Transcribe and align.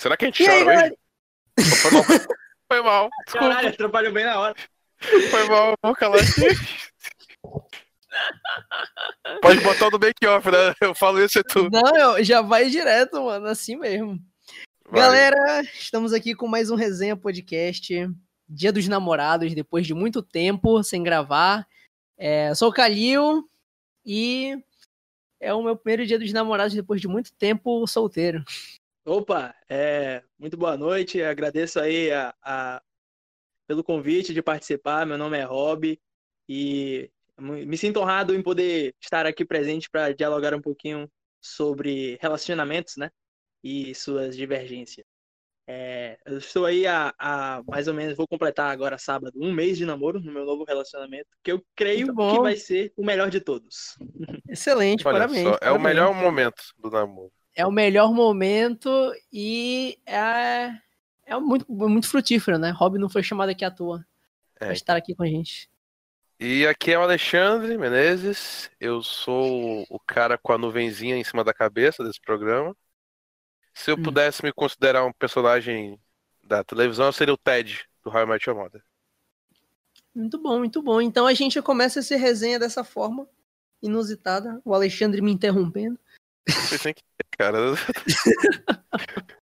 Será 0.00 0.16
que 0.16 0.24
a 0.24 0.28
gente 0.28 0.42
chora 0.42 0.64
hoje? 0.64 0.96
Foi 1.76 1.90
mal. 1.90 2.04
Foi 2.66 2.82
mal. 2.82 3.10
Desculpa. 3.26 3.48
Caralho, 3.48 3.68
atrapalhou 3.68 4.12
bem 4.14 4.24
na 4.24 4.40
hora. 4.40 4.54
Foi 5.30 5.46
mal. 5.46 5.74
Vou 5.82 5.94
calar 5.94 6.20
aqui. 6.20 6.56
Pode 9.42 9.60
botar 9.60 9.90
no 9.90 9.98
make-off, 9.98 10.50
né? 10.50 10.72
Eu 10.80 10.94
falo 10.94 11.22
isso 11.22 11.38
e 11.38 11.42
tu. 11.44 11.68
Não, 11.70 11.96
eu- 12.16 12.24
já 12.24 12.40
vai 12.40 12.70
direto, 12.70 13.22
mano, 13.22 13.46
assim 13.46 13.76
mesmo. 13.76 14.18
Vai. 14.88 15.02
Galera, 15.02 15.60
estamos 15.78 16.14
aqui 16.14 16.34
com 16.34 16.48
mais 16.48 16.70
um 16.70 16.76
Resenha 16.76 17.14
Podcast. 17.14 18.08
Dia 18.48 18.72
dos 18.72 18.88
Namorados, 18.88 19.54
depois 19.54 19.86
de 19.86 19.92
muito 19.92 20.22
tempo 20.22 20.82
sem 20.82 21.02
gravar. 21.02 21.66
É, 22.16 22.54
sou 22.54 22.70
o 22.70 22.72
Calil 22.72 23.44
e 24.04 24.56
é 25.38 25.52
o 25.52 25.62
meu 25.62 25.76
primeiro 25.76 26.06
dia 26.06 26.18
dos 26.18 26.32
namorados 26.32 26.74
depois 26.74 27.02
de 27.02 27.06
muito 27.08 27.32
tempo 27.34 27.86
solteiro. 27.86 28.42
Opa, 29.04 29.54
é, 29.68 30.22
muito 30.38 30.56
boa 30.56 30.76
noite. 30.76 31.22
Agradeço 31.22 31.80
aí 31.80 32.12
a, 32.12 32.34
a- 32.42 32.82
pelo 33.66 33.84
convite 33.84 34.34
de 34.34 34.42
participar. 34.42 35.06
Meu 35.06 35.18
nome 35.18 35.38
é 35.38 35.44
Rob 35.44 36.00
e 36.48 37.10
me 37.38 37.78
sinto 37.78 38.00
honrado 38.00 38.34
em 38.34 38.42
poder 38.42 38.94
estar 39.00 39.26
aqui 39.26 39.44
presente 39.44 39.90
para 39.90 40.12
dialogar 40.14 40.54
um 40.54 40.60
pouquinho 40.62 41.10
sobre 41.40 42.18
relacionamentos, 42.20 42.96
né? 42.96 43.10
E 43.64 43.94
suas 43.94 44.36
divergências. 44.36 45.06
É, 45.66 46.18
eu 46.26 46.38
estou 46.38 46.66
aí 46.66 46.86
há, 46.86 47.14
há 47.18 47.62
mais 47.68 47.88
ou 47.88 47.94
menos, 47.94 48.16
vou 48.16 48.28
completar 48.28 48.70
agora 48.70 48.98
sábado, 48.98 49.32
um 49.40 49.52
mês 49.52 49.78
de 49.78 49.86
namoro 49.86 50.20
no 50.20 50.32
meu 50.32 50.44
novo 50.44 50.64
relacionamento, 50.64 51.28
que 51.44 51.52
eu 51.52 51.64
creio 51.76 52.08
que 52.28 52.38
vai 52.40 52.56
ser 52.56 52.92
o 52.96 53.04
melhor 53.04 53.30
de 53.30 53.40
todos. 53.40 53.96
Excelente, 54.48 55.04
Olha 55.06 55.28
parabéns. 55.28 55.42
só, 55.42 55.58
é 55.62 55.70
o 55.72 55.80
melhor 55.80 56.14
momento 56.14 56.62
do 56.78 56.90
namoro. 56.90 57.32
É 57.60 57.66
o 57.66 57.72
melhor 57.72 58.12
momento 58.12 58.88
e 59.32 59.98
é, 60.06 60.72
é 61.26 61.38
muito, 61.38 61.66
muito 61.72 62.08
frutífero, 62.08 62.58
né? 62.58 62.70
Rob 62.70 62.98
não 62.98 63.08
foi 63.08 63.22
chamado 63.22 63.50
aqui 63.50 63.64
à 63.64 63.70
toa 63.70 64.04
É. 64.60 64.66
pra 64.66 64.72
estar 64.74 64.96
aqui 64.96 65.14
com 65.14 65.22
a 65.22 65.26
gente. 65.26 65.70
E 66.38 66.66
aqui 66.66 66.92
é 66.92 66.98
o 66.98 67.02
Alexandre 67.02 67.76
Menezes. 67.76 68.70
Eu 68.80 69.02
sou 69.02 69.84
o 69.90 70.00
cara 70.00 70.38
com 70.38 70.52
a 70.52 70.58
nuvenzinha 70.58 71.16
em 71.16 71.24
cima 71.24 71.44
da 71.44 71.52
cabeça 71.52 72.02
desse 72.02 72.20
programa. 72.20 72.74
Se 73.74 73.90
eu 73.90 73.96
Hum. 73.96 74.02
pudesse 74.02 74.44
me 74.44 74.52
considerar 74.52 75.04
um 75.04 75.12
personagem 75.12 76.00
da 76.42 76.64
televisão, 76.64 77.06
eu 77.06 77.12
seria 77.12 77.34
o 77.34 77.38
Ted 77.38 77.86
do 78.04 78.10
How 78.10 78.22
I 78.22 78.26
Met 78.26 78.48
Your 78.48 78.58
Mother. 78.58 78.82
Muito 80.14 80.38
bom, 80.38 80.58
muito 80.58 80.82
bom. 80.82 81.00
Então 81.00 81.26
a 81.26 81.34
gente 81.34 81.60
começa 81.62 82.00
esse 82.00 82.16
resenha 82.16 82.58
dessa 82.58 82.82
forma 82.84 83.28
inusitada. 83.82 84.60
O 84.64 84.74
Alexandre 84.74 85.20
me 85.22 85.32
interrompendo. 85.32 85.98
Foi 86.50 86.78
sem 86.78 86.94
querer, 86.94 87.26
cara. 87.36 87.58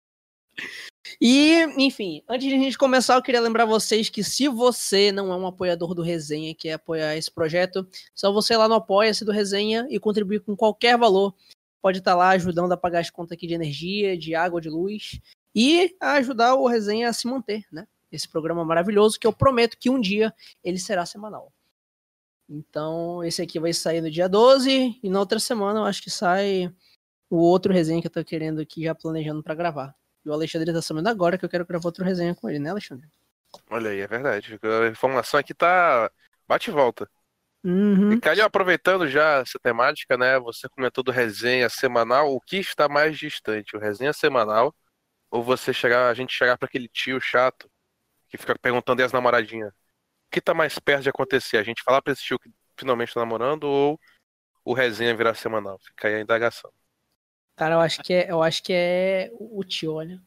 E, 1.20 1.64
enfim, 1.76 2.22
antes 2.28 2.46
de 2.46 2.54
a 2.54 2.58
gente 2.58 2.78
começar, 2.78 3.14
eu 3.14 3.22
queria 3.22 3.40
lembrar 3.40 3.64
vocês 3.64 4.08
que 4.08 4.22
se 4.22 4.46
você 4.46 5.10
não 5.10 5.32
é 5.32 5.36
um 5.36 5.46
apoiador 5.46 5.94
do 5.94 6.02
Resenha, 6.02 6.54
que 6.54 6.68
é 6.68 6.74
apoiar 6.74 7.16
esse 7.16 7.30
projeto, 7.30 7.88
só 8.14 8.32
você 8.32 8.54
ir 8.54 8.56
lá 8.56 8.68
no 8.68 8.74
Apoia-se 8.74 9.24
do 9.24 9.32
Resenha 9.32 9.86
e 9.90 9.98
contribuir 9.98 10.40
com 10.40 10.54
qualquer 10.54 10.96
valor. 10.96 11.34
Pode 11.80 11.98
estar 11.98 12.14
lá 12.14 12.30
ajudando 12.30 12.72
a 12.72 12.76
pagar 12.76 13.00
as 13.00 13.10
contas 13.10 13.32
aqui 13.32 13.46
de 13.46 13.54
energia, 13.54 14.16
de 14.16 14.34
água, 14.34 14.60
de 14.60 14.68
luz 14.68 15.20
e 15.54 15.96
ajudar 16.00 16.54
o 16.54 16.66
Resenha 16.66 17.08
a 17.08 17.12
se 17.12 17.26
manter, 17.26 17.64
né? 17.72 17.86
Esse 18.12 18.28
programa 18.28 18.64
maravilhoso 18.64 19.18
que 19.18 19.26
eu 19.26 19.32
prometo 19.32 19.76
que 19.78 19.90
um 19.90 20.00
dia 20.00 20.32
ele 20.62 20.78
será 20.78 21.04
semanal. 21.04 21.52
Então, 22.48 23.22
esse 23.24 23.42
aqui 23.42 23.58
vai 23.58 23.72
sair 23.72 24.00
no 24.00 24.10
dia 24.10 24.28
12 24.28 24.98
e 25.02 25.10
na 25.10 25.20
outra 25.20 25.38
semana 25.38 25.80
eu 25.80 25.84
acho 25.84 26.02
que 26.02 26.10
sai 26.10 26.72
o 27.30 27.36
outro 27.36 27.72
resenha 27.72 28.00
que 28.00 28.06
eu 28.06 28.12
tô 28.12 28.24
querendo 28.24 28.60
aqui 28.60 28.84
já 28.84 28.94
planejando 28.94 29.42
pra 29.42 29.54
gravar. 29.54 29.94
E 30.24 30.28
o 30.28 30.32
Alexandre 30.32 30.72
tá 30.72 30.82
sabendo 30.82 31.08
agora 31.08 31.38
que 31.38 31.44
eu 31.44 31.48
quero 31.48 31.66
gravar 31.66 31.86
outro 31.86 32.04
resenha 32.04 32.34
com 32.34 32.48
ele, 32.48 32.58
né, 32.58 32.70
Alexandre? 32.70 33.08
Olha 33.70 33.90
aí, 33.90 34.00
é 34.00 34.06
verdade. 34.06 34.58
A 34.62 34.88
informação 34.88 35.38
aqui 35.38 35.54
tá. 35.54 36.10
Bate 36.46 36.70
e 36.70 36.72
volta. 36.72 37.08
Uhum. 37.64 38.12
E 38.12 38.20
Calil, 38.20 38.44
aproveitando 38.44 39.08
já 39.08 39.40
essa 39.40 39.58
temática, 39.58 40.16
né? 40.16 40.38
Você 40.38 40.68
comentou 40.68 41.02
do 41.02 41.10
resenha 41.10 41.68
semanal. 41.68 42.34
O 42.34 42.40
que 42.40 42.56
está 42.56 42.88
mais 42.88 43.18
distante? 43.18 43.76
O 43.76 43.80
resenha 43.80 44.12
semanal 44.12 44.74
ou 45.30 45.42
você 45.42 45.72
chegar, 45.72 46.08
a 46.08 46.14
gente 46.14 46.32
chegar 46.32 46.56
para 46.56 46.66
aquele 46.66 46.88
tio 46.88 47.20
chato 47.20 47.70
que 48.28 48.38
fica 48.38 48.58
perguntando 48.58 49.02
e 49.02 49.04
as 49.04 49.12
namoradinhas? 49.12 49.70
O 49.70 50.30
que 50.30 50.40
tá 50.40 50.54
mais 50.54 50.78
perto 50.78 51.02
de 51.02 51.10
acontecer? 51.10 51.58
A 51.58 51.62
gente 51.62 51.82
falar 51.82 52.00
pra 52.02 52.12
esse 52.12 52.22
tio 52.22 52.38
que 52.38 52.50
finalmente 52.78 53.12
tá 53.12 53.20
namorando 53.20 53.64
ou 53.64 54.00
o 54.64 54.72
resenha 54.72 55.16
virar 55.16 55.34
semanal? 55.34 55.78
Fica 55.80 56.08
aí 56.08 56.14
a 56.14 56.20
indagação. 56.20 56.70
Cara, 57.58 57.74
eu 57.74 57.80
acho 57.80 58.00
que 58.04 58.14
é, 58.14 58.30
eu 58.30 58.40
acho 58.40 58.62
que 58.62 58.72
é 58.72 59.32
o 59.34 59.64
tio, 59.64 59.94
olha. 59.94 60.22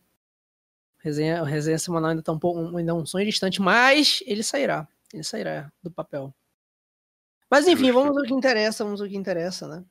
O 1.00 1.04
resenha, 1.04 1.42
resenha 1.46 1.80
semanal 1.80 2.10
ainda 2.10 2.22
tá 2.22 2.34
um 2.34 2.38
pouco, 2.38 2.78
ainda 2.78 2.92
é 2.92 2.94
um 2.94 3.06
sonho 3.06 3.26
distante, 3.26 3.62
mas 3.62 4.22
ele 4.28 4.44
sairá. 4.44 4.86
Ele 5.14 5.24
sairá 5.24 5.72
do 5.82 5.90
papel. 5.90 6.34
Mas 7.50 7.68
enfim, 7.70 7.90
vamos 7.90 8.18
ao 8.18 8.24
que 8.24 8.34
interessa, 8.34 8.84
vamos 8.84 9.00
ao 9.00 9.08
que 9.08 9.16
interessa, 9.16 9.66
né? 9.66 9.86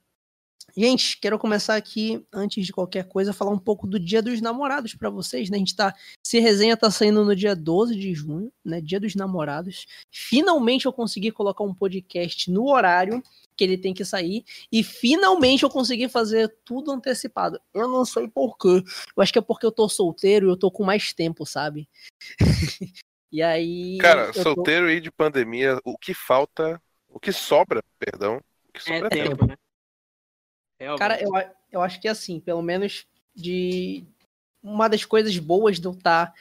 Gente, 0.77 1.19
quero 1.19 1.39
começar 1.39 1.77
aqui, 1.77 2.25
antes 2.31 2.65
de 2.65 2.73
qualquer 2.75 3.09
coisa, 3.09 3.33
falar 3.33 3.51
um 3.53 3.59
pouco 3.59 3.87
do 3.87 3.99
Dia 3.99 4.21
dos 4.21 4.43
Namorados 4.43 4.95
pra 4.95 5.09
vocês, 5.09 5.49
né? 5.49 5.57
A 5.57 5.59
gente 5.59 5.75
tá. 5.75 5.95
Esse 6.23 6.39
resenha 6.41 6.77
tá 6.77 6.91
saindo 6.91 7.25
no 7.25 7.35
dia 7.35 7.57
12 7.57 7.97
de 7.97 8.15
junho, 8.15 8.53
né? 8.63 8.83
Dia 8.83 9.01
dos 9.01 9.15
Namorados. 9.15 9.87
Finalmente 10.11 10.85
eu 10.85 10.93
consegui 10.93 11.33
colocar 11.33 11.65
um 11.65 11.75
podcast 11.75 12.51
no 12.51 12.69
horário 12.69 13.23
que 13.61 13.65
ele 13.65 13.77
tem 13.77 13.93
que 13.93 14.07
sair. 14.07 14.43
E 14.73 14.83
finalmente 14.83 15.65
eu 15.65 15.69
consegui 15.69 16.09
fazer 16.09 16.49
tudo 16.65 16.91
antecipado. 16.91 17.61
Eu 17.75 17.87
não 17.89 18.07
sei 18.07 18.27
porquê. 18.27 18.83
Eu 19.15 19.23
acho 19.23 19.31
que 19.31 19.39
é 19.39 19.43
porque 19.43 19.67
eu 19.67 19.71
tô 19.71 19.87
solteiro 19.87 20.47
e 20.47 20.51
eu 20.51 20.57
tô 20.57 20.71
com 20.71 20.83
mais 20.83 21.13
tempo, 21.13 21.45
sabe? 21.45 21.87
e 23.31 23.43
aí. 23.43 23.99
Cara, 23.99 24.29
eu 24.29 24.33
tô- 24.33 24.43
solteiro 24.43 24.91
e 24.91 24.99
de 24.99 25.11
pandemia, 25.11 25.79
o 25.85 25.99
que 25.99 26.15
falta, 26.15 26.81
o 27.07 27.21
que 27.21 27.33
sobra, 27.33 27.85
perdão, 27.99 28.41
o 28.67 28.73
que 28.73 28.83
sobra 28.83 29.09
é, 29.09 29.11
tempo. 29.11 29.29
tempo, 29.29 29.47
né? 29.47 29.57
Realmente. 30.81 30.99
Cara, 30.99 31.23
eu, 31.23 31.31
eu 31.71 31.83
acho 31.83 32.01
que 32.01 32.09
assim, 32.09 32.41
pelo 32.41 32.63
menos 32.63 33.07
de. 33.35 34.07
Uma 34.63 34.89
das 34.89 35.05
coisas 35.05 35.39
boas 35.39 35.79
de 35.79 35.87
eu 35.87 35.93
estar 35.93 36.33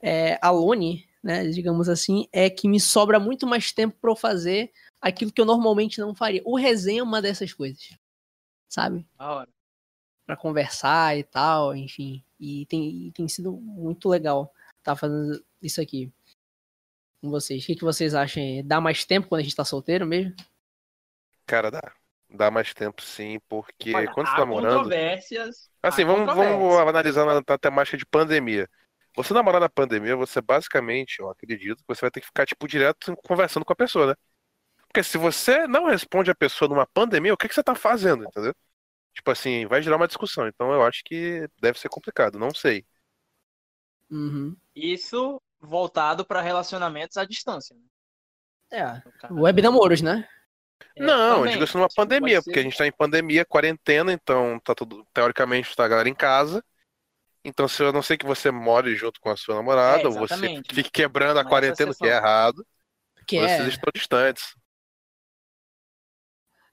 é, 0.00 0.38
alone, 0.40 1.08
né, 1.22 1.46
digamos 1.48 1.88
assim, 1.88 2.28
é 2.32 2.48
que 2.48 2.68
me 2.68 2.78
sobra 2.78 3.18
muito 3.18 3.46
mais 3.46 3.72
tempo 3.72 3.96
pra 4.00 4.10
eu 4.10 4.16
fazer 4.16 4.72
aquilo 5.00 5.32
que 5.32 5.40
eu 5.40 5.44
normalmente 5.44 6.00
não 6.00 6.14
faria. 6.14 6.42
O 6.44 6.56
resenha 6.56 7.00
é 7.00 7.02
uma 7.02 7.22
dessas 7.22 7.52
coisas, 7.52 7.96
sabe? 8.68 9.06
Da 9.16 9.32
hora. 9.32 9.48
Pra 10.26 10.36
conversar 10.36 11.16
e 11.16 11.24
tal, 11.24 11.74
enfim. 11.74 12.22
E 12.38 12.66
tem, 12.66 13.06
e 13.06 13.12
tem 13.12 13.26
sido 13.28 13.52
muito 13.52 14.08
legal 14.08 14.52
estar 14.78 14.94
fazendo 14.94 15.44
isso 15.62 15.80
aqui 15.80 16.12
com 17.20 17.30
vocês. 17.30 17.62
O 17.62 17.66
que, 17.66 17.76
que 17.76 17.84
vocês 17.84 18.14
acham? 18.14 18.42
aí? 18.42 18.62
Dá 18.62 18.80
mais 18.80 19.04
tempo 19.04 19.28
quando 19.28 19.40
a 19.40 19.44
gente 19.44 19.56
tá 19.56 19.64
solteiro 19.64 20.06
mesmo? 20.06 20.34
Cara, 21.46 21.70
dá. 21.70 21.80
Dá 22.30 22.50
mais 22.50 22.74
tempo 22.74 23.00
sim, 23.00 23.40
porque 23.48 23.94
Olha, 23.94 24.12
quando 24.12 24.26
você 24.26 24.32
tá 24.32 24.40
namorando. 24.40 24.76
controvérsias. 24.76 25.70
Assim, 25.82 26.04
vamos, 26.04 26.26
vamos 26.26 26.76
analisar 26.76 27.24
na, 27.24 27.34
na 27.36 27.58
temática 27.58 27.96
de 27.96 28.04
pandemia. 28.04 28.68
Você 29.16 29.32
namorar 29.32 29.60
na 29.60 29.68
pandemia, 29.68 30.14
você 30.14 30.40
basicamente, 30.42 31.20
eu 31.20 31.30
acredito, 31.30 31.78
que 31.78 31.88
você 31.88 32.02
vai 32.02 32.10
ter 32.10 32.20
que 32.20 32.26
ficar, 32.26 32.46
tipo, 32.46 32.68
direto 32.68 33.16
conversando 33.26 33.64
com 33.64 33.72
a 33.72 33.76
pessoa, 33.76 34.08
né? 34.08 34.14
Se 35.02 35.18
você 35.18 35.66
não 35.66 35.86
responde 35.86 36.30
a 36.30 36.34
pessoa 36.34 36.68
numa 36.68 36.86
pandemia, 36.86 37.32
o 37.34 37.36
que, 37.36 37.48
que 37.48 37.54
você 37.54 37.62
tá 37.62 37.74
fazendo, 37.74 38.24
entendeu? 38.24 38.54
Tipo 39.14 39.30
assim, 39.30 39.66
vai 39.66 39.82
gerar 39.82 39.96
uma 39.96 40.06
discussão. 40.08 40.46
Então 40.48 40.72
eu 40.72 40.82
acho 40.84 41.02
que 41.04 41.48
deve 41.60 41.78
ser 41.78 41.88
complicado, 41.88 42.38
não 42.38 42.54
sei. 42.54 42.86
Uhum. 44.10 44.56
Isso 44.74 45.40
voltado 45.60 46.24
para 46.24 46.40
relacionamentos 46.40 47.16
à 47.16 47.24
distância. 47.24 47.76
né? 47.76 47.82
É. 48.70 49.32
Web 49.32 49.62
namoros, 49.62 50.02
né? 50.02 50.28
É, 50.96 51.02
não, 51.02 51.44
eu 51.44 51.50
digo 51.52 51.64
assim 51.64 51.76
numa 51.78 51.88
Tipo, 51.88 52.02
pandemia, 52.02 52.36
ser- 52.40 52.44
porque 52.44 52.58
a 52.60 52.62
gente 52.62 52.76
tá 52.76 52.86
em 52.86 52.92
pandemia, 52.92 53.44
quarentena, 53.44 54.12
então 54.12 54.60
tá 54.60 54.74
tudo, 54.74 55.04
teoricamente, 55.12 55.74
tá 55.74 55.84
a 55.84 55.88
galera 55.88 56.08
em 56.08 56.14
casa. 56.14 56.64
Então, 57.44 57.66
se 57.66 57.82
eu 57.82 57.92
não 57.92 58.02
sei 58.02 58.16
que 58.16 58.26
você 58.26 58.50
more 58.50 58.94
junto 58.94 59.20
com 59.20 59.30
a 59.30 59.36
sua 59.36 59.54
namorada, 59.54 60.02
É, 60.02 60.06
ou 60.06 60.12
você 60.12 60.36
fique 60.70 60.90
quebrando 60.90 61.38
a 61.38 61.44
quarentena, 61.44 61.90
o 61.92 61.94
que 61.96 62.06
é 62.06 62.16
errado, 62.16 62.66
Que 63.26 63.38
vocês 63.40 63.60
é. 63.60 63.68
estão 63.68 63.90
distantes. 63.94 64.54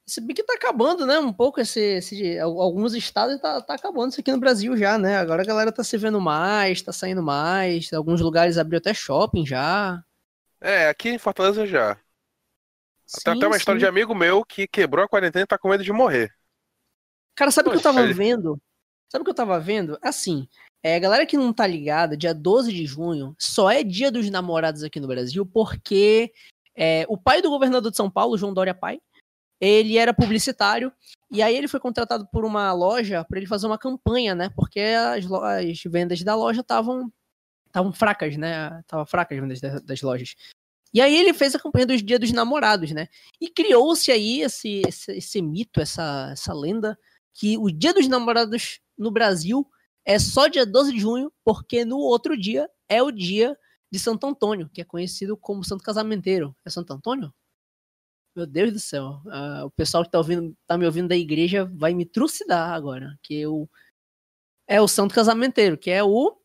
Se 0.07 0.21
bem 0.21 0.35
que 0.35 0.43
tá 0.43 0.53
acabando, 0.53 1.05
né? 1.05 1.17
Um 1.17 1.33
pouco 1.33 1.59
esse. 1.59 1.79
esse 1.79 2.37
al- 2.39 2.61
alguns 2.61 2.93
estados 2.93 3.39
tá, 3.41 3.59
tá 3.61 3.73
acabando 3.73 4.11
isso 4.11 4.21
aqui 4.21 4.31
no 4.31 4.39
Brasil 4.39 4.77
já, 4.77 4.97
né? 4.97 5.17
Agora 5.17 5.41
a 5.41 5.45
galera 5.45 5.71
tá 5.71 5.83
se 5.83 5.97
vendo 5.97 6.21
mais, 6.21 6.81
tá 6.81 6.91
saindo 6.91 7.23
mais. 7.23 7.91
Alguns 7.91 8.21
lugares 8.21 8.57
abriu 8.57 8.77
até 8.77 8.93
shopping 8.93 9.45
já. 9.45 10.03
É, 10.61 10.87
aqui 10.89 11.09
em 11.09 11.17
Fortaleza 11.17 11.65
já. 11.65 11.97
Tem 13.23 13.33
até 13.33 13.47
uma 13.47 13.57
história 13.57 13.79
de 13.79 13.85
amigo 13.85 14.13
meu 14.15 14.43
que 14.43 14.67
quebrou 14.67 15.05
a 15.05 15.07
quarentena 15.07 15.43
e 15.43 15.47
tá 15.47 15.57
com 15.57 15.69
medo 15.69 15.83
de 15.83 15.91
morrer. 15.91 16.31
Cara, 17.35 17.51
sabe 17.51 17.69
o 17.69 17.71
que 17.71 17.77
eu 17.77 17.81
tava 17.81 18.05
vendo? 18.13 18.59
Sabe 19.11 19.21
o 19.21 19.25
que 19.25 19.31
eu 19.31 19.35
tava 19.35 19.59
vendo? 19.59 19.97
Assim, 20.01 20.47
é, 20.83 20.99
galera 20.99 21.25
que 21.25 21.37
não 21.37 21.53
tá 21.53 21.65
ligada, 21.67 22.17
dia 22.17 22.33
12 22.33 22.71
de 22.71 22.85
junho 22.85 23.35
só 23.39 23.69
é 23.69 23.83
dia 23.83 24.11
dos 24.11 24.29
namorados 24.29 24.83
aqui 24.83 24.99
no 24.99 25.07
Brasil 25.07 25.45
porque 25.45 26.31
é, 26.75 27.05
o 27.07 27.17
pai 27.17 27.41
do 27.41 27.49
governador 27.49 27.91
de 27.91 27.97
São 27.97 28.09
Paulo, 28.09 28.37
João 28.37 28.53
Dória 28.53 28.73
Pai, 28.73 28.99
ele 29.59 29.97
era 29.97 30.13
publicitário 30.13 30.91
e 31.31 31.41
aí 31.41 31.55
ele 31.55 31.67
foi 31.67 31.79
contratado 31.79 32.27
por 32.27 32.45
uma 32.45 32.71
loja 32.73 33.23
para 33.23 33.37
ele 33.37 33.47
fazer 33.47 33.67
uma 33.67 33.77
campanha, 33.77 34.35
né? 34.35 34.49
Porque 34.55 34.79
as, 34.79 35.25
as 35.25 35.83
vendas 35.85 36.21
da 36.23 36.35
loja 36.35 36.61
estavam 36.61 37.11
estavam 37.67 37.91
fracas, 37.91 38.37
né? 38.37 38.81
Tava 38.87 39.05
fracas 39.05 39.37
as 39.37 39.41
vendas 39.41 39.61
das, 39.61 39.81
das 39.81 40.01
lojas. 40.01 40.35
E 40.93 41.01
aí 41.01 41.17
ele 41.17 41.33
fez 41.33 41.53
a 41.53 41.59
campanha 41.59 41.85
dos 41.85 42.01
Dia 42.01 42.17
dos 42.17 42.31
Namorados, 42.31 42.91
né? 42.91 43.09
E 43.41 43.49
criou-se 43.49 44.09
aí 44.11 44.41
esse, 44.41 44.81
esse, 44.87 45.11
esse, 45.11 45.41
mito, 45.41 45.81
essa, 45.81 46.29
essa 46.31 46.53
lenda, 46.53 46.97
que 47.33 47.57
o 47.57 47.69
Dia 47.69 47.93
dos 47.93 48.07
Namorados 48.07 48.79
no 48.97 49.11
Brasil 49.11 49.69
é 50.05 50.17
só 50.17 50.47
dia 50.47 50.65
12 50.65 50.93
de 50.93 50.99
junho, 50.99 51.33
porque 51.43 51.83
no 51.83 51.97
outro 51.97 52.37
dia 52.37 52.69
é 52.87 53.03
o 53.03 53.11
dia 53.11 53.57
de 53.91 53.99
Santo 53.99 54.25
Antônio, 54.25 54.69
que 54.71 54.79
é 54.79 54.85
conhecido 54.85 55.35
como 55.35 55.65
Santo 55.65 55.83
Casamenteiro. 55.83 56.55
É 56.63 56.69
Santo 56.69 56.93
Antônio? 56.93 57.33
Meu 58.35 58.45
Deus 58.45 58.73
do 58.73 58.79
céu. 58.79 59.21
Uh, 59.25 59.65
o 59.65 59.71
pessoal 59.71 60.03
que 60.03 60.11
tá, 60.11 60.17
ouvindo, 60.17 60.55
tá 60.67 60.77
me 60.77 60.85
ouvindo 60.85 61.07
da 61.07 61.15
igreja 61.15 61.65
vai 61.73 61.93
me 61.93 62.05
trucidar 62.05 62.71
agora. 62.71 63.17
Que 63.23 63.39
eu... 63.39 63.69
É 64.67 64.81
o 64.81 64.87
Santo 64.87 65.13
Casamenteiro, 65.13 65.77
que 65.77 65.91
é 65.91 66.03
o. 66.03 66.35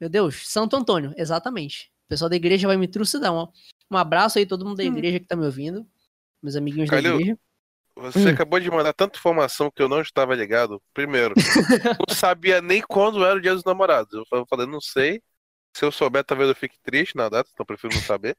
Meu 0.00 0.08
Deus, 0.08 0.48
Santo 0.48 0.76
Antônio, 0.76 1.14
exatamente. 1.16 1.92
O 2.06 2.08
pessoal 2.08 2.30
da 2.30 2.36
igreja 2.36 2.66
vai 2.66 2.76
me 2.76 2.88
trucidar. 2.88 3.32
Um, 3.32 3.46
um 3.90 3.96
abraço 3.96 4.38
aí, 4.38 4.46
todo 4.46 4.64
mundo 4.64 4.78
da 4.78 4.82
hum. 4.82 4.86
igreja 4.86 5.20
que 5.20 5.26
tá 5.26 5.36
me 5.36 5.44
ouvindo. 5.44 5.86
Meus 6.42 6.56
amiguinhos 6.56 6.88
Calil, 6.88 7.12
da 7.12 7.20
igreja. 7.20 7.38
Você 7.96 8.28
hum. 8.28 8.32
acabou 8.32 8.60
de 8.60 8.70
mandar 8.70 8.92
tanta 8.92 9.18
informação 9.18 9.70
que 9.70 9.82
eu 9.82 9.88
não 9.88 10.00
estava 10.00 10.34
ligado. 10.34 10.82
Primeiro, 10.92 11.34
não 12.08 12.14
sabia 12.14 12.60
nem 12.60 12.82
quando 12.82 13.24
era 13.24 13.36
o 13.36 13.40
dia 13.40 13.54
dos 13.54 13.64
namorados. 13.64 14.12
Eu 14.32 14.46
falei, 14.46 14.66
não 14.66 14.80
sei. 14.80 15.22
Se 15.74 15.84
eu 15.84 15.92
souber, 15.92 16.24
talvez 16.24 16.48
eu 16.48 16.54
fique 16.54 16.78
triste 16.80 17.16
na 17.16 17.28
data, 17.28 17.50
então 17.52 17.62
eu 17.62 17.66
prefiro 17.66 17.94
não 17.94 18.02
saber. 18.02 18.36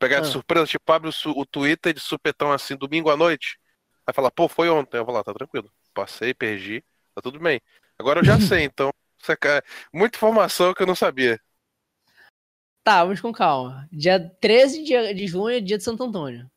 Pegar 0.00 0.18
ah. 0.18 0.20
de 0.22 0.28
surpresa, 0.28 0.66
tipo, 0.66 0.90
abre 0.90 1.10
o, 1.10 1.30
o 1.38 1.44
Twitter 1.44 1.92
de 1.92 2.00
supetão 2.00 2.50
assim, 2.50 2.74
domingo 2.74 3.10
à 3.10 3.16
noite. 3.16 3.60
Aí 4.06 4.14
fala, 4.14 4.30
pô, 4.30 4.48
foi 4.48 4.70
ontem. 4.70 4.96
Eu 4.96 5.04
vou 5.04 5.14
lá, 5.14 5.22
tá 5.22 5.34
tranquilo. 5.34 5.70
Passei, 5.92 6.32
perdi, 6.32 6.82
tá 7.14 7.20
tudo 7.20 7.38
bem. 7.38 7.60
Agora 7.98 8.20
eu 8.20 8.24
já 8.24 8.40
sei, 8.40 8.64
então. 8.64 8.90
Muita 9.92 10.16
informação 10.16 10.72
que 10.72 10.82
eu 10.82 10.86
não 10.86 10.94
sabia. 10.94 11.38
Tá, 12.82 13.04
vamos 13.04 13.20
com 13.20 13.30
calma. 13.30 13.86
Dia 13.92 14.18
13 14.40 14.82
de 14.82 15.26
junho 15.26 15.50
é 15.50 15.60
dia 15.60 15.76
de 15.76 15.84
Santo 15.84 16.02
Antônio. 16.02 16.50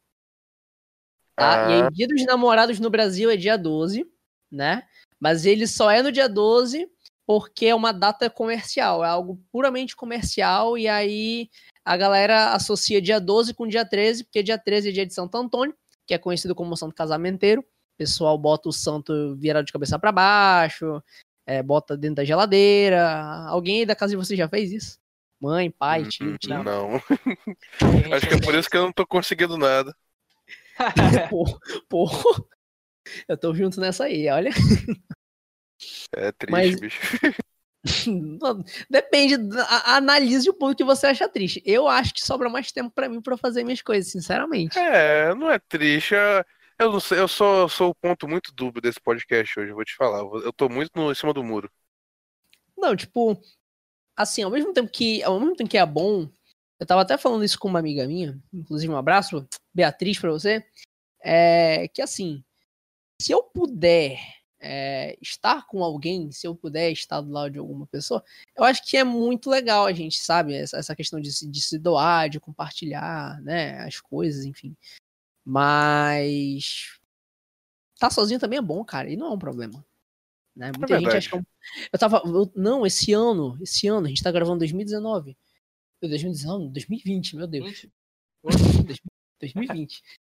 Tá? 1.36 1.66
Ah. 1.66 1.70
E 1.70 1.74
aí, 1.74 1.92
dia 1.92 2.08
dos 2.08 2.26
namorados 2.26 2.80
no 2.80 2.90
Brasil 2.90 3.30
é 3.30 3.36
dia 3.36 3.58
12, 3.58 4.10
né? 4.50 4.88
Mas 5.20 5.46
ele 5.46 5.68
só 5.68 5.92
é 5.92 6.02
no 6.02 6.14
dia 6.14 6.30
12 6.30 6.90
porque 7.26 7.66
é 7.66 7.76
uma 7.76 7.92
data 7.92 8.30
comercial, 8.30 9.04
é 9.04 9.08
algo 9.08 9.42
puramente 9.52 9.96
comercial, 9.96 10.78
e 10.78 10.88
aí 10.88 11.50
a 11.86 11.98
galera 11.98 12.54
associa 12.54 13.02
dia 13.02 13.20
12 13.20 13.54
com 13.54 13.68
dia 13.68 13.86
13, 13.86 14.24
porque 14.24 14.42
dia 14.42 14.58
13 14.58 14.90
é 14.90 14.92
dia 14.92 15.06
de 15.06 15.14
Santo 15.14 15.38
Antônio, 15.38 15.76
que 16.08 16.14
é 16.14 16.18
conhecido 16.18 16.56
como 16.56 16.78
Santo 16.78 16.96
Casamenteiro. 16.96 17.62
O 17.62 17.98
pessoal 17.98 18.38
bota 18.38 18.70
o 18.70 18.74
santo 18.74 19.36
virado 19.36 19.66
de 19.66 19.72
cabeça 19.72 20.00
para 20.00 20.12
baixo, 20.12 21.04
é, 21.46 21.62
bota 21.62 21.98
dentro 21.98 22.18
da 22.18 22.26
geladeira. 22.26 23.08
Alguém 23.48 23.80
aí 23.80 23.86
da 23.86 23.96
casa 23.96 24.12
de 24.12 24.18
vocês 24.18 24.38
já 24.38 24.48
fez 24.48 24.72
isso? 24.72 24.98
Mãe, 25.40 25.70
pai, 25.70 26.06
tio, 26.06 26.32
hum, 26.32 26.38
tio? 26.38 26.64
Não. 26.64 26.96
Acho 28.16 28.28
que 28.28 28.36
é 28.36 28.42
por 28.42 28.56
isso 28.56 28.70
que 28.70 28.78
eu 28.78 28.84
não 28.84 28.94
tô 28.94 29.06
conseguindo 29.06 29.58
nada. 29.58 29.94
pô, 31.30 31.44
pô, 31.90 32.08
eu 33.28 33.38
tô 33.38 33.54
junto 33.54 33.80
nessa 33.80 34.06
aí, 34.06 34.30
olha. 34.30 34.52
É 36.16 36.32
triste, 36.32 36.52
Mas... 36.52 36.80
bicho. 36.80 37.00
Depende, 38.90 39.36
analise 39.86 40.50
o 40.50 40.54
ponto 40.54 40.76
que 40.76 40.84
você 40.84 41.08
acha 41.08 41.28
triste. 41.28 41.62
Eu 41.66 41.88
acho 41.88 42.14
que 42.14 42.22
sobra 42.22 42.50
mais 42.50 42.72
tempo 42.72 42.92
para 42.92 43.10
mim 43.10 43.22
para 43.22 43.38
fazer 43.38 43.64
minhas 43.64 43.82
coisas, 43.82 44.12
sinceramente. 44.12 44.78
É, 44.78 45.36
não 45.36 45.52
é 45.52 45.60
triste. 45.60 46.16
É, 46.16 46.46
eu 46.80 46.92
não 46.92 47.00
sei, 47.00 47.20
eu 47.20 47.28
sou, 47.28 47.68
sou 47.68 47.90
o 47.92 47.96
ponto 47.96 48.28
muito 48.28 48.54
dúbio 48.54 48.82
desse 48.82 49.00
podcast 49.00 49.60
hoje, 49.60 49.74
vou 49.74 49.84
te 49.84 49.96
falar. 49.96 50.20
Eu 50.20 50.54
tô 50.54 50.70
muito 50.70 50.92
no, 50.96 51.12
em 51.12 51.16
cima 51.16 51.34
do 51.34 51.44
muro. 51.44 51.70
Não, 52.78 52.96
tipo, 52.96 53.40
assim, 54.16 54.44
ao 54.44 54.52
mesmo 54.52 54.74
tempo 54.74 54.90
que, 54.90 55.22
ao 55.24 55.40
mesmo 55.40 55.56
tempo 55.56 55.70
que 55.70 55.78
é 55.78 55.86
bom, 55.86 56.30
eu 56.80 56.86
tava 56.86 57.02
até 57.02 57.18
falando 57.18 57.44
isso 57.44 57.60
com 57.60 57.68
uma 57.68 57.80
amiga 57.80 58.08
minha, 58.08 58.42
inclusive 58.54 58.92
um 58.92 58.98
abraço, 58.98 59.48
Beatriz, 59.74 60.20
para 60.20 60.32
você, 60.32 60.66
é 61.22 61.88
que 61.88 62.02
assim, 62.02 62.44
se 63.22 63.32
eu 63.32 63.44
puder 63.44 64.20
é, 64.64 65.18
estar 65.22 65.68
com 65.68 65.84
alguém, 65.84 66.32
se 66.32 66.48
eu 66.48 66.56
puder 66.56 66.90
estar 66.92 67.20
do 67.20 67.30
lado 67.30 67.52
de 67.52 67.60
alguma 67.60 67.86
pessoa, 67.86 68.24
eu 68.56 68.64
acho 68.64 68.82
que 68.86 68.96
é 68.96 69.04
muito 69.04 69.50
legal 69.50 69.86
a 69.86 69.92
gente, 69.92 70.20
sabe? 70.20 70.54
Essa, 70.54 70.78
essa 70.78 70.96
questão 70.96 71.20
de, 71.20 71.30
de 71.30 71.62
se 71.62 71.78
doar, 71.78 72.30
de 72.30 72.40
compartilhar, 72.40 73.42
né? 73.42 73.80
As 73.80 74.00
coisas, 74.00 74.46
enfim. 74.46 74.76
Mas. 75.46 76.98
Tá 78.00 78.10
sozinho 78.10 78.40
também 78.40 78.60
é 78.60 78.62
bom, 78.62 78.84
cara, 78.86 79.10
e 79.10 79.18
não 79.18 79.28
é 79.28 79.32
um 79.32 79.40
problema. 79.40 79.86
Né? 80.56 80.70
É 80.70 80.78
Muita 80.78 80.96
é 80.96 81.00
gente 81.00 81.18
acha 81.18 81.30
que. 81.30 81.46
Eu 81.92 82.00
tava. 82.00 82.22
Eu, 82.26 82.52
não, 82.56 82.86
esse 82.86 83.12
ano, 83.12 83.58
esse 83.62 83.88
ano, 83.88 84.06
a 84.06 84.10
gente 84.10 84.24
tá 84.24 84.32
gravando 84.32 84.60
2019. 84.60 85.38
2019? 86.02 86.70
2020, 86.70 87.36
meu 87.36 87.48
Deus. 87.48 87.86
2020. 89.40 90.02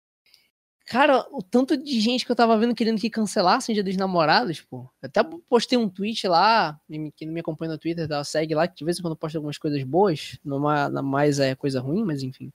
Cara, 0.91 1.25
o 1.31 1.41
tanto 1.41 1.77
de 1.77 2.01
gente 2.01 2.25
que 2.25 2.31
eu 2.33 2.35
tava 2.35 2.57
vendo 2.57 2.75
querendo 2.75 2.99
que 2.99 3.09
cancelassem 3.09 3.73
Dia 3.73 3.81
dos 3.81 3.95
Namorados, 3.95 4.59
pô. 4.59 4.89
Eu 5.01 5.07
até 5.07 5.23
postei 5.47 5.77
um 5.77 5.87
tweet 5.87 6.27
lá, 6.27 6.77
quem 7.15 7.27
não 7.27 7.33
me 7.33 7.39
acompanha 7.39 7.71
no 7.71 7.77
Twitter, 7.77 8.09
tá, 8.09 8.21
segue 8.25 8.53
lá, 8.53 8.67
que 8.67 8.75
de 8.75 8.83
vez 8.83 8.99
em 8.99 9.01
quando 9.01 9.13
eu 9.13 9.17
posto 9.17 9.37
algumas 9.37 9.57
coisas 9.57 9.81
boas, 9.83 10.37
numa, 10.43 10.89
na 10.89 11.01
mais 11.01 11.39
é 11.39 11.55
coisa 11.55 11.79
ruim, 11.79 12.03
mas 12.03 12.23
enfim. 12.23 12.51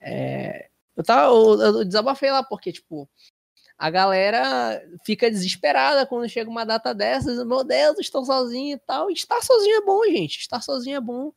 É, 0.00 0.68
eu, 0.96 1.04
tava, 1.04 1.32
eu, 1.32 1.60
eu 1.60 1.84
desabafei 1.84 2.32
lá, 2.32 2.42
porque, 2.42 2.72
tipo, 2.72 3.08
a 3.78 3.88
galera 3.88 4.82
fica 5.04 5.30
desesperada 5.30 6.04
quando 6.04 6.28
chega 6.28 6.50
uma 6.50 6.66
data 6.66 6.92
dessas, 6.92 7.46
meu 7.46 7.62
Deus, 7.62 8.00
estou 8.00 8.24
sozinho 8.24 8.74
e 8.74 8.80
tal. 8.80 9.08
E 9.12 9.14
estar 9.14 9.40
sozinho 9.42 9.76
é 9.76 9.84
bom, 9.84 10.02
gente. 10.06 10.40
Estar 10.40 10.60
sozinho 10.60 10.96
é 10.96 11.00
bom, 11.00 11.32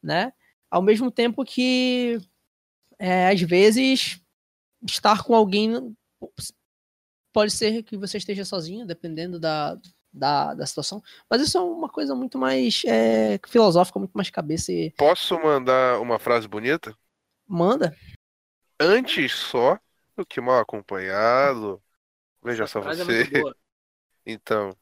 né? 0.00 0.32
Ao 0.70 0.80
mesmo 0.80 1.10
tempo 1.10 1.44
que, 1.44 2.20
é, 3.00 3.30
às 3.30 3.40
vezes, 3.40 4.20
estar 4.86 5.22
com 5.24 5.34
alguém 5.34 5.96
pode 7.32 7.52
ser 7.52 7.82
que 7.82 7.96
você 7.96 8.16
esteja 8.16 8.44
sozinho, 8.44 8.86
dependendo 8.86 9.38
da, 9.38 9.78
da, 10.12 10.54
da 10.54 10.66
situação. 10.66 11.02
Mas 11.28 11.42
isso 11.42 11.58
é 11.58 11.60
uma 11.60 11.88
coisa 11.88 12.14
muito 12.14 12.38
mais 12.38 12.82
é, 12.86 13.38
filosófica, 13.46 13.98
muito 13.98 14.14
mais 14.14 14.30
cabeça. 14.30 14.72
E... 14.72 14.90
Posso 14.92 15.38
mandar 15.38 16.00
uma 16.00 16.18
frase 16.18 16.48
bonita? 16.48 16.96
Manda. 17.46 17.94
Antes 18.80 19.32
só 19.32 19.78
do 20.16 20.24
que 20.24 20.40
mal 20.40 20.58
acompanhado. 20.58 21.82
Veja 22.42 22.64
Essa 22.64 22.82
só 22.82 22.90
é 22.90 22.94
você. 22.94 23.22
É 23.22 23.42
então. 24.24 24.76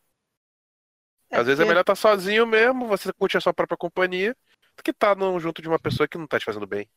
É 1.30 1.38
às 1.38 1.46
vezes 1.46 1.60
é 1.60 1.64
melhor 1.64 1.80
estar 1.80 1.96
tá 1.96 2.00
sozinho 2.00 2.46
mesmo, 2.46 2.86
você 2.86 3.12
curte 3.12 3.36
a 3.36 3.40
sua 3.40 3.52
própria 3.52 3.76
companhia, 3.76 4.36
do 4.76 4.82
que 4.82 4.92
estar 4.92 5.16
tá 5.16 5.38
junto 5.40 5.60
de 5.60 5.66
uma 5.66 5.78
pessoa 5.80 6.06
que 6.06 6.16
não 6.16 6.26
está 6.26 6.38
te 6.38 6.44
fazendo 6.44 6.66
bem. 6.66 6.88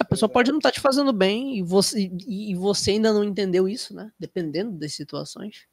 A 0.00 0.04
pessoa 0.04 0.28
pode 0.28 0.50
não 0.50 0.58
estar 0.58 0.70
tá 0.70 0.74
te 0.74 0.80
fazendo 0.80 1.12
bem 1.12 1.58
e 1.58 1.62
você, 1.62 2.10
e 2.26 2.54
você 2.54 2.92
ainda 2.92 3.12
não 3.12 3.24
entendeu 3.24 3.68
isso, 3.68 3.94
né? 3.94 4.12
Dependendo 4.18 4.78
das 4.78 4.94
situações. 4.94 5.66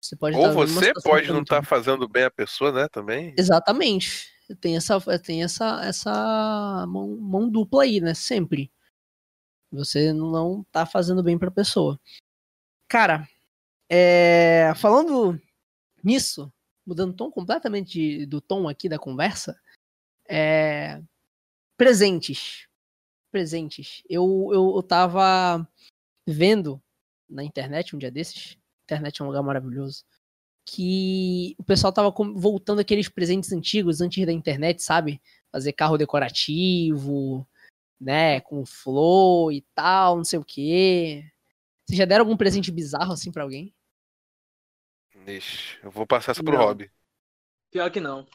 Você 0.00 0.16
pode 0.16 0.36
Ou 0.36 0.52
você 0.52 0.92
pode 1.02 1.28
não 1.28 1.42
estar 1.42 1.60
tá 1.60 1.62
fazendo 1.62 2.08
bem 2.08 2.24
a 2.24 2.30
pessoa, 2.30 2.72
né? 2.72 2.88
Também. 2.88 3.34
Exatamente. 3.36 4.32
Tem 4.60 4.76
essa, 4.76 4.98
tem 5.18 5.42
essa, 5.42 5.84
essa 5.84 6.86
mão, 6.88 7.16
mão 7.16 7.50
dupla 7.50 7.82
aí, 7.82 8.00
né? 8.00 8.14
Sempre. 8.14 8.72
Você 9.70 10.12
não 10.14 10.64
tá 10.72 10.86
fazendo 10.86 11.22
bem 11.22 11.36
pra 11.36 11.50
pessoa. 11.50 12.00
Cara, 12.88 13.28
é... 13.86 14.72
falando 14.76 15.38
nisso, 16.02 16.50
mudando 16.86 17.10
o 17.10 17.16
tom 17.16 17.30
completamente 17.30 18.24
do 18.24 18.40
tom 18.40 18.66
aqui 18.66 18.88
da 18.88 18.98
conversa, 18.98 19.60
é... 20.26 21.02
presentes 21.76 22.67
presentes. 23.30 24.02
Eu, 24.08 24.50
eu, 24.52 24.76
eu 24.76 24.82
tava 24.82 25.66
vendo 26.26 26.82
na 27.28 27.44
internet 27.44 27.94
um 27.94 27.98
dia 27.98 28.10
desses, 28.10 28.58
internet 28.84 29.20
é 29.20 29.24
um 29.24 29.28
lugar 29.28 29.42
maravilhoso, 29.42 30.04
que 30.66 31.54
o 31.58 31.64
pessoal 31.64 31.92
tava 31.92 32.12
voltando 32.34 32.80
aqueles 32.80 33.08
presentes 33.08 33.52
antigos 33.52 34.00
antes 34.00 34.24
da 34.26 34.32
internet, 34.32 34.82
sabe? 34.82 35.20
Fazer 35.50 35.72
carro 35.72 35.96
decorativo, 35.96 37.46
né, 38.00 38.40
com 38.40 38.64
flor 38.66 39.52
e 39.52 39.62
tal, 39.74 40.16
não 40.16 40.24
sei 40.24 40.38
o 40.38 40.44
quê. 40.44 41.24
Vocês 41.86 41.98
já 41.98 42.04
deram 42.04 42.24
algum 42.24 42.36
presente 42.36 42.70
bizarro 42.70 43.12
assim 43.12 43.32
para 43.32 43.42
alguém? 43.42 43.74
Ixi, 45.26 45.78
eu 45.82 45.90
vou 45.90 46.06
passar 46.06 46.32
essa 46.32 46.42
pro 46.42 46.52
não. 46.52 46.60
Hobby. 46.60 46.90
Pior 47.70 47.90
que 47.90 48.00
não. 48.00 48.26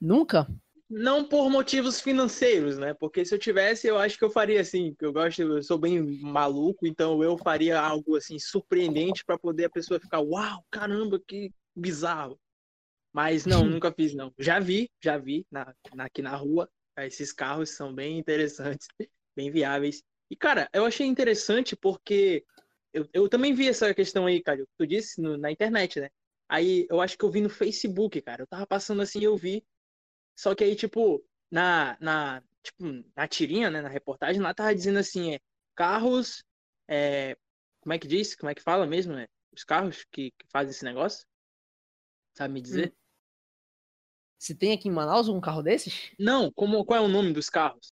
Nunca? 0.00 0.46
Não 0.88 1.26
por 1.26 1.50
motivos 1.50 2.00
financeiros, 2.00 2.78
né? 2.78 2.94
Porque 2.94 3.24
se 3.24 3.34
eu 3.34 3.38
tivesse, 3.38 3.86
eu 3.86 3.98
acho 3.98 4.16
que 4.16 4.24
eu 4.24 4.30
faria 4.30 4.60
assim, 4.60 4.94
que 4.94 5.04
eu 5.04 5.12
gosto, 5.12 5.42
eu 5.42 5.62
sou 5.62 5.78
bem 5.78 6.00
maluco, 6.20 6.86
então 6.86 7.22
eu 7.22 7.36
faria 7.36 7.80
algo 7.80 8.16
assim 8.16 8.38
surpreendente 8.38 9.24
para 9.24 9.38
poder 9.38 9.64
a 9.64 9.70
pessoa 9.70 10.00
ficar, 10.00 10.20
uau, 10.20 10.64
caramba, 10.70 11.20
que 11.26 11.52
bizarro. 11.74 12.38
Mas 13.12 13.46
não, 13.46 13.64
nunca 13.66 13.92
fiz 13.92 14.14
não. 14.14 14.32
Já 14.38 14.60
vi, 14.60 14.90
já 15.02 15.18
vi 15.18 15.46
na, 15.50 15.74
na, 15.94 16.04
aqui 16.04 16.22
na 16.22 16.36
rua. 16.36 16.68
Esses 16.98 17.32
carros 17.32 17.70
são 17.70 17.94
bem 17.94 18.18
interessantes, 18.18 18.86
bem 19.36 19.50
viáveis. 19.50 20.02
E, 20.30 20.36
cara, 20.36 20.68
eu 20.72 20.84
achei 20.84 21.06
interessante 21.06 21.76
porque 21.76 22.44
eu, 22.92 23.06
eu 23.12 23.28
também 23.28 23.52
vi 23.52 23.68
essa 23.68 23.92
questão 23.92 24.26
aí, 24.26 24.42
cara, 24.42 24.58
que 24.58 24.66
tu 24.78 24.86
disse 24.86 25.20
no, 25.20 25.36
na 25.36 25.50
internet, 25.50 26.00
né? 26.00 26.10
Aí 26.48 26.86
eu 26.88 27.00
acho 27.00 27.18
que 27.18 27.24
eu 27.24 27.30
vi 27.30 27.40
no 27.40 27.50
Facebook, 27.50 28.20
cara. 28.22 28.42
Eu 28.42 28.46
tava 28.46 28.66
passando 28.66 29.02
assim 29.02 29.22
eu 29.22 29.36
vi. 29.36 29.64
Só 30.36 30.54
que 30.54 30.62
aí, 30.62 30.76
tipo, 30.76 31.24
na, 31.50 31.96
na, 31.98 32.42
tipo, 32.62 32.84
na 33.16 33.26
tirinha, 33.26 33.70
né, 33.70 33.80
na 33.80 33.88
reportagem, 33.88 34.40
lá 34.40 34.52
tava 34.52 34.74
dizendo 34.74 34.98
assim, 34.98 35.34
é 35.34 35.40
carros. 35.74 36.44
É, 36.86 37.36
como 37.80 37.94
é 37.94 37.98
que 37.98 38.06
diz? 38.06 38.36
Como 38.36 38.50
é 38.50 38.54
que 38.54 38.62
fala 38.62 38.86
mesmo, 38.86 39.14
né? 39.14 39.26
Os 39.52 39.64
carros 39.64 40.04
que, 40.10 40.30
que 40.32 40.46
fazem 40.48 40.70
esse 40.70 40.84
negócio? 40.84 41.26
Sabe 42.34 42.52
me 42.52 42.60
dizer? 42.60 42.90
Hum. 42.90 42.96
Se 44.38 44.54
tem 44.54 44.72
aqui 44.72 44.88
em 44.88 44.92
Manaus 44.92 45.28
um 45.28 45.40
carro 45.40 45.62
desses? 45.62 46.12
Não, 46.18 46.52
como, 46.52 46.84
qual 46.84 47.02
é 47.02 47.02
o 47.02 47.08
nome 47.08 47.32
dos 47.32 47.48
carros? 47.48 47.92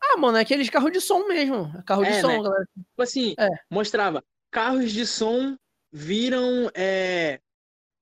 Ah, 0.00 0.16
mano, 0.16 0.38
é 0.38 0.40
aqueles 0.40 0.70
carros 0.70 0.90
de 0.90 1.00
som 1.00 1.26
mesmo. 1.26 1.70
É 1.78 1.82
carro 1.82 2.02
de 2.02 2.10
é, 2.10 2.20
som, 2.20 2.28
né? 2.28 2.42
galera. 2.42 2.68
Tipo 2.74 3.02
assim, 3.02 3.34
é. 3.38 3.48
mostrava, 3.70 4.24
carros 4.50 4.92
de 4.92 5.06
som 5.06 5.58
viram, 5.92 6.70
é, 6.74 7.40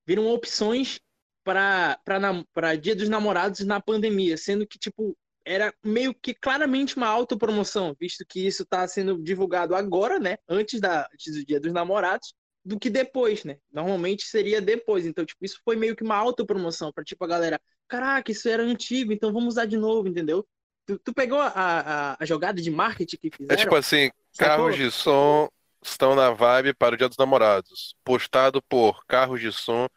viram 0.05 0.27
opções 0.27 0.99
para 1.45 2.75
Dia 2.75 2.95
dos 2.95 3.07
Namorados 3.07 3.61
na 3.61 3.79
pandemia, 3.79 4.35
sendo 4.35 4.65
que, 4.65 4.79
tipo, 4.79 5.15
era 5.45 5.71
meio 5.85 6.13
que 6.13 6.33
claramente 6.33 6.97
uma 6.97 7.07
autopromoção, 7.07 7.95
visto 7.99 8.25
que 8.27 8.45
isso 8.45 8.63
está 8.63 8.87
sendo 8.87 9.21
divulgado 9.21 9.75
agora, 9.75 10.19
né? 10.19 10.37
Antes, 10.49 10.81
da, 10.81 11.07
antes 11.13 11.33
do 11.33 11.45
Dia 11.45 11.59
dos 11.59 11.71
Namorados, 11.71 12.33
do 12.65 12.79
que 12.79 12.89
depois, 12.89 13.43
né? 13.43 13.57
Normalmente 13.71 14.23
seria 14.23 14.59
depois. 14.59 15.05
Então, 15.05 15.23
tipo, 15.23 15.45
isso 15.45 15.61
foi 15.63 15.75
meio 15.75 15.95
que 15.95 16.03
uma 16.03 16.15
autopromoção 16.15 16.91
para 16.91 17.03
tipo 17.03 17.23
a 17.23 17.27
galera, 17.27 17.61
caraca, 17.87 18.31
isso 18.31 18.49
era 18.49 18.63
antigo, 18.63 19.13
então 19.13 19.31
vamos 19.31 19.53
usar 19.53 19.65
de 19.65 19.77
novo, 19.77 20.07
entendeu? 20.07 20.45
Tu, 20.87 20.97
tu 20.99 21.13
pegou 21.13 21.39
a, 21.39 21.47
a, 21.49 22.17
a, 22.19 22.25
jogada 22.25 22.59
de 22.59 22.71
marketing 22.71 23.17
que 23.17 23.29
fizeram? 23.29 23.53
É 23.53 23.63
tipo 23.63 23.75
assim, 23.75 24.09
Sacou? 24.31 24.65
carros 24.65 24.75
de 24.75 24.91
som 24.91 25.47
estão 25.83 26.15
na 26.15 26.31
vibe 26.31 26.73
para 26.73 26.95
o 26.95 26.97
Dia 26.97 27.07
dos 27.07 27.17
Namorados. 27.17 27.95
Postado 28.03 28.61
por 28.63 29.05
carros 29.05 29.39
de 29.39 29.51
som. 29.51 29.87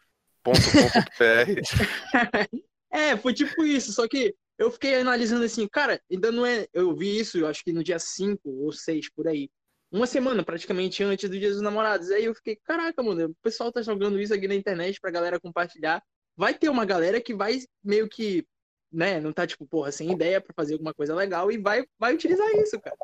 é, 2.91 3.17
foi 3.17 3.33
tipo 3.33 3.63
isso, 3.63 3.91
só 3.91 4.07
que 4.07 4.33
eu 4.57 4.71
fiquei 4.71 4.95
analisando 4.95 5.43
assim, 5.43 5.67
cara, 5.67 6.01
ainda 6.11 6.31
não 6.31 6.45
é. 6.45 6.67
Eu 6.73 6.95
vi 6.95 7.19
isso, 7.19 7.37
eu 7.37 7.47
acho 7.47 7.63
que 7.63 7.71
no 7.71 7.83
dia 7.83 7.99
5 7.99 8.41
ou 8.45 8.71
6 8.71 9.09
por 9.11 9.27
aí 9.27 9.49
uma 9.91 10.05
semana 10.05 10.43
praticamente 10.43 11.03
antes 11.03 11.29
do 11.29 11.39
Dia 11.39 11.49
dos 11.49 11.61
Namorados. 11.61 12.11
Aí 12.11 12.25
eu 12.25 12.35
fiquei, 12.35 12.55
caraca, 12.63 13.01
mano, 13.01 13.25
o 13.25 13.35
pessoal 13.41 13.71
tá 13.71 13.81
jogando 13.81 14.19
isso 14.19 14.33
aqui 14.33 14.47
na 14.47 14.55
internet 14.55 14.99
pra 14.99 15.11
galera 15.11 15.39
compartilhar. 15.39 16.03
Vai 16.35 16.53
ter 16.53 16.69
uma 16.69 16.85
galera 16.85 17.19
que 17.19 17.33
vai 17.33 17.59
meio 17.83 18.07
que, 18.07 18.45
né, 18.91 19.19
não 19.19 19.33
tá 19.33 19.45
tipo, 19.45 19.65
porra, 19.65 19.91
sem 19.91 20.11
ideia 20.11 20.39
para 20.39 20.53
fazer 20.53 20.73
alguma 20.73 20.93
coisa 20.93 21.15
legal 21.15 21.51
e 21.51 21.57
vai, 21.57 21.83
vai 21.97 22.13
utilizar 22.13 22.47
isso, 22.55 22.79
cara. 22.79 22.97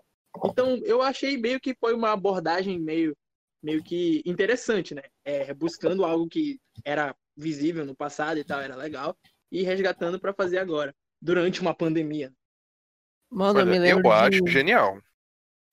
Então 0.46 0.78
eu 0.86 1.02
achei 1.02 1.38
meio 1.38 1.60
que 1.60 1.76
foi 1.80 1.94
uma 1.94 2.12
abordagem 2.12 2.80
meio, 2.80 3.16
meio 3.64 3.84
que 3.84 4.22
interessante, 4.26 4.94
né? 4.94 5.04
É, 5.24 5.54
buscando 5.54 6.06
algo 6.06 6.28
que 6.28 6.60
era 6.84 7.16
visível 7.36 7.86
no 7.86 7.96
passado 7.96 8.38
e 8.40 8.44
tal, 8.44 8.62
era 8.62 8.76
legal, 8.76 9.18
e 9.52 9.64
resgatando 9.64 10.20
para 10.20 10.34
fazer 10.34 10.58
agora, 10.58 10.96
durante 11.22 11.62
uma 11.62 11.74
pandemia. 11.74 12.32
Mano, 13.30 13.60
eu 13.60 13.66
me 13.66 13.80
lembro. 13.80 14.08
Eu 14.08 14.12
acho 14.12 14.42
de... 14.42 14.52
genial. 14.52 14.98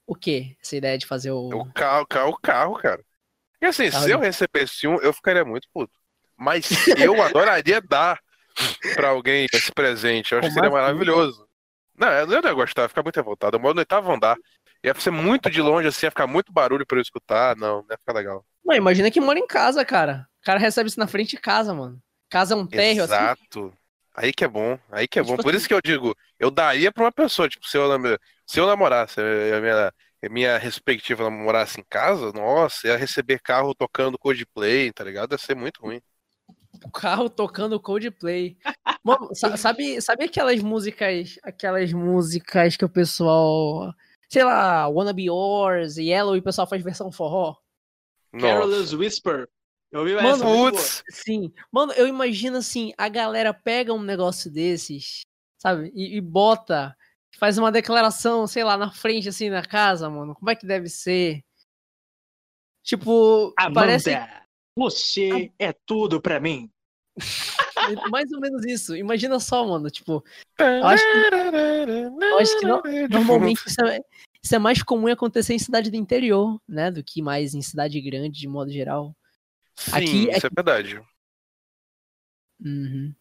O 0.07 0.15
quê? 0.15 0.57
Essa 0.61 0.77
ideia 0.77 0.99
de 0.99 1.07
fazer 1.07 1.31
o. 1.31 1.49
O 1.49 1.73
carro, 1.73 2.07
carro, 2.07 2.39
carro, 2.41 2.75
cara. 2.75 3.05
E 3.61 3.67
assim, 3.67 3.91
carro 3.91 4.03
se 4.03 4.07
de... 4.07 4.13
eu 4.13 4.19
recebesse 4.19 4.89
um, 4.89 4.97
eu 4.97 5.13
ficaria 5.13 5.45
muito 5.45 5.69
puto. 5.73 5.93
Mas 6.37 6.67
eu 6.99 7.23
adoraria 7.23 7.81
dar 7.81 8.19
pra 8.95 9.11
alguém 9.11 9.47
esse 9.53 9.71
presente. 9.73 10.33
Eu 10.33 10.39
acho 10.39 10.49
Como 10.49 10.49
que 10.49 10.55
seria 10.55 10.69
assim? 10.69 10.77
maravilhoso. 10.77 11.49
Não, 11.97 12.09
eu 12.09 12.27
não 12.27 12.49
ia 12.49 12.55
gostar, 12.55 12.83
ia 12.83 12.89
ficar 12.89 13.03
muito 13.03 13.17
revoltado. 13.17 13.57
Eu 13.57 13.61
moro 13.61 13.75
no 13.75 13.81
oitavo 13.81 14.13
andar. 14.13 14.37
Ia 14.83 14.95
ser 14.95 15.13
muito 15.13 15.49
de 15.49 15.63
longe, 15.63 15.87
assim, 15.87 16.07
ia 16.07 16.11
ficar 16.11 16.27
muito 16.27 16.53
barulho 16.53 16.85
pra 16.85 16.99
eu 16.99 17.03
escutar. 17.03 17.55
Não, 17.57 17.83
não 17.83 17.87
ia 17.91 17.99
ficar 17.99 18.13
legal. 18.13 18.45
Não, 18.65 18.75
imagina 18.75 19.11
que 19.11 19.21
mora 19.21 19.39
em 19.39 19.47
casa, 19.47 19.85
cara. 19.85 20.27
O 20.43 20.45
cara 20.45 20.59
recebe 20.59 20.89
isso 20.89 20.99
na 20.99 21.07
frente 21.07 21.31
de 21.31 21.41
casa, 21.41 21.73
mano. 21.73 22.03
Casa 22.29 22.55
é 22.55 22.57
um 22.57 22.67
térreo 22.67 23.05
assim. 23.05 23.15
Exato. 23.15 23.73
Aí 24.15 24.33
que 24.33 24.45
é 24.45 24.49
bom, 24.49 24.79
aí 24.91 25.07
que 25.07 25.21
é 25.21 25.23
bom. 25.23 25.37
Tipo 25.37 25.45
Por 25.45 25.55
isso 25.55 25.59
assim 25.59 25.69
que 25.69 25.75
eu 25.75 25.81
digo, 25.81 26.17
eu 26.39 26.51
daria 26.51 26.91
pra 26.93 27.05
uma 27.05 27.13
pessoa, 27.13 27.49
tipo, 27.49 27.67
se 27.67 27.79
eu, 27.79 27.89
se 28.45 28.59
eu 28.61 28.67
namorasse, 28.67 29.21
a 29.21 29.61
minha, 29.61 29.95
a 30.25 30.29
minha 30.29 30.59
respectiva 30.59 31.25
namorasse 31.25 31.81
em 31.81 31.85
casa, 31.89 32.33
nossa, 32.33 32.89
ia 32.89 32.97
receber 32.97 33.41
carro 33.41 33.75
tocando 33.75 34.19
Coldplay, 34.19 34.93
tá 34.93 35.05
ligado? 35.05 35.33
Ia 35.33 35.39
ser 35.39 35.55
muito 35.55 35.81
ruim. 35.81 36.03
O 36.85 36.91
carro 36.91 37.31
tocando 37.31 37.81
Coldplay. 37.81 38.59
Mano, 39.05 39.31
sabe, 39.57 40.01
sabe 40.03 40.25
aquelas 40.25 40.61
músicas, 40.61 41.39
aquelas 41.43 41.93
músicas 41.93 42.77
que 42.77 42.85
o 42.85 42.89
pessoal, 42.89 43.95
sei 44.29 44.43
lá, 44.43 44.89
Wanna 44.89 45.13
Be 45.13 45.25
Yours, 45.25 45.97
Yellow, 45.97 46.35
e 46.35 46.41
o 46.41 46.43
pessoal 46.43 46.67
faz 46.67 46.83
versão 46.83 47.13
forró? 47.13 47.57
Carol's 48.39 48.93
Whisper. 48.93 49.49
Eu 49.93 50.01
ouvi 50.01 50.15
Mano, 50.15 50.43
putz. 50.43 51.05
sim. 51.11 51.53
Mano, 51.71 51.93
eu 51.93 52.09
imagino 52.09 52.57
assim, 52.57 52.95
a 52.97 53.11
galera 53.11 53.53
pega 53.53 53.93
um 53.93 54.03
negócio 54.03 54.51
desses, 54.51 55.21
sabe? 55.59 55.93
E, 55.95 56.17
e, 56.17 56.21
bota, 56.21 56.97
faz 57.37 57.59
uma 57.59 57.71
declaração, 57.71 58.47
sei 58.47 58.65
lá, 58.65 58.79
na 58.79 58.91
frente, 58.91 59.29
assim, 59.29 59.51
na 59.51 59.63
casa, 59.63 60.09
mano. 60.09 60.35
Como 60.35 60.51
é 60.51 60.57
que 60.57 60.67
deve 60.67 60.89
ser? 60.89 61.43
Tipo, 62.83 63.53
Amanda, 63.59 63.81
parece... 63.81 64.19
você 64.75 65.53
é 65.59 65.75
tudo 65.85 66.23
pra 66.23 66.41
mim. 66.41 66.71
Mais 68.11 68.33
ou 68.33 68.41
menos 68.41 68.65
isso. 68.65 68.97
Imagina 68.97 69.39
só, 69.39 69.67
mano. 69.67 69.91
Tipo, 69.91 70.25
eu 70.59 70.87
acho 70.87 71.05
que, 71.05 72.25
eu 72.25 72.39
acho 72.39 72.59
que 72.59 72.67
não, 72.67 72.83
normalmente 73.11 73.61
isso 73.67 73.85
é, 73.85 74.01
isso 74.43 74.55
é 74.55 74.59
mais 74.59 74.83
comum 74.83 75.09
acontecer 75.09 75.53
em 75.53 75.59
cidade 75.59 75.91
do 75.91 75.97
interior, 75.97 76.59
né? 76.67 76.91
Do 76.91 77.05
que 77.05 77.21
mais 77.21 77.55
em 77.55 77.61
cidade 77.61 78.01
grande, 78.01 78.41
de 78.41 78.49
modo 78.49 78.73
geral. 78.73 79.15
Sim, 79.77 79.91
aqui, 79.93 80.31
isso 80.31 80.47
aqui... 80.47 80.47
é 80.47 80.63
verdade. 80.63 81.03
Uhum. 82.61 83.15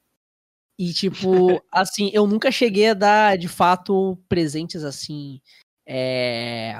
E, 0.77 0.93
tipo, 0.93 1.62
assim, 1.72 2.10
eu 2.13 2.25
nunca 2.27 2.51
cheguei 2.51 2.89
a 2.89 2.93
dar, 2.93 3.38
de 3.38 3.48
fato, 3.48 4.17
presentes 4.27 4.84
assim. 4.84 5.41
É... 5.86 6.74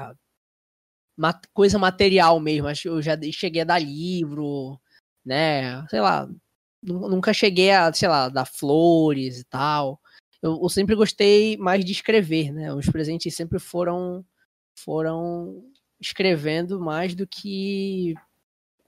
Coisa 1.52 1.78
material 1.78 2.40
mesmo. 2.40 2.68
Eu 2.84 3.02
já 3.02 3.16
cheguei 3.32 3.62
a 3.62 3.66
dar 3.66 3.78
livro, 3.78 4.80
né? 5.24 5.86
Sei 5.88 6.00
lá. 6.00 6.28
Nunca 6.82 7.32
cheguei 7.32 7.70
a, 7.70 7.92
sei 7.92 8.08
lá, 8.08 8.28
dar 8.28 8.44
flores 8.44 9.38
e 9.38 9.44
tal. 9.44 10.00
Eu, 10.42 10.58
eu 10.60 10.68
sempre 10.68 10.96
gostei 10.96 11.56
mais 11.56 11.84
de 11.84 11.92
escrever, 11.92 12.52
né? 12.52 12.74
Os 12.74 12.86
presentes 12.86 13.34
sempre 13.36 13.60
foram 13.60 14.24
foram 14.76 15.64
escrevendo 16.00 16.80
mais 16.80 17.14
do 17.14 17.26
que 17.26 18.14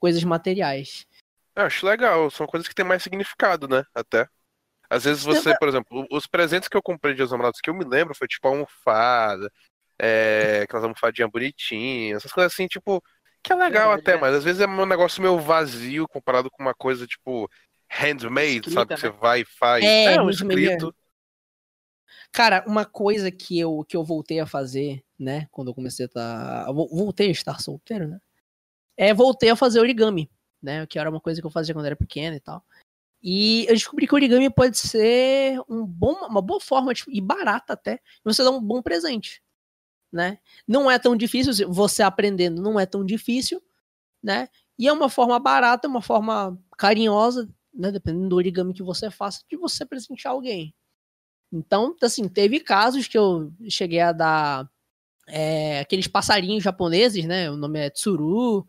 coisas 0.05 0.23
materiais. 0.23 1.07
Eu 1.55 1.63
acho 1.63 1.83
legal, 1.83 2.29
são 2.29 2.45
coisas 2.45 2.67
que 2.67 2.75
têm 2.75 2.85
mais 2.85 3.01
significado, 3.01 3.67
né? 3.67 3.83
Até. 3.91 4.27
Às 4.87 5.03
vezes 5.03 5.23
você, 5.23 5.57
por 5.57 5.67
exemplo, 5.67 6.05
os 6.11 6.27
presentes 6.27 6.69
que 6.69 6.77
eu 6.77 6.83
comprei 6.83 7.15
de 7.15 7.25
Namorados 7.25 7.59
que 7.59 7.71
eu 7.71 7.73
me 7.73 7.83
lembro 7.83 8.13
foi 8.13 8.27
tipo 8.27 8.47
almofada, 8.47 9.51
é, 9.97 10.61
aquelas 10.69 10.83
almofadinhas 10.83 11.31
bonitinhas, 11.31 12.17
essas 12.17 12.31
coisas 12.31 12.53
assim, 12.53 12.67
tipo, 12.67 13.03
que 13.41 13.51
é 13.51 13.55
legal 13.55 13.93
é, 13.93 13.95
até, 13.95 14.11
é. 14.11 14.17
mas 14.19 14.35
às 14.35 14.43
vezes 14.43 14.61
é 14.61 14.67
um 14.67 14.85
negócio 14.85 15.23
meio 15.23 15.39
vazio 15.39 16.07
comparado 16.07 16.51
com 16.51 16.61
uma 16.61 16.75
coisa 16.75 17.07
tipo 17.07 17.49
handmade, 17.89 18.57
Escrita, 18.57 18.71
sabe? 18.71 18.93
Que 18.93 19.01
você 19.01 19.09
né? 19.09 19.17
vai 19.19 19.41
e 19.41 19.45
faz. 19.45 19.83
É, 19.83 20.13
é 20.13 20.21
um 20.21 20.29
escrito. 20.29 20.95
Cara, 22.31 22.63
uma 22.67 22.85
coisa 22.85 23.31
que 23.31 23.57
eu, 23.57 23.83
que 23.89 23.97
eu 23.97 24.03
voltei 24.03 24.39
a 24.39 24.45
fazer, 24.45 25.03
né, 25.17 25.47
quando 25.49 25.69
eu 25.69 25.73
comecei 25.73 26.05
a 26.05 26.07
estar. 26.07 26.65
Tá... 26.65 26.71
Voltei 26.71 27.29
a 27.29 27.31
estar 27.31 27.59
solteiro, 27.59 28.07
né? 28.07 28.19
É, 28.97 29.13
voltei 29.13 29.49
a 29.49 29.55
fazer 29.55 29.79
origami, 29.79 30.29
né? 30.61 30.85
Que 30.87 30.99
era 30.99 31.09
uma 31.09 31.21
coisa 31.21 31.41
que 31.41 31.47
eu 31.47 31.51
fazia 31.51 31.73
quando 31.73 31.85
era 31.85 31.95
pequeno 31.95 32.35
e 32.35 32.39
tal. 32.39 32.63
E 33.21 33.65
eu 33.67 33.73
descobri 33.73 34.07
que 34.07 34.13
origami 34.13 34.49
pode 34.49 34.77
ser 34.77 35.59
um 35.67 35.85
bom, 35.85 36.13
uma 36.27 36.41
boa 36.41 36.61
forma 36.61 36.93
tipo, 36.93 37.09
e 37.11 37.19
barata 37.19 37.73
até, 37.73 37.99
você 38.23 38.43
dar 38.43 38.51
um 38.51 38.61
bom 38.61 38.81
presente, 38.81 39.41
né? 40.11 40.37
Não 40.67 40.89
é 40.91 40.99
tão 40.99 41.15
difícil, 41.15 41.67
você 41.73 42.03
aprendendo 42.03 42.61
não 42.61 42.79
é 42.79 42.85
tão 42.85 43.03
difícil, 43.03 43.61
né? 44.21 44.47
E 44.77 44.87
é 44.87 44.93
uma 44.93 45.09
forma 45.09 45.39
barata, 45.39 45.87
uma 45.87 46.01
forma 46.01 46.59
carinhosa, 46.77 47.49
né? 47.73 47.91
Dependendo 47.91 48.29
do 48.29 48.35
origami 48.35 48.73
que 48.73 48.83
você 48.83 49.09
faça, 49.09 49.43
de 49.49 49.57
você 49.57 49.85
presentear 49.85 50.33
alguém. 50.33 50.75
Então, 51.51 51.95
assim, 52.01 52.27
teve 52.27 52.59
casos 52.59 53.07
que 53.07 53.17
eu 53.17 53.51
cheguei 53.69 54.01
a 54.01 54.11
dar 54.11 54.69
é, 55.27 55.79
aqueles 55.79 56.07
passarinhos 56.07 56.63
japoneses, 56.63 57.25
né? 57.25 57.49
O 57.49 57.57
nome 57.57 57.79
é 57.79 57.89
Tsuru, 57.89 58.65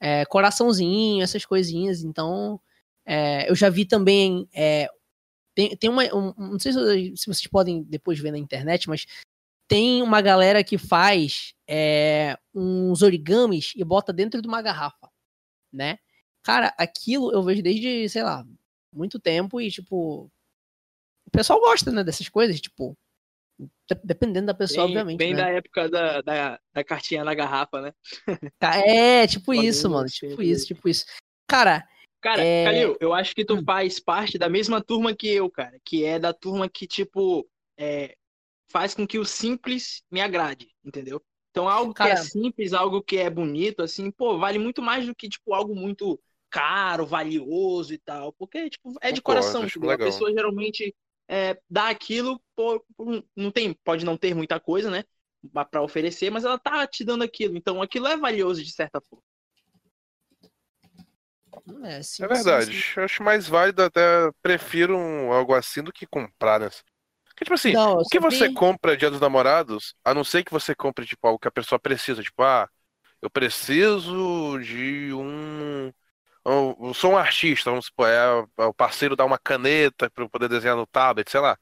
é, 0.00 0.24
coraçãozinho, 0.24 1.22
essas 1.22 1.44
coisinhas. 1.44 2.02
Então, 2.02 2.60
é, 3.06 3.50
eu 3.50 3.54
já 3.54 3.68
vi 3.68 3.84
também. 3.84 4.48
É, 4.52 4.88
tem, 5.54 5.76
tem 5.76 5.90
uma. 5.90 6.04
Um, 6.14 6.34
não 6.36 6.58
sei 6.58 6.72
se, 6.72 7.26
vocês 7.26 7.46
podem 7.46 7.82
depois 7.84 8.18
ver 8.18 8.32
na 8.32 8.38
internet, 8.38 8.88
mas 8.88 9.06
tem 9.68 10.02
uma 10.02 10.20
galera 10.20 10.64
que 10.64 10.78
faz 10.78 11.54
é, 11.68 12.36
uns 12.54 13.02
origamis 13.02 13.72
e 13.76 13.84
bota 13.84 14.12
dentro 14.12 14.42
de 14.42 14.48
uma 14.48 14.62
garrafa, 14.62 15.08
né? 15.72 15.98
Cara, 16.42 16.74
aquilo 16.78 17.32
eu 17.32 17.42
vejo 17.42 17.62
desde, 17.62 18.08
sei 18.08 18.22
lá, 18.22 18.44
muito 18.92 19.18
tempo 19.20 19.60
e, 19.60 19.70
tipo. 19.70 20.30
O 21.26 21.30
pessoal 21.30 21.60
gosta, 21.60 21.92
né, 21.92 22.02
dessas 22.02 22.28
coisas, 22.28 22.60
tipo, 22.60 22.96
Dependendo 24.04 24.46
da 24.46 24.54
pessoa, 24.54 24.86
bem, 24.86 24.96
obviamente. 24.96 25.18
Bem 25.18 25.34
né? 25.34 25.42
da 25.42 25.48
época 25.50 25.88
da, 25.88 26.20
da, 26.20 26.60
da, 26.72 26.84
cartinha 26.84 27.24
na 27.24 27.34
garrafa, 27.34 27.80
né? 27.80 27.92
É, 28.60 29.26
tipo 29.26 29.52
isso, 29.52 29.90
mano. 29.90 30.08
Tipo 30.08 30.42
isso, 30.42 30.66
tipo 30.66 30.88
isso. 30.88 31.04
Cara. 31.48 31.86
Cara, 32.20 32.44
é... 32.44 32.64
Calil, 32.64 32.96
eu 33.00 33.14
acho 33.14 33.34
que 33.34 33.44
tu 33.44 33.54
hum. 33.54 33.64
faz 33.64 33.98
parte 33.98 34.38
da 34.38 34.48
mesma 34.48 34.82
turma 34.82 35.14
que 35.14 35.28
eu, 35.28 35.50
cara. 35.50 35.78
Que 35.84 36.04
é 36.04 36.18
da 36.18 36.32
turma 36.32 36.68
que, 36.68 36.86
tipo, 36.86 37.48
é, 37.78 38.14
faz 38.68 38.94
com 38.94 39.06
que 39.06 39.18
o 39.18 39.24
simples 39.24 40.02
me 40.10 40.20
agrade, 40.20 40.68
entendeu? 40.84 41.22
Então, 41.50 41.68
algo 41.68 41.92
cara... 41.92 42.14
que 42.14 42.20
é 42.20 42.22
simples, 42.22 42.72
algo 42.72 43.02
que 43.02 43.16
é 43.16 43.28
bonito, 43.28 43.82
assim, 43.82 44.10
pô, 44.10 44.38
vale 44.38 44.58
muito 44.58 44.80
mais 44.80 45.06
do 45.06 45.14
que, 45.14 45.28
tipo, 45.28 45.52
algo 45.52 45.74
muito 45.74 46.20
caro, 46.50 47.06
valioso 47.06 47.94
e 47.94 47.98
tal. 47.98 48.32
Porque, 48.34 48.70
tipo, 48.70 48.94
é 49.00 49.10
de 49.12 49.20
Concordo, 49.20 49.42
coração. 49.42 49.66
Tipo, 49.66 49.90
a 49.90 49.98
pessoa 49.98 50.30
geralmente 50.30 50.94
é, 51.30 51.56
dá 51.70 51.88
aquilo, 51.88 52.42
por, 52.56 52.84
por, 52.96 53.24
não 53.36 53.52
tem, 53.52 53.72
pode 53.72 54.04
não 54.04 54.16
ter 54.16 54.34
muita 54.34 54.58
coisa, 54.58 54.90
né? 54.90 55.04
para 55.70 55.80
oferecer, 55.80 56.28
mas 56.28 56.44
ela 56.44 56.58
tá 56.58 56.86
te 56.86 57.04
dando 57.04 57.24
aquilo. 57.24 57.56
Então 57.56 57.80
aquilo 57.80 58.08
é 58.08 58.16
valioso 58.16 58.62
de 58.62 58.70
certa 58.72 59.00
forma. 59.00 59.24
É, 61.84 62.02
sim, 62.02 62.24
é 62.24 62.28
verdade. 62.28 62.66
Sim, 62.66 62.72
sim. 62.72 63.00
Eu 63.00 63.04
acho 63.04 63.22
mais 63.22 63.46
válido, 63.46 63.82
até 63.82 64.30
prefiro 64.42 64.96
um, 64.98 65.32
algo 65.32 65.54
assim 65.54 65.82
do 65.82 65.92
que 65.92 66.06
comprar, 66.06 66.60
né? 66.60 66.68
Porque, 67.24 67.44
tipo 67.44 67.54
assim, 67.54 67.72
não, 67.72 67.98
o 67.98 68.04
que 68.04 68.20
você 68.20 68.52
compra 68.52 68.96
dia 68.96 69.10
dos 69.10 69.20
namorados, 69.20 69.94
a 70.04 70.12
não 70.12 70.24
ser 70.24 70.44
que 70.44 70.52
você 70.52 70.74
compre, 70.74 71.06
tipo, 71.06 71.26
algo 71.26 71.38
que 71.38 71.48
a 71.48 71.52
pessoa 71.52 71.78
precisa, 71.78 72.22
tipo, 72.22 72.42
ah, 72.42 72.68
eu 73.22 73.30
preciso 73.30 74.58
de 74.58 75.12
um 75.14 75.90
eu 76.80 76.94
sou 76.94 77.12
um 77.12 77.16
artista, 77.16 77.70
vamos 77.70 77.86
supor, 77.86 78.08
é, 78.08 78.46
é 78.58 78.64
o 78.64 78.74
parceiro 78.74 79.16
dá 79.16 79.24
uma 79.24 79.38
caneta 79.38 80.10
para 80.10 80.24
eu 80.24 80.30
poder 80.30 80.48
desenhar 80.48 80.76
no 80.76 80.86
tablet, 80.86 81.30
sei 81.30 81.40
lá. 81.40 81.58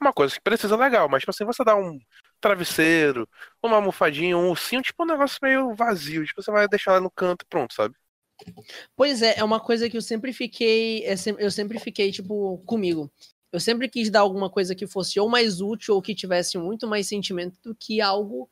Uma 0.00 0.12
coisa 0.12 0.34
que 0.34 0.40
precisa 0.40 0.76
legal, 0.76 1.08
mas 1.08 1.20
tipo 1.20 1.30
assim, 1.30 1.44
você 1.44 1.64
dá 1.64 1.76
um 1.76 1.98
travesseiro, 2.40 3.28
uma 3.62 3.76
almofadinha, 3.76 4.36
um 4.36 4.50
ursinho, 4.50 4.82
tipo 4.82 5.02
um 5.04 5.06
negócio 5.06 5.38
meio 5.42 5.74
vazio, 5.74 6.24
tipo, 6.26 6.42
você 6.42 6.50
vai 6.50 6.66
deixar 6.68 6.92
lá 6.92 7.00
no 7.00 7.10
canto 7.10 7.42
e 7.44 7.46
pronto, 7.46 7.72
sabe? 7.72 7.94
Pois 8.96 9.22
é, 9.22 9.38
é 9.38 9.44
uma 9.44 9.60
coisa 9.60 9.88
que 9.88 9.96
eu 9.96 10.02
sempre 10.02 10.32
fiquei, 10.32 11.04
é 11.04 11.14
eu 11.38 11.50
sempre 11.50 11.78
fiquei, 11.78 12.10
tipo, 12.10 12.58
comigo. 12.66 13.10
Eu 13.52 13.60
sempre 13.60 13.88
quis 13.88 14.10
dar 14.10 14.20
alguma 14.20 14.50
coisa 14.50 14.74
que 14.74 14.86
fosse 14.86 15.20
ou 15.20 15.28
mais 15.28 15.60
útil 15.60 15.94
ou 15.94 16.02
que 16.02 16.14
tivesse 16.14 16.58
muito 16.58 16.86
mais 16.88 17.06
sentimento 17.06 17.58
do 17.62 17.74
que 17.74 18.00
algo, 18.00 18.50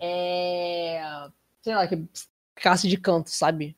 é... 0.00 1.00
sei 1.62 1.74
lá, 1.74 1.86
que 1.86 2.02
ficasse 2.56 2.88
de 2.88 2.96
canto, 2.96 3.28
sabe? 3.30 3.76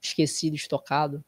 Esquecido, 0.00 0.54
estocado. 0.54 1.24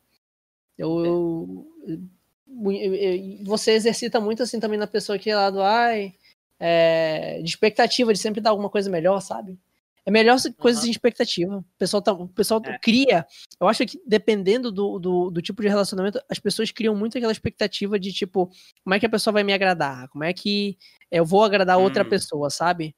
Eu, 0.76 1.04
eu, 1.04 1.66
eu, 1.86 3.44
você 3.44 3.72
exercita 3.72 4.20
muito 4.20 4.42
assim 4.42 4.58
também 4.58 4.78
na 4.78 4.86
pessoa 4.86 5.18
que 5.18 5.30
é 5.30 5.36
lá 5.36 5.50
do 5.50 5.62
ai, 5.62 6.14
é, 6.58 7.40
de 7.42 7.48
expectativa 7.48 8.12
de 8.12 8.18
sempre 8.18 8.40
dar 8.40 8.50
alguma 8.50 8.70
coisa 8.70 8.90
melhor, 8.90 9.20
sabe? 9.20 9.58
É 10.04 10.10
melhor 10.10 10.38
coisas 10.58 10.82
uhum. 10.82 10.86
de 10.86 10.90
expectativa. 10.90 11.58
O 11.58 11.64
pessoal, 11.78 12.02
tá, 12.02 12.12
o 12.12 12.28
pessoal 12.28 12.60
é. 12.64 12.78
cria. 12.78 13.26
Eu 13.60 13.68
acho 13.68 13.84
que 13.86 14.00
dependendo 14.06 14.72
do, 14.72 14.98
do, 14.98 15.30
do, 15.30 15.42
tipo 15.42 15.62
de 15.62 15.68
relacionamento, 15.68 16.20
as 16.28 16.38
pessoas 16.38 16.70
criam 16.70 16.94
muito 16.94 17.16
aquela 17.16 17.32
expectativa 17.32 17.98
de 17.98 18.12
tipo, 18.12 18.50
como 18.82 18.94
é 18.94 19.00
que 19.00 19.06
a 19.06 19.10
pessoa 19.10 19.32
vai 19.32 19.44
me 19.44 19.52
agradar? 19.52 20.08
Como 20.08 20.24
é 20.24 20.32
que 20.32 20.78
eu 21.10 21.24
vou 21.24 21.44
agradar 21.44 21.78
hum. 21.78 21.82
outra 21.82 22.04
pessoa, 22.04 22.50
sabe? 22.50 22.94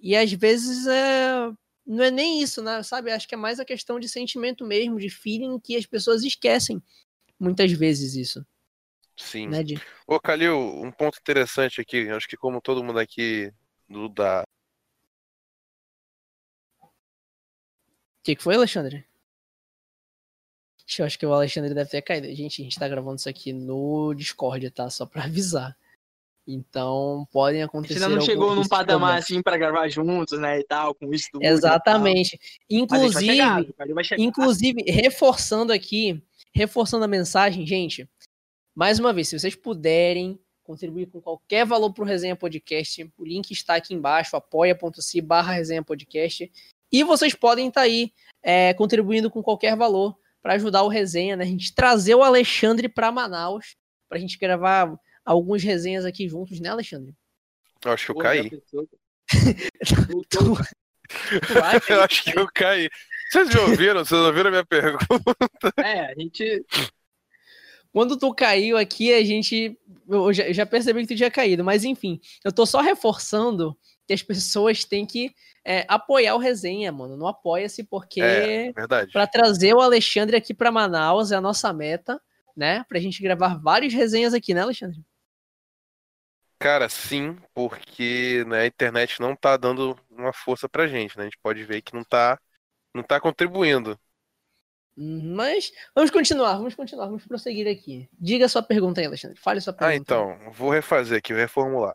E 0.00 0.16
às 0.16 0.32
vezes 0.32 0.86
é, 0.86 1.50
não 1.86 2.04
é 2.04 2.10
nem 2.10 2.40
isso, 2.40 2.62
né? 2.62 2.82
Sabe? 2.82 3.10
Acho 3.10 3.28
que 3.28 3.34
é 3.34 3.38
mais 3.38 3.60
a 3.60 3.64
questão 3.64 4.00
de 4.00 4.08
sentimento 4.08 4.64
mesmo, 4.64 4.98
de 4.98 5.10
feeling 5.10 5.58
que 5.60 5.76
as 5.76 5.86
pessoas 5.86 6.22
esquecem 6.22 6.82
muitas 7.38 7.70
vezes 7.72 8.14
isso. 8.14 8.44
Sim. 9.16 9.48
Né, 9.48 9.62
de... 9.62 9.80
Ô, 10.06 10.18
Calil, 10.18 10.56
um 10.56 10.90
ponto 10.90 11.18
interessante 11.18 11.80
aqui, 11.80 12.08
acho 12.10 12.26
que 12.26 12.36
como 12.36 12.60
todo 12.60 12.82
mundo 12.82 12.98
aqui 12.98 13.52
do 13.88 14.08
da. 14.08 14.42
O 16.82 16.88
que, 18.24 18.34
que 18.34 18.42
foi, 18.42 18.54
Alexandre? 18.54 19.06
Eu 20.98 21.06
acho 21.06 21.18
que 21.18 21.26
o 21.26 21.32
Alexandre 21.32 21.74
deve 21.74 21.90
ter 21.90 22.02
caído. 22.02 22.26
Gente, 22.34 22.60
a 22.60 22.64
gente 22.64 22.78
tá 22.78 22.88
gravando 22.88 23.16
isso 23.16 23.28
aqui 23.28 23.52
no 23.52 24.14
Discord, 24.14 24.70
tá? 24.70 24.88
Só 24.90 25.06
pra 25.06 25.24
avisar. 25.24 25.76
Então, 26.46 27.26
podem 27.32 27.62
acontecer. 27.62 27.94
Ainda 27.94 28.16
não 28.16 28.20
chegou 28.20 28.54
num 28.54 28.68
patamar 28.68 29.18
assim 29.18 29.42
para 29.42 29.56
gravar 29.56 29.88
juntos, 29.88 30.38
né? 30.38 30.60
E 30.60 30.64
tal, 30.64 30.94
com 30.94 31.12
isso 31.12 31.28
tudo. 31.32 31.42
Exatamente. 31.42 32.38
Inclusive, 32.68 33.26
chegar, 33.26 33.64
inclusive, 34.18 34.84
reforçando 34.86 35.72
aqui, 35.72 36.22
reforçando 36.54 37.04
a 37.04 37.08
mensagem, 37.08 37.66
gente. 37.66 38.08
Mais 38.74 38.98
uma 38.98 39.12
vez, 39.12 39.28
se 39.28 39.38
vocês 39.38 39.54
puderem 39.54 40.38
contribuir 40.62 41.06
com 41.06 41.20
qualquer 41.20 41.64
valor 41.64 41.92
para 41.92 42.02
o 42.02 42.06
Resenha 42.06 42.36
Podcast, 42.36 43.10
o 43.16 43.24
link 43.24 43.50
está 43.50 43.76
aqui 43.76 43.94
embaixo, 43.94 44.36
apoia.se 44.36 45.20
barra 45.20 45.52
Resenha 45.52 45.82
Podcast. 45.82 46.50
E 46.92 47.04
vocês 47.04 47.34
podem 47.34 47.68
estar 47.68 47.82
tá 47.82 47.86
aí 47.86 48.12
é, 48.42 48.74
contribuindo 48.74 49.30
com 49.30 49.42
qualquer 49.42 49.76
valor 49.76 50.16
para 50.42 50.54
ajudar 50.54 50.82
o 50.82 50.88
Resenha, 50.88 51.36
né? 51.36 51.44
A 51.44 51.46
gente 51.46 51.74
trazer 51.74 52.14
o 52.14 52.22
Alexandre 52.22 52.88
para 52.88 53.10
Manaus, 53.10 53.76
para 54.08 54.18
a 54.18 54.20
gente 54.20 54.38
gravar 54.38 54.98
algumas 55.24 55.62
resenhas 55.62 56.04
aqui 56.04 56.28
juntos, 56.28 56.60
né, 56.60 56.68
Alexandre? 56.68 57.14
Eu 57.84 57.92
acho 57.92 58.06
que 58.06 58.12
eu 58.12 58.16
caí. 58.16 58.50
eu 61.88 62.02
acho 62.02 62.24
que 62.24 62.38
eu 62.38 62.48
caí. 62.52 62.90
Vocês 63.30 63.48
me 63.48 63.60
ouviram? 63.60 64.04
Vocês 64.04 64.20
ouviram 64.20 64.48
a 64.48 64.50
minha 64.50 64.64
pergunta? 64.64 65.04
É, 65.78 66.12
a 66.12 66.14
gente. 66.14 66.64
Quando 67.92 68.16
tu 68.16 68.34
caiu 68.34 68.76
aqui, 68.76 69.12
a 69.12 69.24
gente. 69.24 69.78
Eu 70.08 70.32
já, 70.32 70.52
já 70.52 70.66
percebi 70.66 71.02
que 71.02 71.14
tu 71.14 71.16
tinha 71.16 71.30
caído, 71.30 71.64
mas 71.64 71.84
enfim, 71.84 72.20
eu 72.44 72.52
tô 72.52 72.66
só 72.66 72.80
reforçando 72.80 73.76
que 74.06 74.12
as 74.12 74.22
pessoas 74.22 74.84
têm 74.84 75.06
que 75.06 75.34
é, 75.64 75.84
apoiar 75.88 76.34
o 76.34 76.38
resenha, 76.38 76.92
mano. 76.92 77.16
Não 77.16 77.26
apoia-se 77.26 77.84
porque. 77.84 78.20
É, 78.20 78.72
verdade. 78.72 79.12
Pra 79.12 79.26
trazer 79.26 79.74
o 79.74 79.80
Alexandre 79.80 80.36
aqui 80.36 80.52
pra 80.52 80.72
Manaus 80.72 81.32
é 81.32 81.36
a 81.36 81.40
nossa 81.40 81.72
meta, 81.72 82.20
né? 82.56 82.84
Pra 82.88 83.00
gente 83.00 83.22
gravar 83.22 83.54
várias 83.54 83.92
resenhas 83.92 84.34
aqui, 84.34 84.54
né, 84.54 84.60
Alexandre? 84.60 85.00
Cara, 86.64 86.88
sim, 86.88 87.36
porque 87.52 88.42
né, 88.46 88.60
a 88.60 88.66
internet 88.66 89.20
não 89.20 89.36
tá 89.36 89.54
dando 89.54 89.94
uma 90.08 90.32
força 90.32 90.66
pra 90.66 90.86
gente, 90.86 91.14
né? 91.14 91.24
A 91.24 91.26
gente 91.26 91.36
pode 91.42 91.62
ver 91.62 91.82
que 91.82 91.92
não 91.92 92.02
tá, 92.02 92.40
não 92.94 93.02
tá 93.02 93.20
contribuindo. 93.20 94.00
Mas 94.96 95.70
vamos 95.94 96.10
continuar, 96.10 96.56
vamos 96.56 96.74
continuar, 96.74 97.04
vamos 97.04 97.26
prosseguir 97.26 97.68
aqui. 97.68 98.08
Diga 98.18 98.46
a 98.46 98.48
sua 98.48 98.62
pergunta 98.62 98.98
aí, 98.98 99.06
Alexandre. 99.06 99.38
Fale 99.38 99.60
sua 99.60 99.74
pergunta. 99.74 99.92
Ah, 99.92 99.94
então, 99.94 100.52
vou 100.52 100.70
refazer 100.70 101.18
aqui, 101.18 101.34
vou 101.34 101.42
reformular. 101.42 101.94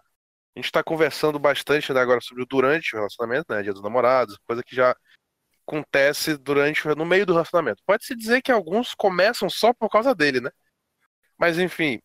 A 0.56 0.60
gente 0.60 0.72
tá 0.72 0.84
conversando 0.84 1.40
bastante 1.40 1.92
né, 1.92 2.00
agora 2.00 2.22
sobre 2.22 2.44
o 2.44 2.46
durante 2.46 2.94
o 2.94 2.98
relacionamento, 2.98 3.52
né? 3.52 3.64
Dia 3.64 3.74
dos 3.74 3.82
namorados, 3.82 4.38
coisa 4.46 4.62
que 4.62 4.76
já 4.76 4.96
acontece 5.66 6.38
durante, 6.38 6.88
no 6.90 7.08
meio 7.08 7.26
do 7.26 7.34
relacionamento. 7.34 7.82
Pode-se 7.88 8.16
dizer 8.16 8.44
que 8.44 8.52
alguns 8.52 8.94
começam 8.94 9.50
só 9.50 9.74
por 9.74 9.90
causa 9.90 10.14
dele, 10.14 10.40
né? 10.40 10.52
Mas 11.40 11.58
enfim, 11.58 12.00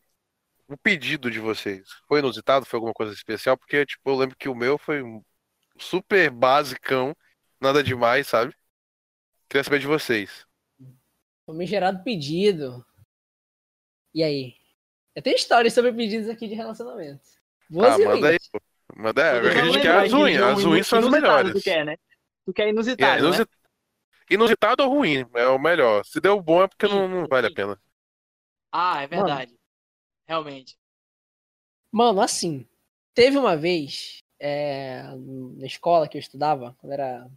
o 0.67 0.77
pedido 0.77 1.29
de 1.29 1.39
vocês 1.39 1.87
foi 2.07 2.19
inusitado? 2.19 2.65
Foi 2.65 2.77
alguma 2.77 2.93
coisa 2.93 3.13
especial? 3.13 3.57
Porque, 3.57 3.85
tipo, 3.85 4.09
eu 4.09 4.15
lembro 4.15 4.35
que 4.37 4.49
o 4.49 4.55
meu 4.55 4.77
foi 4.77 5.01
super 5.77 6.29
basicão, 6.29 7.15
nada 7.59 7.83
demais, 7.83 8.27
sabe? 8.27 8.55
Queria 9.49 9.63
saber 9.63 9.79
de 9.79 9.87
vocês. 9.87 10.45
Foi 11.45 11.65
gerado 11.65 12.03
pedido. 12.03 12.85
E 14.13 14.23
aí? 14.23 14.55
Eu 15.13 15.21
tenho 15.21 15.35
histórias 15.35 15.73
sobre 15.73 15.93
pedidos 15.93 16.29
aqui 16.29 16.47
de 16.47 16.55
relacionamento. 16.55 17.23
Boas 17.69 17.93
ah, 17.93 17.99
manda 17.99 18.29
aí, 18.29 18.37
pô. 18.51 18.61
Manda 18.95 19.31
aí. 19.31 19.47
A 19.47 19.65
gente 19.65 19.81
quer 19.81 19.95
as 19.95 20.11
ruins. 20.11 20.41
As 20.41 20.63
ruins 20.63 20.87
são 20.87 20.99
as 20.99 21.09
melhores. 21.09 21.53
Tu 21.53 21.61
quer, 21.61 21.85
né? 21.85 21.97
Tu 22.45 22.53
quer 22.53 22.69
inusitado, 22.69 23.15
é, 23.15 23.19
inusit... 23.19 23.49
né? 23.49 23.65
Inusitado 24.29 24.83
ou 24.83 24.89
ruim, 24.89 25.25
é 25.35 25.47
o 25.47 25.59
melhor. 25.59 26.03
Se 26.05 26.19
deu 26.19 26.41
bom 26.41 26.63
é 26.63 26.67
porque 26.67 26.87
não, 26.87 27.07
não 27.07 27.27
vale 27.27 27.47
a 27.47 27.53
pena. 27.53 27.79
Ah, 28.71 29.03
é 29.03 29.07
verdade. 29.07 29.51
Mano, 29.51 29.64
realmente. 30.25 30.77
Mano, 31.91 32.21
assim, 32.21 32.67
teve 33.13 33.37
uma 33.37 33.55
vez 33.55 34.19
é, 34.39 35.03
na 35.57 35.65
escola 35.65 36.07
que 36.07 36.17
eu 36.17 36.19
estudava, 36.19 36.75
quando 36.79 36.93
era. 36.93 37.29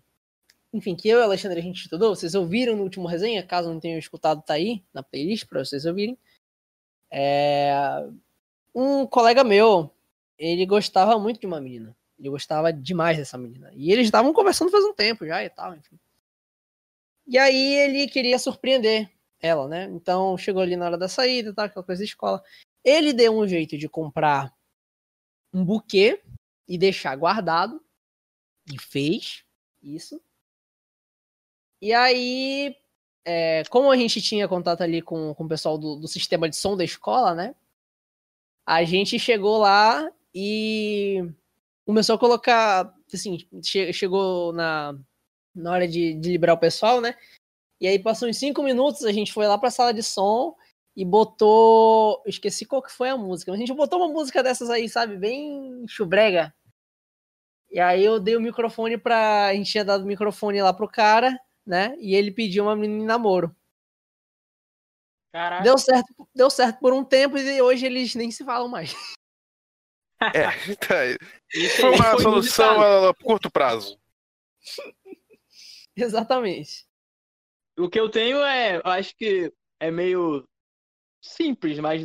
Enfim, 0.72 0.94
que 0.94 1.08
eu 1.08 1.18
e 1.18 1.22
a 1.22 1.24
Alexandre 1.24 1.60
a 1.60 1.62
gente 1.62 1.82
estudou, 1.82 2.14
vocês 2.14 2.34
ouviram 2.34 2.76
no 2.76 2.82
último 2.82 3.08
resenha, 3.08 3.42
caso 3.42 3.72
não 3.72 3.80
tenham 3.80 3.98
escutado, 3.98 4.42
tá 4.42 4.54
aí 4.54 4.84
na 4.92 5.02
playlist 5.02 5.46
pra 5.46 5.64
vocês 5.64 5.86
ouvirem. 5.86 6.18
É, 7.10 7.72
um 8.74 9.06
colega 9.06 9.42
meu, 9.42 9.90
ele 10.38 10.66
gostava 10.66 11.18
muito 11.18 11.40
de 11.40 11.46
uma 11.46 11.60
menina. 11.60 11.96
Ele 12.18 12.28
gostava 12.28 12.72
demais 12.72 13.16
dessa 13.16 13.38
menina. 13.38 13.70
E 13.74 13.92
eles 13.92 14.06
estavam 14.06 14.32
conversando 14.32 14.70
faz 14.70 14.84
um 14.84 14.92
tempo 14.92 15.26
já 15.26 15.42
e 15.42 15.48
tal, 15.48 15.74
enfim. 15.74 15.98
E 17.26 17.38
aí 17.38 17.74
ele 17.74 18.08
queria 18.08 18.38
surpreender 18.38 19.10
ela, 19.40 19.68
né? 19.68 19.84
Então 19.92 20.36
chegou 20.36 20.62
ali 20.62 20.76
na 20.76 20.86
hora 20.86 20.98
da 20.98 21.08
saída, 21.08 21.54
tá, 21.54 21.64
aquela 21.64 21.84
coisa 21.84 22.02
de 22.02 22.08
escola. 22.08 22.42
Ele 22.88 23.12
deu 23.12 23.36
um 23.36 23.46
jeito 23.46 23.76
de 23.76 23.86
comprar 23.86 24.50
um 25.52 25.62
buquê 25.62 26.22
e 26.66 26.78
deixar 26.78 27.14
guardado. 27.16 27.82
E 28.72 28.78
fez 28.78 29.44
isso. 29.82 30.18
E 31.82 31.92
aí, 31.92 32.74
é, 33.26 33.62
como 33.68 33.90
a 33.90 33.96
gente 33.96 34.22
tinha 34.22 34.48
contato 34.48 34.80
ali 34.80 35.02
com, 35.02 35.34
com 35.34 35.44
o 35.44 35.48
pessoal 35.48 35.76
do, 35.76 35.96
do 35.96 36.08
sistema 36.08 36.48
de 36.48 36.56
som 36.56 36.76
da 36.76 36.84
escola, 36.84 37.34
né? 37.34 37.54
A 38.66 38.82
gente 38.84 39.18
chegou 39.18 39.58
lá 39.58 40.10
e 40.34 41.30
começou 41.86 42.16
a 42.16 42.18
colocar, 42.18 42.94
assim, 43.12 43.38
che 43.62 43.92
chegou 43.92 44.52
na, 44.54 44.98
na 45.54 45.72
hora 45.72 45.86
de, 45.86 46.14
de 46.14 46.30
liberar 46.30 46.54
o 46.54 46.58
pessoal, 46.58 47.02
né? 47.02 47.14
E 47.80 47.86
aí 47.86 47.98
passou 47.98 48.28
uns 48.28 48.38
cinco 48.38 48.62
minutos, 48.62 49.04
a 49.04 49.12
gente 49.12 49.32
foi 49.32 49.46
lá 49.46 49.58
pra 49.58 49.70
sala 49.70 49.92
de 49.92 50.02
som 50.02 50.56
e 50.98 51.04
botou. 51.04 52.20
Eu 52.26 52.30
esqueci 52.30 52.66
qual 52.66 52.82
que 52.82 52.90
foi 52.90 53.08
a 53.08 53.16
música, 53.16 53.52
mas 53.52 53.58
a 53.60 53.64
gente 53.64 53.72
botou 53.72 54.00
uma 54.00 54.12
música 54.12 54.42
dessas 54.42 54.68
aí, 54.68 54.88
sabe? 54.88 55.16
Bem 55.16 55.86
chubrega. 55.86 56.52
E 57.70 57.78
aí 57.78 58.04
eu 58.04 58.18
dei 58.18 58.34
o 58.36 58.40
microfone 58.40 58.98
pra. 58.98 59.46
A 59.46 59.54
gente 59.54 59.70
tinha 59.70 59.84
dado 59.84 60.02
o 60.02 60.06
microfone 60.06 60.60
lá 60.60 60.74
pro 60.74 60.88
cara, 60.88 61.38
né? 61.64 61.96
E 62.00 62.16
ele 62.16 62.32
pediu 62.32 62.64
uma 62.64 62.74
menina 62.74 63.04
em 63.04 63.06
namoro. 63.06 63.54
Caraca. 65.32 65.62
Deu 65.62 65.78
certo, 65.78 66.28
deu 66.34 66.50
certo 66.50 66.80
por 66.80 66.92
um 66.92 67.04
tempo 67.04 67.38
e 67.38 67.62
hoje 67.62 67.86
eles 67.86 68.16
nem 68.16 68.32
se 68.32 68.44
falam 68.44 68.68
mais. 68.68 68.92
É, 70.34 70.74
tá 70.74 70.98
aí. 70.98 71.16
Isso 71.54 71.80
Foi 71.80 71.90
uma 71.94 72.10
foi 72.10 72.22
solução 72.22 72.74
inusitado. 72.74 73.06
a 73.06 73.14
curto 73.14 73.48
prazo. 73.48 73.96
Exatamente. 75.94 76.88
O 77.78 77.88
que 77.88 78.00
eu 78.00 78.10
tenho 78.10 78.38
é, 78.38 78.78
eu 78.78 78.90
acho 78.90 79.14
que 79.14 79.52
é 79.78 79.92
meio 79.92 80.44
simples, 81.20 81.78
mas 81.78 82.04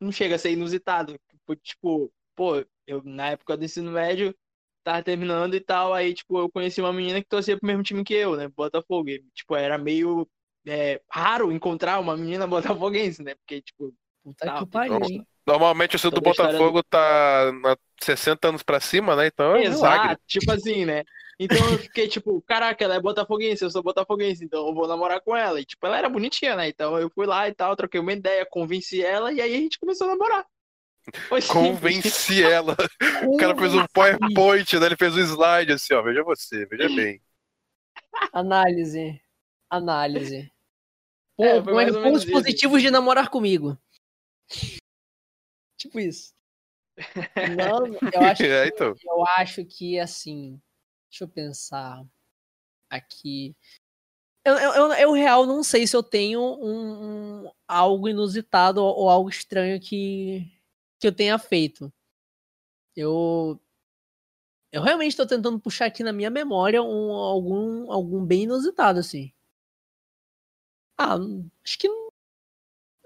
não 0.00 0.12
chega 0.12 0.36
a 0.36 0.38
ser 0.38 0.52
inusitado. 0.52 1.18
Tipo, 1.30 1.56
Tipo, 1.56 2.12
pô, 2.34 2.64
eu 2.86 3.02
na 3.04 3.30
época 3.30 3.56
do 3.56 3.64
ensino 3.64 3.90
médio 3.92 4.34
tava 4.82 5.02
terminando 5.02 5.54
e 5.54 5.60
tal, 5.60 5.94
aí 5.94 6.12
tipo, 6.14 6.38
eu 6.38 6.50
conheci 6.50 6.80
uma 6.80 6.92
menina 6.92 7.20
que 7.22 7.28
torcia 7.28 7.58
pro 7.58 7.66
mesmo 7.66 7.82
time 7.82 8.04
que 8.04 8.14
eu, 8.14 8.36
né, 8.36 8.48
Botafogo. 8.48 9.08
E, 9.10 9.22
tipo, 9.34 9.56
era 9.56 9.78
meio 9.78 10.28
é, 10.66 11.00
raro 11.10 11.52
encontrar 11.52 12.00
uma 12.00 12.16
menina 12.16 12.46
botafoguense, 12.48 13.22
né? 13.22 13.34
Porque 13.36 13.62
tipo, 13.62 13.94
Puta 14.22 14.46
Tá, 14.46 14.58
que 14.58 14.66
pariu, 14.66 15.02
hein? 15.04 15.26
Normalmente 15.46 15.96
o 15.96 15.98
seu 15.98 16.10
do 16.10 16.20
Botafogo 16.20 16.82
tá 16.82 17.52
na 17.60 17.76
60 18.00 18.48
anos 18.48 18.62
pra 18.62 18.80
cima, 18.80 19.14
né? 19.14 19.26
Então 19.26 19.46
é 19.46 19.48
um 19.56 19.58
milagre. 19.58 20.06
Exato, 20.06 20.22
tipo 20.26 20.52
assim, 20.52 20.84
né? 20.84 21.04
Então 21.38 21.58
eu 21.70 21.78
fiquei 21.78 22.08
tipo, 22.08 22.40
caraca, 22.42 22.84
ela 22.84 22.94
é 22.94 23.00
botafoguense, 23.00 23.62
eu 23.62 23.70
sou 23.70 23.82
botafoguense, 23.82 24.44
então 24.44 24.66
eu 24.66 24.74
vou 24.74 24.86
namorar 24.86 25.20
com 25.20 25.36
ela. 25.36 25.60
E 25.60 25.64
tipo, 25.64 25.84
ela 25.86 25.98
era 25.98 26.08
bonitinha, 26.08 26.56
né? 26.56 26.68
Então 26.68 26.98
eu 26.98 27.10
fui 27.10 27.26
lá 27.26 27.48
e 27.48 27.54
tal, 27.54 27.76
troquei 27.76 28.00
uma 28.00 28.12
ideia, 28.12 28.46
convenci 28.46 29.02
ela 29.02 29.32
e 29.32 29.40
aí 29.40 29.54
a 29.54 29.58
gente 29.58 29.78
começou 29.78 30.06
a 30.06 30.10
namorar. 30.10 30.46
Foi 31.28 31.40
simples. 31.42 31.68
Convenci 31.70 32.42
ela. 32.42 32.76
O 33.26 33.36
cara 33.36 33.54
fez 33.56 33.74
um 33.74 33.84
PowerPoint, 33.92 34.78
né? 34.78 34.86
Ele 34.86 34.96
fez 34.96 35.14
um 35.14 35.20
slide 35.20 35.72
assim, 35.72 35.92
ó. 35.92 36.02
Veja 36.02 36.22
você, 36.22 36.64
veja 36.66 36.88
bem. 36.88 37.20
Análise. 38.32 39.20
Análise. 39.68 40.50
Pô, 41.36 41.44
É, 41.44 41.60
como 41.60 41.80
é 41.80 41.92
pontos 41.92 42.22
isso. 42.22 42.32
positivos 42.32 42.80
de 42.80 42.90
namorar 42.90 43.28
comigo. 43.28 43.76
Tipo 45.84 46.00
isso. 46.00 46.32
Não, 47.58 47.86
eu 48.12 48.22
acho, 48.22 48.42
que, 48.42 48.48
É, 48.48 48.68
então. 48.68 48.94
eu 49.04 49.26
acho 49.36 49.64
que 49.66 49.98
assim. 49.98 50.58
Deixa 51.10 51.24
eu 51.24 51.28
pensar 51.28 52.02
aqui. 52.88 53.54
Eu, 54.46 54.54
eu, 54.54 54.72
eu, 54.72 54.92
eu, 54.94 55.12
real 55.12 55.44
não 55.46 55.62
sei 55.62 55.86
se 55.86 55.94
eu 55.94 56.02
tenho 56.02 56.40
um, 56.40 57.44
um- 57.46 57.52
algo 57.68 58.08
inusitado 58.08 58.82
ou, 58.82 58.94
ou 59.00 59.10
algo 59.10 59.28
estranho 59.28 59.78
que, 59.80 60.50
que 60.98 61.06
eu 61.06 61.14
tenha 61.14 61.38
feito. 61.38 61.92
Eu 62.96 63.60
eu 64.72 64.82
realmente 64.82 65.10
estou 65.10 65.26
tentando 65.26 65.60
puxar 65.60 65.86
aqui 65.86 66.02
na 66.02 66.12
minha 66.12 66.30
memória 66.30 66.82
um, 66.82 67.12
algum 67.12 67.92
algum 67.92 68.24
bem 68.24 68.42
inusitado 68.44 68.98
assim. 69.00 69.32
Ah, 70.98 71.16
acho 71.64 71.78
que 71.78 71.88
não- 71.88 72.03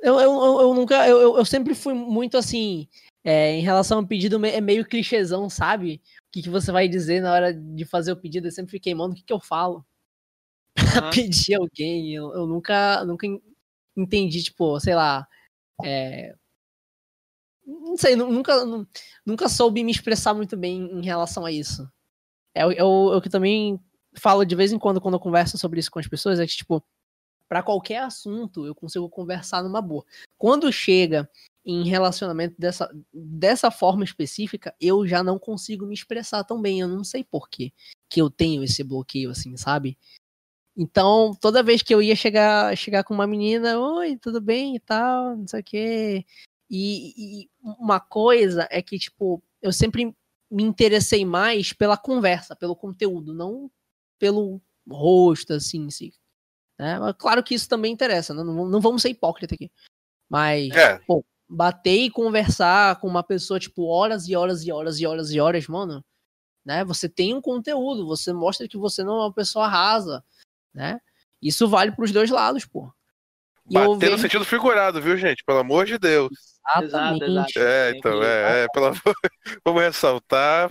eu, 0.01 0.21
eu, 0.21 0.61
eu, 0.61 0.75
nunca 0.75 1.07
eu, 1.09 1.37
eu- 1.39 1.45
sempre 1.45 1.75
fui 1.75 1.93
muito 1.95 2.37
assim 2.37 2.89
é, 3.25 3.57
em 3.57 3.63
relação 3.63 3.99
ao 3.99 4.07
pedido 4.07 4.45
é 4.47 4.61
meio 4.61 4.87
clichêzão, 4.87 5.51
sabe? 5.51 6.01
O 6.29 6.31
que, 6.33 6.43
que 6.43 6.49
você 6.51 6.71
vai 6.73 6.89
dizer 6.89 7.21
na 7.21 7.33
hora 7.33 7.53
de 7.53 7.85
fazer 7.85 8.13
o 8.13 8.17
pedido? 8.17 8.47
Eu 8.47 8.53
sempre 8.53 8.71
fiquei, 8.71 8.95
mano, 8.95 9.13
o 9.13 9.17
que, 9.17 9.23
que 9.23 9.33
eu 9.33 9.41
falo? 9.41 9.85
Aham. 11.05 11.11
pedir 11.11 11.55
alguém. 11.55 12.15
Eu, 12.15 12.33
eu 12.35 12.47
nunca, 12.47 13.05
nunca 13.05 13.27
en- 13.27 13.43
entendi, 13.97 14.43
tipo, 14.43 14.79
sei 14.81 14.95
lá. 14.95 15.27
é, 15.85 16.35
Não 17.67 17.97
sei, 17.97 18.17
nu- 18.17 18.31
nunca, 18.33 18.65
nu- 18.65 18.87
nunca 19.27 19.49
soube 19.49 19.85
me 19.85 19.91
expressar 19.93 20.33
muito 20.33 20.57
bem 20.57 20.81
em 20.91 21.05
relação 21.05 21.45
a 21.45 21.53
isso. 21.53 21.87
É, 22.55 22.65
o- 22.67 22.73
é 22.73 22.77
é 22.79 22.85
o 22.85 23.21
que 23.21 23.29
também 23.29 23.79
falo 24.17 24.45
de 24.45 24.55
vez 24.55 24.73
em 24.73 24.79
quando 24.79 25.01
quando 25.01 25.15
eu 25.15 25.21
converso 25.21 25.59
sobre 25.59 25.79
isso 25.81 25.91
com 25.91 25.99
as 25.99 26.07
pessoas, 26.09 26.41
é 26.41 26.47
que, 26.47 26.57
tipo, 26.57 26.83
pra 27.49 27.63
qualquer 27.63 28.03
assunto 28.03 28.67
eu 28.67 28.75
consigo 28.75 29.09
conversar 29.09 29.63
numa 29.63 29.81
boa. 29.81 30.05
Quando 30.37 30.71
chega 30.73 31.29
em 31.65 31.85
relacionamento 31.85 32.55
dessa, 32.59 32.91
dessa 33.13 33.71
forma 33.71 34.05
específica, 34.05 34.75
eu 34.81 35.07
já 35.07 35.23
não 35.23 35.39
consigo 35.39 35.87
me 35.87 35.95
expressar 35.95 36.45
tão 36.45 36.61
bem. 36.61 36.81
Eu 36.81 36.89
não 36.89 37.05
sei 37.05 37.25
por 37.25 37.49
quê 37.49 37.73
que 38.09 38.21
eu 38.21 38.31
tenho 38.31 38.63
esse 38.63 38.83
bloqueio, 38.83 39.31
assim, 39.31 39.57
sabe? 39.57 39.99
Então, 40.77 41.35
toda 41.41 41.63
vez 41.63 41.83
que 41.83 41.93
eu 41.93 42.01
ia 42.01 42.15
chegar, 42.15 42.77
chegar 42.77 43.03
com 43.03 43.13
uma 43.13 43.27
menina, 43.27 43.79
oi, 43.79 44.17
tudo 44.17 44.41
bem 44.41 44.77
e 44.77 44.81
tal, 44.81 45.37
não 45.37 45.47
sei 45.47 45.61
o 45.61 45.65
quê. 45.65 46.25
E, 46.71 47.43
e 47.43 47.51
uma 47.61 47.99
coisa 47.99 48.69
é 48.71 48.81
que, 48.81 48.99
tipo, 48.99 49.43
eu 49.61 49.73
sempre 49.73 50.15
me 50.51 50.63
interessei 50.63 51.25
mais 51.25 51.73
pela 51.73 51.97
conversa, 51.97 52.55
pelo 52.55 52.77
conteúdo, 52.77 53.35
não 53.35 53.71
pelo 54.19 54.61
rosto, 54.89 55.53
assim, 55.53 55.91
si. 55.91 56.15
Né? 56.79 56.99
Mas 56.99 57.15
claro 57.19 57.43
que 57.43 57.55
isso 57.55 57.69
também 57.69 57.93
interessa, 57.93 58.33
né? 58.33 58.43
não, 58.45 58.67
não 58.69 58.81
vamos 58.81 59.03
ser 59.03 59.09
hipócrita 59.11 59.55
aqui. 59.55 59.71
Mas, 60.29 60.71
É. 60.75 60.99
pô, 61.01 61.25
bater 61.49 61.99
e 62.05 62.11
conversar 62.11 63.01
com 63.01 63.09
uma 63.09 63.23
pessoa, 63.23 63.59
tipo, 63.59 63.87
horas 63.87 64.29
e 64.29 64.37
horas 64.37 64.65
e 64.65 64.71
horas 64.71 65.01
e 65.01 65.07
horas 65.07 65.31
e 65.31 65.41
horas, 65.41 65.67
mano, 65.67 66.05
né? 66.65 66.85
Você 66.85 67.09
tem 67.09 67.35
um 67.35 67.41
conteúdo, 67.41 68.07
você 68.07 68.33
mostra 68.33 68.69
que 68.69 68.77
você 68.77 69.03
não 69.03 69.17
é 69.17 69.21
uma 69.25 69.33
pessoa 69.33 69.67
rasa, 69.67 70.23
né? 70.75 71.01
Isso 71.41 71.67
vale 71.67 71.93
pros 71.93 72.13
dois 72.13 72.31
lados, 72.31 72.65
pô. 72.67 72.93
E 73.71 73.75
Bater 73.75 73.89
no 73.89 73.99
vejo- 73.99 74.19
sentido 74.19 74.45
figurado, 74.45 75.01
viu, 75.01 75.17
gente? 75.17 75.43
Pelo 75.45 75.59
amor 75.59 75.85
de 75.87 75.99
Deus. 75.99 76.31
Exatamente. 76.83 77.25
Exato, 77.25 77.25
exato. 77.25 77.59
É, 77.59 77.91
então, 77.97 78.23
é, 78.23 78.65
é 78.65 78.67
pelo 78.73 78.87
amor... 78.87 79.01
Vamos 79.65 79.83
ressaltar. 79.83 80.71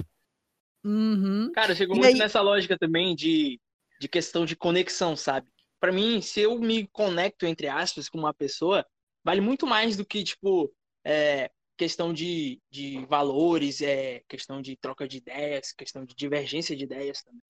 Uhum. 0.84 1.52
Cara, 1.54 1.76
chegou 1.76 1.96
muito 1.96 2.08
aí- 2.08 2.14
nessa 2.18 2.42
lógica 2.42 2.78
também 2.78 3.16
de, 3.16 3.60
de 4.00 4.08
questão 4.08 4.46
de 4.46 4.56
conexão, 4.56 5.16
sabe? 5.16 5.48
Pra 5.80 5.92
mim, 5.92 6.22
se 6.22 6.42
eu 6.42 6.60
me 6.60 6.88
conecto, 6.88 7.46
entre 7.46 7.68
aspas, 7.68 8.10
com 8.10 8.18
uma 8.18 8.34
pessoa, 8.34 8.86
vale 9.24 9.42
muito 9.42 9.68
mais 9.68 9.96
do 9.96 10.06
que, 10.06 10.24
tipo, 10.24 10.74
é, 11.06 11.52
questão 11.78 12.12
de, 12.12 12.60
de 12.70 13.06
valores, 13.06 13.82
é, 13.82 14.22
questão 14.28 14.62
de 14.62 14.76
troca 14.76 15.08
de 15.08 15.18
ideias, 15.18 15.72
questão 15.72 16.04
de 16.04 16.16
divergência 16.16 16.76
de 16.76 16.84
ideias 16.84 17.22
também. 17.24 17.42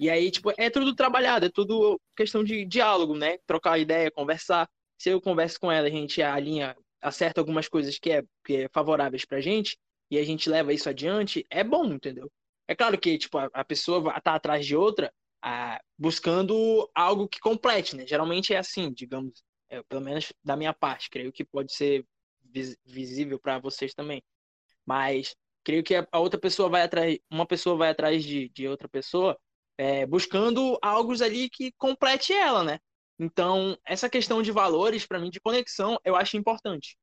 E 0.00 0.08
aí, 0.10 0.30
tipo, 0.30 0.52
é 0.56 0.70
tudo 0.70 0.94
trabalhado, 0.94 1.46
é 1.46 1.50
tudo 1.50 2.00
questão 2.16 2.42
de 2.42 2.64
diálogo, 2.64 3.14
né? 3.14 3.38
Trocar 3.46 3.78
ideia, 3.78 4.10
conversar. 4.10 4.68
Se 4.98 5.10
eu 5.10 5.20
converso 5.20 5.60
com 5.60 5.70
ela, 5.70 5.86
a 5.86 5.90
gente 5.90 6.22
alinha, 6.22 6.74
acerta 7.00 7.40
algumas 7.40 7.68
coisas 7.68 7.98
que 7.98 8.10
é, 8.10 8.22
que 8.44 8.56
é 8.56 8.68
favoráveis 8.72 9.24
pra 9.24 9.40
gente, 9.40 9.78
e 10.10 10.18
a 10.18 10.24
gente 10.24 10.48
leva 10.48 10.72
isso 10.72 10.88
adiante, 10.88 11.44
é 11.50 11.62
bom, 11.62 11.84
entendeu? 11.86 12.30
É 12.66 12.74
claro 12.74 12.98
que, 12.98 13.18
tipo, 13.18 13.36
a, 13.38 13.50
a 13.52 13.64
pessoa 13.64 14.16
estar 14.16 14.34
atrás 14.34 14.64
de 14.64 14.74
outra 14.74 15.12
ah, 15.44 15.80
buscando 15.98 16.90
algo 16.96 17.28
que 17.28 17.40
complete, 17.40 17.96
né? 17.96 18.06
Geralmente 18.08 18.54
é 18.54 18.58
assim, 18.58 18.92
digamos, 18.92 19.44
é, 19.70 19.82
pelo 19.84 20.02
menos 20.02 20.32
da 20.44 20.56
minha 20.56 20.74
parte. 20.74 21.10
Creio 21.10 21.32
que 21.32 21.44
pode 21.44 21.74
ser 21.74 22.06
vis- 22.44 22.78
visível 22.86 23.40
para 23.40 23.60
vocês 23.60 23.94
também. 23.94 24.24
Mas 24.86 25.34
creio 25.64 25.82
que 25.84 25.94
a, 25.96 26.06
outra 26.14 26.38
pessoa 26.40 26.68
vai 26.68 26.82
atrás, 26.82 27.18
uma 27.30 27.46
pessoa 27.46 27.76
vai 27.76 27.90
atrás 27.90 28.24
de, 28.24 28.48
de 28.50 28.68
outra 28.68 28.88
pessoa 28.88 29.38
é, 29.78 30.06
buscando 30.06 30.78
algo 30.82 31.12
ali 31.22 31.50
que 31.50 31.72
complete 31.78 32.32
ela, 32.32 32.62
né? 32.64 32.78
Então, 33.18 33.78
essa 33.86 34.08
questão 34.10 34.42
de 34.42 34.50
valores, 34.52 35.06
para 35.06 35.18
mim, 35.20 35.30
de 35.30 35.40
conexão, 35.40 35.98
eu 36.04 36.16
acho 36.16 36.36
importante. 36.36 36.96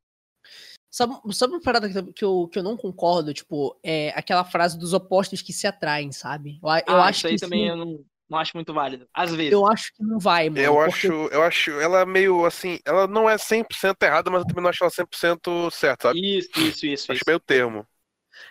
Sabe, 0.89 1.13
sabe 1.33 1.53
uma 1.53 1.61
parada 1.61 1.89
que, 2.13 2.23
eu, 2.25 2.47
que 2.49 2.59
eu 2.59 2.63
não 2.63 2.75
concordo? 2.75 3.33
Tipo, 3.33 3.79
é 3.81 4.09
aquela 4.09 4.43
frase 4.43 4.77
dos 4.77 4.93
opostos 4.93 5.41
que 5.41 5.53
se 5.53 5.65
atraem, 5.65 6.11
sabe? 6.11 6.59
Eu, 6.61 6.69
Ah, 6.87 7.03
acho 7.03 7.25
isso 7.25 7.27
aí 7.27 7.35
que 7.35 7.39
também 7.39 7.67
isso 7.67 7.69
eu 7.69 7.75
não, 7.77 8.05
não 8.31 8.37
acho 8.39 8.51
muito 8.55 8.73
válido. 8.73 9.07
Às 9.13 9.35
vezes. 9.35 9.51
eu 9.51 9.67
acho 9.67 9.93
que 9.93 10.01
não 10.01 10.17
vai, 10.17 10.49
mano. 10.49 10.61
Eu 10.61 10.73
porque- 10.75 10.89
acho, 10.89 11.07
eu 11.11 11.43
acho 11.43 11.71
ela 11.71 12.05
meio 12.05 12.45
assim, 12.45 12.79
ela 12.85 13.05
não 13.05 13.29
é 13.29 13.37
100% 13.37 14.01
errada, 14.03 14.31
mas 14.31 14.41
eu 14.41 14.47
também 14.47 14.63
não 14.63 14.69
acho 14.69 14.81
ela 14.83 14.89
100% 14.89 15.69
certa, 15.69 16.07
sabe? 16.07 16.37
Isso, 16.37 16.49
isso, 16.57 16.85
isso. 16.85 17.11
Acho 17.11 17.17
isso. 17.19 17.23
meio 17.27 17.39
termo. 17.39 17.85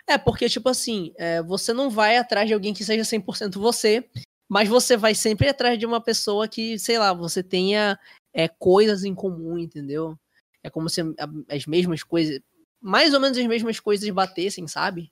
É, 0.07 0.17
porque, 0.17 0.47
tipo 0.47 0.69
assim, 0.69 1.11
é, 1.17 1.41
você 1.41 1.73
não 1.73 1.89
vai 1.89 2.17
atrás 2.17 2.47
de 2.47 2.53
alguém 2.53 2.73
que 2.73 2.83
seja 2.85 3.03
100% 3.03 3.59
você, 3.59 4.07
mas 4.47 4.69
você 4.69 4.95
vai 4.95 5.15
sempre 5.15 5.49
atrás 5.49 5.77
de 5.79 5.85
uma 5.85 5.99
pessoa 5.99 6.47
que, 6.47 6.77
sei 6.77 6.99
lá, 6.99 7.11
você 7.11 7.41
tenha 7.41 7.99
é, 8.33 8.47
coisas 8.47 9.03
em 9.03 9.15
comum, 9.15 9.57
entendeu? 9.57 10.15
É 10.63 10.69
como 10.69 10.87
se 10.89 11.01
as 11.49 11.65
mesmas 11.65 12.03
coisas, 12.03 12.39
mais 12.79 13.13
ou 13.15 13.19
menos 13.19 13.35
as 13.37 13.47
mesmas 13.47 13.79
coisas 13.79 14.07
batessem, 14.11 14.67
sabe? 14.67 15.11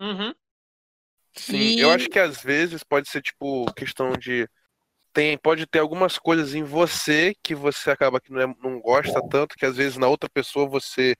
Uhum. 0.00 0.34
Sim, 1.34 1.74
E- 1.74 1.74
eu 1.76 1.90
acho 1.90 2.08
que 2.08 2.18
às 2.18 2.42
vezes 2.42 2.82
pode 2.84 3.08
ser 3.08 3.22
tipo 3.22 3.70
questão 3.74 4.12
de 4.16 4.48
tem 5.12 5.38
pode 5.38 5.66
ter 5.66 5.80
algumas 5.80 6.18
coisas 6.18 6.54
em 6.54 6.64
você 6.64 7.34
que 7.42 7.54
você 7.54 7.90
acaba 7.90 8.20
que 8.20 8.32
não, 8.32 8.40
é- 8.42 8.54
não 8.62 8.80
gosta 8.80 9.22
tanto 9.22 9.56
que 9.56 9.66
às 9.66 9.76
vezes 9.76 9.98
na 9.98 10.08
outra 10.08 10.30
pessoa 10.30 10.68
você 10.68 11.16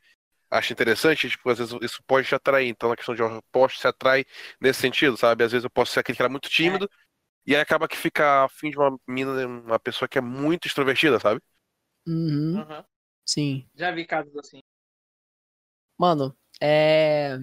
acha 0.51 0.73
interessante, 0.73 1.31
tipo, 1.31 1.51
às 1.51 1.59
vezes 1.59 1.75
isso 1.83 2.03
pode 2.07 2.29
te 2.29 2.35
atrair. 2.35 2.69
Então, 2.69 2.89
na 2.91 2.97
questão 2.97 3.15
de 3.15 3.23
oposto 3.23 3.81
se 3.81 3.89
atrai 3.89 4.25
nesse 4.61 4.81
sentido, 4.81 5.17
sabe? 5.17 5.45
Às 5.45 5.53
vezes 5.53 5.65
eu 5.65 5.71
posso 5.71 5.93
ser 5.93 6.01
aquele 6.01 6.19
cara 6.19 6.31
muito 6.31 6.49
tímido 6.51 6.91
e 7.47 7.55
aí 7.57 7.61
acaba 7.63 7.89
que 7.89 7.97
fica 7.99 8.45
afim 8.45 8.71
de 8.71 8.79
uma 8.79 8.99
mina, 9.09 9.47
uma 9.47 9.79
pessoa 9.81 10.09
que 10.09 10.19
é 10.19 10.23
muito 10.23 10.67
extrovertida, 10.69 11.21
sabe? 11.21 11.41
Uhum, 12.07 12.57
Aham. 12.61 12.85
sim. 13.27 13.69
Já 13.75 13.91
vi 13.93 14.07
casos 14.07 14.37
assim. 14.37 14.61
Mano, 15.99 16.37
é. 16.61 17.39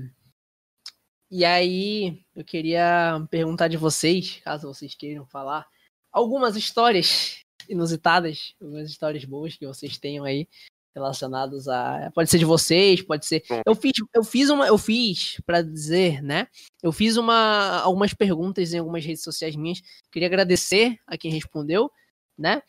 E 1.31 1.45
aí, 1.45 2.19
eu 2.35 2.43
queria 2.43 3.25
perguntar 3.29 3.67
de 3.67 3.77
vocês, 3.77 4.41
caso 4.43 4.67
vocês 4.67 4.95
queiram 4.95 5.27
falar, 5.27 5.67
algumas 6.11 6.55
histórias 6.55 7.43
inusitadas, 7.69 8.55
algumas 8.59 8.89
histórias 8.89 9.23
boas 9.25 9.55
que 9.55 9.67
vocês 9.67 9.97
tenham 9.99 10.25
aí 10.25 10.47
relacionadas 10.95 11.67
a. 11.67 12.11
Pode 12.15 12.31
ser 12.31 12.39
de 12.39 12.45
vocês, 12.45 13.03
pode 13.03 13.27
ser. 13.27 13.43
Eu 13.63 13.75
fiz, 13.75 13.93
eu 14.13 14.23
fiz 14.23 14.49
uma, 14.49 14.67
eu 14.67 14.77
fiz 14.77 15.39
para 15.45 15.61
dizer, 15.61 16.21
né? 16.23 16.47
Eu 16.81 16.91
fiz 16.91 17.15
uma, 17.15 17.79
algumas 17.81 18.13
perguntas 18.13 18.73
em 18.73 18.79
algumas 18.79 19.05
redes 19.05 19.21
sociais 19.21 19.55
minhas. 19.55 19.81
Queria 20.11 20.27
agradecer 20.27 20.97
a 21.05 21.15
quem 21.15 21.31
respondeu, 21.31 21.91
né? 22.35 22.61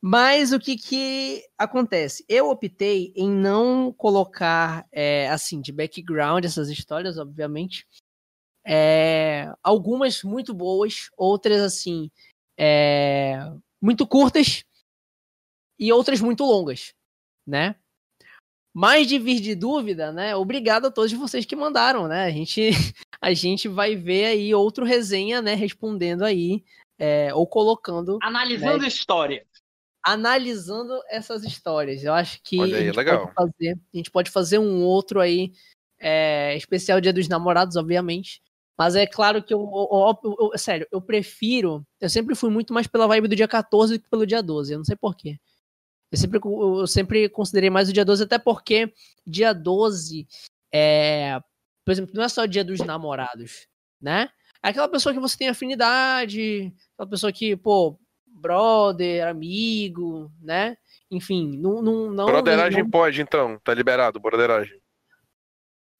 Mas 0.00 0.52
o 0.52 0.60
que 0.60 0.76
que 0.76 1.44
acontece? 1.58 2.24
Eu 2.28 2.50
optei 2.50 3.12
em 3.16 3.28
não 3.28 3.92
colocar, 3.92 4.86
é, 4.92 5.28
assim, 5.28 5.60
de 5.60 5.72
background 5.72 6.44
essas 6.44 6.68
histórias, 6.68 7.18
obviamente. 7.18 7.86
É, 8.64 9.52
algumas 9.62 10.22
muito 10.22 10.54
boas, 10.54 11.10
outras, 11.16 11.60
assim, 11.60 12.10
é, 12.56 13.38
muito 13.80 14.06
curtas 14.06 14.64
e 15.78 15.92
outras 15.92 16.20
muito 16.20 16.44
longas, 16.44 16.94
né? 17.46 17.74
Mas 18.72 19.08
de 19.08 19.18
vir 19.18 19.40
de 19.40 19.56
dúvida, 19.56 20.12
né? 20.12 20.36
Obrigado 20.36 20.86
a 20.86 20.90
todos 20.90 21.12
vocês 21.12 21.44
que 21.44 21.56
mandaram, 21.56 22.06
né? 22.06 22.24
A 22.24 22.30
gente, 22.30 22.70
a 23.20 23.32
gente 23.34 23.66
vai 23.66 23.96
ver 23.96 24.26
aí 24.26 24.54
outro 24.54 24.84
resenha, 24.84 25.42
né? 25.42 25.54
Respondendo 25.54 26.24
aí, 26.24 26.62
é, 26.98 27.32
ou 27.34 27.46
colocando 27.46 28.18
Analisando 28.22 28.78
Né? 28.78 28.84
a 28.84 28.88
história. 28.88 29.46
Analisando 30.02 31.00
essas 31.08 31.42
histórias. 31.44 32.02
Eu 32.04 32.14
acho 32.14 32.40
que 32.42 32.60
aí, 32.60 32.74
a, 32.74 32.78
gente 32.78 32.96
legal. 32.96 33.32
Pode 33.32 33.34
fazer, 33.34 33.78
a 33.92 33.96
gente 33.96 34.10
pode 34.10 34.30
fazer 34.30 34.58
um 34.58 34.82
outro 34.84 35.20
aí, 35.20 35.52
é, 35.98 36.56
especial 36.56 37.00
Dia 37.00 37.12
dos 37.12 37.28
Namorados, 37.28 37.76
obviamente. 37.76 38.40
Mas 38.76 38.94
é 38.94 39.06
claro 39.06 39.42
que 39.42 39.52
eu, 39.52 39.58
eu- 39.60 40.18
eu- 40.22 40.50
eu- 40.52 40.58
sério, 40.58 40.86
eu 40.92 41.00
prefiro. 41.00 41.84
Eu 42.00 42.08
sempre 42.08 42.36
fui 42.36 42.48
muito 42.48 42.72
mais 42.72 42.86
pela 42.86 43.08
vibe 43.08 43.26
do 43.28 43.36
dia 43.36 43.48
14 43.48 43.98
do 43.98 44.02
que 44.02 44.08
pelo 44.08 44.24
dia 44.26 44.40
12. 44.40 44.72
Eu 44.72 44.78
não 44.78 44.84
sei 44.84 44.94
porquê. 44.94 45.36
Eu 46.10 46.16
sempre, 46.16 46.40
eu 46.42 46.86
sempre 46.86 47.28
considerei 47.28 47.70
mais 47.70 47.88
o 47.88 47.92
dia 47.92 48.04
12, 48.04 48.22
até 48.22 48.38
porque 48.38 48.92
dia 49.26 49.52
12 49.52 50.26
é. 50.72 51.40
Por 51.84 51.92
exemplo, 51.92 52.12
não 52.14 52.22
é 52.22 52.28
só 52.28 52.42
o 52.42 52.46
dia 52.46 52.64
dos 52.64 52.78
namorados, 52.80 53.66
né? 54.00 54.30
É 54.62 54.68
aquela 54.68 54.88
pessoa 54.88 55.12
que 55.12 55.20
você 55.20 55.36
tem 55.36 55.48
afinidade, 55.48 56.72
aquela 56.94 57.08
pessoa 57.10 57.32
que, 57.32 57.56
pô, 57.56 57.98
brother, 58.38 59.26
amigo, 59.26 60.30
né? 60.40 60.76
Enfim, 61.10 61.56
não. 61.58 61.82
não, 61.82 62.10
não 62.10 62.26
Broderagem 62.26 62.82
não, 62.82 62.90
pode, 62.90 63.20
então. 63.20 63.58
Tá 63.64 63.72
liberado, 63.74 64.20
broderagem. 64.20 64.80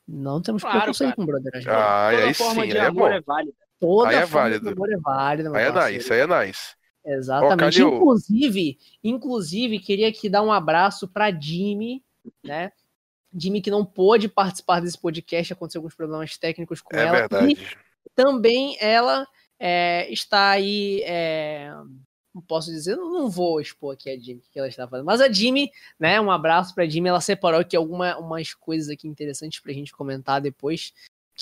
não 0.07 0.40
temos 0.40 0.62
Claro, 0.62 0.79
preconceito 0.79 1.11
cara. 1.11 1.16
com 1.16 1.27
brotheragem. 1.27 1.68
Ah, 1.70 2.11
Toda 2.12 2.24
aí 2.27 2.35
forma 2.35 2.62
sim, 2.62 2.68
de 2.68 2.79
aí 2.79 2.85
é 2.85 2.88
amor 2.88 3.11
bom. 3.11 3.14
é 3.16 3.20
válida. 3.20 3.57
Toda 3.81 4.09
aí 4.11 4.16
é 4.16 4.27
forma 4.27 4.48
válido. 4.48 4.66
de 4.66 4.72
amor 4.72 4.92
é 4.92 4.96
válida, 4.98 5.48
Aí 5.57 5.64
é 5.64 5.72
parceiro. 5.72 5.96
nice, 5.98 6.12
aí 6.12 6.20
é 6.20 6.27
nice. 6.46 6.77
Exatamente. 7.05 7.81
Inclusive, 7.83 8.79
inclusive, 9.03 9.79
queria 9.79 10.09
aqui 10.09 10.29
dar 10.29 10.42
um 10.42 10.53
abraço 10.53 11.09
pra 11.09 11.31
Jimmy, 11.31 12.05
né? 12.44 12.70
Jimmy 13.33 13.61
que 13.62 13.70
não 13.70 13.85
pôde 13.85 14.29
participar 14.29 14.81
desse 14.81 15.01
podcast, 15.01 15.53
aconteceu 15.53 15.79
alguns 15.81 15.94
problemas 15.94 16.37
técnicos 16.37 16.81
com 16.81 16.94
É 16.96 17.01
ela. 17.07 17.16
E 17.16 17.20
verdade. 17.20 17.79
também 18.14 18.77
ela 18.81 19.27
é, 19.59 20.11
está 20.12 20.51
aí. 20.51 21.03
é, 21.05 21.72
posso 22.42 22.70
dizer, 22.70 22.96
não, 22.96 23.29
vou 23.31 23.61
expor 23.61 23.94
aqui 23.94 24.11
a 24.11 24.18
Jimmy 24.18 24.40
o 24.40 24.51
que 24.51 24.59
ela 24.59 24.68
está 24.68 24.87
fazendo. 24.87 25.07
Mas 25.07 25.20
a 25.20 25.31
Jimmy, 25.31 25.70
né? 25.98 26.20
Um 26.20 26.31
abraço 26.31 26.74
pra 26.74 26.87
Jimmy. 26.87 27.09
Ela 27.09 27.20
separou 27.20 27.61
aqui 27.61 27.77
algumas 27.77 28.55
coisas 28.55 28.88
aqui 28.88 29.07
interessantes 29.09 29.61
pra 29.61 29.72
gente 29.72 29.92
comentar 29.92 30.40
depois. 30.40 30.92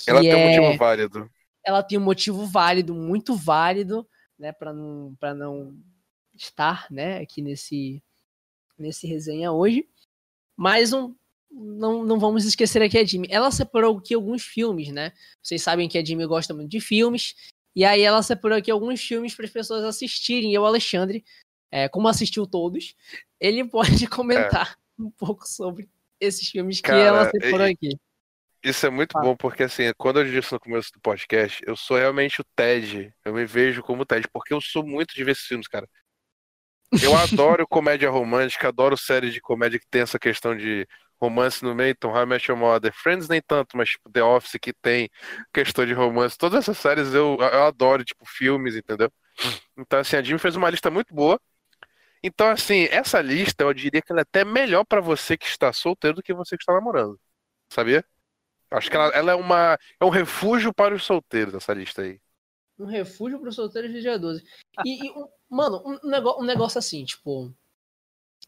Ela 0.05 0.21
tem 0.21 0.33
um 0.33 0.37
é- 0.37 0.59
motivo 0.59 0.77
válido. 0.77 1.29
ela 1.63 1.83
tem 1.83 1.97
um 1.97 2.03
motivo 2.03 2.45
válido, 2.45 2.93
muito 2.93 3.35
válido, 3.35 4.07
né, 4.37 4.51
para 4.51 4.71
não 4.71 5.15
para 5.19 5.33
não 5.33 5.75
estar, 6.35 6.85
né, 6.91 7.19
aqui 7.19 7.41
nesse 7.41 8.01
nesse 8.77 9.07
resenha 9.07 9.51
hoje. 9.51 9.87
Mas 10.55 10.93
um, 10.93 11.15
não, 11.51 12.03
não 12.03 12.19
vamos 12.19 12.45
esquecer 12.45 12.81
aqui 12.81 12.97
a 12.97 13.03
Jimmy. 13.03 13.27
Ela 13.31 13.51
separou 13.51 13.97
aqui 13.97 14.13
alguns 14.13 14.43
filmes, 14.43 14.91
né? 14.91 15.11
Vocês 15.41 15.61
sabem 15.61 15.89
que 15.89 15.97
a 15.97 16.05
Jimmy 16.05 16.25
gosta 16.25 16.53
muito 16.53 16.69
de 16.69 16.79
filmes. 16.79 17.35
E 17.77 17.85
aí 17.85 18.01
ela 18.01 18.23
separou 18.23 18.57
aqui 18.57 18.71
alguns 18.71 18.99
filmes 19.03 19.35
para 19.35 19.45
as 19.45 19.51
pessoas 19.51 19.83
assistirem. 19.83 20.51
E 20.51 20.57
o 20.57 20.65
Alexandre, 20.65 21.23
é, 21.71 21.87
como 21.87 22.07
assistiu 22.07 22.47
todos, 22.47 22.95
ele 23.39 23.63
pode 24.03 24.07
comentar 24.07 24.75
um 24.97 25.11
pouco 25.11 25.47
sobre 25.47 25.87
esses 26.19 26.49
filmes 26.49 26.77
que 26.77 26.87
Cara, 26.87 26.99
ela 26.99 27.29
separou 27.29 27.67
e- 27.67 27.71
aqui. 27.73 27.89
Isso 28.63 28.83
é 28.87 28.89
muito 28.89 29.15
Ah. 29.15 29.21
bom, 29.21 29.37
porque 29.37 29.61
assim, 29.61 29.83
quando 29.95 30.19
eu 30.19 30.25
disse 30.25 30.51
no 30.51 30.59
começo 30.59 30.91
do 30.91 30.99
podcast, 30.99 31.61
eu 31.67 31.77
sou 31.77 31.97
realmente 31.97 32.41
o 32.41 32.45
Ted. 32.55 33.13
Eu 33.23 33.31
me 33.35 33.45
vejo 33.45 33.83
como 33.83 34.01
o 34.01 34.05
Ted, 34.07 34.27
porque 34.33 34.55
eu 34.55 34.59
sou 34.59 34.83
muito 34.83 35.13
de 35.13 35.23
ver 35.23 35.33
esses 35.33 35.45
filmes, 35.45 35.67
cara. 35.67 35.87
Eu 37.03 37.15
adoro 37.15 37.67
comédia 37.67 38.09
romântica, 38.09 38.69
adoro 38.69 38.97
séries 38.97 39.33
de 39.35 39.39
comédia 39.39 39.77
que 39.79 39.85
tem 39.87 40.01
essa 40.01 40.17
questão 40.17 40.57
de 40.57 40.87
romance 41.21 41.63
no 41.63 41.73
meio. 41.75 41.91
Então, 41.91 42.11
How 42.11 42.23
I 42.23 42.25
Met 42.25 42.51
Mother, 42.51 42.93
Friends 42.93 43.27
nem 43.27 43.41
tanto, 43.41 43.75
mas 43.77 43.89
tipo 43.89 44.09
The 44.11 44.23
Office 44.23 44.59
que 44.61 44.73
tem 44.73 45.09
questão 45.53 45.85
de 45.85 45.93
romance. 45.93 46.37
Todas 46.37 46.59
essas 46.59 46.77
séries 46.77 47.13
eu, 47.13 47.37
eu 47.39 47.63
adoro, 47.63 48.03
tipo 48.03 48.25
filmes, 48.25 48.75
entendeu? 48.75 49.11
Então, 49.77 49.99
assim, 49.99 50.15
a 50.15 50.21
Jimmy 50.21 50.39
fez 50.39 50.55
uma 50.55 50.69
lista 50.69 50.89
muito 50.89 51.13
boa. 51.13 51.39
Então, 52.23 52.49
assim, 52.49 52.85
essa 52.89 53.21
lista 53.21 53.63
eu 53.63 53.73
diria 53.73 54.01
que 54.01 54.11
ela 54.11 54.21
é 54.21 54.23
até 54.23 54.43
melhor 54.43 54.83
pra 54.83 54.99
você 54.99 55.37
que 55.37 55.45
está 55.45 55.71
solteiro 55.71 56.15
do 56.17 56.23
que 56.23 56.33
você 56.33 56.57
que 56.57 56.63
está 56.63 56.73
namorando. 56.73 57.19
Sabia? 57.69 58.03
Acho 58.71 58.89
que 58.89 58.95
ela, 58.97 59.07
ela 59.09 59.31
é 59.31 59.35
uma 59.35 59.77
é 59.99 60.05
um 60.05 60.09
refúgio 60.09 60.73
para 60.73 60.93
os 60.93 61.03
solteiros, 61.03 61.53
essa 61.53 61.73
lista 61.73 62.01
aí. 62.01 62.19
Um 62.77 62.85
refúgio 62.85 63.39
para 63.39 63.49
os 63.49 63.55
solteiros 63.55 63.91
de 63.91 64.01
dia 64.01 64.19
12. 64.19 64.43
E, 64.85 65.07
e, 65.07 65.11
um- 65.11 65.27
mano, 65.49 65.81
um 65.85 66.09
negócio, 66.09 66.41
um 66.41 66.45
negócio 66.45 66.77
assim, 66.79 67.05
tipo. 67.05 67.53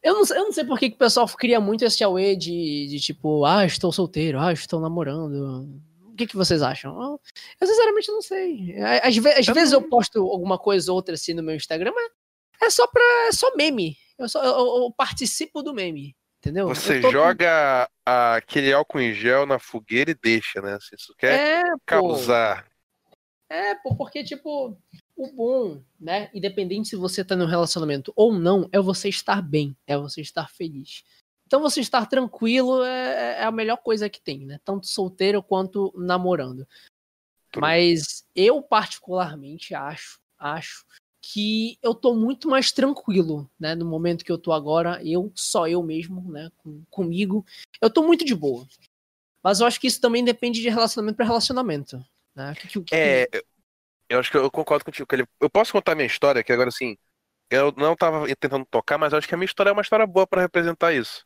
Eu 0.02 0.14
não, 0.14 0.26
sei- 0.26 0.38
eu 0.38 0.44
não 0.46 0.52
sei 0.54 0.64
por 0.64 0.80
que, 0.80 0.90
que 0.90 0.96
o 0.96 1.00
pessoal 1.00 1.28
cria 1.28 1.60
muito 1.60 1.84
esse 1.84 2.04
away 2.04 2.36
de, 2.36 2.88
de 2.90 3.00
tipo, 3.00 3.44
ah, 3.46 3.66
estou 3.66 3.92
solteiro, 3.92 4.40
ah, 4.40 4.54
estou 4.54 4.80
namorando. 4.80 5.68
O 6.06 6.16
que, 6.16 6.26
que 6.28 6.36
vocês 6.38 6.62
acham? 6.62 6.92
Eu, 7.02 7.22
eu 7.62 7.68
sinceramente 7.68 8.12
não 8.12 8.22
sei. 8.22 8.76
Às, 9.04 9.16
ve- 9.18 9.34
às 9.34 9.48
Eu 9.48 9.54
vezes 9.54 9.74
não- 9.74 9.82
eu 9.82 9.90
posto 9.90 10.20
alguma 10.22 10.58
coisa 10.58 10.92
ou 10.92 10.96
outra 10.96 11.14
assim 11.16 11.34
no 11.34 11.44
meu 11.44 11.56
Instagram, 11.56 11.92
mas 11.94 12.12
é 12.62 12.70
só 12.70 12.88
pra. 12.88 13.02
É 13.28 13.32
só 13.32 13.54
meme. 13.56 13.98
Eu, 14.18 14.28
só, 14.30 14.44
eu, 14.44 14.84
eu 14.84 14.94
participo 14.98 15.62
do 15.62 15.74
meme. 15.74 16.16
Entendeu? 16.42 16.70
Você 16.70 17.02
joga 17.02 17.90
aquele 18.06 18.72
álcool 18.72 19.02
em 19.02 19.14
gel 19.14 19.46
na 19.46 19.60
fogueira 19.60 20.12
e 20.12 20.16
deixa, 20.16 20.62
né? 20.62 20.78
Se 20.80 20.96
isso 20.96 21.14
quer 21.18 21.34
É, 21.38 21.64
pô. 21.64 21.80
causar. 21.86 22.66
É, 23.50 23.76
pô, 23.76 23.94
porque, 23.96 24.24
tipo, 24.24 24.78
o 25.20 25.32
bom, 25.34 25.84
né? 26.00 26.30
Independente 26.34 26.88
se 26.90 26.96
você 26.96 27.26
tá 27.26 27.36
num 27.36 27.46
relacionamento 27.46 28.14
ou 28.16 28.32
não, 28.34 28.70
é 28.72 28.80
você 28.80 29.10
estar 29.10 29.42
bem, 29.42 29.76
é 29.86 29.98
você 29.98 30.22
estar 30.22 30.50
feliz. 30.50 31.04
Então, 31.46 31.60
você 31.60 31.82
estar 31.82 32.06
tranquilo 32.06 32.84
é, 32.84 33.40
é 33.40 33.44
a 33.44 33.52
melhor 33.52 33.78
coisa 33.78 34.10
que 34.10 34.22
tem, 34.22 34.46
né? 34.46 34.60
Tanto 34.64 34.88
solteiro 34.88 35.44
quanto 35.44 35.92
namorando. 35.98 36.66
Mas 37.58 38.26
eu, 38.34 38.62
particularmente, 38.62 39.74
acho, 39.76 40.20
acho 40.38 40.86
que 41.22 41.78
eu 41.82 41.94
tô 41.94 42.14
muito 42.14 42.48
mais 42.48 42.72
tranquilo, 42.72 43.50
né? 43.60 43.76
No 43.76 43.86
momento 43.86 44.24
que 44.24 44.32
eu 44.32 44.38
tô 44.38 44.54
agora, 44.54 45.02
eu, 45.04 45.32
só 45.36 45.68
eu 45.68 45.84
mesmo, 45.84 46.32
né? 46.32 46.50
Com, 46.60 46.84
comigo. 46.90 47.46
Eu 47.82 47.90
tô 47.90 48.04
muito 48.04 48.24
de 48.24 48.34
boa. 48.36 48.66
Mas 49.44 49.60
eu 49.60 49.68
acho 49.68 49.82
que 49.82 49.88
isso 49.88 50.00
também 50.00 50.24
depende 50.24 50.62
de 50.62 50.70
relacionamento 50.70 51.18
para 51.18 51.26
relacionamento. 51.26 52.02
Né? 52.34 52.54
Que, 52.56 52.68
que- 52.68 52.82
que- 52.82 52.96
É, 52.96 53.28
eu- 54.10 54.20
acho 54.20 54.32
que 54.32 54.38
eu 54.38 54.52
concordo 54.52 54.86
contigo. 54.86 55.08
Que 55.08 55.16
ele, 55.16 55.28
eu 55.42 55.50
posso 55.50 55.72
contar 55.74 55.96
minha 55.96 56.08
história, 56.08 56.44
que 56.44 56.52
agora 56.54 56.70
assim, 56.70 56.98
eu 57.52 57.74
não 57.78 57.96
tava 57.96 58.28
tentando 58.38 58.66
tocar, 58.68 58.98
mas 59.00 59.14
eu 59.14 59.20
acho 59.20 59.28
que 59.30 59.36
a 59.36 59.38
minha 59.38 59.46
história 59.48 59.70
é 59.72 59.74
uma 59.74 59.84
história 59.84 60.08
boa 60.08 60.28
pra 60.28 60.42
representar 60.42 60.94
isso. 60.94 61.26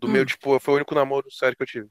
Do 0.00 0.08
meu, 0.08 0.24
Hum. 0.24 0.26
tipo, 0.26 0.58
foi 0.60 0.74
o 0.74 0.76
único 0.78 0.94
namoro 0.96 1.30
sério 1.32 1.56
que 1.56 1.62
eu 1.64 1.68
tive. 1.68 1.90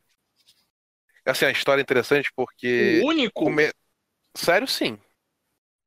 Assim, 1.26 1.46
a 1.46 1.52
história 1.52 1.82
é 1.82 1.84
interessante 1.84 2.32
porque. 2.36 3.06
O 3.06 3.08
único? 3.08 3.46
come- 3.46 3.72
Sério, 4.38 4.68
sim. 4.68 5.00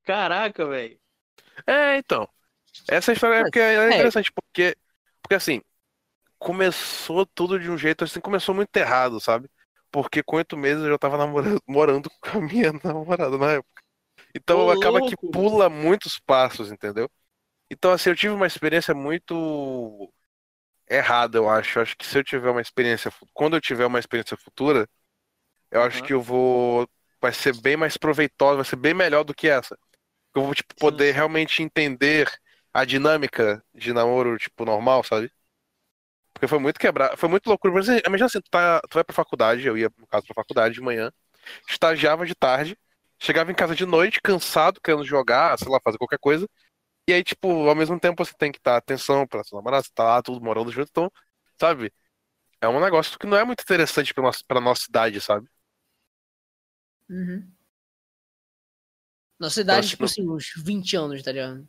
Caraca, 0.05 0.67
velho. 0.67 0.99
É, 1.67 1.97
então. 1.99 2.29
Essa 2.89 3.13
história 3.13 3.37
é 3.37 3.43
Mas, 3.43 3.45
porque 3.45 3.61
é 3.61 3.89
é. 3.91 3.91
interessante, 3.91 4.31
porque, 4.33 4.77
porque 5.23 5.35
assim, 5.35 5.61
começou 6.39 7.27
tudo 7.27 7.61
de 7.61 7.71
um 7.71 7.79
jeito 7.79 8.05
assim, 8.05 8.21
começou 8.21 8.55
muito 8.57 8.77
errado, 8.77 9.21
sabe? 9.21 9.51
Porque 9.93 10.23
com 10.25 10.39
oito 10.39 10.57
meses 10.59 10.85
eu 10.85 10.91
já 10.93 10.99
tava 10.99 11.19
namorando, 11.19 11.63
morando 11.69 12.11
com 12.23 12.39
a 12.41 12.43
minha 12.43 12.73
namorada 12.85 13.39
na 13.39 13.53
época. 13.55 13.84
Então 14.35 14.69
Ô, 14.69 14.71
acaba 14.71 15.03
que 15.03 15.17
louco. 15.21 15.29
pula 15.31 15.69
muitos 15.71 16.19
passos, 16.19 16.71
entendeu? 16.73 17.11
Então, 17.71 17.93
assim, 17.93 18.11
eu 18.11 18.17
tive 18.17 18.35
uma 18.35 18.47
experiência 18.47 18.95
muito 18.95 20.13
errada, 20.89 21.39
eu 21.39 21.49
acho. 21.49 21.79
Eu 21.79 21.83
acho 21.83 21.97
que 21.97 22.07
se 22.07 22.19
eu 22.19 22.25
tiver 22.25 22.51
uma 22.51 22.61
experiência, 22.63 23.13
quando 23.35 23.57
eu 23.57 23.61
tiver 23.61 23.87
uma 23.87 23.99
experiência 23.99 24.37
futura, 24.37 24.89
eu 25.71 25.83
acho 25.83 26.03
Uhum. 26.03 26.05
que 26.05 26.15
eu 26.15 26.23
vou. 26.23 26.89
Vai 27.21 27.33
ser 27.33 27.55
bem 27.55 27.77
mais 27.77 27.97
proveitosa, 27.97 28.57
vai 28.57 28.65
ser 28.67 28.77
bem 28.77 28.95
melhor 28.95 29.25
do 29.25 29.35
que 29.35 29.49
essa. 29.49 29.79
Eu 30.35 30.45
vou, 30.45 30.55
tipo, 30.55 30.75
poder 30.79 31.13
sim. 31.13 31.15
realmente 31.15 31.63
entender 31.63 32.31
a 32.75 32.85
dinâmica 32.85 33.65
de 33.75 33.93
namoro, 33.93 34.39
tipo, 34.39 34.65
normal, 34.67 35.05
sabe? 35.05 35.31
Porque 36.33 36.49
foi 36.49 36.59
muito 36.59 36.79
quebrado, 36.81 37.17
foi 37.17 37.29
muito 37.29 37.47
loucura. 37.49 37.73
Mas 37.75 37.87
imagina 37.89 38.27
assim, 38.27 38.41
tu, 38.41 38.51
tá, 38.51 38.81
tu 38.83 38.95
vai 38.95 39.05
pra 39.05 39.15
faculdade, 39.15 39.67
eu 39.67 39.77
ia, 39.79 39.91
no 39.97 40.07
caso, 40.07 40.27
pra 40.27 40.35
faculdade 40.35 40.75
de 40.75 40.81
manhã, 40.81 41.11
estagiava 41.69 42.27
de 42.27 42.35
tarde, 42.35 42.79
chegava 43.25 43.51
em 43.53 43.55
casa 43.57 43.75
de 43.77 43.87
noite, 43.87 44.21
cansado, 44.23 44.81
querendo 44.83 45.05
jogar, 45.05 45.59
sei 45.59 45.69
lá, 45.71 45.81
fazer 45.85 45.99
qualquer 45.99 46.19
coisa. 46.21 46.49
E 47.09 47.13
aí, 47.15 47.25
tipo, 47.25 47.49
ao 47.69 47.75
mesmo 47.77 48.01
tempo 48.01 48.25
você 48.25 48.35
tem 48.39 48.53
que 48.53 48.61
dar 48.65 48.77
atenção 48.79 49.27
pra 49.27 49.45
sua 49.45 49.59
namorada, 49.61 49.85
você 49.85 49.91
tá 49.95 50.05
lá, 50.05 50.23
tudo 50.23 50.45
morando 50.45 50.73
junto, 50.73 50.89
então, 50.91 51.13
sabe? 51.61 51.93
É 52.61 52.69
um 52.69 52.81
negócio 52.81 53.19
que 53.19 53.27
não 53.27 53.37
é 53.39 53.45
muito 53.45 53.63
interessante 53.63 54.15
pra 54.15 54.25
nossa, 54.25 54.41
pra 54.49 54.61
nossa 54.61 54.87
idade, 54.89 55.21
sabe? 55.21 55.49
Uhum. 57.09 57.55
Nossa 59.39 59.61
idade, 59.61 59.87
Então, 59.87 59.91
tipo 59.91 60.05
assim, 60.05 60.23
assim, 60.23 60.29
uns 60.29 60.53
20 60.57 60.97
anos, 60.97 61.23
tá 61.23 61.31
ligado? 61.31 61.69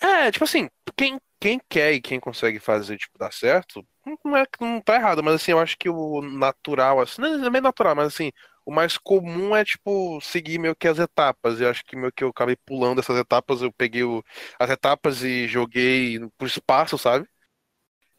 É, 0.00 0.30
tipo 0.30 0.44
assim, 0.44 0.68
quem, 0.96 1.18
quem 1.40 1.60
quer 1.68 1.92
e 1.94 2.00
quem 2.00 2.20
consegue 2.20 2.60
fazer, 2.60 2.98
tipo, 2.98 3.18
dar 3.18 3.32
certo, 3.32 3.86
não 4.24 4.36
é 4.36 4.44
que 4.46 4.60
não 4.60 4.80
tá 4.80 4.94
errado, 4.96 5.22
mas 5.22 5.34
assim, 5.36 5.52
eu 5.52 5.58
acho 5.58 5.76
que 5.78 5.88
o 5.88 6.20
natural, 6.22 7.00
assim, 7.00 7.20
não 7.22 7.46
é 7.46 7.50
meio 7.50 7.62
natural, 7.62 7.94
mas 7.96 8.08
assim, 8.08 8.30
o 8.66 8.72
mais 8.72 8.98
comum 8.98 9.56
é, 9.56 9.64
tipo, 9.64 10.20
seguir 10.22 10.58
meio 10.60 10.76
que 10.76 10.88
as 10.88 10.98
etapas. 11.00 11.60
Eu 11.62 11.70
acho 11.70 11.84
que 11.86 11.96
meio 11.96 12.12
que 12.12 12.24
eu 12.24 12.30
acabei 12.30 12.56
pulando 12.66 13.00
essas 13.00 13.18
etapas, 13.18 13.62
eu 13.62 13.72
peguei 13.72 14.04
o- 14.04 14.24
as 14.60 14.70
etapas 14.70 15.22
e 15.24 15.48
joguei 15.48 16.20
pro 16.38 16.48
espaço, 16.48 16.98
sabe? 16.98 17.28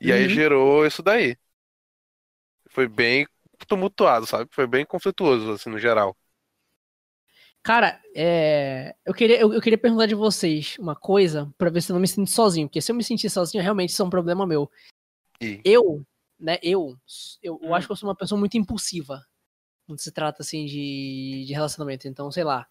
E 0.01 0.12
aí 0.13 0.27
Uhum. 0.27 0.29
gerou 0.29 0.86
isso 0.88 1.03
daí. 1.03 1.38
Foi 2.69 2.88
bem 2.88 3.27
tumultuado, 3.67 4.25
sabe? 4.25 4.49
Foi 4.53 4.65
bem 4.67 4.86
conflituoso, 4.86 5.51
assim, 5.51 5.69
no 5.69 5.79
geral. 5.79 6.15
Cara, 7.63 7.99
é, 8.15 8.95
eu, 9.05 9.13
queria, 9.13 9.39
eu, 9.39 9.53
eu 9.53 9.62
queria 9.62 9.77
perguntar 9.77 10.05
de 10.05 10.15
vocês 10.15 10.77
uma 10.79 10.95
coisa 10.95 11.53
pra 11.57 11.69
ver 11.69 11.81
se 11.81 11.91
eu 11.91 11.93
não 11.95 12.01
me 12.01 12.07
sinto 12.07 12.29
sozinho. 12.31 12.67
Porque 12.67 12.81
se 12.81 12.91
eu 12.91 12.95
me 12.95 13.03
sentir 13.03 13.29
sozinho, 13.29 13.62
realmente 13.63 13.89
isso 13.89 14.01
é 14.01 14.05
um 14.05 14.10
problema 14.10 14.47
meu. 14.47 14.71
E 15.41 15.63
Eu, 15.63 16.05
né, 16.39 16.57
eu, 16.63 16.97
eu, 17.43 17.60
eu 17.63 17.73
Hum. 17.73 17.73
acho 17.75 17.88
que 17.88 17.91
eu 17.93 17.97
sou 17.97 18.10
uma 18.10 18.15
pessoa 18.15 18.39
muito 18.39 18.57
impulsiva 18.57 19.21
quando 19.88 20.00
se 20.00 20.12
trata, 20.12 20.43
assim, 20.43 20.65
de, 20.65 21.45
de 21.47 21.54
relacionamento. 21.54 22.08
Então, 22.08 22.30
sei 22.30 22.43
lá, 22.43 22.67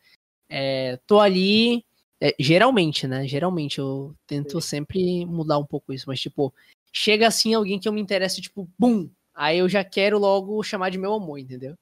é, 0.48 0.98
tô 1.06 1.18
ali, 1.18 1.84
é, 2.20 2.34
geralmente, 2.38 3.06
né, 3.08 3.26
geralmente 3.26 3.78
eu 3.78 4.14
tento 4.26 4.60
sempre 4.60 5.24
mudar 5.24 5.58
um 5.58 5.66
pouco 5.66 5.92
isso, 5.92 6.04
mas, 6.06 6.20
tipo, 6.20 6.54
chega 6.92 7.26
assim 7.26 7.54
alguém 7.54 7.80
que 7.80 7.88
eu 7.88 7.92
me 7.92 8.00
interesse, 8.00 8.40
tipo, 8.40 8.70
bum, 8.78 9.10
aí 9.34 9.58
eu 9.58 9.68
já 9.68 9.82
quero 9.82 10.18
logo 10.18 10.62
chamar 10.62 10.90
de 10.90 10.98
meu 10.98 11.14
amor, 11.14 11.38
entendeu? 11.38 11.70
Eu 11.72 11.76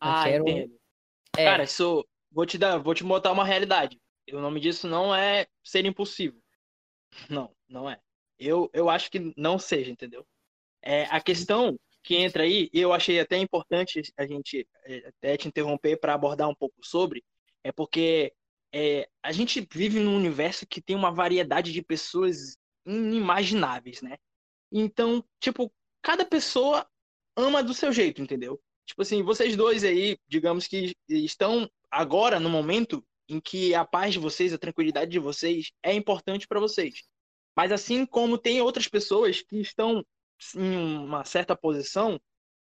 Ah, 0.00 0.24
quero-. 0.24 0.48
É, 1.36 1.44
Cara, 1.44 1.64
isso. 1.64 2.06
Vou 2.30 2.44
te 2.44 2.58
dar, 2.58 2.78
vou 2.78 2.94
te 2.94 3.02
botar 3.02 3.32
uma 3.32 3.44
realidade. 3.44 3.98
O 4.30 4.40
nome 4.40 4.60
disso 4.60 4.86
não 4.86 5.14
é 5.14 5.46
ser 5.64 5.86
impulsivo. 5.86 6.36
Não, 7.30 7.50
não 7.68 7.88
é. 7.88 7.98
Eu, 8.38 8.68
eu 8.74 8.90
acho 8.90 9.10
que 9.10 9.32
não 9.36 9.58
seja, 9.58 9.90
entendeu? 9.90 10.26
É, 10.82 11.04
a 11.04 11.20
questão 11.20 11.78
que 12.06 12.14
entra 12.14 12.44
aí, 12.44 12.70
e 12.72 12.80
eu 12.80 12.92
achei 12.92 13.18
até 13.18 13.36
importante 13.36 14.00
a 14.16 14.24
gente 14.24 14.66
é, 14.84 15.08
até 15.08 15.36
te 15.36 15.48
interromper 15.48 15.98
para 15.98 16.14
abordar 16.14 16.48
um 16.48 16.54
pouco 16.54 16.76
sobre, 16.80 17.24
é 17.64 17.72
porque 17.72 18.32
é, 18.72 19.08
a 19.20 19.32
gente 19.32 19.66
vive 19.72 19.98
num 19.98 20.16
universo 20.16 20.64
que 20.68 20.80
tem 20.80 20.94
uma 20.94 21.10
variedade 21.10 21.72
de 21.72 21.82
pessoas 21.82 22.56
inimagináveis, 22.86 24.02
né? 24.02 24.18
Então, 24.70 25.24
tipo, 25.40 25.72
cada 26.00 26.24
pessoa 26.24 26.86
ama 27.36 27.60
do 27.60 27.74
seu 27.74 27.92
jeito, 27.92 28.22
entendeu? 28.22 28.62
Tipo 28.86 29.02
assim, 29.02 29.24
vocês 29.24 29.56
dois 29.56 29.82
aí, 29.82 30.16
digamos 30.28 30.68
que 30.68 30.94
estão 31.08 31.68
agora 31.90 32.38
no 32.38 32.48
momento 32.48 33.04
em 33.28 33.40
que 33.40 33.74
a 33.74 33.84
paz 33.84 34.12
de 34.12 34.20
vocês, 34.20 34.52
a 34.52 34.58
tranquilidade 34.58 35.10
de 35.10 35.18
vocês 35.18 35.72
é 35.82 35.92
importante 35.92 36.46
para 36.46 36.60
vocês. 36.60 37.02
Mas 37.56 37.72
assim 37.72 38.06
como 38.06 38.38
tem 38.38 38.60
outras 38.60 38.86
pessoas 38.86 39.42
que 39.42 39.56
estão 39.60 40.06
em 40.54 40.76
uma 40.76 41.24
certa 41.24 41.56
posição 41.56 42.20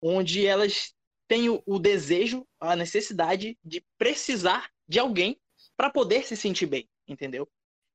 onde 0.02 0.46
elas 0.46 0.94
têm 1.28 1.50
o, 1.50 1.62
o 1.66 1.80
desejo, 1.80 2.48
a 2.60 2.76
necessidade 2.76 3.58
de 3.64 3.84
precisar 3.98 4.70
de 4.88 5.00
alguém 5.00 5.40
para 5.76 5.90
poder 5.90 6.24
se 6.26 6.36
sentir 6.36 6.68
bem, 6.68 6.88
entendeu? 7.08 7.50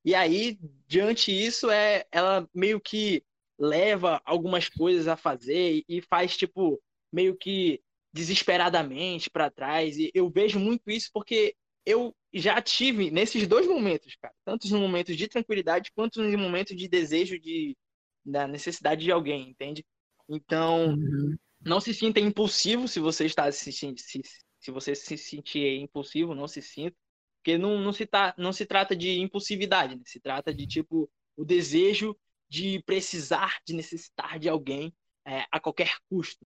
E 0.04 0.14
aí, 0.14 0.58
diante 0.86 1.30
disso, 1.30 1.70
é 1.70 2.04
ela 2.10 2.48
meio 2.54 2.80
que 2.80 3.22
leva 3.58 4.20
algumas 4.24 4.68
coisas 4.68 5.06
a 5.06 5.16
fazer 5.16 5.84
e 5.86 6.00
faz 6.00 6.36
tipo 6.36 6.80
meio 7.12 7.36
que 7.36 7.80
desesperadamente 8.12 9.30
para 9.30 9.50
trás. 9.50 9.98
E 9.98 10.10
eu 10.14 10.30
vejo 10.30 10.58
muito 10.58 10.90
isso 10.90 11.10
porque 11.12 11.54
eu 11.84 12.14
já 12.32 12.60
tive 12.62 13.10
nesses 13.10 13.46
dois 13.46 13.66
momentos, 13.66 14.16
cara, 14.16 14.34
tanto 14.44 14.68
no 14.68 14.80
momento 14.80 15.14
de 15.14 15.28
tranquilidade 15.28 15.90
quanto 15.92 16.22
no 16.22 16.38
momento 16.38 16.74
de 16.74 16.88
desejo 16.88 17.38
de 17.38 17.76
da 18.24 18.46
necessidade 18.46 19.04
de 19.04 19.12
alguém, 19.12 19.50
entende? 19.50 19.84
Então, 20.28 20.90
uhum. 20.90 21.36
não 21.60 21.80
se 21.80 21.92
sinta 21.92 22.20
impulsivo 22.20 22.86
se 22.86 23.00
você 23.00 23.24
está 23.24 23.50
se, 23.50 23.72
se, 23.72 23.94
se 23.96 24.70
você 24.70 24.94
se 24.94 25.16
sentir 25.16 25.80
impulsivo, 25.80 26.34
não 26.34 26.46
se 26.46 26.62
sinta, 26.62 26.96
porque 27.38 27.56
não, 27.56 27.78
não, 27.80 27.92
se, 27.92 28.06
tá, 28.06 28.34
não 28.36 28.52
se 28.52 28.66
trata 28.66 28.94
de 28.94 29.18
impulsividade, 29.18 29.96
né? 29.96 30.02
se 30.04 30.20
trata 30.20 30.52
de 30.54 30.66
tipo 30.66 31.10
o 31.36 31.44
desejo 31.44 32.16
de 32.48 32.82
precisar, 32.84 33.58
de 33.66 33.74
necessitar 33.74 34.38
de 34.38 34.48
alguém 34.48 34.92
é, 35.26 35.44
a 35.50 35.58
qualquer 35.58 35.94
custo. 36.08 36.44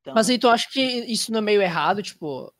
Então, 0.00 0.14
Mas 0.14 0.30
aí 0.30 0.38
tu 0.38 0.48
acha 0.48 0.68
que 0.70 0.80
isso 0.80 1.30
não 1.32 1.38
é 1.38 1.42
meio 1.42 1.60
errado, 1.60 2.02
tipo, 2.02 2.52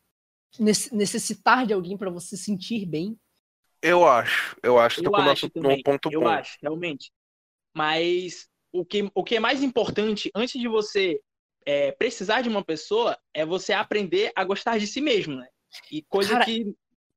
necessitar 0.59 1.67
de 1.67 1.73
alguém 1.73 1.97
para 1.97 2.11
você 2.11 2.37
se 2.37 2.45
sentir 2.45 2.85
bem? 2.85 3.19
Eu 3.81 4.07
acho, 4.07 4.57
eu 4.63 4.79
acho 4.79 4.97
que 4.97 5.07
eu 5.07 5.11
tô 5.11 5.17
com 5.17 5.23
acho 5.23 5.29
nosso, 5.29 5.51
também, 5.51 5.83
ponto 5.83 6.11
eu 6.11 6.21
bom. 6.21 6.29
acho, 6.29 6.59
realmente. 6.61 7.13
Mas 7.75 8.47
o 8.73 8.85
que, 8.85 9.11
o 9.15 9.25
que 9.25 9.37
é 9.37 9.41
mais 9.41 9.63
importante, 9.63 10.31
antes 10.35 10.61
de 10.61 10.69
você 10.69 11.21
é, 11.67 11.93
precisar 11.93 12.41
de 12.43 12.49
uma 12.49 12.63
pessoa, 12.65 13.19
é 13.33 13.45
você 13.45 13.73
aprender 13.73 14.31
a 14.37 14.45
gostar 14.45 14.79
de 14.79 14.87
si 14.87 15.01
mesmo, 15.01 15.37
né? 15.37 15.49
E 15.91 16.03
coisa 16.03 16.31
Cara, 16.35 16.45
que 16.45 16.73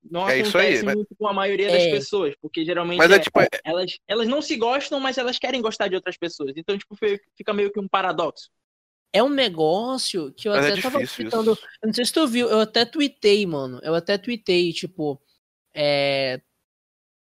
não 0.10 0.28
é 0.28 0.39
isso 0.39 0.50
acontece 0.58 0.78
aí, 0.80 0.84
mas- 0.86 0.96
muito 0.96 1.15
com 1.17 1.28
a 1.28 1.34
maioria 1.34 1.70
das 1.70 1.84
É. 1.84 1.91
pessoas, 1.91 2.34
porque 2.41 2.63
geralmente 2.65 2.98
Mas 2.98 3.12
é 3.12 3.15
é- 3.15 3.20
tipo, 3.20 3.39
é- 3.41 3.48
elas, 3.63 3.98
elas 4.08 4.28
não 4.28 4.41
se 4.41 4.56
gostam, 4.56 5.00
mas 5.00 5.17
elas 5.17 5.38
querem 5.38 5.62
gostar 5.62 5.89
de 5.89 5.96
outras 5.96 6.17
pessoas. 6.17 6.54
Então, 6.56 6.78
tipo, 6.78 6.96
fica 7.36 7.54
meio 7.54 7.72
que 7.72 7.80
um 7.80 7.88
paradoxo. 7.88 8.50
É 9.13 9.22
um 9.22 9.30
negócio 9.30 10.34
que 10.34 10.48
eu 10.48 10.54
mas 10.54 10.65
é 10.65 10.72
até 10.74 10.82
tava 10.82 11.00
difícil 11.00 11.26
citando. 11.26 11.52
isso. 11.54 11.62
Não 11.84 11.93
sei 11.93 12.06
se 12.06 12.13
tu 12.13 12.28
viu, 12.28 12.50
eu 12.50 12.60
até 12.62 12.86
tuitei, 12.86 13.46
mano. 13.46 13.80
Eu 13.84 13.96
até 13.96 14.17
tuitei, 14.17 14.72
tipo. 14.74 15.22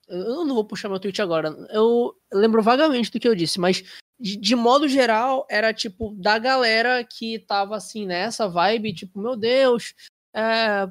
Eu 0.08 0.46
não 0.46 0.56
vou 0.56 0.66
puxar 0.66 0.90
meu 0.90 1.00
tweet 1.00 1.22
agora. 1.22 1.50
Eu 1.70 2.16
lembro 2.32 2.62
vagamente 2.62 3.12
do 3.12 3.20
que 3.20 3.28
eu 3.28 3.36
disse, 3.36 3.60
mas 3.60 3.84
de, 4.20 4.38
de 4.38 4.56
modo 4.56 4.88
geral, 4.88 5.46
era 5.50 5.74
tipo 5.74 6.14
da 6.16 6.38
galera 6.38 7.04
que 7.04 7.40
tava 7.40 7.76
assim 7.76 8.06
nessa 8.06 8.48
vibe, 8.48 8.94
tipo, 8.94 9.20
meu 9.20 9.36
Deus, 9.36 9.94
é, 10.34 10.88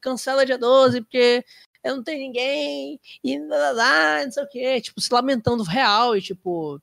cancela 0.00 0.46
dia 0.46 0.58
12, 0.58 1.00
porque 1.02 1.44
eu 1.84 1.96
não 1.96 2.02
tenho 2.02 2.18
ninguém, 2.18 3.00
e 3.22 3.38
não 3.38 4.30
sei 4.30 4.42
o 4.42 4.48
quê, 4.48 4.80
tipo, 4.80 5.00
se 5.00 5.12
lamentando 5.12 5.62
real, 5.62 6.16
e 6.16 6.22
tipo, 6.22 6.80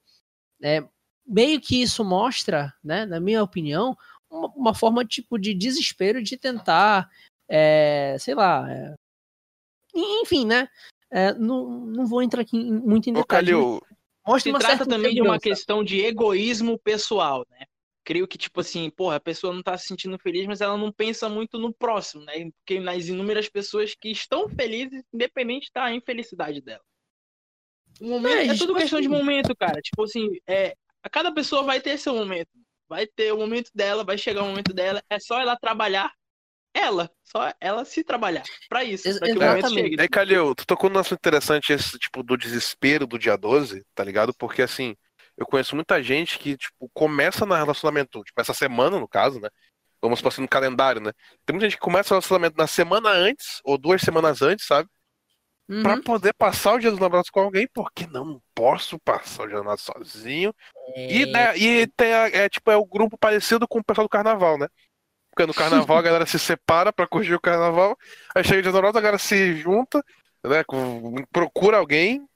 é, 0.62 0.84
meio 1.26 1.60
que 1.62 1.82
isso 1.82 2.04
mostra, 2.04 2.74
né, 2.84 3.06
na 3.06 3.20
minha 3.20 3.44
opinião, 3.44 3.98
uma, 4.30 4.48
uma 4.56 4.74
forma 4.74 5.06
tipo 5.06 5.38
de 5.38 5.54
desespero 5.54 6.22
de 6.24 6.38
tentar, 6.38 7.10
é, 7.48 8.18
sei 8.20 8.36
lá, 8.36 8.72
é, 8.72 8.94
enfim, 9.96 10.46
né? 10.46 10.70
É, 11.12 11.34
não, 11.34 11.68
não 11.86 12.06
vou 12.06 12.22
entrar 12.22 12.42
aqui 12.42 12.58
em- 12.58 12.72
muito 12.80 13.10
em 13.10 13.14
Ô, 13.14 13.16
detalhes. 13.22 13.50
Calil, 13.52 13.82
Mostra 14.28 14.52
Se 14.54 14.60
trata 14.60 14.86
também 14.86 15.14
de 15.16 15.22
uma 15.22 15.40
questão 15.40 15.84
de 15.84 16.00
egoísmo 16.02 16.78
pessoal, 16.80 17.46
né? 17.50 17.66
Creio 18.04 18.28
que, 18.28 18.38
tipo 18.38 18.60
assim, 18.60 18.90
porra, 18.92 19.16
a 19.16 19.20
pessoa 19.20 19.54
não 19.54 19.62
tá 19.64 19.76
se 19.78 19.88
sentindo 19.88 20.18
feliz, 20.20 20.46
mas 20.46 20.62
ela 20.62 20.78
não 20.78 20.92
pensa 20.92 21.28
muito 21.30 21.58
no 21.58 21.74
próximo, 21.74 22.24
né? 22.26 22.50
Porque 22.58 22.80
nas 22.80 23.08
inúmeras 23.08 23.50
pessoas 23.50 23.96
que 23.96 24.10
estão 24.10 24.48
felizes, 24.50 25.04
independente 25.14 25.70
da 25.74 25.92
infelicidade 25.94 26.62
dela. 26.62 26.82
O 28.00 28.08
momento, 28.08 28.36
É, 28.36 28.46
é, 28.46 28.54
tipo 28.54 28.58
tudo 28.60 28.76
questão 28.76 29.00
de 29.02 29.08
assim- 29.08 29.16
momento, 29.16 29.56
cara. 29.56 29.82
Tipo 29.82 30.04
assim, 30.04 30.30
é, 30.48 30.76
a 31.04 31.10
cada 31.10 31.32
pessoa 31.34 31.64
vai 31.64 31.82
ter 31.82 31.98
seu 31.98 32.14
momento. 32.14 32.50
Vai 32.88 33.06
ter 33.08 33.32
o 33.34 33.38
momento 33.38 33.70
dela, 33.74 34.04
vai 34.04 34.18
chegar 34.18 34.44
o 34.44 34.48
momento 34.48 34.74
dela. 34.74 35.02
É 35.10 35.20
só 35.20 35.40
ela 35.40 35.56
trabalhar 35.58 36.12
ela. 36.74 37.10
Só 37.24 37.54
ela 37.60 37.86
se 37.86 38.04
trabalhar. 38.04 38.44
Pra 38.68 38.84
isso. 38.84 39.08
Ex- 39.08 39.20
Pra 39.20 39.28
que 39.28 39.38
o 39.38 39.42
momento 39.42 39.58
exatamente. 39.60 39.90
chegue. 39.90 40.02
Aí, 40.02 40.08
Calil, 40.08 40.56
tu 40.56 40.66
tocou 40.66 40.90
num 40.90 41.00
assunto 41.00 41.20
interessante 41.20 41.74
esse 41.74 41.98
tipo 41.98 42.24
do 42.24 42.38
desespero 42.38 43.06
do 43.08 43.20
dia 43.20 43.38
12, 43.38 43.84
tá 43.94 44.04
ligado? 44.04 44.34
Porque 44.34 44.62
assim, 44.62 44.96
eu 45.38 45.46
conheço 45.46 45.76
muita 45.76 46.02
gente 46.02 46.38
que, 46.40 46.58
tipo, 46.58 46.90
começa 46.94 47.46
no 47.46 47.56
relacionamento, 47.56 48.24
tipo, 48.24 48.40
essa 48.40 48.54
semana, 48.54 49.00
no 49.00 49.08
caso, 49.08 49.40
né? 49.40 49.50
Vamos 50.02 50.22
passar 50.22 50.42
no 50.42 50.48
calendário, 50.48 51.02
né? 51.02 51.12
Tem 51.46 51.54
muita 51.54 51.70
gente 51.70 51.78
que 51.78 51.84
começa 51.84 52.14
o 52.14 52.16
relacionamento 52.16 52.56
na 52.58 52.68
semana 52.68 53.10
antes, 53.10 53.60
ou 53.64 53.78
duas 53.78 54.02
semanas 54.02 54.42
antes, 54.42 54.66
sabe? 54.66 54.90
uhum. 55.70 55.84
para 55.84 56.02
poder 56.02 56.34
passar 56.34 56.74
o 56.74 56.80
dia 56.80 56.90
dos 56.90 57.00
namorados 57.00 57.30
com 57.30 57.40
alguém, 57.40 57.68
porque 57.72 58.08
não 58.08 58.42
posso 58.56 59.00
passar 59.00 59.44
o 59.44 59.48
dia 59.48 59.56
dos 59.58 59.64
namorados 59.64 59.84
sozinho. 59.86 60.54
É... 60.96 61.16
E, 61.16 61.26
né, 61.28 61.58
e 61.58 61.88
tem 61.88 62.12
a, 62.14 62.28
é, 62.28 62.50
tipo, 62.50 62.72
é 62.72 62.76
o 62.76 62.86
grupo 62.86 63.18
parecido 63.18 63.68
com 63.68 63.80
o 63.80 63.84
pessoal 63.84 64.08
do 64.08 64.10
carnaval, 64.10 64.58
né? 64.58 64.68
No 65.48 65.54
carnaval 65.54 65.98
a 65.98 66.02
galera 66.02 66.26
se 66.26 66.40
separa 66.40 66.92
para 66.92 67.08
curtir 67.08 67.34
o 67.34 67.40
carnaval, 67.40 67.98
aí 68.36 68.44
chega 68.44 68.62
dos 68.64 68.74
namorados, 68.74 68.98
a 68.98 69.02
galera 69.02 69.18
se 69.18 69.56
junta, 69.56 70.04
né? 70.44 70.64
Procura 71.32 71.78
alguém, 71.78 72.28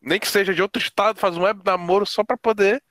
nem 0.00 0.18
que 0.18 0.28
seja 0.28 0.54
de 0.54 0.62
outro 0.62 0.80
estado, 0.80 1.18
faz 1.18 1.36
um 1.36 1.42
web 1.42 1.60
namoro 1.64 2.06
só 2.06 2.24
para 2.24 2.36
poder 2.36 2.82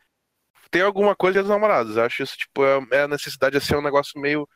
ter 0.69 0.81
alguma 0.81 1.15
coisa 1.15 1.41
dos 1.41 1.49
namorados. 1.49 1.95
Eu 1.95 2.03
acho 2.03 2.23
isso, 2.23 2.37
tipo, 2.37 2.63
é, 2.63 2.87
é 2.91 3.01
a 3.03 3.07
necessidade 3.07 3.57
de 3.59 3.65
ser 3.65 3.77
um 3.77 3.81
negócio 3.81 4.19
meio. 4.19 4.47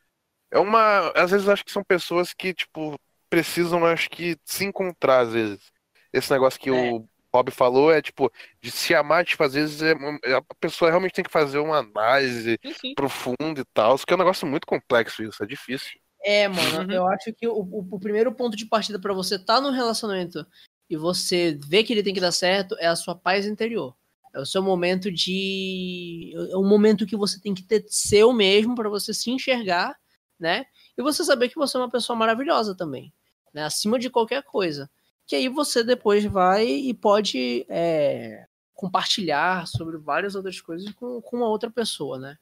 É 0.52 0.60
uma. 0.60 1.12
Às 1.16 1.32
vezes 1.32 1.48
acho 1.48 1.64
que 1.64 1.72
são 1.72 1.84
pessoas 1.84 2.34
que, 2.34 2.54
tipo, 2.54 3.00
precisam, 3.30 3.86
acho 3.86 4.10
que, 4.10 4.38
se 4.46 4.66
encontrar, 4.66 5.22
às 5.22 5.34
vezes. 5.34 5.72
Esse 6.14 6.32
negócio 6.32 6.60
que 6.60 6.70
é. 6.70 6.74
o 6.74 7.08
Bob 7.34 7.52
falou 7.52 7.92
é, 7.92 8.02
tipo, 8.02 8.32
de 8.62 8.70
se 8.72 8.94
amar, 8.94 9.26
tipo, 9.26 9.44
às 9.44 9.54
vezes 9.54 9.82
é, 9.82 9.94
é 10.26 10.34
a 10.34 10.44
pessoa 10.60 10.90
realmente 10.90 11.14
tem 11.14 11.24
que 11.24 11.32
fazer 11.32 11.60
uma 11.60 11.78
análise 11.78 12.60
sim, 12.80 12.94
profunda 12.94 13.62
e 13.62 13.66
tal. 13.74 13.96
Isso 13.96 14.06
que 14.06 14.14
é 14.14 14.16
um 14.16 14.20
negócio 14.20 14.48
muito 14.48 14.68
complexo, 14.68 15.24
isso, 15.24 15.44
é 15.44 15.46
difícil. 15.46 16.00
É, 16.24 16.48
mano, 16.48 16.86
uhum. 16.86 16.92
eu 16.92 17.08
acho 17.08 17.34
que 17.34 17.48
o, 17.48 17.54
o, 17.54 17.88
o, 17.92 18.00
primeiro 18.00 18.32
ponto 18.32 18.56
de 18.56 18.66
partida 18.66 19.00
para 19.00 19.14
você 19.14 19.36
estar 19.36 19.56
tá 19.56 19.62
no 19.62 19.72
relacionamento 19.72 20.46
e 20.90 20.96
você 20.96 21.58
ver 21.68 21.84
que 21.84 21.94
ele 21.94 22.04
tem 22.04 22.14
que 22.14 22.20
dar 22.20 22.32
certo 22.32 22.76
é 22.80 22.86
a 22.86 22.96
sua 22.96 23.16
paz 23.16 23.48
interior. 23.48 23.96
É 24.34 24.40
o 24.40 24.46
seu 24.46 24.62
momento 24.62 25.12
de. 25.12 26.32
É 26.52 26.58
um 26.58 26.68
momento 26.68 27.06
que 27.06 27.18
você 27.18 27.40
tem 27.42 27.54
que 27.54 27.64
ter 27.64 27.84
seu 27.88 28.32
mesmo 28.32 28.76
para 28.76 28.88
você 28.88 29.14
se 29.14 29.30
enxergar, 29.32 29.98
né? 30.40 30.66
E 30.98 31.02
você 31.02 31.24
saber 31.24 31.50
que 31.50 31.56
você 31.56 31.76
é 31.76 31.80
uma 31.80 31.90
pessoa 31.90 32.18
maravilhosa 32.18 32.76
também 32.76 33.12
né, 33.54 33.64
acima 33.64 34.00
de 34.00 34.10
qualquer 34.10 34.44
coisa. 34.44 34.90
Que 35.32 35.38
aí 35.38 35.48
você 35.48 35.82
depois 35.82 36.26
vai 36.26 36.68
e 36.68 36.94
pode 36.94 37.66
é, 37.70 38.50
compartilhar 38.74 39.66
sobre 39.66 39.98
várias 39.98 40.36
outras 40.36 40.60
coisas 40.60 40.92
com, 40.92 41.22
com 41.22 41.38
uma 41.38 41.48
outra 41.48 41.72
pessoa, 41.72 42.20
né? 42.20 42.38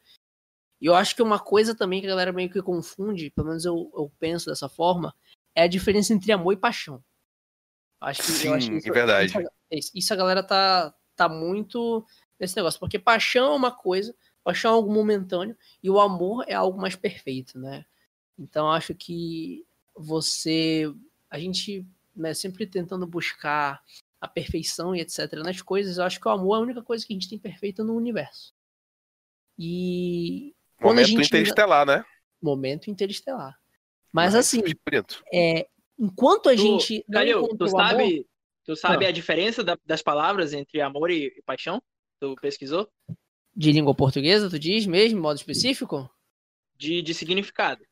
E 0.82 0.88
eu 0.88 0.96
acho 0.96 1.16
que 1.16 1.22
uma 1.22 1.38
coisa 1.38 1.76
também 1.76 2.02
que 2.02 2.08
a 2.08 2.10
galera 2.10 2.34
meio 2.34 2.50
que 2.50 2.60
confunde, 2.64 3.30
pelo 3.30 3.50
menos 3.50 3.64
eu, 3.64 3.92
eu 3.94 4.12
penso 4.18 4.48
dessa 4.48 4.68
forma, 4.68 5.14
é 5.54 5.62
a 5.62 5.68
diferença 5.68 6.16
entre 6.16 6.32
amor 6.32 6.54
e 6.54 6.58
paixão. 6.58 7.04
Acho 8.02 8.24
que, 8.24 8.32
Sim, 8.32 8.54
acho 8.54 8.70
que 8.72 8.78
isso, 8.78 8.90
é 8.90 8.92
verdade. 8.92 9.34
Isso, 9.70 9.92
isso, 9.94 10.12
a 10.12 10.18
galera 10.18 10.42
tá, 10.42 10.92
tá 11.16 11.30
muito 11.30 12.04
nesse 12.40 12.56
negócio, 12.56 12.80
porque 12.80 12.98
paixão 12.98 13.54
é 13.54 13.56
uma 13.56 13.72
coisa, 13.72 14.16
paixão 14.44 14.72
é 14.72 14.74
algo 14.74 14.92
momentâneo, 14.92 15.56
e 15.84 15.92
o 15.92 16.00
amor 16.00 16.44
é 16.48 16.56
algo 16.56 16.82
mais 16.82 16.96
perfeito, 16.96 17.60
né? 17.60 17.86
Então 18.36 18.68
acho 18.68 18.96
que 18.96 19.64
você. 19.96 20.92
A 21.30 21.38
gente 21.38 21.86
né, 22.20 22.34
sempre 22.34 22.68
tentando 22.68 23.08
buscar 23.08 23.82
a 24.22 24.28
perfeição 24.28 24.96
e 24.96 25.00
etc. 25.00 25.32
nas 25.44 25.62
coisas, 25.62 25.98
eu 25.98 26.04
acho 26.04 26.20
que 26.20 26.28
o 26.28 26.32
amor 26.32 26.56
é 26.56 26.60
a 26.60 26.64
única 26.64 26.84
coisa 26.84 27.06
que 27.06 27.14
a 27.14 27.16
gente 27.16 27.30
tem 27.30 27.40
perfeita 27.40 27.84
no 27.84 27.96
universo. 27.96 28.54
E. 29.58 30.54
Momento 30.80 31.08
gente... 31.08 31.26
interestelar, 31.26 31.86
né? 31.86 32.04
Momento 32.42 32.90
interestelar. 32.90 33.58
Mas, 34.12 34.34
Mas 34.34 34.36
assim, 34.36 34.62
é, 35.34 35.68
enquanto 35.98 36.50
a 36.50 36.56
tu, 36.56 36.58
gente. 36.58 37.06
Calil, 37.12 37.48
tu 37.58 37.68
sabe, 37.68 38.04
amor... 38.04 38.26
tu 38.66 38.76
sabe 38.76 39.06
a 39.06 39.12
diferença 39.12 39.64
da, 39.64 39.78
das 39.86 40.02
palavras 40.02 40.54
entre 40.54 40.82
amor 40.82 41.10
e, 41.10 41.28
e 41.28 41.42
paixão? 41.44 41.82
Tu 42.20 42.36
pesquisou? 42.42 42.90
De 43.56 43.72
língua 43.72 43.96
portuguesa, 43.96 44.50
tu 44.50 44.60
diz 44.60 44.86
mesmo, 44.86 45.22
modo 45.22 45.38
específico? 45.38 46.10
De, 46.76 47.02
de 47.02 47.14
significado. 47.14 47.84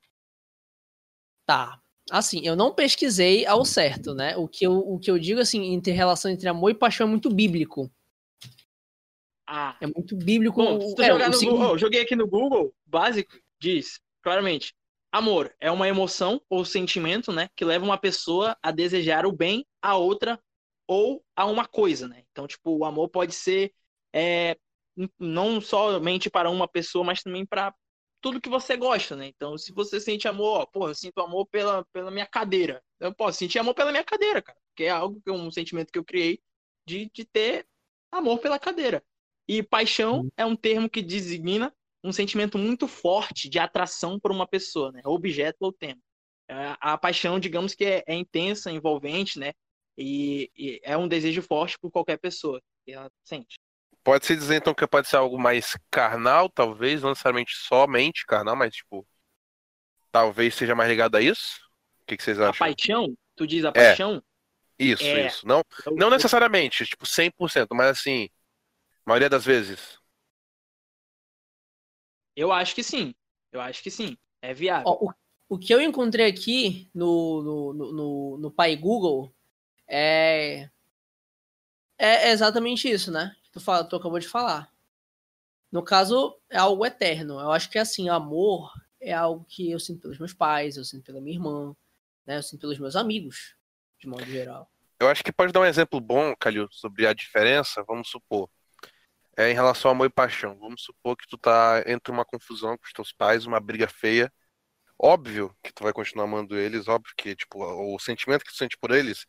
Tá. 1.45 1.81
Assim, 2.09 2.41
eu 2.43 2.55
não 2.55 2.73
pesquisei 2.73 3.45
ao 3.45 3.65
certo, 3.65 4.13
né? 4.13 4.37
O 4.37 4.47
que 4.47 4.65
eu, 4.65 4.77
o 4.77 4.97
que 4.97 5.11
eu 5.11 5.19
digo, 5.19 5.41
assim, 5.41 5.73
entre 5.73 5.91
relação 5.91 6.31
entre 6.31 6.47
amor 6.47 6.71
e 6.71 6.75
paixão 6.75 7.07
é 7.07 7.09
muito 7.09 7.29
bíblico. 7.29 7.91
Ah. 9.45 9.75
É 9.81 9.87
muito 9.87 10.15
bíblico. 10.15 10.63
Bom, 10.63 10.81
se 10.81 10.95
tu 10.95 11.01
é, 11.01 11.07
jogar 11.07 11.27
no 11.27 11.33
seguinte... 11.33 11.57
Google, 11.57 11.77
joguei 11.77 12.01
aqui 12.01 12.15
no 12.15 12.27
Google, 12.27 12.73
básico, 12.85 13.37
diz 13.59 13.99
claramente: 14.21 14.73
amor 15.11 15.53
é 15.59 15.71
uma 15.71 15.87
emoção 15.87 16.41
ou 16.49 16.65
sentimento, 16.65 17.31
né? 17.31 17.49
Que 17.55 17.65
leva 17.65 17.83
uma 17.83 17.97
pessoa 17.97 18.57
a 18.61 18.71
desejar 18.71 19.25
o 19.25 19.31
bem 19.31 19.65
a 19.81 19.95
outra 19.95 20.39
ou 20.87 21.23
a 21.35 21.45
uma 21.45 21.65
coisa, 21.65 22.07
né? 22.07 22.23
Então, 22.31 22.47
tipo, 22.47 22.77
o 22.77 22.85
amor 22.85 23.09
pode 23.09 23.33
ser 23.33 23.73
é, 24.13 24.57
não 25.19 25.61
somente 25.61 26.29
para 26.29 26.49
uma 26.49 26.67
pessoa, 26.67 27.03
mas 27.03 27.21
também 27.21 27.45
para 27.45 27.73
tudo 28.27 28.41
que 28.41 28.49
você 28.49 28.75
gosta, 28.75 29.15
né? 29.15 29.27
Então, 29.27 29.57
se 29.57 29.71
você 29.71 30.01
sente 30.01 30.27
amor, 30.27 30.61
ó, 30.61 30.65
pô, 30.65 30.89
eu 30.89 30.95
sinto 30.95 31.21
amor 31.21 31.45
pela, 31.47 31.85
pela 31.93 32.11
minha 32.11 32.25
cadeira. 32.25 32.83
Eu 32.99 33.15
posso 33.15 33.37
sentir 33.37 33.57
amor 33.57 33.73
pela 33.73 33.89
minha 33.89 34.03
cadeira, 34.03 34.41
cara. 34.41 34.59
Que 34.75 34.83
é 34.83 34.89
algo 34.89 35.21
que 35.21 35.29
é 35.29 35.33
um 35.33 35.49
sentimento 35.49 35.93
que 35.93 35.97
eu 35.97 36.03
criei 36.03 36.41
de, 36.85 37.09
de 37.13 37.23
ter 37.23 37.65
amor 38.11 38.39
pela 38.39 38.59
cadeira. 38.59 39.01
E 39.47 39.63
paixão 39.63 40.27
é 40.35 40.45
um 40.45 40.57
termo 40.57 40.89
que 40.89 41.01
designa 41.01 41.73
um 42.03 42.11
sentimento 42.11 42.57
muito 42.57 42.85
forte 42.85 43.47
de 43.47 43.59
atração 43.59 44.19
por 44.19 44.29
uma 44.29 44.45
pessoa, 44.45 44.91
né? 44.91 45.01
Objeto 45.05 45.59
ou 45.61 45.71
tema. 45.71 46.01
A, 46.49 46.93
a 46.93 46.97
paixão, 46.97 47.39
digamos 47.39 47.73
que 47.73 47.85
é, 47.85 48.03
é, 48.05 48.13
intensa, 48.13 48.69
envolvente, 48.69 49.39
né? 49.39 49.53
E, 49.97 50.51
e, 50.53 50.81
é 50.83 50.97
um 50.97 51.07
desejo 51.07 51.41
forte 51.41 51.79
por 51.79 51.91
qualquer 51.91 52.17
pessoa 52.17 52.61
que 52.85 52.91
ela 52.91 53.09
sente. 53.23 53.56
Pode-se 54.07 54.37
dizer 54.37 54.55
então 54.55 54.73
que 54.73 54.87
pode 54.87 55.05
ser 55.09 55.17
algo 55.17 55.37
mais 55.37 55.77
carnal, 55.91 56.49
talvez, 56.49 57.01
não 57.01 57.09
necessariamente 57.09 57.53
somente 57.57 58.25
carnal, 58.25 58.55
mas 58.55 58.73
tipo, 58.73 59.05
talvez 60.13 60.55
seja 60.55 60.73
mais 60.73 60.89
ligado 60.89 61.15
a 61.15 61.21
isso? 61.21 61.59
O 62.03 62.05
que, 62.05 62.15
que 62.15 62.23
vocês 62.23 62.39
acham? 62.39 62.51
A 62.51 62.69
paixão? 62.69 63.17
Tu 63.35 63.45
diz 63.45 63.65
a 63.65 63.67
é. 63.67 63.71
paixão? 63.73 64.23
É. 64.79 64.83
Isso, 64.85 65.03
é... 65.03 65.27
isso. 65.27 65.45
Não, 65.45 65.61
não 65.91 66.09
necessariamente, 66.09 66.85
tipo, 66.85 67.05
100%, 67.05 67.67
mas 67.71 67.87
assim, 67.99 68.29
a 69.05 69.09
maioria 69.09 69.29
das 69.29 69.43
vezes. 69.43 69.99
Eu 72.33 72.53
acho 72.53 72.75
que 72.75 72.83
sim. 72.83 73.13
Eu 73.51 73.59
acho 73.59 73.83
que 73.83 73.91
sim. 73.91 74.17
É 74.41 74.53
viável. 74.53 74.87
Ó, 74.87 75.07
o, 75.07 75.13
o 75.49 75.59
que 75.59 75.73
eu 75.73 75.81
encontrei 75.81 76.27
aqui 76.27 76.89
no, 76.95 77.43
no, 77.43 77.73
no, 77.73 77.91
no, 77.91 78.37
no 78.37 78.51
Pai 78.51 78.73
Google 78.77 79.35
é, 79.85 80.69
é 81.97 82.31
exatamente 82.31 82.89
isso, 82.89 83.11
né? 83.11 83.35
Tu, 83.57 83.63
fala, 83.63 83.83
tu 83.83 83.95
acabou 83.95 84.19
de 84.19 84.27
falar. 84.27 84.71
No 85.71 85.83
caso, 85.83 86.39
é 86.49 86.57
algo 86.57 86.85
eterno. 86.85 87.39
Eu 87.39 87.51
acho 87.51 87.69
que 87.69 87.77
assim, 87.77 88.09
amor 88.09 88.71
é 89.01 89.13
algo 89.13 89.45
que 89.45 89.71
eu 89.71 89.79
sinto 89.79 90.01
pelos 90.01 90.17
meus 90.17 90.33
pais, 90.33 90.77
eu 90.77 90.85
sinto 90.85 91.03
pela 91.03 91.21
minha 91.21 91.35
irmã, 91.35 91.75
né? 92.25 92.37
Eu 92.37 92.43
sinto 92.43 92.61
pelos 92.61 92.79
meus 92.79 92.95
amigos, 92.95 93.55
de 93.99 94.07
modo 94.07 94.25
geral. 94.25 94.69
Eu 94.99 95.07
acho 95.09 95.23
que 95.23 95.31
pode 95.31 95.51
dar 95.51 95.59
um 95.59 95.65
exemplo 95.65 95.99
bom, 95.99 96.35
Calil, 96.35 96.67
sobre 96.71 97.05
a 97.05 97.13
diferença, 97.13 97.83
vamos 97.83 98.09
supor. 98.09 98.49
É 99.35 99.51
em 99.51 99.53
relação 99.53 99.89
ao 99.89 99.95
amor 99.95 100.07
e 100.07 100.09
paixão. 100.09 100.57
Vamos 100.57 100.81
supor 100.81 101.15
que 101.15 101.27
tu 101.27 101.37
tá 101.37 101.83
entre 101.85 102.11
uma 102.11 102.25
confusão 102.25 102.75
com 102.75 102.85
os 102.85 102.93
teus 102.93 103.11
pais, 103.11 103.45
uma 103.45 103.59
briga 103.59 103.87
feia. 103.87 104.33
Óbvio 104.97 105.55
que 105.61 105.71
tu 105.71 105.83
vai 105.83 105.93
continuar 105.93 106.25
amando 106.25 106.57
eles, 106.57 106.87
óbvio 106.87 107.13
que, 107.15 107.35
tipo, 107.35 107.63
o 107.63 107.99
sentimento 107.99 108.43
que 108.43 108.51
tu 108.51 108.57
sente 108.57 108.75
por 108.79 108.89
eles, 108.89 109.27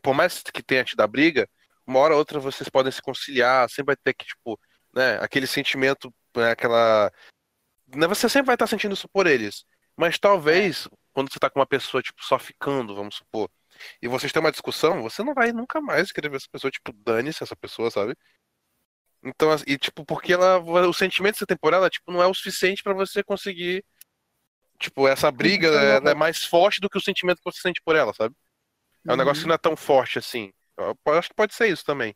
por 0.00 0.14
mais 0.14 0.42
que 0.42 0.62
tenha 0.62 0.84
te 0.84 0.94
dar 0.94 1.08
briga, 1.08 1.48
uma 1.86 1.98
hora 2.00 2.14
ou 2.14 2.18
outra 2.18 2.40
vocês 2.40 2.68
podem 2.68 2.92
se 2.92 3.02
conciliar, 3.02 3.68
sempre 3.68 3.94
vai 3.94 3.96
ter 3.96 4.14
que, 4.14 4.24
tipo, 4.26 4.58
né, 4.94 5.18
aquele 5.20 5.46
sentimento, 5.46 6.12
né, 6.36 6.50
aquela. 6.52 7.12
Né, 7.94 8.06
você 8.06 8.28
sempre 8.28 8.46
vai 8.46 8.54
estar 8.54 8.66
sentindo 8.66 8.94
isso 8.94 9.08
por 9.08 9.26
eles. 9.26 9.64
Mas 9.96 10.18
talvez, 10.18 10.88
quando 11.12 11.32
você 11.32 11.38
tá 11.38 11.50
com 11.50 11.60
uma 11.60 11.66
pessoa, 11.66 12.02
tipo, 12.02 12.24
só 12.24 12.38
ficando, 12.38 12.94
vamos 12.94 13.16
supor, 13.16 13.50
e 14.00 14.08
vocês 14.08 14.32
têm 14.32 14.40
uma 14.40 14.52
discussão, 14.52 15.02
você 15.02 15.22
não 15.22 15.34
vai 15.34 15.52
nunca 15.52 15.80
mais 15.80 16.12
querer 16.12 16.28
ver 16.30 16.36
essa 16.36 16.48
pessoa, 16.50 16.70
tipo, 16.70 16.92
dane-se 16.92 17.42
essa 17.42 17.56
pessoa, 17.56 17.90
sabe? 17.90 18.16
Então, 19.24 19.48
e 19.66 19.78
tipo, 19.78 20.04
porque 20.04 20.32
ela, 20.32 20.58
o 20.58 20.92
sentimento 20.92 21.34
dessa 21.34 21.46
temporada, 21.46 21.88
tipo, 21.88 22.10
não 22.10 22.22
é 22.22 22.26
o 22.26 22.34
suficiente 22.34 22.82
para 22.82 22.92
você 22.92 23.22
conseguir, 23.22 23.84
tipo, 24.78 25.06
essa 25.06 25.30
briga 25.30 25.68
ela 25.68 26.10
é 26.10 26.14
mais 26.14 26.44
forte 26.44 26.80
do 26.80 26.90
que 26.90 26.98
o 26.98 27.02
sentimento 27.02 27.38
que 27.38 27.44
você 27.44 27.60
sente 27.60 27.80
por 27.84 27.94
ela, 27.94 28.12
sabe? 28.12 28.34
É 29.06 29.10
um 29.10 29.12
uhum. 29.12 29.18
negócio 29.18 29.42
que 29.42 29.48
não 29.48 29.54
é 29.54 29.58
tão 29.58 29.76
forte 29.76 30.18
assim. 30.18 30.52
Eu 30.76 30.96
acho 31.14 31.28
que 31.28 31.34
pode 31.34 31.54
ser 31.54 31.68
isso 31.68 31.84
também. 31.84 32.14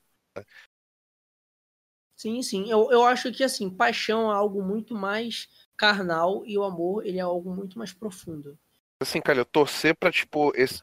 Sim, 2.16 2.42
sim. 2.42 2.70
Eu, 2.70 2.90
eu 2.90 3.04
acho 3.04 3.30
que 3.30 3.44
assim, 3.44 3.68
paixão 3.68 4.30
é 4.30 4.34
algo 4.34 4.62
muito 4.62 4.94
mais 4.94 5.48
carnal 5.76 6.42
e 6.46 6.56
o 6.56 6.64
amor 6.64 7.06
ele 7.06 7.18
é 7.18 7.22
algo 7.22 7.54
muito 7.54 7.78
mais 7.78 7.92
profundo. 7.92 8.58
Assim, 9.00 9.20
cara, 9.20 9.38
eu 9.38 9.44
torcer 9.44 9.94
pra, 9.94 10.10
tipo, 10.10 10.52
esse. 10.56 10.82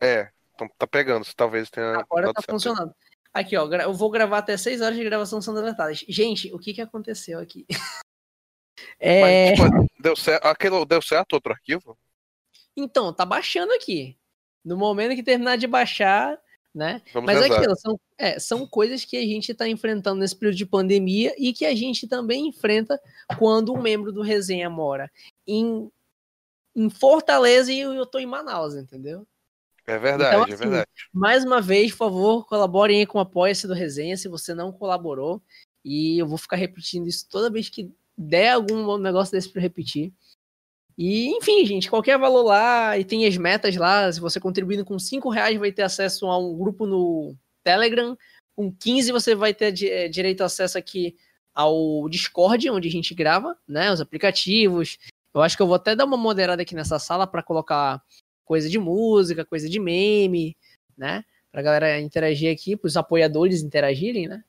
É, 0.00 0.30
então 0.54 0.68
tá 0.78 0.86
pegando, 0.86 1.26
talvez 1.34 1.68
tenha. 1.68 1.98
Agora 1.98 2.32
tá 2.32 2.40
certo. 2.40 2.50
funcionando. 2.50 2.94
Aqui, 3.32 3.56
ó, 3.56 3.66
eu 3.66 3.92
vou 3.92 4.10
gravar 4.10 4.38
até 4.38 4.56
6 4.56 4.80
horas 4.80 4.96
de 4.96 5.04
gravação 5.04 5.42
são 5.42 5.52
deletadas. 5.52 6.04
Gente, 6.08 6.54
o 6.54 6.58
que 6.58 6.72
que 6.72 6.80
aconteceu 6.80 7.40
aqui? 7.40 7.66
é... 8.98 9.56
Mas, 9.56 9.58
tipo, 9.58 9.88
deu 9.98 10.16
certo, 10.16 10.46
aquele, 10.46 10.84
deu 10.86 11.02
certo 11.02 11.32
outro 11.34 11.52
arquivo? 11.52 11.98
Então, 12.76 13.12
tá 13.12 13.26
baixando 13.26 13.72
aqui. 13.72 14.16
No 14.64 14.76
momento 14.76 15.16
que 15.16 15.22
terminar 15.22 15.56
de 15.56 15.66
baixar, 15.66 16.40
né? 16.74 17.00
Vamos 17.12 17.32
Mas 17.32 17.42
é 17.42 17.54
aquilo, 17.54 17.76
são, 17.76 18.00
é, 18.18 18.38
são 18.38 18.66
coisas 18.66 19.04
que 19.04 19.16
a 19.16 19.22
gente 19.22 19.52
está 19.52 19.68
enfrentando 19.68 20.20
nesse 20.20 20.34
período 20.34 20.56
de 20.56 20.66
pandemia 20.66 21.34
e 21.38 21.52
que 21.52 21.64
a 21.64 21.74
gente 21.74 22.08
também 22.08 22.48
enfrenta 22.48 23.00
quando 23.38 23.72
um 23.72 23.80
membro 23.80 24.10
do 24.10 24.22
Resenha 24.22 24.68
mora 24.68 25.10
em, 25.46 25.88
em 26.74 26.90
Fortaleza 26.90 27.72
e 27.72 27.78
eu 27.78 28.02
estou 28.02 28.20
em 28.20 28.26
Manaus, 28.26 28.74
entendeu? 28.74 29.26
É 29.86 29.98
verdade, 29.98 30.36
Então, 30.36 30.46
é 30.46 30.54
assim, 30.54 30.62
verdade. 30.62 30.90
Mais 31.12 31.44
uma 31.44 31.60
vez, 31.60 31.92
por 31.92 31.98
favor, 31.98 32.46
colaborem 32.46 33.00
aí 33.00 33.06
com 33.06 33.18
o 33.18 33.20
Apoia-se 33.20 33.66
do 33.66 33.74
Resenha, 33.74 34.16
se 34.16 34.28
você 34.28 34.54
não 34.54 34.72
colaborou. 34.72 35.42
E 35.84 36.18
eu 36.18 36.26
vou 36.26 36.38
ficar 36.38 36.56
repetindo 36.56 37.06
isso 37.06 37.28
toda 37.28 37.50
vez 37.50 37.68
que 37.68 37.92
der 38.16 38.52
algum 38.52 38.96
negócio 38.96 39.32
desse 39.32 39.50
pra 39.50 39.60
repetir. 39.60 40.12
E, 40.96 41.28
enfim, 41.36 41.64
gente, 41.66 41.90
qualquer 41.90 42.18
valor 42.18 42.42
lá, 42.42 42.96
e 42.96 43.04
tem 43.04 43.26
as 43.26 43.36
metas 43.36 43.74
lá, 43.76 44.12
se 44.12 44.20
você 44.20 44.38
contribuindo 44.38 44.84
com 44.84 44.98
5 44.98 45.28
reais, 45.28 45.58
vai 45.58 45.72
ter 45.72 45.82
acesso 45.82 46.26
a 46.26 46.38
um 46.38 46.56
grupo 46.56 46.86
no 46.86 47.34
Telegram. 47.64 48.16
Com 48.54 48.72
15 48.72 49.10
você 49.10 49.34
vai 49.34 49.52
ter 49.52 49.74
eh, 49.82 50.08
direito 50.08 50.42
a 50.42 50.46
acesso 50.46 50.78
aqui 50.78 51.16
ao 51.54 52.08
Discord, 52.08 52.70
onde 52.70 52.88
a 52.88 52.90
gente 52.90 53.14
grava, 53.14 53.56
né? 53.66 53.92
Os 53.92 54.00
aplicativos. 54.00 54.98
Eu 55.32 55.42
acho 55.42 55.56
que 55.56 55.62
eu 55.62 55.66
vou 55.66 55.76
até 55.76 55.96
dar 55.96 56.04
uma 56.04 56.16
moderada 56.16 56.62
aqui 56.62 56.74
nessa 56.74 56.98
sala 56.98 57.26
para 57.26 57.42
colocar 57.42 58.00
coisa 58.44 58.68
de 58.68 58.78
música, 58.78 59.44
coisa 59.44 59.68
de 59.68 59.80
meme, 59.80 60.56
né? 60.96 61.24
Pra 61.50 61.62
galera 61.62 62.00
interagir 62.00 62.52
aqui, 62.52 62.76
pros 62.76 62.96
apoiadores 62.96 63.62
interagirem, 63.62 64.28
né? 64.28 64.44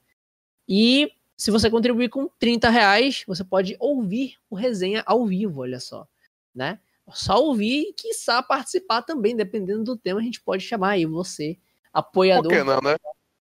E 0.67 1.11
se 1.37 1.51
você 1.51 1.69
contribuir 1.69 2.09
com 2.09 2.29
30 2.39 2.69
reais, 2.69 3.23
você 3.27 3.43
pode 3.43 3.75
ouvir 3.79 4.35
o 4.49 4.55
resenha 4.55 5.03
ao 5.05 5.25
vivo, 5.25 5.61
olha 5.61 5.79
só, 5.79 6.07
né? 6.56 6.80
Só 7.14 7.43
ouvir 7.43 7.89
e, 7.89 7.93
quiçá, 7.93 8.41
participar 8.41 9.03
também, 9.03 9.36
dependendo 9.36 9.84
do 9.84 9.97
tema, 9.97 10.20
a 10.20 10.24
gente 10.24 10.41
pode 10.41 10.64
chamar 10.64 10.91
aí 10.91 11.06
você, 11.06 11.56
Por 11.91 11.99
apoiador. 11.99 12.51
que 12.51 12.64
não, 12.64 12.82
né? 12.82 12.95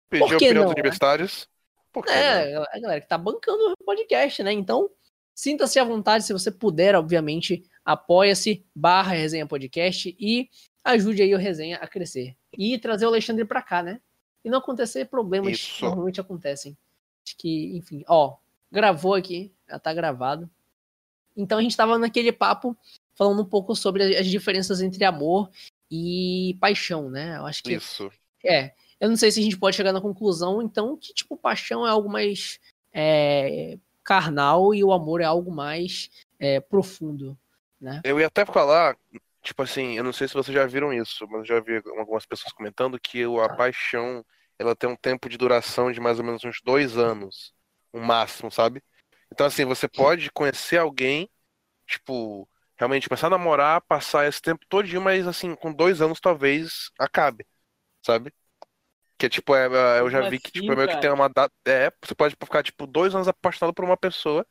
Pedir 0.10 0.28
que 0.28 0.36
opinião 0.36 0.54
não, 0.54 0.62
dos 0.66 0.70
né? 0.70 0.82
universitários. 0.82 1.50
Por 1.92 2.06
que 2.06 2.12
não? 2.12 2.18
É, 2.18 2.56
a 2.56 2.80
galera 2.80 3.02
que 3.02 3.08
tá 3.08 3.18
bancando 3.18 3.74
o 3.74 3.84
podcast, 3.84 4.44
né? 4.44 4.52
Então, 4.52 4.90
sinta-se 5.34 5.80
à 5.80 5.84
vontade, 5.84 6.24
se 6.24 6.34
você 6.34 6.52
puder, 6.52 6.96
obviamente, 6.96 7.64
apoia-se, 7.84 8.66
barra 8.76 9.14
resenha 9.14 9.48
podcast 9.48 10.16
e 10.20 10.50
ajude 10.84 11.22
aí 11.22 11.34
o 11.34 11.38
resenha 11.38 11.78
a 11.78 11.88
crescer. 11.88 12.36
E 12.56 12.78
trazer 12.78 13.06
o 13.06 13.10
Alexandre 13.10 13.44
pra 13.44 13.62
cá, 13.62 13.82
né? 13.82 14.00
E 14.46 14.50
não 14.50 14.60
acontecer 14.60 15.06
problemas 15.06 15.54
Isso. 15.54 15.78
que 15.78 15.82
normalmente 15.84 16.22
acontecem. 16.22 16.78
Acho 17.26 17.36
que, 17.38 17.76
enfim, 17.76 18.04
ó, 18.08 18.38
gravou 18.72 19.16
aqui, 19.16 19.54
já 19.68 19.80
tá 19.80 19.94
gravado. 19.94 20.50
Então 21.38 21.60
a 21.60 21.62
gente 21.62 21.78
tava 21.78 21.98
naquele 21.98 22.32
papo 22.32 22.76
falando 23.16 23.44
um 23.44 23.46
pouco 23.46 23.76
sobre 23.76 24.18
as 24.18 24.26
diferenças 24.28 24.82
entre 24.82 25.06
amor 25.06 25.50
e 25.90 26.58
paixão, 26.60 27.10
né? 27.10 27.38
Eu 27.38 27.46
acho 27.46 27.64
que 27.64 27.74
Isso. 27.74 28.12
é, 28.44 28.74
eu 29.00 29.08
não 29.10 29.16
sei 29.16 29.32
se 29.32 29.40
a 29.40 29.44
gente 29.44 29.58
pode 29.58 29.76
chegar 29.76 29.94
na 29.94 30.02
conclusão, 30.02 30.62
então, 30.62 30.98
que, 30.98 31.14
tipo, 31.14 31.38
paixão 31.38 31.86
é 31.86 31.90
algo 31.90 32.10
mais 32.10 32.60
é, 32.92 33.78
carnal 34.04 34.74
e 34.74 34.84
o 34.84 34.92
amor 34.92 35.22
é 35.22 35.26
algo 35.26 35.52
mais 35.52 36.10
é, 36.40 36.60
profundo, 36.60 37.38
né? 37.80 38.02
Eu 38.04 38.20
ia 38.20 38.28
até 38.28 38.46
falar, 38.46 38.98
tipo 39.44 39.62
assim, 39.62 39.98
eu 39.98 40.04
não 40.04 40.14
sei 40.14 40.28
se 40.28 40.34
vocês 40.34 40.54
já 40.54 40.66
viram 40.66 40.94
isso, 40.94 41.28
mas 41.30 41.48
já 41.48 41.60
vi 41.60 41.82
algumas 41.98 42.26
pessoas 42.26 42.52
comentando 42.54 43.00
que 43.00 43.26
o- 43.26 43.40
a 43.42 43.50
Tá. 43.50 43.56
paixão, 43.56 44.26
ela 44.58 44.76
tem 44.76 44.90
um 44.90 44.96
tempo 44.96 45.30
de 45.30 45.38
duração 45.38 45.92
de 45.92 46.00
mais 46.00 46.20
ou 46.20 46.26
menos 46.26 46.44
uns 46.44 46.60
dois 46.64 46.98
anos, 46.98 47.54
o 47.94 48.00
máximo, 48.00 48.52
sabe? 48.52 48.82
Então, 49.32 49.46
assim, 49.48 49.66
você 49.66 49.88
pode 49.88 50.32
conhecer 50.32 50.78
alguém, 50.78 51.30
tipo, 51.88 52.50
realmente 52.78 53.10
começar 53.10 53.28
a 53.28 53.32
namorar, 53.32 53.82
passar 53.82 54.28
esse 54.28 54.42
tempo 54.42 54.66
todinho, 54.70 55.02
mas, 55.02 55.28
assim, 55.28 55.56
com 55.56 55.74
dois 55.74 56.02
anos 56.02 56.20
talvez 56.20 56.92
acabe, 57.00 57.46
sabe? 58.06 58.34
Que, 59.18 59.30
tipo, 59.30 59.56
é, 59.56 59.68
é, 59.98 60.00
eu 60.02 60.10
já 60.10 60.20
Como 60.20 60.32
vi 60.32 60.40
que, 60.40 60.52
tipo, 60.52 60.72
assim, 60.72 60.74
é 60.74 60.76
meio 60.76 60.90
que 60.90 60.98
tem 60.98 61.12
uma 61.12 61.28
data. 61.30 61.54
É, 61.68 61.92
você 62.04 62.14
pode 62.16 62.36
ficar, 62.42 62.64
tipo, 62.64 62.86
dois 62.88 63.16
anos 63.16 63.28
apaixonado 63.28 63.74
por 63.74 63.84
uma 63.86 63.98
pessoa. 63.98 64.46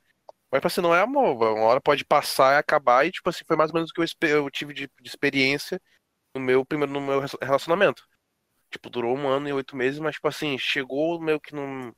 Mas, 0.51 0.61
tipo 0.61 0.69
assim, 0.69 0.81
não 0.83 0.95
é 0.95 1.01
amor. 1.03 1.37
Uma 1.37 1.67
hora 1.67 1.81
pode 1.81 2.05
passar 2.05 2.55
e 2.57 2.59
acabar. 2.59 3.07
E, 3.07 3.13
tipo 3.13 3.29
assim, 3.31 3.45
foi 3.47 3.57
mais 3.57 3.71
ou 3.71 3.77
menos 3.77 3.91
o 3.91 3.95
que 3.95 4.01
eu, 4.03 4.29
eu 4.29 4.51
tive 4.51 4.75
de, 4.75 4.89
de 5.01 5.09
experiência 5.09 5.81
no 6.35 6.41
meu 6.41 6.65
primeiro 6.67 6.93
no 6.93 7.01
meu 7.01 7.21
relacionamento. 7.43 8.05
Tipo, 8.71 8.91
durou 8.91 9.17
um 9.17 9.29
ano 9.29 9.49
e 9.49 9.53
oito 9.53 9.77
meses, 9.77 10.01
mas, 10.01 10.17
tipo 10.17 10.29
assim, 10.29 10.59
chegou 10.59 11.21
meio 11.21 11.41
que 11.41 11.55
num. 11.55 11.93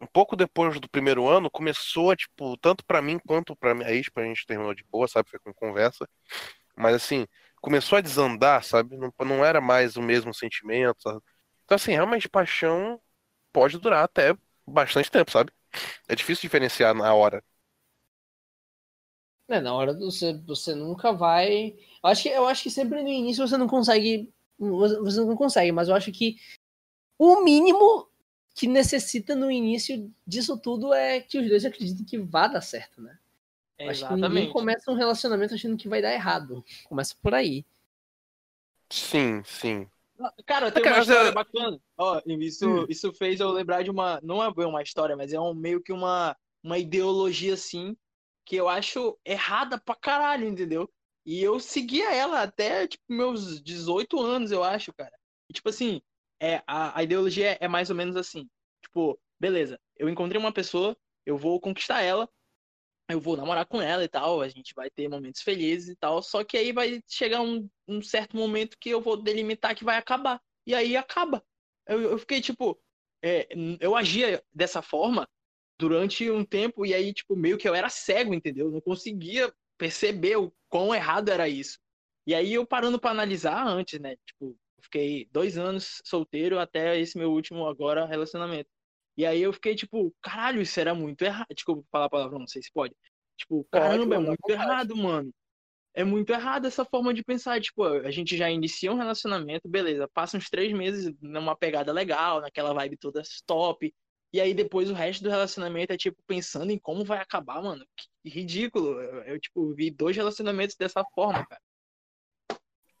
Um 0.00 0.06
pouco 0.06 0.34
depois 0.34 0.80
do 0.80 0.88
primeiro 0.88 1.28
ano, 1.28 1.50
começou, 1.50 2.16
tipo, 2.16 2.56
tanto 2.56 2.84
pra 2.84 3.02
mim 3.02 3.18
quanto 3.18 3.54
pra 3.54 3.74
minha 3.74 3.90
ex, 3.90 4.08
pra 4.08 4.24
gente 4.24 4.46
terminou 4.46 4.74
de 4.74 4.82
boa, 4.84 5.06
sabe? 5.06 5.28
Foi 5.28 5.38
com 5.40 5.52
conversa. 5.52 6.08
Mas, 6.74 6.94
assim, 6.94 7.26
começou 7.60 7.98
a 7.98 8.00
desandar, 8.00 8.64
sabe? 8.64 8.96
Não, 8.96 9.12
não 9.26 9.44
era 9.44 9.60
mais 9.60 9.96
o 9.96 10.02
mesmo 10.02 10.32
sentimento, 10.32 11.02
sabe? 11.02 11.20
Então, 11.64 11.76
assim, 11.76 11.92
realmente, 11.92 12.28
paixão 12.28 13.00
pode 13.52 13.78
durar 13.78 14.04
até 14.04 14.34
bastante 14.66 15.10
tempo, 15.10 15.30
sabe? 15.30 15.52
É 16.08 16.14
difícil 16.14 16.42
diferenciar 16.42 16.94
na 16.94 17.12
hora. 17.14 17.44
É, 19.48 19.60
na 19.60 19.74
hora 19.74 19.92
do 19.92 20.10
você, 20.10 20.32
você 20.46 20.74
nunca 20.74 21.12
vai. 21.12 21.76
Eu 22.02 22.10
acho, 22.10 22.22
que, 22.22 22.28
eu 22.28 22.46
acho 22.46 22.62
que 22.62 22.70
sempre 22.70 23.02
no 23.02 23.08
início 23.08 23.46
você 23.46 23.56
não 23.56 23.66
consegue. 23.66 24.32
Você 24.58 25.20
não 25.20 25.36
consegue, 25.36 25.72
mas 25.72 25.88
eu 25.88 25.94
acho 25.94 26.12
que 26.12 26.36
o 27.18 27.42
mínimo 27.42 28.09
que 28.54 28.66
necessita 28.66 29.34
no 29.34 29.50
início 29.50 30.12
disso 30.26 30.58
tudo 30.58 30.92
é 30.92 31.20
que 31.20 31.38
os 31.38 31.48
dois 31.48 31.64
acreditem 31.64 32.04
que 32.04 32.18
vai 32.18 32.50
dar 32.52 32.60
certo, 32.60 33.00
né? 33.00 33.18
Eu 33.78 33.90
Acho 33.90 34.06
que 34.08 34.14
ninguém 34.14 34.50
começa 34.50 34.90
um 34.90 34.94
relacionamento 34.94 35.54
achando 35.54 35.76
que 35.76 35.88
vai 35.88 36.02
dar 36.02 36.12
errado. 36.12 36.62
Começa 36.84 37.14
por 37.22 37.34
aí. 37.34 37.64
Sim, 38.90 39.42
sim. 39.44 39.86
Cara, 40.44 40.70
tem 40.70 40.82
Cara, 40.82 40.96
uma 40.96 41.02
história 41.02 41.28
eu- 41.28 41.34
bacana. 41.34 41.80
Ó, 41.96 42.20
isso, 42.26 42.68
Hum. 42.68 42.86
isso 42.88 43.12
fez 43.14 43.40
eu 43.40 43.50
lembrar 43.50 43.82
de 43.82 43.90
uma. 43.90 44.20
Não 44.22 44.42
é 44.42 44.48
uma 44.48 44.82
história, 44.82 45.16
mas 45.16 45.32
é 45.32 45.40
um, 45.40 45.54
meio 45.54 45.80
que 45.82 45.92
uma, 45.92 46.36
uma 46.62 46.76
ideologia 46.76 47.54
assim, 47.54 47.96
que 48.44 48.56
eu 48.56 48.68
acho 48.68 49.18
errada 49.24 49.78
pra 49.80 49.94
caralho, 49.94 50.46
entendeu? 50.46 50.90
E 51.24 51.40
eu 51.42 51.58
seguia 51.60 52.12
ela 52.14 52.42
até, 52.42 52.86
tipo, 52.86 53.04
meus 53.08 53.62
18 53.62 54.20
anos, 54.20 54.50
eu 54.50 54.62
acho, 54.62 54.92
cara. 54.92 55.12
E, 55.48 55.52
tipo 55.54 55.68
assim, 55.68 56.02
é, 56.40 56.62
a, 56.66 56.98
a 56.98 57.02
ideologia 57.02 57.56
é 57.60 57.68
mais 57.68 57.90
ou 57.90 57.96
menos 57.96 58.16
assim. 58.16 58.48
Tipo, 58.82 59.20
beleza, 59.38 59.78
eu 59.96 60.08
encontrei 60.08 60.40
uma 60.40 60.52
pessoa, 60.52 60.96
eu 61.26 61.36
vou 61.36 61.60
conquistar 61.60 62.02
ela, 62.02 62.28
eu 63.08 63.20
vou 63.20 63.36
namorar 63.36 63.66
com 63.66 63.80
ela 63.80 64.04
e 64.04 64.08
tal, 64.08 64.40
a 64.40 64.48
gente 64.48 64.74
vai 64.74 64.90
ter 64.90 65.08
momentos 65.08 65.42
felizes 65.42 65.90
e 65.90 65.96
tal, 65.96 66.22
só 66.22 66.44
que 66.44 66.56
aí 66.56 66.72
vai 66.72 67.02
chegar 67.06 67.42
um, 67.42 67.68
um 67.86 68.00
certo 68.00 68.36
momento 68.36 68.78
que 68.78 68.88
eu 68.90 69.00
vou 69.00 69.20
delimitar 69.20 69.74
que 69.76 69.84
vai 69.84 69.96
acabar. 69.96 70.40
E 70.66 70.74
aí 70.74 70.96
acaba. 70.96 71.44
Eu, 71.86 72.00
eu 72.02 72.18
fiquei, 72.18 72.40
tipo, 72.40 72.80
é, 73.22 73.48
eu 73.80 73.96
agia 73.96 74.42
dessa 74.52 74.80
forma 74.80 75.28
durante 75.78 76.30
um 76.30 76.44
tempo, 76.44 76.84
e 76.84 76.94
aí, 76.94 77.12
tipo, 77.12 77.34
meio 77.34 77.58
que 77.58 77.68
eu 77.68 77.74
era 77.74 77.88
cego, 77.88 78.34
entendeu? 78.34 78.66
Eu 78.66 78.72
não 78.72 78.80
conseguia 78.80 79.52
perceber 79.78 80.36
o 80.36 80.52
quão 80.68 80.94
errado 80.94 81.30
era 81.30 81.48
isso. 81.48 81.78
E 82.26 82.34
aí 82.34 82.52
eu 82.54 82.66
parando 82.66 83.00
pra 83.00 83.10
analisar 83.10 83.66
antes, 83.66 83.98
né? 83.98 84.16
Tipo, 84.26 84.56
fiquei 84.80 85.28
dois 85.30 85.58
anos 85.58 86.00
solteiro 86.04 86.58
até 86.58 86.98
esse 86.98 87.16
meu 87.18 87.30
último 87.30 87.66
agora 87.66 88.06
relacionamento. 88.06 88.68
E 89.16 89.26
aí 89.26 89.42
eu 89.42 89.52
fiquei 89.52 89.74
tipo, 89.74 90.14
caralho, 90.22 90.62
isso 90.62 90.78
era 90.80 90.94
muito 90.94 91.22
errado. 91.22 91.46
Desculpa 91.54 91.86
falar 91.90 92.06
a 92.06 92.10
palavra, 92.10 92.38
não 92.38 92.46
sei 92.46 92.62
se 92.62 92.72
pode. 92.72 92.94
Tipo, 93.36 93.66
caramba, 93.70 94.16
é 94.16 94.18
muito 94.18 94.48
errado, 94.48 94.96
mano. 94.96 95.32
É 95.92 96.04
muito 96.04 96.30
errado 96.30 96.66
essa 96.66 96.84
forma 96.84 97.12
de 97.12 97.22
pensar. 97.24 97.60
Tipo, 97.60 97.84
a 97.84 98.10
gente 98.10 98.36
já 98.36 98.50
inicia 98.50 98.92
um 98.92 98.96
relacionamento, 98.96 99.68
beleza, 99.68 100.08
passa 100.08 100.36
uns 100.36 100.48
três 100.48 100.72
meses 100.72 101.12
numa 101.20 101.56
pegada 101.56 101.92
legal, 101.92 102.40
naquela 102.40 102.72
vibe 102.72 102.96
toda 102.96 103.22
top. 103.46 103.92
E 104.32 104.40
aí 104.40 104.54
depois 104.54 104.88
o 104.90 104.94
resto 104.94 105.24
do 105.24 105.30
relacionamento 105.30 105.92
é, 105.92 105.96
tipo, 105.96 106.16
pensando 106.26 106.70
em 106.70 106.78
como 106.78 107.04
vai 107.04 107.18
acabar, 107.18 107.62
mano. 107.62 107.84
Que 108.22 108.30
ridículo. 108.30 109.00
Eu, 109.00 109.22
eu, 109.24 109.40
tipo, 109.40 109.74
vi 109.74 109.90
dois 109.90 110.16
relacionamentos 110.16 110.76
dessa 110.76 111.04
forma, 111.14 111.44
cara. 111.46 111.60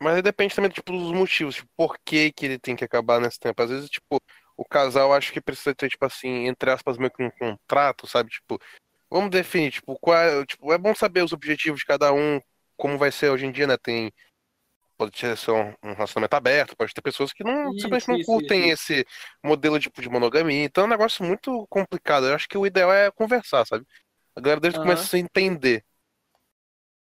Mas 0.02 0.16
aí 0.16 0.22
depende 0.22 0.54
também, 0.54 0.70
tipo, 0.70 0.92
dos 0.92 1.12
motivos, 1.12 1.56
tipo, 1.56 1.68
por 1.76 1.98
que 2.04 2.32
que 2.32 2.46
ele 2.46 2.58
tem 2.58 2.74
que 2.76 2.84
acabar 2.84 3.20
nesse 3.20 3.38
tempo. 3.38 3.62
Às 3.62 3.70
vezes, 3.70 3.90
tipo, 3.90 4.18
o 4.56 4.64
casal 4.64 5.12
acho 5.12 5.32
que 5.32 5.40
precisa 5.40 5.74
ter, 5.74 5.88
tipo 5.90 6.04
assim, 6.06 6.46
entre 6.46 6.70
aspas, 6.70 6.96
meio 6.98 7.10
que 7.10 7.22
um 7.22 7.30
contrato, 7.30 8.06
sabe? 8.06 8.30
Tipo, 8.30 8.58
vamos 9.10 9.30
definir, 9.30 9.72
tipo, 9.72 9.98
qual, 10.00 10.16
é- 10.18 10.46
tipo, 10.46 10.72
é 10.72 10.78
bom 10.78 10.94
saber 10.94 11.22
os 11.24 11.32
objetivos 11.32 11.80
de 11.80 11.86
cada 11.86 12.12
um, 12.12 12.40
como 12.76 12.96
vai 12.98 13.12
ser 13.12 13.30
hoje 13.30 13.46
em 13.46 13.52
dia, 13.52 13.66
né? 13.66 13.76
Tem, 13.76 14.12
pode 14.98 15.18
ser 15.18 15.36
só 15.36 15.54
um 15.82 15.92
relacionamento 15.94 16.34
aberto, 16.36 16.76
pode 16.76 16.94
ter 16.94 17.02
pessoas 17.02 17.32
que 17.32 17.44
não, 17.44 17.70
Isso, 17.72 17.82
simplesmente 17.82 18.08
não 18.08 18.18
isso, 18.18 18.26
curtem 18.26 18.70
esse 18.70 19.06
modelo, 19.44 19.78
tipo, 19.80 20.00
de 20.02 20.08
monogamia. 20.10 20.64
Então 20.64 20.84
é 20.84 20.86
um 20.86 20.90
negócio 20.90 21.24
muito 21.24 21.66
complicado. 21.68 22.26
Eu 22.26 22.34
acho 22.34 22.48
que 22.48 22.58
o 22.58 22.66
ideal 22.66 22.92
é 22.92 23.10
conversar, 23.10 23.66
sabe? 23.66 23.86
A 24.36 24.40
galera 24.40 24.60
desde 24.60 24.78
que 24.78 24.86
Aham. 24.86 24.96
começa 24.96 25.16
a 25.16 25.20
entender. 25.20 25.84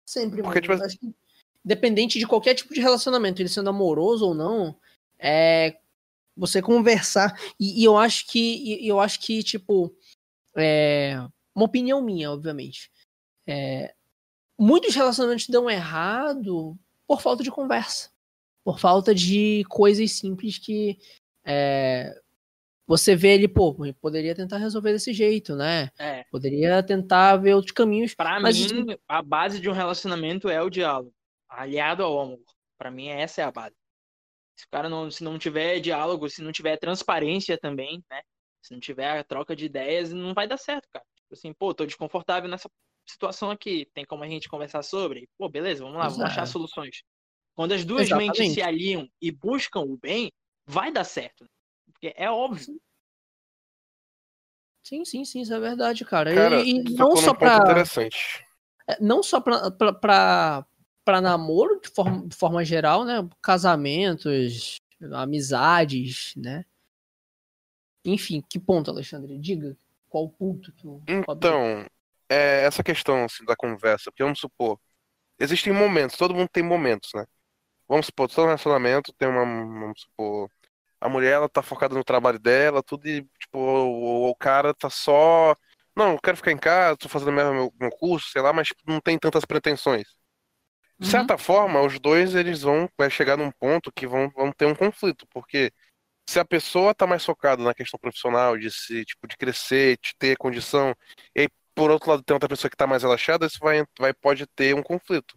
Sempre, 0.05 0.43
Porque, 0.43 0.61
mano. 0.61 0.79
tipo, 0.79 0.85
Acho 0.85 0.99
que, 0.99 1.15
Dependente 1.67 2.19
de 2.19 2.27
qualquer 2.27 2.55
tipo 2.55 2.73
de 2.73 2.81
relacionamento, 2.81 3.43
ele 3.43 3.49
sendo 3.49 3.71
amoroso 3.71 4.25
ou 4.25 4.35
não, 4.35 4.79
é 5.19 5.77
você 6.37 6.63
conversar. 6.63 7.37
E, 7.59 7.83
e 7.83 7.85
eu 7.85 7.99
acho 7.99 8.29
que, 8.29 8.81
e 8.81 8.87
eu 8.87 9.01
acho 9.01 9.19
que, 9.19 9.43
tipo, 9.43 9.93
é, 10.57 11.17
uma 11.53 11.65
opinião 11.65 12.01
minha, 12.01 12.31
obviamente. 12.31 12.89
É, 13.47 13.93
muitos 14.57 14.95
relacionamentos 14.95 15.49
dão 15.49 15.69
errado 15.69 16.79
por 17.07 17.21
falta 17.21 17.43
de 17.43 17.51
conversa. 17.51 18.11
Por 18.65 18.79
falta 18.79 19.13
de 19.13 19.65
coisas 19.69 20.13
simples 20.13 20.59
que 20.59 20.99
é, 21.45 22.21
você 22.87 23.17
vê 23.17 23.35
ele, 23.35 23.49
pô, 23.49 23.75
poderia 24.01 24.35
tentar 24.35 24.59
resolver 24.59 24.93
desse 24.93 25.13
jeito, 25.13 25.57
né? 25.57 25.91
É. 25.99 26.25
Poderia 26.31 26.83
tentar 26.83 27.37
ver 27.37 27.55
outros 27.55 27.73
caminhos. 27.73 28.15
Pra 28.15 28.39
Mas 28.39 28.71
mim, 28.71 28.97
a 29.09 29.23
base 29.23 29.61
de 29.61 29.69
um 29.69 29.73
relacionamento 29.73 30.49
é 30.49 30.63
o 30.63 30.71
diálogo, 30.71 31.13
aliado 31.57 32.03
ao 32.03 32.21
amor. 32.21 32.45
Pra 32.79 32.91
mim, 32.91 33.09
essa 33.09 33.41
é 33.41 33.45
a 33.45 33.51
base. 33.51 33.75
Se 34.57 34.67
o 34.67 34.69
cara 34.71 34.89
não, 34.89 35.11
se 35.11 35.23
não 35.25 35.39
tiver 35.39 35.81
diálogo, 35.81 36.29
se 36.29 36.43
não 36.43 36.53
tiver 36.53 36.77
transparência 36.79 37.59
também, 37.59 38.03
né? 38.11 38.23
Se 38.63 38.73
não 38.73 38.81
tiver 38.81 39.19
a 39.19 39.25
troca 39.25 39.55
de 39.55 39.67
ideias, 39.67 40.13
não 40.13 40.35
vai 40.35 40.47
dar 40.47 40.57
certo, 40.57 40.89
cara. 40.93 41.05
Tipo 41.17 41.35
assim, 41.35 41.53
pô, 41.53 41.75
tô 41.75 41.85
desconfortável 41.85 42.49
nessa 42.49 42.71
situação 43.07 43.51
aqui. 43.51 43.89
Tem 43.95 44.05
como 44.05 44.25
a 44.25 44.29
gente 44.29 44.49
conversar 44.49 44.83
sobre? 44.83 45.29
Pô, 45.39 45.49
beleza, 45.49 45.85
vamos 45.85 45.99
lá, 45.99 46.09
vamos 46.09 46.25
achar 46.25 46.47
soluções. 46.47 47.03
Quando 47.55 47.73
as 47.73 47.85
duas 47.85 48.03
Exatamente. 48.03 48.39
mentes 48.39 48.55
se 48.55 48.63
aliam 48.63 49.09
e 49.21 49.31
buscam 49.31 49.81
o 49.81 49.97
bem, 49.97 50.31
vai 50.67 50.93
dar 50.93 51.05
certo. 51.05 51.47
Porque 51.93 52.13
é 52.17 52.31
óbvio. 52.31 52.79
Sim, 54.83 55.05
sim, 55.05 55.25
sim, 55.25 55.41
isso 55.41 55.53
é 55.53 55.59
verdade, 55.59 56.05
cara. 56.05 56.35
Cara, 56.35 56.61
e, 56.61 56.71
e 56.71 56.83
não 56.95 57.17
só 57.17 57.35
pra, 57.35 57.57
interessante. 57.57 58.45
é, 58.89 59.01
não 59.01 59.23
só 59.23 59.41
pra, 59.41 59.71
pra, 59.71 59.93
pra, 59.93 60.67
pra 61.07 61.21
namoro, 61.21 61.81
de 61.81 61.89
forma, 61.89 62.27
de 62.27 62.37
forma 62.37 62.65
geral, 62.65 63.05
né? 63.05 63.27
Casamentos, 63.41 64.81
amizades, 65.13 66.35
né? 66.37 66.65
Enfim, 68.05 68.43
que 68.47 68.59
ponto, 68.59 68.91
Alexandre? 68.91 69.39
Diga 69.39 69.77
qual 70.09 70.29
ponto 70.29 70.73
que 70.73 70.85
o 70.85 71.01
Então, 71.07 71.87
é 72.29 72.65
essa 72.65 72.83
questão 72.83 73.25
assim, 73.25 73.45
da 73.45 73.55
conversa, 73.55 74.11
porque 74.11 74.25
vamos 74.25 74.41
supor, 74.41 74.81
existem 75.39 75.73
momentos, 75.73 76.17
todo 76.17 76.35
mundo 76.35 76.49
tem 76.53 76.63
momentos, 76.65 77.11
né? 77.15 77.25
Vamos 77.89 78.07
supor, 78.07 78.29
todo 78.29 78.47
relacionamento 78.47 79.13
tem 79.13 79.29
uma, 79.29 79.45
vamos 79.45 80.01
supor, 80.01 80.51
a 81.01 81.09
mulher 81.09 81.35
ela 81.35 81.49
tá 81.49 81.63
focada 81.63 81.95
no 81.95 82.03
trabalho 82.03 82.41
dela, 82.41 82.83
tudo 82.83 83.07
e, 83.07 83.23
tipo, 83.39 83.59
o, 83.61 84.29
o 84.29 84.35
cara 84.35 84.75
tá 84.75 84.91
só, 84.91 85.55
não, 85.95 86.15
eu 86.15 86.21
quero 86.21 86.37
ficar 86.37 86.51
em 86.51 86.59
casa, 86.59 86.97
tô 86.97 87.09
fazendo 87.09 87.31
meu, 87.31 87.73
meu 87.79 87.91
curso, 87.93 88.29
sei 88.33 88.43
lá, 88.43 88.53
mas 88.53 88.67
tipo, 88.69 88.83
não 88.87 89.01
tem 89.01 89.17
tantas 89.17 89.45
pretensões. 89.45 90.17
De 90.99 91.05
Uhum. 91.07 91.11
certa 91.11 91.37
forma, 91.39 91.81
os 91.83 91.99
dois 92.01 92.35
eles 92.35 92.63
vão 92.63 92.89
vai 92.97 93.11
chegar 93.11 93.37
num 93.37 93.51
ponto 93.51 93.93
que 93.93 94.07
vão, 94.07 94.31
vão 94.31 94.51
ter 94.53 94.67
um 94.67 94.75
conflito, 94.75 95.27
porque 95.29 95.71
se 96.29 96.41
a 96.41 96.45
pessoa 96.45 96.95
tá 96.95 97.07
mais 97.07 97.25
focada 97.25 97.63
na 97.63 97.75
questão 97.75 97.99
profissional, 98.01 98.59
de 98.59 98.71
se, 98.71 99.05
tipo, 99.05 99.27
de 99.29 99.37
crescer, 99.37 99.99
de 100.03 100.15
ter 100.19 100.37
condição, 100.39 100.95
e 101.37 101.49
por 101.75 101.91
outro 101.91 102.11
lado 102.11 102.23
tem 102.25 102.35
outra 102.35 102.49
pessoa 102.49 102.71
que 102.71 102.77
tá 102.77 102.87
mais 102.87 103.03
relaxada, 103.03 103.47
isso 103.47 103.59
vai, 103.61 103.85
vai 103.99 104.15
pode 104.15 104.47
ter 104.49 104.75
um 104.75 104.83
conflito. 104.83 105.37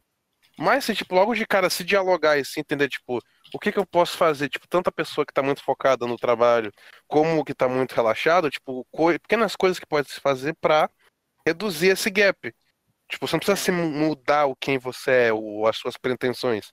Mas 0.57 0.85
se, 0.85 0.95
tipo, 0.95 1.15
logo 1.15 1.33
de 1.35 1.45
cara 1.47 1.69
se 1.69 1.83
dialogar 1.83 2.37
e 2.37 2.45
se 2.45 2.59
entender, 2.59 2.89
tipo, 2.89 3.19
o 3.53 3.59
que 3.59 3.71
que 3.71 3.79
eu 3.79 3.85
posso 3.85 4.17
fazer, 4.17 4.49
tipo, 4.49 4.67
tanta 4.67 4.91
pessoa 4.91 5.25
que 5.25 5.33
tá 5.33 5.41
muito 5.41 5.63
focada 5.63 6.05
no 6.05 6.17
trabalho, 6.17 6.71
como 7.07 7.45
que 7.45 7.53
tá 7.55 7.67
muito 7.69 7.93
relaxado, 7.93 8.49
tipo, 8.49 8.85
co- 8.91 9.13
pequenas 9.19 9.55
coisas 9.55 9.79
que 9.79 9.85
pode 9.85 10.09
se 10.11 10.19
fazer 10.19 10.53
pra 10.59 10.89
reduzir 11.47 11.89
esse 11.89 12.09
gap. 12.09 12.53
Tipo, 13.09 13.27
você 13.27 13.35
não 13.35 13.39
precisa 13.39 13.57
se 13.57 13.71
mu- 13.71 13.89
mudar 13.89 14.45
o 14.47 14.55
quem 14.55 14.77
você 14.79 15.11
é, 15.29 15.33
ou 15.33 15.67
as 15.67 15.77
suas 15.77 15.97
pretensões, 15.97 16.71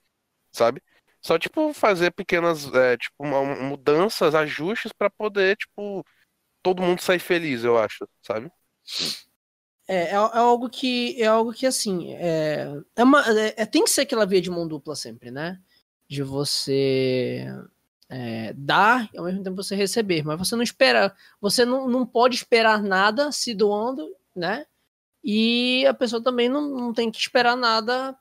sabe? 0.52 0.82
Só, 1.22 1.38
tipo, 1.38 1.72
fazer 1.74 2.12
pequenas, 2.12 2.72
é, 2.74 2.96
tipo, 2.98 3.24
mudanças, 3.24 4.34
ajustes 4.34 4.92
pra 4.92 5.10
poder, 5.10 5.56
tipo, 5.56 6.04
todo 6.62 6.82
mundo 6.82 7.00
sair 7.02 7.20
feliz, 7.20 7.64
eu 7.64 7.78
acho, 7.78 8.08
sabe? 8.22 8.50
É, 9.88 9.94
é, 9.96 10.10
é 10.12 10.14
algo 10.16 10.68
que 10.68 11.20
é 11.22 11.26
algo 11.26 11.52
que 11.52 11.66
assim 11.66 12.12
é, 12.14 12.66
é 12.96 13.04
uma 13.04 13.20
é- 13.40 13.54
é- 13.62 13.66
tem 13.66 13.84
que 13.84 13.90
ser 13.90 14.02
aquela 14.02 14.26
via 14.26 14.40
de 14.40 14.50
mão 14.50 14.66
dupla 14.66 14.96
sempre, 14.96 15.30
né? 15.30 15.60
De 16.08 16.22
você 16.22 17.46
é, 18.08 18.52
dar 18.54 19.08
e 19.14 19.18
ao 19.18 19.24
mesmo 19.24 19.42
tempo 19.44 19.56
você 19.56 19.74
receber, 19.76 20.22
mas 20.24 20.38
você 20.38 20.56
não 20.56 20.62
espera, 20.62 21.14
você 21.40 21.64
não, 21.64 21.88
não 21.88 22.06
pode 22.06 22.36
esperar 22.36 22.82
nada 22.82 23.32
se 23.32 23.54
doando, 23.54 24.14
né? 24.34 24.66
E 25.28 25.84
a 25.86 25.92
pessoa 25.92 26.22
também 26.22 26.48
não, 26.48 26.68
não 26.68 26.92
tem 26.94 27.10
que 27.10 27.18
esperar 27.18 27.56
nada 27.56 28.16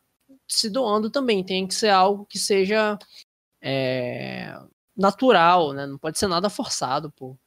se 0.47 0.71
doando 0.71 1.07
também, 1.11 1.43
tem 1.45 1.67
que 1.67 1.75
ser 1.75 1.89
algo 1.89 2.25
que 2.25 2.39
seja 2.39 2.97
é, 3.61 4.57
natural, 4.97 5.71
né? 5.71 5.85
Não 5.85 5.99
pode 5.99 6.17
ser 6.17 6.25
nada 6.27 6.49
forçado, 6.49 7.11
pô. 7.11 7.37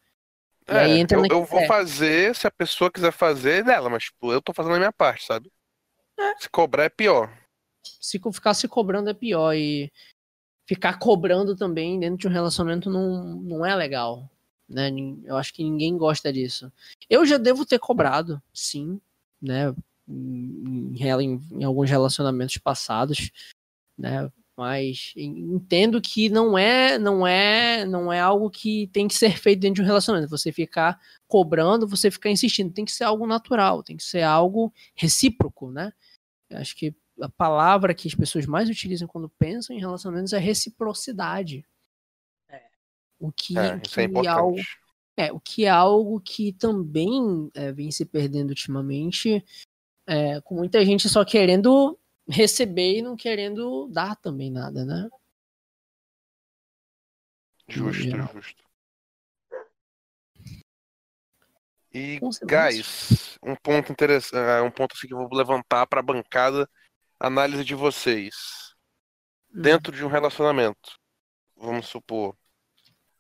E 0.69 0.77
É, 0.77 0.81
aí 0.83 0.99
entra 1.01 1.17
eu, 1.17 1.23
na- 1.23 1.29
eu 1.29 1.45
vou 1.45 1.59
é. 1.61 1.67
fazer 1.67 2.37
se 2.37 2.47
a 2.47 2.51
pessoa 2.53 2.89
quiser 2.91 3.11
fazer 3.13 3.61
é 3.61 3.63
dela, 3.65 3.91
mas, 3.91 4.05
tipo, 4.05 4.33
eu 4.33 4.41
tô 4.41 4.53
fazendo 4.53 4.77
a 4.77 4.79
minha 4.79 4.93
parte, 4.93 5.27
sabe? 5.27 5.51
Se 6.39 6.49
cobrar 6.49 6.85
é 6.85 6.89
pior. 6.89 7.37
se 7.83 8.21
ficar 8.33 8.55
se 8.55 8.69
cobrando 8.69 9.11
é 9.11 9.15
pior 9.15 9.55
e 9.55 9.91
ficar 10.69 10.99
cobrando 11.01 11.57
também 11.57 11.99
dentro 11.99 12.19
de 12.19 12.29
um 12.29 12.31
relacionamento 12.31 12.89
não, 12.91 13.25
não 13.37 13.67
é 13.67 13.75
legal, 13.75 14.31
né? 14.69 14.89
Eu 15.25 15.37
acho 15.37 15.53
que 15.53 15.65
ninguém 15.65 15.97
gosta 15.97 16.33
disso. 16.33 16.71
Eu 17.11 17.27
já 17.27 17.39
devo 17.39 17.67
ter 17.67 17.79
cobrado, 17.79 18.41
sim, 18.53 19.01
né? 19.41 19.75
Em, 20.09 20.95
em 20.97 21.41
em- 21.53 21.65
alguns 21.65 21.91
relacionamentos 21.91 22.57
passados, 22.59 23.31
né? 23.97 24.31
Mas 24.57 25.13
en- 25.17 25.55
entendo 25.55 26.01
que 26.01 26.29
não 26.29 26.59
é, 26.59 26.99
não 26.99 27.25
é, 27.27 27.85
não 27.85 28.13
é 28.13 28.19
algo 28.21 28.51
que 28.51 28.89
tem 28.89 29.07
que 29.07 29.15
ser 29.15 29.39
feito 29.39 29.61
dentro 29.61 29.77
de 29.77 29.83
um 29.83 29.87
relacionamento. 29.87 30.31
Você 30.31 30.51
ficar 30.51 31.01
cobrando, 31.29 31.87
você 31.87 32.11
ficar 32.11 32.31
insistindo, 32.31 32.73
tem 32.73 32.85
que 32.85 32.91
ser 32.93 33.05
algo 33.05 33.27
natural, 33.27 33.83
tem 33.85 33.97
que 33.97 34.03
ser 34.05 34.23
algo 34.23 34.73
recíproco, 34.97 35.71
né? 35.71 35.93
Acho 36.51 36.75
que 36.75 36.95
a 37.21 37.29
palavra 37.29 37.95
que 37.95 38.09
as 38.09 38.15
pessoas 38.15 38.47
mais 38.47 38.69
utilizam 38.69 39.07
quando 39.07 39.29
pensam 39.29 39.77
em 39.77 39.81
relacionamentos 39.81 40.33
é 40.33 40.39
reciprocidade. 40.39 41.65
O 43.21 43.33
que, 43.33 43.59
É, 43.59 43.79
que 43.81 43.87
isso 43.89 44.01
é 44.01 44.05
é 44.05 44.07
algo, 44.29 44.51
importante. 44.59 44.79
É, 45.19 45.33
o 45.33 45.41
que 45.41 45.65
é 45.65 45.69
algo 45.69 46.21
que 46.21 46.53
também 46.53 47.51
é, 47.53 47.73
vem 47.73 47.91
se 47.91 48.05
perdendo 48.05 48.51
ultimamente, 48.51 49.45
é, 50.07 50.41
com 50.43 50.55
muita 50.55 50.85
gente 50.85 51.09
só 51.09 51.25
querendo 51.25 51.99
receber 52.29 52.99
e 52.99 53.03
não 53.03 53.17
querendo 53.17 53.89
dar 53.89 54.15
também 54.15 54.49
nada, 54.49 54.85
né? 54.85 55.09
Justo, 57.67 58.17
justo. 58.33 58.65
E, 61.93 62.21
guys, 62.45 63.37
um 63.43 63.57
ponto 63.57 63.91
interessante, 63.91 64.63
um 64.63 64.71
ponto 64.71 64.95
assim 64.95 65.09
que 65.09 65.15
eu 65.15 65.19
vou 65.19 65.37
levantar 65.37 65.85
pra 65.89 66.01
bancada, 66.01 66.71
análise 67.19 67.65
de 67.65 67.75
vocês. 67.75 68.73
Hum. 69.53 69.63
Dentro 69.63 69.91
de 69.91 70.05
um 70.05 70.09
relacionamento, 70.09 70.97
vamos 71.57 71.89
supor, 71.89 72.37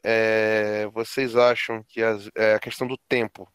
é, 0.03 0.87
vocês 0.89 1.37
acham 1.37 1.83
que 1.85 2.03
as- 2.03 2.29
é, 2.37 2.55
a 2.55 2.61
questão 2.61 2.87
do 2.87 2.97
tempo, 3.09 3.51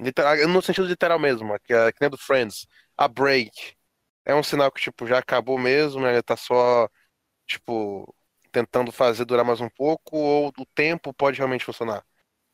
literal- 0.00 0.48
no 0.48 0.62
sentido 0.62 0.86
literal 0.86 1.18
mesmo, 1.18 1.58
que, 1.60 1.72
é, 1.72 1.92
que 1.92 1.98
nem 2.00 2.10
do 2.10 2.18
Friends, 2.18 2.66
a 2.96 3.08
break, 3.08 3.76
é 4.24 4.34
um 4.34 4.42
sinal 4.42 4.70
que, 4.72 4.80
tipo, 4.80 5.06
já 5.06 5.18
acabou 5.18 5.58
mesmo, 5.58 6.06
ele 6.06 6.22
tá 6.22 6.36
só, 6.36 6.88
tipo, 7.46 8.14
tentando 8.52 8.92
fazer 8.92 9.24
durar 9.24 9.44
mais 9.44 9.60
um 9.60 9.68
pouco, 9.70 10.16
ou 10.16 10.48
o 10.58 10.66
tempo 10.74 11.14
pode 11.14 11.38
realmente 11.38 11.64
funcionar? 11.64 12.04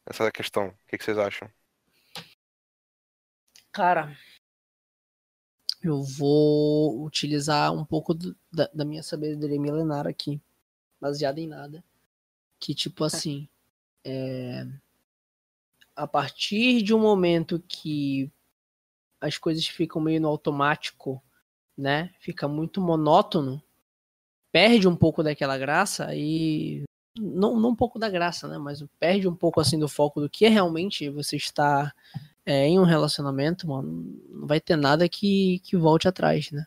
Essa 0.07 0.25
é 0.25 0.29
a 0.29 0.33
questão. 0.33 0.69
O 0.69 0.75
que 0.89 0.99
que 0.99 1.05
vocês 1.05 1.19
acham? 1.19 1.51
Cara, 3.73 4.17
eu 5.83 6.03
vou 6.03 7.05
utilizar 7.05 7.73
um 7.73 7.85
pouco 7.85 8.15
do- 8.15 8.37
da, 8.53 8.69
da 8.73 8.85
minha 8.85 9.03
sabedoria 9.03 9.61
milenar 9.61 10.07
aqui, 10.07 10.41
baseada 11.01 11.41
em 11.41 11.47
nada. 11.47 11.85
Que, 12.59 12.75
tipo 12.75 13.05
assim, 13.05 13.49
é, 14.05 14.67
a 15.95 16.07
partir 16.07 16.83
de 16.83 16.95
um 16.95 17.01
momento 17.01 17.63
que 17.67 18.31
as 19.21 19.39
coisas 19.39 19.67
ficam 19.67 20.01
meio 20.01 20.21
no 20.21 20.29
automático, 20.29 21.23
né? 21.77 22.13
Fica 22.21 22.47
muito 22.47 22.81
monótono, 22.81 23.63
perde 24.53 24.87
um 24.87 24.97
pouco 24.97 25.23
daquela 25.23 25.59
graça 25.59 26.15
e. 26.15 26.85
Não, 27.19 27.59
não 27.59 27.71
um 27.71 27.75
pouco 27.75 27.99
da 27.99 28.11
graça, 28.11 28.47
né? 28.47 28.59
Mas 28.59 28.85
perde 29.01 29.27
um 29.27 29.35
pouco 29.35 29.59
assim 29.59 29.79
do 29.79 29.89
foco 29.89 30.21
do 30.21 30.29
que 30.29 30.45
é 30.45 30.51
realmente 30.51 31.09
você 31.09 31.37
está 31.37 31.91
é, 32.45 32.67
em 32.67 32.79
um 32.79 32.85
relacionamento, 32.85 33.67
mano, 33.67 34.23
não 34.29 34.47
vai 34.47 34.61
ter 34.61 34.77
nada 34.77 35.09
que, 35.09 35.61
que 35.61 35.77
volte 35.77 36.07
atrás, 36.07 36.51
né? 36.51 36.67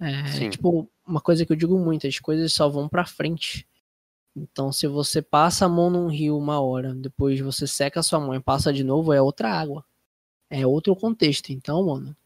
É, 0.00 0.48
tipo, 0.48 0.88
uma 1.06 1.20
coisa 1.20 1.44
que 1.44 1.52
eu 1.52 1.56
digo 1.56 1.78
muito, 1.78 2.06
as 2.06 2.18
coisas 2.18 2.52
só 2.52 2.68
vão 2.68 2.88
pra 2.88 3.04
frente. 3.04 3.66
Então, 4.42 4.72
se 4.72 4.86
você 4.86 5.22
passa 5.22 5.66
a 5.66 5.68
mão 5.68 5.90
num 5.90 6.08
rio 6.08 6.36
uma 6.36 6.60
hora, 6.60 6.94
depois 6.94 7.40
você 7.40 7.66
seca 7.66 8.00
a 8.00 8.02
sua 8.02 8.20
mão 8.20 8.34
e 8.34 8.40
passa 8.40 8.72
de 8.72 8.84
novo, 8.84 9.12
é 9.12 9.20
outra 9.20 9.52
água. 9.52 9.84
É 10.50 10.66
outro 10.66 10.94
contexto. 10.96 11.50
Então, 11.50 11.86
mano, 11.86 12.16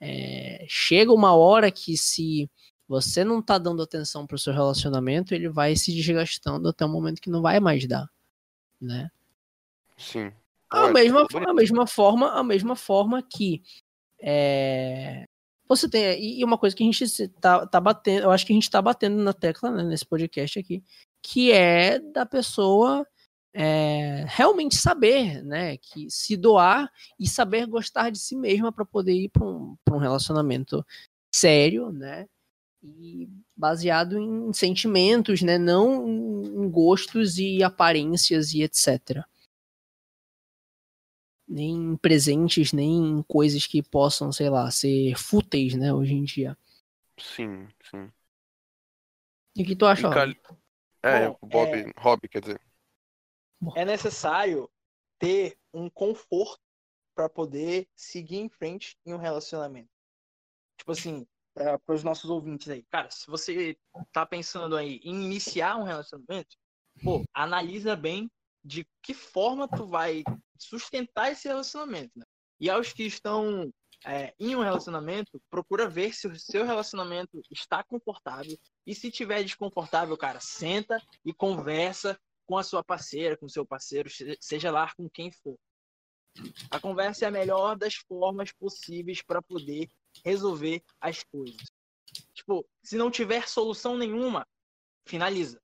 é, 0.00 0.64
chega 0.68 1.12
uma 1.12 1.34
hora 1.34 1.70
que 1.70 1.96
se 1.96 2.50
você 2.88 3.24
não 3.24 3.40
tá 3.40 3.56
dando 3.58 3.82
atenção 3.82 4.26
pro 4.26 4.38
seu 4.38 4.52
relacionamento, 4.52 5.34
ele 5.34 5.48
vai 5.48 5.76
se 5.76 5.94
desgastando 5.94 6.68
até 6.68 6.84
o 6.84 6.88
momento 6.88 7.20
que 7.20 7.30
não 7.30 7.40
vai 7.40 7.60
mais 7.60 7.86
dar, 7.86 8.06
né? 8.80 9.10
Sim. 9.96 10.32
A 10.68 10.84
Olha, 10.84 10.92
mesma, 10.92 11.26
bonito. 11.26 11.50
a 11.50 11.54
mesma 11.54 11.86
forma, 11.86 12.32
a 12.32 12.42
mesma 12.42 12.76
forma 12.76 13.22
que 13.22 13.62
é, 14.20 15.26
você 15.68 15.88
tem 15.88 16.40
e 16.40 16.44
uma 16.44 16.58
coisa 16.58 16.76
que 16.76 16.82
a 16.82 16.86
gente 16.86 17.28
tá, 17.40 17.66
tá 17.66 17.80
batendo, 17.80 18.24
eu 18.24 18.30
acho 18.30 18.44
que 18.44 18.52
a 18.52 18.54
gente 18.54 18.70
tá 18.70 18.82
batendo 18.82 19.16
na 19.22 19.32
tecla 19.32 19.70
né, 19.70 19.82
nesse 19.82 20.04
podcast 20.04 20.58
aqui, 20.58 20.82
que 21.22 21.52
é 21.52 21.98
da 21.98 22.26
pessoa 22.26 23.06
é, 23.54 24.24
realmente 24.28 24.76
saber, 24.76 25.42
né, 25.44 25.76
que 25.76 26.10
se 26.10 26.36
doar 26.36 26.90
e 27.18 27.28
saber 27.28 27.66
gostar 27.66 28.10
de 28.10 28.18
si 28.18 28.36
mesma 28.36 28.72
para 28.72 28.84
poder 28.84 29.12
ir 29.14 29.28
para 29.30 29.44
um, 29.44 29.76
um 29.90 29.98
relacionamento 29.98 30.84
sério, 31.34 31.92
né, 31.92 32.26
e 32.82 33.28
baseado 33.56 34.18
em 34.18 34.52
sentimentos, 34.52 35.40
né? 35.42 35.56
Não 35.58 36.08
em 36.08 36.68
gostos 36.68 37.38
e 37.38 37.62
aparências 37.62 38.52
e 38.54 38.62
etc. 38.62 39.24
Nem 41.46 41.92
em 41.92 41.96
presentes, 41.96 42.72
nem 42.72 43.18
em 43.18 43.22
coisas 43.22 43.66
que 43.66 43.82
possam, 43.82 44.32
sei 44.32 44.48
lá, 44.50 44.70
ser 44.70 45.16
fúteis, 45.16 45.74
né? 45.74 45.92
Hoje 45.92 46.14
em 46.14 46.24
dia. 46.24 46.56
Sim, 47.18 47.68
sim. 47.90 48.12
E 49.56 49.62
o 49.62 49.66
que 49.66 49.76
tu 49.76 49.86
acha? 49.86 50.08
E 50.08 50.10
Cal- 50.10 50.34
É, 51.02 51.28
Bom, 51.28 51.38
o 51.40 51.46
Bob, 51.46 51.68
é- 51.68 52.00
Hobby, 52.00 52.28
quer 52.28 52.40
dizer. 52.40 52.60
É 53.76 53.84
necessário 53.84 54.70
ter 55.18 55.56
um 55.72 55.88
conforto 55.88 56.60
para 57.14 57.28
poder 57.28 57.88
seguir 57.94 58.38
em 58.38 58.48
frente 58.48 58.96
em 59.04 59.14
um 59.14 59.18
relacionamento. 59.18 59.90
Tipo 60.76 60.92
assim, 60.92 61.26
para 61.54 61.94
os 61.94 62.02
nossos 62.02 62.30
ouvintes 62.30 62.68
aí, 62.68 62.82
cara, 62.84 63.10
se 63.10 63.26
você 63.26 63.76
tá 64.12 64.24
pensando 64.24 64.76
aí 64.76 65.00
em 65.04 65.24
iniciar 65.24 65.76
um 65.76 65.84
relacionamento, 65.84 66.56
pô, 67.02 67.22
analisa 67.34 67.94
bem 67.94 68.30
de 68.64 68.86
que 69.02 69.12
forma 69.12 69.68
tu 69.68 69.86
vai 69.86 70.24
sustentar 70.58 71.30
esse 71.30 71.48
relacionamento, 71.48 72.12
né? 72.16 72.24
E 72.58 72.70
aos 72.70 72.92
que 72.92 73.04
estão 73.04 73.72
é, 74.04 74.34
em 74.38 74.56
um 74.56 74.62
relacionamento, 74.62 75.40
procura 75.50 75.88
ver 75.88 76.14
se 76.14 76.26
o 76.26 76.38
seu 76.38 76.64
relacionamento 76.64 77.40
está 77.50 77.82
confortável. 77.82 78.56
E 78.86 78.94
se 78.94 79.10
tiver 79.10 79.42
desconfortável, 79.44 80.16
cara, 80.16 80.40
senta 80.40 81.00
e 81.24 81.32
conversa 81.32 82.18
com 82.46 82.58
a 82.58 82.62
sua 82.62 82.82
parceira, 82.82 83.36
com 83.36 83.46
o 83.46 83.50
seu 83.50 83.64
parceiro, 83.64 84.10
se- 84.10 84.36
seja 84.40 84.70
lá 84.70 84.92
com 84.96 85.08
quem 85.08 85.30
for. 85.30 85.56
A 86.70 86.80
conversa 86.80 87.24
é 87.24 87.28
a 87.28 87.30
melhor 87.30 87.76
das 87.76 87.94
formas 87.94 88.50
possíveis 88.52 89.22
para 89.22 89.40
poder 89.42 89.88
resolver 90.24 90.82
as 91.00 91.22
coisas. 91.24 91.62
Tipo, 92.34 92.66
se 92.82 92.96
não 92.96 93.10
tiver 93.10 93.46
solução 93.48 93.96
nenhuma, 93.96 94.46
finaliza. 95.06 95.60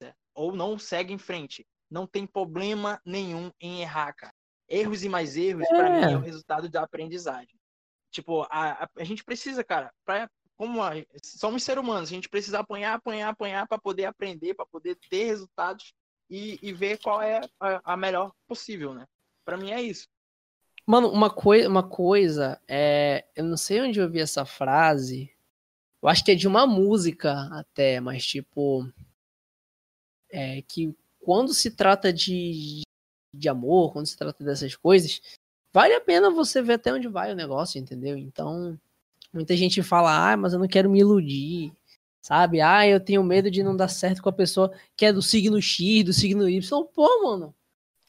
certo? 0.00 0.16
Ou 0.34 0.54
não 0.54 0.78
segue 0.78 1.12
em 1.12 1.18
frente. 1.18 1.66
Não 1.90 2.06
tem 2.06 2.26
problema 2.26 3.00
nenhum 3.04 3.50
em 3.60 3.80
errar, 3.80 4.12
cara. 4.14 4.32
Erros 4.68 5.02
e 5.02 5.08
mais 5.08 5.36
erros, 5.36 5.66
É. 5.68 6.06
mim, 6.06 6.12
é 6.12 6.16
o 6.16 6.20
resultado 6.20 6.68
da 6.68 6.82
aprendizagem. 6.84 7.58
Tipo, 8.12 8.42
a, 8.50 8.84
a, 8.84 8.88
a 8.98 9.04
gente 9.04 9.24
precisa, 9.24 9.64
cara, 9.64 9.92
pra, 10.04 10.30
como 10.60 10.82
a, 10.82 10.92
somos 11.22 11.62
seres 11.62 11.82
humanos, 11.82 12.10
a 12.10 12.14
gente 12.14 12.28
precisa 12.28 12.58
apanhar, 12.58 12.92
apanhar, 12.92 13.30
apanhar 13.30 13.66
para 13.66 13.78
poder 13.78 14.04
aprender, 14.04 14.52
para 14.52 14.66
poder 14.66 14.94
ter 15.08 15.24
resultados 15.24 15.94
e, 16.28 16.58
e 16.60 16.70
ver 16.70 16.98
qual 16.98 17.22
é 17.22 17.40
a, 17.58 17.94
a 17.94 17.96
melhor 17.96 18.30
possível, 18.46 18.92
né? 18.92 19.06
Pra 19.42 19.56
mim 19.56 19.70
é 19.70 19.80
isso. 19.80 20.06
Mano, 20.86 21.10
uma, 21.10 21.30
coi 21.30 21.66
uma 21.66 21.82
coisa, 21.82 22.60
é, 22.68 23.24
eu 23.34 23.42
não 23.42 23.56
sei 23.56 23.80
onde 23.80 24.00
eu 24.00 24.10
vi 24.10 24.20
essa 24.20 24.44
frase. 24.44 25.34
Eu 26.02 26.10
acho 26.10 26.22
que 26.22 26.32
é 26.32 26.34
de 26.34 26.46
uma 26.46 26.66
música 26.66 27.48
até, 27.52 27.98
mas 27.98 28.26
tipo. 28.26 28.86
É 30.30 30.60
que 30.60 30.94
quando 31.20 31.54
se 31.54 31.70
trata 31.70 32.12
de, 32.12 32.82
de 33.34 33.48
amor, 33.48 33.94
quando 33.94 34.06
se 34.06 34.16
trata 34.18 34.44
dessas 34.44 34.76
coisas, 34.76 35.22
vale 35.72 35.94
a 35.94 36.00
pena 36.02 36.30
você 36.30 36.60
ver 36.60 36.74
até 36.74 36.92
onde 36.92 37.08
vai 37.08 37.32
o 37.32 37.36
negócio, 37.36 37.80
entendeu? 37.80 38.18
Então, 38.18 38.78
muita 39.32 39.56
gente 39.56 39.82
fala, 39.82 40.32
ah, 40.32 40.36
mas 40.36 40.52
eu 40.52 40.58
não 40.58 40.68
quero 40.68 40.90
me 40.90 41.00
iludir, 41.00 41.72
sabe? 42.20 42.60
Ah, 42.60 42.86
eu 42.86 43.00
tenho 43.00 43.22
medo 43.24 43.50
de 43.50 43.62
não 43.62 43.76
dar 43.76 43.88
certo 43.88 44.22
com 44.22 44.28
a 44.28 44.32
pessoa 44.32 44.72
que 44.96 45.04
é 45.06 45.12
do 45.12 45.22
signo 45.22 45.60
X, 45.60 46.04
do 46.04 46.12
signo 46.12 46.48
Y. 46.48 46.84
Pô, 46.94 47.22
mano, 47.22 47.54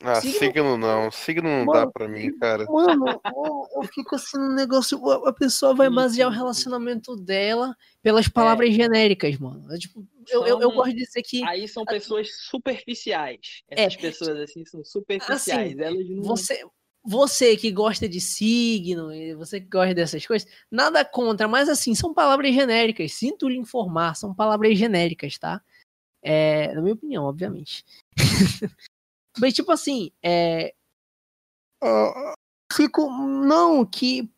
Ah, 0.04 0.16
Signo- 0.20 0.40
signo 0.40 0.78
não. 0.78 1.12
Signo 1.12 1.44
não 1.48 1.66
Mano, 1.66 1.74
dá 1.74 1.86
pra 1.86 2.08
mim, 2.08 2.36
cara. 2.40 2.66
Mano, 2.66 3.06
eu, 3.24 3.68
eu 3.76 3.84
fico 3.94 4.16
assim 4.16 4.36
no 4.36 4.56
negócio. 4.56 4.98
a- 5.12 5.32
pessoa 5.32 5.76
vai 5.76 5.92
basear 5.92 6.28
o 6.28 6.32
relacionamento 6.34 7.16
dela 7.16 7.76
pelas 8.02 8.28
palavras 8.28 8.74
genéricas, 8.74 9.38
mano. 9.38 9.72
É, 9.72 9.78
tipo, 9.78 10.04
eu, 10.28 10.44
eu, 10.48 10.60
eu 10.60 10.72
gosto 10.72 10.96
de 10.96 11.06
dizer 11.06 11.22
que 11.22 11.44
Aí 11.44 11.68
são 11.68 11.86
pessoas 11.86 12.30
superficiais. 12.50 13.62
Essas 13.70 13.96
pessoas 13.96 14.40
assim 14.40 14.66
são 14.66 14.84
superficiais. 14.84 15.78
Elas 15.78 16.10
não... 16.10 16.24
você, 16.24 16.66
você 17.04 17.58
que 17.58 17.72
gosta 17.72 18.08
de 18.08 18.22
signo, 18.22 19.10
você 19.38 19.60
que 19.60 19.68
gosta 19.68 19.94
dessas 19.94 20.26
coisas, 20.26 20.48
nada 20.70 21.04
contra, 21.04 21.48
mas 21.48 21.68
assim, 21.70 21.96
são 21.96 22.14
palavras 22.14 22.54
genéricas. 22.54 23.14
Sinto 23.14 23.50
lhe 23.50 23.58
informar, 23.58 24.16
são 24.16 24.34
palavras 24.34 24.78
genéricas, 24.78 25.38
tá? 25.38 25.62
É, 26.22 26.74
na 26.76 26.82
minha 26.82 26.94
opinião, 26.94 27.24
obviamente. 27.26 27.84
Mas, 29.40 29.54
tipo 29.54 29.72
assim, 29.72 30.12
é. 30.22 30.74
ah, 31.82 32.34
Fico. 32.72 33.10
Não, 33.10 33.86
que. 33.86 34.30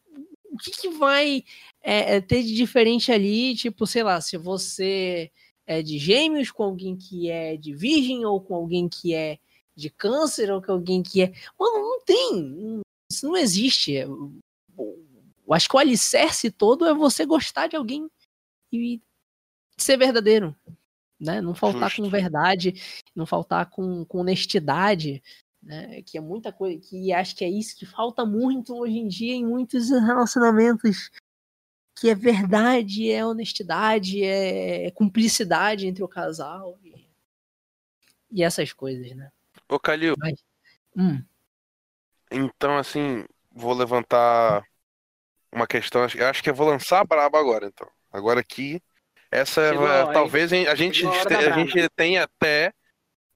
O 0.51 0.57
que, 0.57 0.71
que 0.71 0.89
vai 0.89 1.43
é, 1.81 2.17
é, 2.17 2.21
ter 2.21 2.43
de 2.43 2.55
diferente 2.55 3.11
ali? 3.11 3.55
Tipo, 3.55 3.87
sei 3.87 4.03
lá, 4.03 4.21
se 4.21 4.37
você 4.37 5.31
é 5.65 5.81
de 5.81 5.97
gêmeos 5.97 6.51
com 6.51 6.63
alguém 6.63 6.95
que 6.95 7.29
é 7.29 7.57
de 7.57 7.73
virgem, 7.73 8.23
ou 8.23 8.39
com 8.39 8.53
alguém 8.53 8.87
que 8.87 9.15
é 9.15 9.39
de 9.75 9.89
câncer, 9.89 10.51
ou 10.51 10.61
com 10.61 10.71
alguém 10.71 11.01
que 11.01 11.23
é. 11.23 11.33
Mano, 11.59 11.77
não 11.79 12.01
tem. 12.01 12.81
Isso 13.11 13.27
não 13.27 13.37
existe. 13.37 13.97
É, 13.97 14.05
Eu 14.05 15.53
acho 15.53 15.67
que 15.67 15.75
o 15.75 15.79
alicerce 15.79 16.51
todo 16.51 16.85
é 16.85 16.93
você 16.93 17.25
gostar 17.25 17.67
de 17.67 17.75
alguém 17.75 18.09
e 18.71 19.01
ser 19.77 19.97
verdadeiro. 19.97 20.55
Né? 21.19 21.39
Não 21.41 21.55
faltar 21.55 21.89
Justo. 21.89 22.01
com 22.03 22.09
verdade, 22.09 22.73
não 23.15 23.25
faltar 23.25 23.69
com, 23.69 24.03
com 24.05 24.19
honestidade, 24.19 25.23
né? 25.61 26.01
Que 26.01 26.17
é 26.17 26.21
muita 26.21 26.51
coisa, 26.51 26.79
que 26.79 27.13
acho 27.13 27.35
que 27.35 27.45
é 27.45 27.49
isso 27.49 27.77
que 27.77 27.85
falta 27.85 28.25
muito 28.25 28.75
hoje 28.75 28.97
em 28.97 29.07
dia 29.07 29.33
em 29.33 29.45
muitos 29.45 29.89
relacionamentos. 29.89 31.09
Que 31.95 32.09
é 32.09 32.15
verdade, 32.15 33.09
é 33.09 33.25
honestidade, 33.25 34.23
é, 34.23 34.87
é 34.87 34.91
cumplicidade 34.91 35.87
entre 35.87 36.03
o 36.03 36.07
casal 36.07 36.77
e, 36.83 37.07
e 38.31 38.43
essas 38.43 38.73
coisas, 38.73 39.15
né? 39.15 39.31
Ô, 39.73 39.79
Calil, 39.79 40.13
Hum, 40.95 41.23
então, 42.31 42.77
assim, 42.77 43.25
vou 43.51 43.73
levantar 43.73 44.63
uma 45.51 45.65
questão. 45.65 46.03
acho- 46.03 46.17
Eu 46.17 46.27
acho 46.27 46.43
que 46.43 46.49
eu 46.51 46.53
vou 46.53 46.67
lançar 46.67 46.99
a 46.99 47.03
braba 47.03 47.39
agora, 47.39 47.65
então. 47.65 47.89
Agora 48.11 48.39
aqui. 48.39 48.79
Essa 49.31 49.69
Chegou 49.69 49.87
hein? 49.87 50.13
talvez 50.13 50.53
a 50.53 50.55
gente, 50.75 51.03
a 51.07 51.51
gente 51.55 51.89
tenha 51.95 52.23
até. 52.25 52.71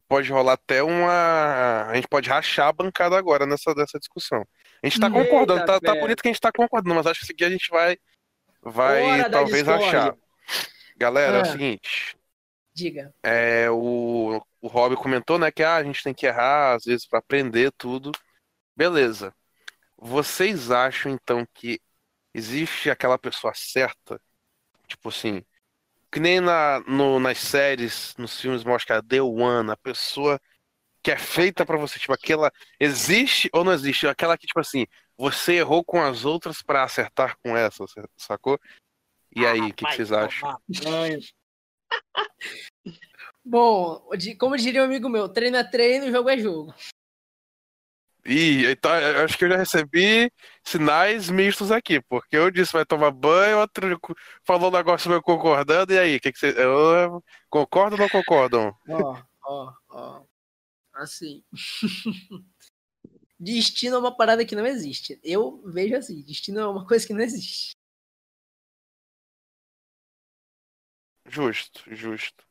Pode 0.08 0.32
rolar 0.32 0.54
até 0.54 0.84
uma. 0.84 1.88
A 1.90 1.96
gente 1.96 2.08
pode 2.08 2.30
rachar 2.30 2.68
a 2.68 2.74
bancada 2.74 3.18
agora 3.18 3.48
nessa, 3.48 3.74
nessa 3.74 3.98
discussão. 3.98 4.46
A 4.84 4.88
gente 4.88 5.00
tá 5.00 5.08
Eita, 5.08 5.20
concordando, 5.20 5.66
tá, 5.66 5.80
tá 5.80 5.96
bonito 5.96 6.22
que 6.22 6.28
a 6.30 6.32
gente 6.32 6.40
tá 6.40 6.52
concordando, 6.52 6.94
mas 6.96 7.08
acho 7.08 7.20
que 7.20 7.26
isso 7.26 7.34
aqui 7.34 7.44
a 7.44 7.50
gente 7.50 7.68
vai. 7.72 7.98
Vai 8.62 9.02
Hora 9.22 9.30
talvez 9.32 9.66
rachar. 9.66 10.16
Galera, 10.96 11.38
é 11.38 11.40
Ah. 11.40 11.44
o 11.44 11.46
seguinte. 11.46 12.16
Diga. 12.78 13.14
É, 13.24 13.70
o, 13.72 14.40
o 14.62 14.68
Rob 14.68 14.96
comentou, 14.96 15.40
né, 15.40 15.52
que 15.52 15.64
ah, 15.64 15.76
a 15.78 15.84
gente 15.84 16.04
tem 16.04 16.14
que 16.14 16.28
errar, 16.28 16.76
às 16.76 16.86
vezes, 16.86 17.08
pra 17.08 17.20
aprender 17.20 17.72
tudo. 17.72 18.12
Beleza. 18.76 19.34
Vocês 19.98 20.70
acham, 20.70 21.12
então, 21.12 21.46
que 21.56 21.82
existe 22.34 22.90
aquela 22.90 23.18
pessoa 23.18 23.52
certa? 23.56 24.22
Tipo 24.88 25.10
assim, 25.10 25.44
que 26.12 26.20
nem 26.20 26.40
na, 26.40 26.80
no- 26.82 27.20
nas 27.20 27.40
séries, 27.40 28.16
nos 28.18 28.40
filmes 28.40 28.64
mostra 28.64 29.00
a 29.00 29.04
The 29.04 29.22
One, 29.22 29.72
a 29.72 29.78
pessoa 29.78 30.40
que 31.02 31.12
é 31.12 31.18
feita 31.18 31.66
pra 31.66 31.78
você, 31.78 31.98
tipo, 31.98 32.14
aquela. 32.14 32.52
Existe 32.80 33.50
ou 33.52 33.64
não 33.64 33.74
existe? 33.74 34.08
Aquela 34.08 34.38
que, 34.38 34.46
tipo 34.46 34.60
assim, 34.60 34.86
você 35.18 35.54
errou 35.54 35.84
com 35.84 36.02
as 36.02 36.26
outras 36.26 36.62
pra 36.62 36.84
acertar 36.84 37.38
com 37.44 37.58
essa, 37.58 37.84
sacou? 38.16 38.60
E 39.36 39.46
aí, 39.46 39.60
o 39.62 39.68
que, 39.74 39.74
que 39.74 39.84
Vai 39.84 39.96
vocês 39.96 40.12
acham? 40.12 40.40
tomar 40.40 40.60
banho. 40.84 41.20
Bom, 43.44 44.10
como 44.40 44.58
diria 44.58 44.82
um 44.82 44.86
amigo 44.86 45.10
meu, 45.10 45.30
treino 45.30 45.58
é 45.58 45.64
treino, 45.64 46.12
jogo 46.12 46.30
é 46.30 46.38
jogo. 46.38 46.74
Ih, 48.26 48.66
então, 48.72 48.92
acho 49.24 49.38
que 49.38 49.46
eu 49.46 49.50
já 49.50 49.56
recebi 49.56 50.30
sinais 50.62 51.30
mistos 51.30 51.72
aqui, 51.72 52.02
porque 52.10 52.36
eu 52.36 52.52
disse 52.52 52.74
vai 52.74 52.86
tomar 52.86 53.10
banho, 53.10 53.60
outro 53.60 53.98
falou 54.44 54.70
um 54.70 54.74
negócio 54.74 55.10
meu 55.10 55.22
concordando, 55.22 55.94
e 55.94 55.98
aí, 55.98 56.20
que, 56.20 56.34
que 56.34 56.38
você. 56.38 56.54
Eu, 56.58 57.24
concordam 57.50 57.98
ou 57.98 58.04
não 58.04 58.10
concordam? 58.10 58.76
Ó, 58.90 59.18
ó, 59.46 59.74
ó. 59.90 60.24
Assim. 60.94 61.42
Destino 63.40 63.96
é 63.96 64.00
uma 64.00 64.16
parada 64.16 64.44
que 64.44 64.56
não 64.56 64.66
existe. 64.66 65.20
Eu 65.24 65.62
vejo 65.64 65.96
assim, 65.96 66.24
destino 66.24 66.60
é 66.60 66.68
uma 66.68 66.88
coisa 66.88 67.06
que 67.06 67.14
não 67.14 67.22
existe. 67.22 67.76
Justo, 71.28 71.84
justo. 71.88 72.46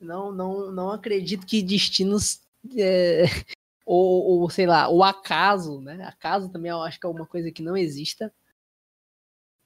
Não, 0.00 0.30
não, 0.30 0.70
não 0.70 0.90
acredito 0.90 1.46
que 1.46 1.62
destinos 1.62 2.40
é, 2.76 3.24
ou, 3.84 4.40
ou, 4.40 4.50
sei 4.50 4.66
lá, 4.66 4.88
o 4.88 5.02
acaso, 5.02 5.80
né? 5.80 6.04
Acaso 6.04 6.50
também 6.50 6.70
eu 6.70 6.82
acho 6.82 6.98
que 7.00 7.06
é 7.06 7.10
uma 7.10 7.26
coisa 7.26 7.50
que 7.50 7.62
não 7.62 7.76
exista. 7.76 8.32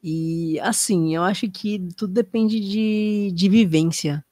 E 0.02 0.58
assim, 0.60 1.14
eu 1.14 1.22
acho 1.22 1.50
que 1.50 1.78
tudo 1.96 2.12
depende 2.12 2.58
de, 2.60 3.32
de 3.32 3.48
vivência. 3.48 4.24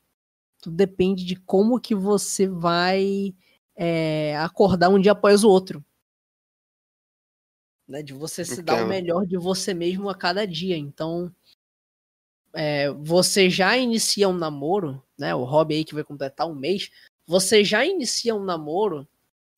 Tudo 0.60 0.74
depende 0.74 1.24
de 1.24 1.36
como 1.36 1.80
que 1.80 1.94
você 1.94 2.48
vai 2.48 3.34
é, 3.76 4.36
acordar 4.38 4.88
um 4.88 4.98
dia 4.98 5.12
após 5.12 5.44
o 5.44 5.48
outro. 5.48 5.84
Né? 7.86 8.02
De 8.02 8.12
você 8.12 8.44
se 8.44 8.62
dar 8.62 8.74
o 8.74 8.76
Entendo. 8.78 8.88
melhor 8.88 9.26
de 9.26 9.36
você 9.36 9.74
mesmo 9.74 10.08
a 10.08 10.14
cada 10.14 10.46
dia. 10.46 10.76
Então, 10.76 11.34
é, 12.52 12.90
você 12.90 13.50
já 13.50 13.76
inicia 13.76 14.28
um 14.28 14.36
namoro, 14.36 15.02
né? 15.18 15.34
O 15.34 15.44
hobby 15.44 15.76
aí 15.76 15.84
que 15.84 15.94
vai 15.94 16.04
completar 16.04 16.46
um 16.46 16.54
mês, 16.54 16.90
você 17.26 17.64
já 17.64 17.84
inicia 17.84 18.34
um 18.34 18.44
namoro 18.44 19.06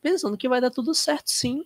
pensando 0.03 0.37
que 0.37 0.49
vai 0.49 0.61
dar 0.61 0.71
tudo 0.71 0.95
certo, 0.95 1.31
sim. 1.31 1.65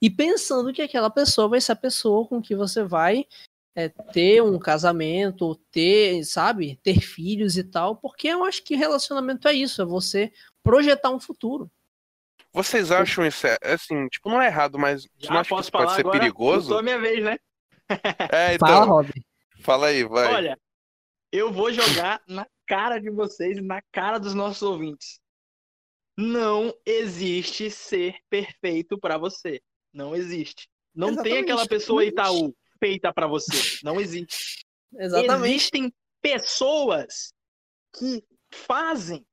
E 0.00 0.08
pensando 0.08 0.72
que 0.72 0.82
aquela 0.82 1.10
pessoa 1.10 1.48
vai 1.48 1.60
ser 1.60 1.72
a 1.72 1.76
pessoa 1.76 2.26
com 2.26 2.40
que 2.40 2.54
você 2.54 2.84
vai 2.84 3.26
é, 3.74 3.88
ter 3.88 4.42
um 4.42 4.58
casamento, 4.58 5.54
ter, 5.70 6.24
sabe, 6.24 6.78
ter 6.82 7.00
filhos 7.00 7.56
e 7.56 7.64
tal, 7.64 7.96
porque 7.96 8.28
eu 8.28 8.44
acho 8.44 8.62
que 8.64 8.74
relacionamento 8.74 9.46
é 9.48 9.52
isso, 9.52 9.82
é 9.82 9.84
você 9.84 10.32
projetar 10.62 11.10
um 11.10 11.20
futuro. 11.20 11.70
Vocês 12.52 12.90
acham 12.90 13.26
isso, 13.26 13.46
é, 13.46 13.56
assim, 13.62 14.08
tipo, 14.08 14.28
não 14.28 14.40
é 14.40 14.46
errado, 14.46 14.78
mas 14.78 15.06
Já 15.18 15.30
não 15.30 15.40
acho 15.40 15.48
que 15.48 15.54
posso 15.54 15.62
isso 15.62 15.72
pode 15.72 15.84
falar 15.84 15.96
ser 15.96 16.00
agora? 16.00 16.18
perigoso? 16.18 16.82
Minha 16.82 16.98
vez, 16.98 17.22
né? 17.24 17.38
É, 18.32 18.54
então, 18.54 18.68
Fala, 18.68 19.04
fala, 19.68 19.88
aí, 19.88 20.04
vai. 20.04 20.34
Olha, 20.34 20.60
eu 21.30 21.52
vou 21.52 21.72
jogar 21.72 22.22
na 22.26 22.46
cara 22.66 22.98
de 22.98 23.10
vocês 23.10 23.58
e 23.58 23.60
na 23.60 23.82
cara 23.92 24.18
dos 24.18 24.34
nossos 24.34 24.62
ouvintes. 24.62 25.20
Não 26.16 26.74
existe 26.84 27.70
ser 27.70 28.16
perfeito 28.28 28.98
pra 28.98 29.18
você. 29.18 29.60
Não 29.92 30.16
existe. 30.16 30.68
Não 30.94 31.08
tem 31.08 31.14
Exatamente, 31.14 31.42
aquela 31.44 31.68
pessoa 31.68 32.04
Itaú 32.04 32.56
feita 32.80 33.12
pra 33.12 33.26
você. 33.26 33.78
Não 33.84 34.00
existe. 34.00 34.64
Exatamente. 34.98 35.54
Existem 35.54 35.92
pessoas 36.20 37.32
que 37.96 38.24
fazem 38.50 39.24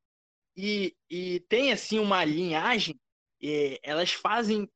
e, 0.56 0.96
e 1.10 1.40
tem 1.50 1.72
assim 1.72 2.00
uma 2.00 2.24
linhagem, 2.24 3.00
eh, 3.42 3.80
elas 3.84 4.12
fazem 4.12 4.70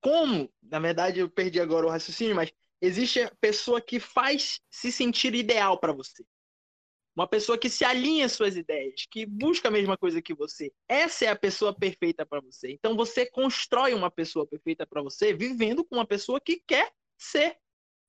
como, 0.00 0.52
na 0.62 0.78
verdade 0.78 1.20
eu 1.20 1.30
perdi 1.30 1.60
agora 1.60 1.86
o 1.86 1.90
raciocínio, 1.90 2.34
mas 2.34 2.52
existe 2.86 3.22
a 3.22 3.32
pessoa 3.40 3.80
que 3.80 3.98
faz 3.98 4.60
se 4.70 4.90
sentir 4.92 5.34
ideal 5.34 5.78
para 5.78 5.92
você. 5.92 6.24
Uma 7.14 7.26
pessoa 7.26 7.56
que 7.56 7.70
se 7.70 7.82
alinha 7.82 8.26
às 8.26 8.32
suas 8.32 8.56
ideias, 8.56 9.06
que 9.10 9.24
busca 9.24 9.68
a 9.68 9.70
mesma 9.70 9.96
coisa 9.96 10.20
que 10.20 10.34
você. 10.34 10.70
Essa 10.86 11.24
é 11.24 11.28
a 11.28 11.36
pessoa 11.36 11.74
perfeita 11.74 12.26
para 12.26 12.40
você. 12.40 12.70
Então 12.70 12.94
você 12.94 13.24
constrói 13.24 13.94
uma 13.94 14.10
pessoa 14.10 14.46
perfeita 14.46 14.86
para 14.86 15.00
você 15.00 15.32
vivendo 15.32 15.82
com 15.82 15.96
uma 15.96 16.06
pessoa 16.06 16.38
que 16.38 16.62
quer 16.66 16.92
ser 17.16 17.56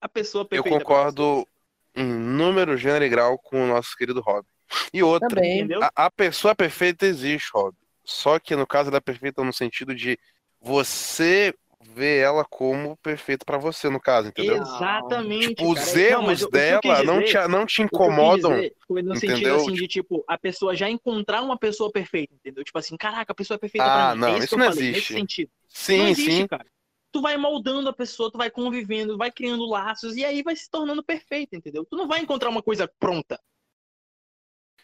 a 0.02 0.10
pessoa 0.10 0.42
Eu 0.44 0.48
perfeita. 0.48 0.78
pra 0.78 0.86
concordo 0.86 1.48
em 1.96 2.06
número, 2.06 2.78
gênero 2.78 3.06
e 3.06 3.10
grau 3.10 3.40
com 3.40 3.64
o 3.64 3.68
nosso 3.68 3.96
querido 3.96 4.20
Rob. 4.20 4.46
E 4.94 5.02
outra, 5.02 5.30
Também. 5.30 5.70
a, 5.82 6.06
a 6.08 6.12
pessoa 6.12 6.54
perfeita 6.54 7.06
existe, 7.06 7.50
Rob. 7.54 7.74
Só 8.04 8.40
que 8.40 8.56
no 8.56 8.68
caso 8.68 8.92
da 8.92 9.00
perfeita 9.00 9.42
no 9.44 9.54
sentido 9.54 9.96
de 9.96 10.20
você 10.60 11.54
ver 11.96 12.20
ela 12.24 12.46
como 12.46 12.98
perfeita 12.98 13.46
pra 13.46 13.58
você, 13.58 13.90
no 13.90 14.00
caso, 14.00 14.30
entendeu? 14.30 14.58
Exatamente. 14.58 15.50
Tipo, 15.50 15.72
os 15.72 15.80
cara. 15.80 16.04
Não, 16.04 16.32
erros 16.32 16.42
o- 16.42 16.48
o 16.48 16.62
que 16.64 16.74
eu 16.74 16.80
quis 16.80 17.02
dela 17.02 17.04
não 17.04 17.22
dizer- 17.22 17.24
te, 17.24 17.48
não 17.48 17.66
te 17.66 17.82
O 17.82 17.90
que 17.90 18.04
eu 18.04 18.18
quis 18.22 18.46
incomodam. 18.50 18.52
Foi 18.88 19.02
no 19.02 19.16
sentido 19.16 19.52
entendeu? 19.52 19.56
assim 19.56 19.74
de 19.74 19.88
tipo, 19.88 20.24
a 20.28 20.38
pessoa 20.38 20.76
já 20.76 20.90
encontrar 20.90 21.42
uma 21.42 21.58
pessoa 21.58 21.92
perfeita, 21.92 22.34
entendeu? 22.36 22.64
Tipo 22.64 22.78
assim, 22.80 22.98
caraca, 22.98 23.32
a 23.32 23.36
pessoa 23.36 23.56
é 23.56 23.60
perfeita 23.60 23.90
Ah, 23.90 23.92
pra 23.92 24.16
mim. 24.16 24.22
não, 24.22 24.28
é 24.36 24.40
isso, 24.40 24.58
não 24.58 24.66
falei, 24.66 24.90
existe. 24.90 25.14
nesse 25.14 25.14
sentido. 25.22 25.52
não 25.54 25.70
Sim, 25.70 26.08
existe, 26.08 26.32
sim. 26.42 26.48
cara. 26.48 26.66
Tu 27.12 27.22
vai 27.22 27.38
moldando 27.38 27.90
a 27.90 27.94
pessoa, 27.94 28.32
tu 28.32 28.38
vai 28.38 28.50
convivendo, 28.52 29.18
vai 29.18 29.32
criando 29.32 29.66
laços 29.66 30.16
e 30.16 30.26
aí 30.26 30.44
vai 30.44 30.56
se 30.56 30.70
tornando 30.70 31.04
perfeita, 31.04 31.56
entendeu? 31.56 31.86
Tu 31.86 31.96
não 31.98 32.08
vai 32.08 32.20
encontrar 32.22 32.50
uma 32.50 32.62
coisa 32.64 32.88
pronta. 33.00 33.40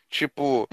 Tipo, 0.10 0.68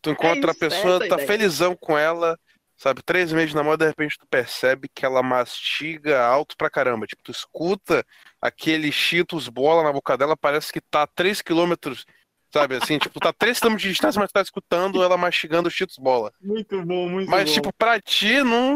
tu 0.00 0.10
encontra 0.10 0.52
a 0.52 0.54
isso, 0.54 0.64
é 0.68 0.68
pessoa, 0.68 0.96
a 0.98 1.06
tá 1.06 1.06
ideia. 1.06 1.26
felizão 1.26 1.76
com 1.76 1.98
ela, 1.98 2.38
sabe? 2.76 3.02
Três 3.02 3.32
meses 3.32 3.50
de 3.50 3.56
namoro, 3.56 3.76
de 3.78 3.86
repente 3.86 4.18
tu 4.18 4.26
percebe 4.26 4.88
que 4.88 5.04
ela 5.04 5.22
mastiga 5.22 6.24
alto 6.24 6.56
pra 6.56 6.70
caramba. 6.70 7.06
Tipo, 7.06 7.22
tu 7.22 7.30
escuta 7.30 8.04
aquele 8.40 8.90
Cheetos 8.92 9.48
bola 9.48 9.82
na 9.82 9.92
boca 9.92 10.16
dela, 10.16 10.36
parece 10.36 10.72
que 10.72 10.80
tá 10.80 11.02
a 11.02 11.06
3 11.06 11.40
quilômetros, 11.40 12.04
sabe? 12.52 12.76
Assim, 12.76 12.98
tipo, 12.98 13.18
tá 13.20 13.30
a 13.30 13.32
3 13.32 13.58
quilômetros 13.58 13.82
de 13.82 13.90
distância, 13.92 14.20
mas 14.20 14.30
tu 14.30 14.34
tá 14.34 14.42
escutando 14.42 15.02
ela 15.02 15.16
mastigando 15.16 15.70
Cheetos 15.70 15.96
bola. 15.98 16.32
Muito 16.40 16.82
bom, 16.84 17.08
muito 17.08 17.30
Mas, 17.30 17.48
bom. 17.48 17.54
tipo, 17.54 17.72
pra 17.72 18.00
ti 18.00 18.42
não, 18.42 18.74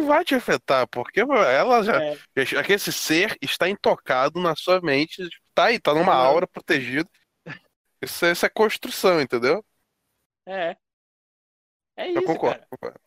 não 0.00 0.06
vai 0.06 0.24
te 0.24 0.34
afetar, 0.34 0.86
porque 0.88 1.20
ela 1.20 1.82
já. 1.82 2.02
É. 2.02 2.16
Esse 2.68 2.92
ser 2.92 3.36
está 3.42 3.68
intocado 3.68 4.40
na 4.40 4.54
sua 4.54 4.80
mente, 4.80 5.28
tipo, 5.28 5.44
tá 5.54 5.64
aí, 5.64 5.78
tá 5.80 5.92
numa 5.94 6.14
aura 6.14 6.46
protegida. 6.46 7.08
Isso, 8.00 8.24
é- 8.24 8.32
isso 8.32 8.44
é 8.44 8.48
construção, 8.48 9.20
entendeu? 9.20 9.64
É. 10.46 10.76
É 11.96 12.08
Eu 12.08 12.14
isso, 12.14 12.24
concordo, 12.24 12.56
cara. 12.56 12.66
concordo. 12.70 13.00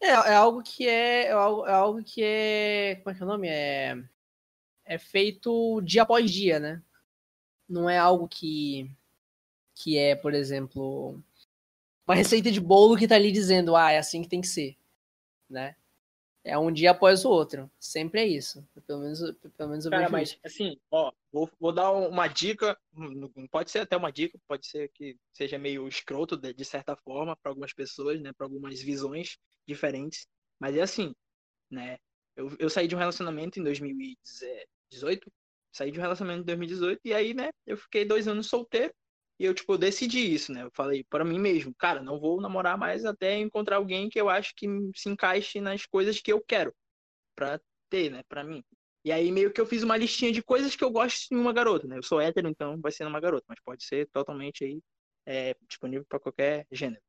É, 0.00 0.06
é 0.08 0.34
algo 0.34 0.62
que 0.62 0.86
é, 0.88 1.26
é 1.26 1.32
algo, 1.32 1.66
é 1.66 1.72
algo 1.72 2.04
que 2.04 2.22
é, 2.22 2.96
como 2.96 3.10
é 3.10 3.14
que 3.14 3.22
é 3.22 3.26
o 3.26 3.28
nome? 3.28 3.48
É, 3.48 3.96
é 4.84 4.98
feito 4.98 5.80
dia 5.82 6.02
após 6.02 6.30
dia, 6.30 6.60
né? 6.60 6.82
Não 7.68 7.90
é 7.90 7.98
algo 7.98 8.28
que, 8.28 8.90
que 9.74 9.98
é, 9.98 10.16
por 10.16 10.34
exemplo, 10.34 11.22
uma 12.06 12.14
receita 12.14 12.50
de 12.50 12.60
bolo 12.60 12.96
que 12.96 13.08
tá 13.08 13.16
ali 13.16 13.32
dizendo, 13.32 13.76
ah, 13.76 13.92
é 13.92 13.98
assim 13.98 14.22
que 14.22 14.28
tem 14.28 14.40
que 14.40 14.48
ser, 14.48 14.76
né? 15.50 15.76
É 16.44 16.56
um 16.56 16.72
dia 16.72 16.92
após 16.92 17.24
o 17.24 17.30
outro. 17.30 17.70
Sempre 17.78 18.20
é 18.20 18.26
isso. 18.26 18.66
Pelo 18.86 19.00
menos, 19.00 19.20
pelo 19.56 19.70
menos 19.70 19.84
eu 19.84 19.90
Cara, 19.90 20.02
vejo 20.04 20.12
mas 20.12 20.28
isso. 20.30 20.40
assim, 20.44 20.80
ó, 20.90 21.12
vou, 21.32 21.50
vou 21.58 21.72
dar 21.72 21.90
uma 21.92 22.26
dica, 22.28 22.78
hum, 22.94 23.28
pode 23.50 23.70
ser 23.70 23.80
até 23.80 23.96
uma 23.96 24.10
dica, 24.10 24.38
pode 24.46 24.66
ser 24.66 24.88
que 24.94 25.16
seja 25.32 25.58
meio 25.58 25.86
escroto 25.86 26.36
de, 26.36 26.52
de 26.54 26.64
certa 26.64 26.96
forma 26.96 27.36
para 27.36 27.50
algumas 27.50 27.72
pessoas, 27.72 28.20
né, 28.20 28.32
para 28.32 28.46
algumas 28.46 28.80
visões 28.80 29.36
diferentes, 29.66 30.26
mas 30.58 30.76
é 30.76 30.80
assim, 30.80 31.14
né? 31.70 31.98
Eu, 32.36 32.56
eu 32.58 32.70
saí 32.70 32.86
de 32.86 32.94
um 32.94 32.98
relacionamento 32.98 33.58
em 33.58 33.64
2018, 33.64 35.30
saí 35.72 35.90
de 35.90 35.98
um 35.98 36.02
relacionamento 36.02 36.42
em 36.42 36.46
2018 36.46 37.00
e 37.04 37.12
aí, 37.12 37.34
né, 37.34 37.50
eu 37.66 37.76
fiquei 37.76 38.04
dois 38.04 38.26
anos 38.28 38.46
solteiro 38.48 38.94
e 39.38 39.44
eu 39.44 39.54
tipo 39.54 39.78
decidi 39.78 40.20
isso, 40.34 40.52
né? 40.52 40.62
Eu 40.64 40.70
falei 40.74 41.04
para 41.04 41.24
mim 41.24 41.38
mesmo, 41.38 41.74
cara, 41.74 42.02
não 42.02 42.18
vou 42.20 42.40
namorar 42.40 42.76
mais 42.78 43.04
até 43.04 43.36
encontrar 43.38 43.76
alguém 43.76 44.08
que 44.08 44.20
eu 44.20 44.28
acho 44.28 44.54
que 44.56 44.66
se 44.94 45.08
encaixe 45.08 45.60
nas 45.60 45.86
coisas 45.86 46.20
que 46.20 46.32
eu 46.32 46.40
quero 46.40 46.74
pra 47.34 47.60
ter, 47.90 48.10
né, 48.10 48.22
para 48.28 48.44
mim. 48.44 48.64
E 49.04 49.12
aí 49.12 49.30
meio 49.32 49.52
que 49.52 49.60
eu 49.60 49.66
fiz 49.66 49.82
uma 49.82 49.96
listinha 49.96 50.32
de 50.32 50.42
coisas 50.42 50.76
que 50.76 50.84
eu 50.84 50.90
gosto 50.90 51.32
em 51.32 51.38
uma 51.38 51.52
garota, 51.52 51.86
né? 51.86 51.98
Eu 51.98 52.02
sou 52.02 52.20
hétero, 52.20 52.48
então 52.48 52.80
vai 52.80 52.92
ser 52.92 53.04
numa 53.04 53.20
garota, 53.20 53.46
mas 53.48 53.60
pode 53.64 53.84
ser 53.84 54.08
totalmente 54.12 54.64
aí 54.64 54.82
é, 55.26 55.54
disponível 55.68 56.04
para 56.08 56.20
qualquer 56.20 56.66
gênero. 56.72 57.02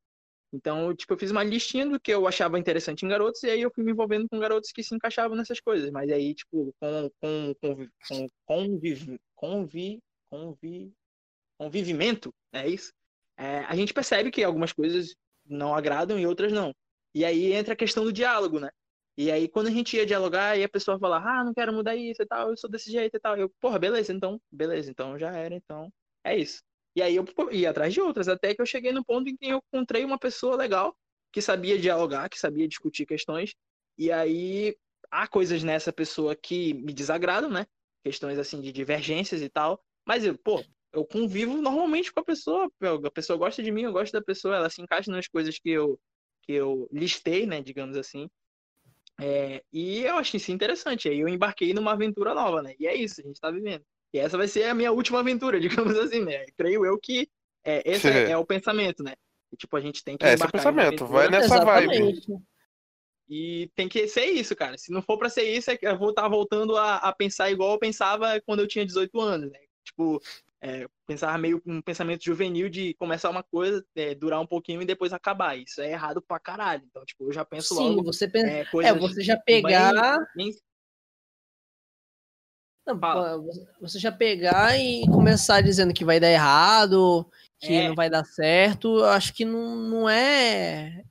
Então, 0.52 0.94
tipo, 0.96 1.12
eu 1.12 1.18
fiz 1.18 1.30
uma 1.30 1.44
listinha 1.44 1.88
do 1.88 2.00
que 2.00 2.12
eu 2.12 2.26
achava 2.26 2.58
interessante 2.58 3.04
em 3.04 3.08
garotos 3.08 3.42
e 3.44 3.50
aí 3.50 3.60
eu 3.60 3.70
fui 3.72 3.84
me 3.84 3.92
envolvendo 3.92 4.28
com 4.28 4.38
garotos 4.38 4.72
que 4.72 4.82
se 4.82 4.94
encaixavam 4.94 5.36
nessas 5.36 5.60
coisas. 5.60 5.90
Mas 5.90 6.10
aí, 6.10 6.34
tipo, 6.34 6.74
com 6.80 7.10
com 7.20 7.54
convi, 7.60 7.90
com 8.08 8.28
conviv, 8.46 9.18
convi, 9.36 10.00
convi, 10.28 10.92
convivimento, 11.60 12.34
é 12.54 12.66
isso. 12.66 12.90
É, 13.36 13.58
a 13.66 13.76
gente 13.76 13.92
percebe 13.92 14.30
que 14.30 14.42
algumas 14.42 14.72
coisas 14.72 15.14
não 15.44 15.74
agradam 15.74 16.18
e 16.18 16.26
outras 16.26 16.50
não. 16.50 16.74
E 17.14 17.22
aí 17.22 17.52
entra 17.52 17.74
a 17.74 17.76
questão 17.76 18.02
do 18.02 18.12
diálogo, 18.12 18.58
né? 18.58 18.70
E 19.14 19.30
aí, 19.30 19.46
quando 19.46 19.66
a 19.66 19.70
gente 19.70 19.94
ia 19.94 20.06
dialogar, 20.06 20.56
e 20.56 20.64
a 20.64 20.68
pessoa 20.68 20.98
falava, 20.98 21.28
ah, 21.28 21.44
não 21.44 21.52
quero 21.52 21.74
mudar 21.74 21.94
isso 21.94 22.22
e 22.22 22.26
tal, 22.26 22.48
eu 22.48 22.56
sou 22.56 22.70
desse 22.70 22.90
jeito 22.90 23.14
e 23.14 23.20
tal. 23.20 23.36
Eu, 23.36 23.50
porra, 23.60 23.78
beleza, 23.78 24.10
então, 24.10 24.40
beleza, 24.50 24.90
então 24.90 25.18
já 25.18 25.30
era, 25.36 25.54
então 25.54 25.92
é 26.24 26.38
isso. 26.38 26.62
E 26.96 27.02
aí 27.02 27.16
eu 27.16 27.26
ia 27.52 27.70
atrás 27.70 27.92
de 27.92 28.00
outras, 28.00 28.26
até 28.26 28.54
que 28.54 28.62
eu 28.62 28.66
cheguei 28.66 28.92
no 28.92 29.04
ponto 29.04 29.28
em 29.28 29.36
que 29.36 29.46
eu 29.46 29.62
encontrei 29.68 30.02
uma 30.02 30.18
pessoa 30.18 30.56
legal, 30.56 30.96
que 31.30 31.42
sabia 31.42 31.78
dialogar, 31.78 32.30
que 32.30 32.38
sabia 32.38 32.66
discutir 32.66 33.04
questões. 33.04 33.54
E 33.98 34.10
aí 34.10 34.74
há 35.10 35.28
coisas 35.28 35.62
nessa 35.62 35.92
pessoa 35.92 36.34
que 36.34 36.72
me 36.72 36.94
desagradam, 36.94 37.50
né? 37.50 37.66
Questões 38.02 38.38
assim 38.38 38.62
de 38.62 38.72
divergências 38.72 39.42
e 39.42 39.50
tal. 39.50 39.84
Mas 40.06 40.24
eu, 40.24 40.38
pô, 40.38 40.64
eu 40.92 41.04
convivo 41.04 41.60
normalmente 41.60 42.12
com 42.12 42.20
a 42.20 42.24
pessoa, 42.24 42.70
a 43.04 43.10
pessoa 43.10 43.38
gosta 43.38 43.62
de 43.62 43.70
mim, 43.70 43.82
eu 43.82 43.92
gosto 43.92 44.12
da 44.12 44.22
pessoa, 44.22 44.56
ela 44.56 44.70
se 44.70 44.82
encaixa 44.82 45.10
nas 45.10 45.28
coisas 45.28 45.58
que 45.58 45.70
eu, 45.70 45.98
que 46.42 46.52
eu 46.52 46.88
listei, 46.92 47.46
né, 47.46 47.62
digamos 47.62 47.96
assim. 47.96 48.28
É, 49.20 49.62
e 49.72 50.02
eu 50.02 50.16
achei 50.16 50.38
isso 50.38 50.50
interessante. 50.50 51.08
Aí 51.08 51.20
eu 51.20 51.28
embarquei 51.28 51.74
numa 51.74 51.92
aventura 51.92 52.34
nova, 52.34 52.62
né? 52.62 52.74
E 52.78 52.86
é 52.86 52.94
isso, 52.94 53.20
a 53.20 53.24
gente 53.24 53.38
tá 53.38 53.50
vivendo. 53.50 53.84
E 54.12 54.18
essa 54.18 54.36
vai 54.36 54.48
ser 54.48 54.64
a 54.64 54.74
minha 54.74 54.90
última 54.90 55.20
aventura, 55.20 55.60
digamos 55.94 55.96
assim, 55.98 56.24
né? 56.24 56.46
Creio 56.56 56.84
eu 56.84 56.98
que 56.98 57.28
é, 57.62 57.82
esse 57.84 58.08
é, 58.08 58.30
é 58.32 58.36
o 58.36 58.46
pensamento, 58.46 59.02
né? 59.02 59.14
E, 59.52 59.56
tipo, 59.56 59.76
a 59.76 59.80
gente 59.80 60.02
tem 60.02 60.16
que 60.16 60.24
É, 60.24 60.34
esse 60.34 60.42
é 60.42 60.46
o 60.46 60.52
pensamento, 60.52 61.04
aventura 61.04 61.08
vai 61.08 61.28
nessa 61.28 61.64
vibe. 61.64 61.92
Exatamente. 61.92 62.32
E 63.28 63.70
tem 63.76 63.88
que 63.88 64.08
ser 64.08 64.24
isso, 64.24 64.56
cara. 64.56 64.76
Se 64.76 64.90
não 64.90 65.02
for 65.02 65.16
pra 65.16 65.28
ser 65.28 65.44
isso, 65.44 65.70
é 65.70 65.76
que 65.76 65.86
eu 65.86 65.96
vou 65.96 66.10
estar 66.10 66.26
voltando 66.28 66.76
a, 66.76 66.96
a 66.96 67.12
pensar 67.12 67.48
igual 67.48 67.72
eu 67.72 67.78
pensava 67.78 68.40
quando 68.40 68.60
eu 68.60 68.66
tinha 68.66 68.84
18 68.84 69.20
anos, 69.20 69.52
né? 69.52 69.60
Tipo, 69.84 70.20
é, 70.62 70.86
pensar 71.06 71.38
meio 71.38 71.62
um 71.66 71.80
pensamento 71.80 72.22
juvenil 72.24 72.68
de 72.68 72.94
começar 72.94 73.30
uma 73.30 73.42
coisa, 73.42 73.84
é, 73.94 74.14
durar 74.14 74.40
um 74.40 74.46
pouquinho 74.46 74.82
e 74.82 74.86
depois 74.86 75.12
acabar. 75.12 75.56
Isso 75.56 75.80
é 75.80 75.90
errado 75.90 76.20
pra 76.20 76.38
caralho. 76.38 76.84
Então, 76.86 77.04
tipo, 77.04 77.24
eu 77.24 77.32
já 77.32 77.44
penso 77.44 77.74
Sim, 77.74 77.88
logo 77.90 78.04
você 78.04 78.28
pensa. 78.28 78.48
é, 78.48 78.88
É, 78.88 78.92
você 78.92 79.22
já 79.22 79.36
pegar. 79.38 80.18
bem- 80.34 80.54
Não, 82.86 82.98
Fala. 82.98 83.40
você 83.80 83.98
já 83.98 84.10
pegar 84.10 84.76
e 84.76 85.06
começar 85.08 85.60
dizendo 85.60 85.94
que 85.94 86.04
vai 86.04 86.18
dar 86.18 86.30
errado, 86.30 87.30
que 87.58 87.72
É. 87.72 87.88
não 87.88 87.94
vai 87.94 88.10
dar 88.10 88.24
certo, 88.24 88.98
eu 88.98 89.04
acho 89.06 89.32
que 89.32 89.44
não, 89.44 89.76
não 89.76 90.08
é. 90.08 91.04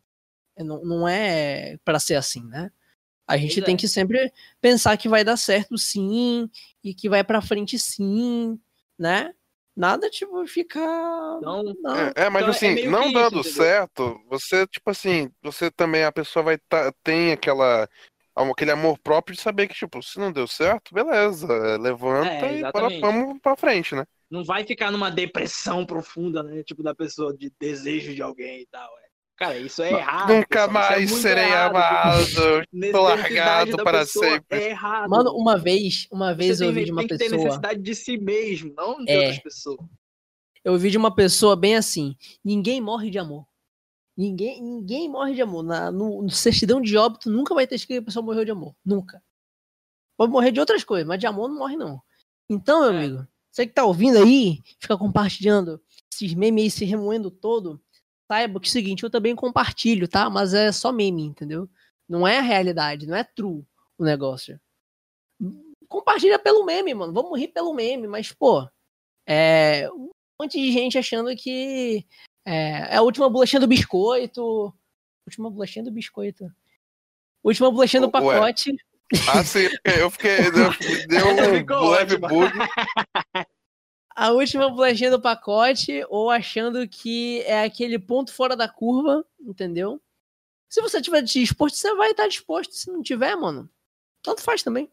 Não, 0.57 0.83
não 0.83 1.07
é 1.07 1.77
para 1.85 1.99
ser 1.99 2.15
assim, 2.15 2.43
né? 2.43 2.69
A 3.25 3.37
gente 3.37 3.61
tem 3.61 3.75
é. 3.75 3.77
que 3.77 3.87
sempre 3.87 4.33
pensar 4.59 4.97
que 4.97 5.07
vai 5.07 5.23
dar 5.23 5.37
certo 5.37 5.77
sim, 5.77 6.49
e 6.83 6.93
que 6.93 7.07
vai 7.07 7.23
pra 7.23 7.41
frente 7.41 7.77
sim, 7.79 8.59
né? 8.97 9.33
Nada, 9.79 10.09
tipo, 10.09 10.45
ficar. 10.45 10.85
Não, 11.41 11.63
Não. 11.63 11.95
É, 11.95 12.25
é, 12.25 12.29
mas 12.29 12.41
Então, 12.41 12.47
é 12.49 12.49
assim, 12.51 12.73
meio 12.75 12.91
não 12.91 13.03
isso, 13.03 13.13
dando 13.13 13.39
entendeu? 13.39 13.53
certo, 13.53 14.21
você, 14.29 14.67
tipo 14.67 14.89
assim, 14.89 15.31
você 15.41 15.71
também, 15.71 16.03
a 16.03 16.11
pessoa 16.11 16.43
vai 16.43 16.57
tá, 16.57 16.91
tem 17.01 17.31
aquela, 17.31 17.87
aquele 18.35 18.71
amor 18.71 18.99
próprio 18.99 19.33
de 19.35 19.41
saber 19.41 19.69
que, 19.69 19.73
tipo, 19.73 20.03
se 20.03 20.19
não 20.19 20.33
deu 20.33 20.47
certo, 20.47 20.93
beleza, 20.93 21.47
levanta 21.77 22.27
É, 22.27 22.51
e 22.51 22.57
exatamente. 22.57 23.01
vamos 23.01 23.39
pra 23.41 23.55
frente, 23.55 23.95
né? 23.95 24.03
não 24.29 24.43
vai 24.43 24.63
ficar 24.65 24.91
numa 24.91 25.09
depressão 25.09 25.85
profunda, 25.85 26.43
né? 26.43 26.61
Tipo, 26.63 26.83
da 26.83 26.93
pessoa 26.93 27.35
de 27.35 27.51
desejo 27.59 28.13
de 28.13 28.21
alguém 28.21 28.61
e 28.61 28.65
tal. 28.67 28.89
é. 28.99 29.08
Cara, 29.39 29.57
isso 29.57 29.81
é 29.81 29.91
errado. 29.93 30.33
Nunca 30.33 30.47
pessoal, 30.47 30.67
é 30.69 30.71
mais 30.73 31.09
muito 31.11 31.21
serei 31.21 31.43
errado. 31.45 31.69
amado, 31.77 32.67
Necessidade 32.73 33.21
largado 33.21 33.77
para 33.83 33.99
pessoa 33.99 34.25
sempre. 34.25 34.59
É 34.59 34.69
errado. 34.71 35.09
Mano, 35.09 35.31
uma 35.31 35.57
vez, 35.57 36.07
uma 36.11 36.33
vez 36.35 36.57
Você 36.57 36.65
eu 36.65 36.67
tem, 36.67 36.75
ouvi 36.75 36.85
de 36.85 36.91
uma 36.91 37.07
tem 37.07 37.17
pessoa. 37.17 37.37
necessidade 37.43 37.81
de 37.81 37.95
si 37.95 38.17
mesmo, 38.17 38.73
não 38.75 39.03
de 39.03 39.09
É. 39.11 39.17
outras 39.17 39.39
pessoas. 39.39 39.79
Eu 40.63 40.73
ouvi 40.73 40.91
de 40.91 40.97
uma 40.97 41.15
pessoa 41.15 41.55
bem 41.55 41.75
assim: 41.77 42.15
ninguém 42.43 42.81
morre 42.81 43.09
de 43.09 43.17
amor. 43.17 43.47
Ninguém, 44.17 44.61
ninguém 44.61 45.07
morre 45.09 45.33
de 45.33 45.41
amor. 45.41 45.63
Na, 45.63 45.89
no, 45.89 46.21
no 46.23 46.29
certidão 46.29 46.81
de 46.81 46.97
óbito 46.97 47.29
nunca 47.29 47.55
vai 47.55 47.65
ter 47.65 47.75
escrito 47.75 47.99
que 47.99 48.03
a 48.03 48.05
pessoa 48.07 48.25
morreu 48.25 48.43
de 48.43 48.51
amor. 48.51 48.75
Nunca. 48.85 49.23
Pode 50.17 50.33
morrer 50.33 50.51
de 50.51 50.59
outras 50.59 50.83
coisas, 50.83 51.07
mas 51.07 51.17
de 51.17 51.25
amor 51.25 51.47
não 51.47 51.57
morre, 51.57 51.77
não. 51.77 52.01
Então, 52.49 52.81
meu 52.81 52.91
É. 52.91 52.97
amigo, 53.05 53.27
você 53.49 53.65
que 53.65 53.71
tá 53.73 53.85
ouvindo 53.85 54.17
aí, 54.17 54.59
fica 54.79 54.97
compartilhando 54.97 55.81
esses 56.11 56.33
memes 56.33 56.63
aí 56.65 56.69
se 56.71 56.83
remoendo 56.83 57.31
todo, 57.31 57.81
saiba 58.29 58.59
que 58.59 58.67
é 58.67 58.69
o 58.69 58.71
seguinte, 58.71 59.03
eu 59.03 59.09
também 59.09 59.35
compartilho, 59.35 60.07
tá? 60.07 60.29
Mas 60.29 60.53
é 60.53 60.71
só 60.71 60.91
meme, 60.91 61.23
entendeu? 61.23 61.67
Não 62.07 62.27
é 62.27 62.37
a 62.37 62.43
realidade, 62.43 63.07
não 63.07 63.15
é 63.15 63.23
true 63.23 63.65
o 63.97 64.03
negócio. 64.03 64.59
Compartilha 65.87 66.37
pelo 66.37 66.63
meme, 66.63 66.93
mano. 66.93 67.11
Vamos 67.11 67.37
rir 67.39 67.47
pelo 67.47 67.73
meme, 67.73 68.07
mas, 68.07 68.31
pô, 68.31 68.69
é, 69.25 69.89
um 69.91 70.11
monte 70.39 70.59
de 70.59 70.71
gente 70.71 70.97
achando 70.97 71.35
que 71.35 72.05
é, 72.45 72.93
é 72.93 72.97
a 72.97 73.01
última 73.01 73.27
bolachinha 73.29 73.59
do 73.59 73.67
biscoito. 73.67 74.71
Última 75.25 75.49
bolachinha 75.49 75.83
do 75.83 75.91
biscoito. 75.91 76.51
Última 77.43 77.71
bolachinha 77.71 78.01
do 78.01 78.07
Ué. 78.07 78.11
pacote. 78.11 78.71
Ah, 79.27 79.43
sim, 79.43 79.67
eu 79.99 80.11
fiquei, 80.11 80.51
deu, 80.51 80.69
um 81.81 81.89
leve 81.89 82.17
bug. 82.17 82.53
A 84.21 84.31
última 84.31 84.69
bolachinha 84.69 85.09
do 85.11 85.21
pacote, 85.21 86.03
ou 86.09 86.29
achando 86.29 86.85
que 86.87 87.41
é 87.43 87.63
aquele 87.63 87.97
ponto 87.97 88.33
fora 88.33 88.55
da 88.55 88.67
curva, 88.67 89.25
entendeu? 89.39 90.01
Se 90.69 90.81
você 90.81 91.01
tiver 91.01 91.21
disposto, 91.21 91.75
você 91.75 91.95
vai 91.95 92.11
estar 92.11 92.27
disposto. 92.27 92.73
Se 92.73 92.91
não 92.91 93.01
tiver, 93.01 93.35
mano, 93.35 93.69
tanto 94.21 94.41
faz 94.41 94.61
também. 94.61 94.91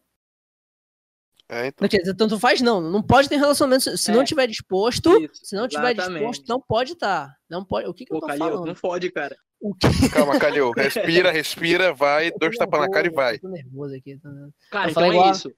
É, 1.49 1.67
então, 1.67 1.83
Não 1.85 1.89
quer 1.89 1.99
dizer, 1.99 2.13
tanto 2.15 2.39
faz, 2.39 2.61
não. 2.61 2.81
Não 2.81 3.01
pode 3.01 3.29
ter 3.29 3.37
relacionamento. 3.37 3.83
Se 3.83 3.97
se 3.97 4.11
não 4.11 4.21
É. 4.21 4.25
tiver 4.25 4.47
disposto, 4.47 5.09
Isso, 5.21 5.45
se 5.45 5.55
não 5.55 5.67
tiver 5.67 5.91
exatamente. 5.93 6.19
disposto, 6.19 6.47
não 6.49 6.59
pode 6.61 6.93
estar. 6.93 7.33
Não 7.49 7.63
pode. 7.63 7.87
O 7.87 7.93
que, 7.93 8.05
que 8.05 8.13
eu 8.13 8.19
Pô, 8.19 8.21
tô 8.21 8.27
Calil, 8.27 8.45
falando? 8.45 8.65
não 8.65 8.75
fode, 8.75 9.11
cara. 9.11 9.37
O 9.59 9.73
que... 9.73 9.87
calma, 10.11 10.39
Calil, 10.39 10.71
respira, 10.71 11.31
respira, 11.31 11.93
vai, 11.93 12.29
Eu 12.29 12.37
dois 12.39 12.57
tapas 12.57 12.79
na 12.81 12.89
cara 12.89 13.07
e 13.07 13.09
vai. 13.09 13.35
eu 13.35 13.39
Tô 13.41 13.47
nervoso 13.49 13.95
aqui. 13.95 14.17
Tô... 14.17 14.29
Cara, 14.71 14.87
Eu 14.87 14.91
então 14.91 14.93
falei 14.93 15.09
é 15.09 15.13
igual 15.13 15.27
a- 15.27 15.31
isso. 15.31 15.53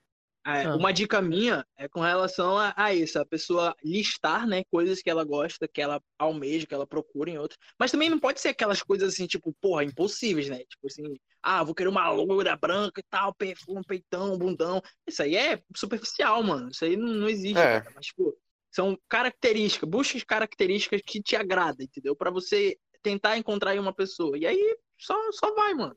É, 0.58 0.66
Ah. 0.66 0.76
Uma 0.76 0.92
dica 0.92 1.22
minha 1.22 1.66
é 1.78 1.88
com 1.88 2.00
relação 2.02 2.58
a, 2.58 2.74
a 2.76 2.94
isso, 2.94 3.20
a 3.20 3.26
pessoa 3.26 3.76
listar, 3.84 4.48
né, 4.48 4.64
coisas 4.72 5.02
que 5.02 5.10
ela 5.10 5.24
gosta, 5.24 5.68
que 5.68 5.82
ela 5.82 6.02
almeja, 6.18 6.66
que 6.66 6.74
ela 6.74 6.88
procura 6.88 7.30
em 7.30 7.38
outros. 7.38 7.58
Mas 7.80 7.92
também 7.92 8.10
não 8.10 8.20
pode 8.20 8.40
ser 8.42 8.50
aquelas 8.50 8.82
coisas 8.82 9.14
assim, 9.14 9.28
tipo, 9.28 9.54
porra, 9.62 9.84
impossíveis, 9.84 10.50
né? 10.50 10.60
Tipo 10.60 10.88
assim, 10.88 11.04
ah, 11.42 11.64
vou 11.64 11.76
querer 11.76 11.90
uma 11.90 12.10
loura 12.10 12.56
branca 12.56 13.00
e 13.00 13.04
tal, 13.10 13.34
perfume, 13.34 13.84
peitão, 13.86 14.38
bundão. 14.38 14.82
Isso 15.08 15.22
aí 15.24 15.36
é 15.36 15.62
superficial, 15.76 16.42
mano. 16.44 16.70
Isso 16.70 16.84
aí 16.86 16.98
não, 16.98 17.08
não 17.08 17.30
existe, 17.30 17.60
É. 17.60 17.82
cara. 17.82 17.92
Mas, 17.96 18.08
tipo, 18.08 18.38
são 18.72 18.98
características, 19.08 19.90
busque 19.90 20.18
as 20.18 20.24
características 20.24 21.02
que 21.06 21.22
te 21.22 21.36
agradam, 21.36 21.86
entendeu? 21.86 22.16
Pra 22.16 22.30
você 22.30 22.78
tentar 23.02 23.38
encontrar 23.38 23.76
em 23.76 23.80
uma 23.80 23.94
pessoa. 23.94 24.38
E 24.38 24.46
aí, 24.46 24.78
só, 24.98 25.16
só 25.32 25.54
vai, 25.56 25.74
mano. 25.74 25.96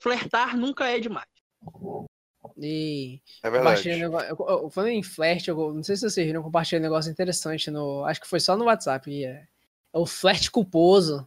Flertar 0.00 0.56
nunca 0.56 0.86
é 0.88 0.98
demais. 0.98 1.26
E 2.58 3.20
É 3.42 3.50
compartilhei 3.50 3.96
um 3.96 4.10
verdade. 4.10 4.28
negócio. 4.28 4.52
Eu, 4.52 4.62
eu, 4.64 4.70
falando 4.70 4.90
em 4.90 5.02
flerte, 5.02 5.48
eu, 5.48 5.74
não 5.74 5.82
sei 5.82 5.96
se 5.96 6.08
vocês 6.08 6.26
viram, 6.26 6.42
compartilhei 6.42 6.80
um 6.80 6.82
negócio 6.82 7.10
interessante 7.10 7.70
no. 7.70 8.04
Acho 8.04 8.20
que 8.20 8.28
foi 8.28 8.40
só 8.40 8.56
no 8.56 8.64
WhatsApp. 8.64 9.24
É, 9.24 9.46
é 9.92 9.98
o 9.98 10.06
flerte 10.06 10.50
culposo. 10.50 11.26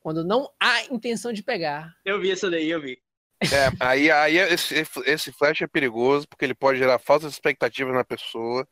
Quando 0.00 0.24
não 0.24 0.50
há 0.58 0.82
intenção 0.86 1.32
de 1.32 1.42
pegar. 1.42 1.94
Eu 2.04 2.20
vi 2.20 2.32
essa 2.32 2.50
daí, 2.50 2.68
eu 2.68 2.80
vi. 2.80 3.00
É, 3.42 3.70
aí, 3.80 4.10
aí 4.10 4.36
esse, 4.36 4.74
esse 5.04 5.32
flash 5.32 5.62
é 5.62 5.66
perigoso 5.66 6.26
porque 6.28 6.44
ele 6.44 6.54
pode 6.54 6.78
gerar 6.78 6.98
falsas 6.98 7.32
expectativas 7.32 7.92
na 7.94 8.04
pessoa. 8.04 8.66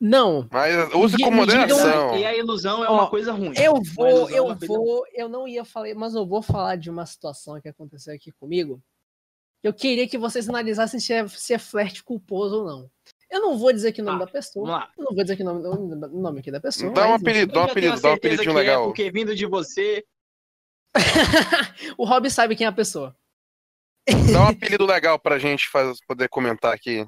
Não, 0.00 0.48
Mas 0.50 0.74
use 0.94 1.16
com 1.18 1.30
moderação. 1.30 2.16
E 2.16 2.24
a 2.24 2.36
ilusão 2.36 2.84
é 2.84 2.88
Ó, 2.88 2.94
uma 2.94 3.08
coisa 3.08 3.32
ruim. 3.32 3.52
eu 3.56 3.74
vou, 3.94 4.28
é 4.28 4.38
eu 4.38 4.54
vou, 4.66 5.04
eu 5.14 5.28
não 5.28 5.46
ia 5.46 5.64
falar, 5.64 5.94
mas 5.94 6.14
eu 6.14 6.26
vou 6.26 6.42
falar 6.42 6.76
de 6.76 6.90
uma 6.90 7.06
situação 7.06 7.60
que 7.60 7.68
aconteceu 7.68 8.12
aqui 8.14 8.32
comigo. 8.32 8.82
Eu 9.62 9.74
queria 9.74 10.08
que 10.08 10.16
vocês 10.16 10.48
analisassem 10.48 10.98
se 10.98 11.12
é, 11.12 11.26
se 11.28 11.52
é 11.52 11.58
flerte 11.58 12.02
culposo 12.02 12.60
ou 12.60 12.66
não. 12.66 12.90
Eu 13.30 13.40
não 13.40 13.58
vou 13.58 13.72
dizer 13.72 13.92
que 13.92 14.00
o 14.00 14.04
nome 14.04 14.18
Tá, 14.18 14.24
da 14.24 14.30
pessoa. 14.30 14.66
Vamos 14.66 14.80
lá. 14.80 14.90
Eu 14.96 15.04
não 15.04 15.14
vou 15.14 15.22
dizer 15.22 15.36
que 15.36 15.42
o 15.42 15.46
nome, 15.46 15.66
o 16.06 16.20
nome 16.20 16.40
aqui 16.40 16.50
da 16.50 16.60
pessoa. 16.60 16.92
Dá 16.92 17.08
um 17.08 17.14
apelido, 17.14 17.52
dá 17.52 17.60
um 17.60 17.64
apelido, 17.64 18.00
dá 18.00 18.10
um 18.10 18.14
apelidinho 18.14 18.50
é, 18.50 18.54
legal. 18.54 18.84
porque 18.86 19.10
vindo 19.10 19.36
de 19.36 19.46
você, 19.46 20.04
o 21.96 22.04
Rob 22.04 22.28
sabe 22.30 22.56
quem 22.56 22.64
é 22.64 22.68
a 22.68 22.72
pessoa. 22.72 23.14
Dá 24.32 24.40
um 24.40 24.48
apelido 24.50 24.84
legal 24.84 25.18
pra 25.18 25.38
gente 25.38 25.68
faz, 25.68 25.98
poder 26.06 26.28
comentar 26.28 26.72
aqui. 26.74 27.06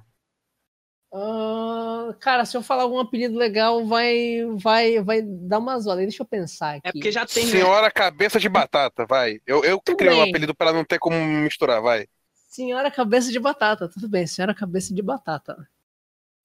Ah, 1.15 2.15
cara, 2.21 2.45
se 2.47 2.57
eu 2.57 2.63
falar 2.63 2.85
algum 2.85 2.99
apelido 2.99 3.37
legal, 3.37 3.85
vai, 3.85 4.47
vai, 4.57 5.03
vai 5.03 5.21
dar 5.23 5.59
uma 5.59 5.79
zoada. 5.79 6.01
Deixa 6.01 6.23
eu 6.23 6.27
pensar 6.27 6.77
aqui. 6.77 6.89
é 6.89 6.93
porque 6.93 7.13
já 7.13 7.27
tem, 7.27 7.45
né? 7.45 7.51
Senhora 7.51 7.91
Cabeça 7.91 8.39
de 8.41 8.49
Batata, 8.49 9.05
vai. 9.07 9.39
Eu, 9.47 9.63
eu 9.65 9.79
Tudo 9.85 9.97
criei 9.97 10.15
um 10.15 10.23
apelido 10.23 10.55
pra 10.55 10.73
não 10.73 10.85
ter 10.85 10.99
como 10.99 11.17
misturar, 11.17 11.83
vai. 11.83 12.07
Senhora 12.53 12.91
Cabeça 12.91 13.33
de 13.33 13.41
Batata, 13.41 13.89
tudo 13.89 14.07
bem, 14.07 14.27
Senhora 14.27 14.55
Cabeça 14.55 14.93
de 14.93 15.01
Batata. 15.01 15.67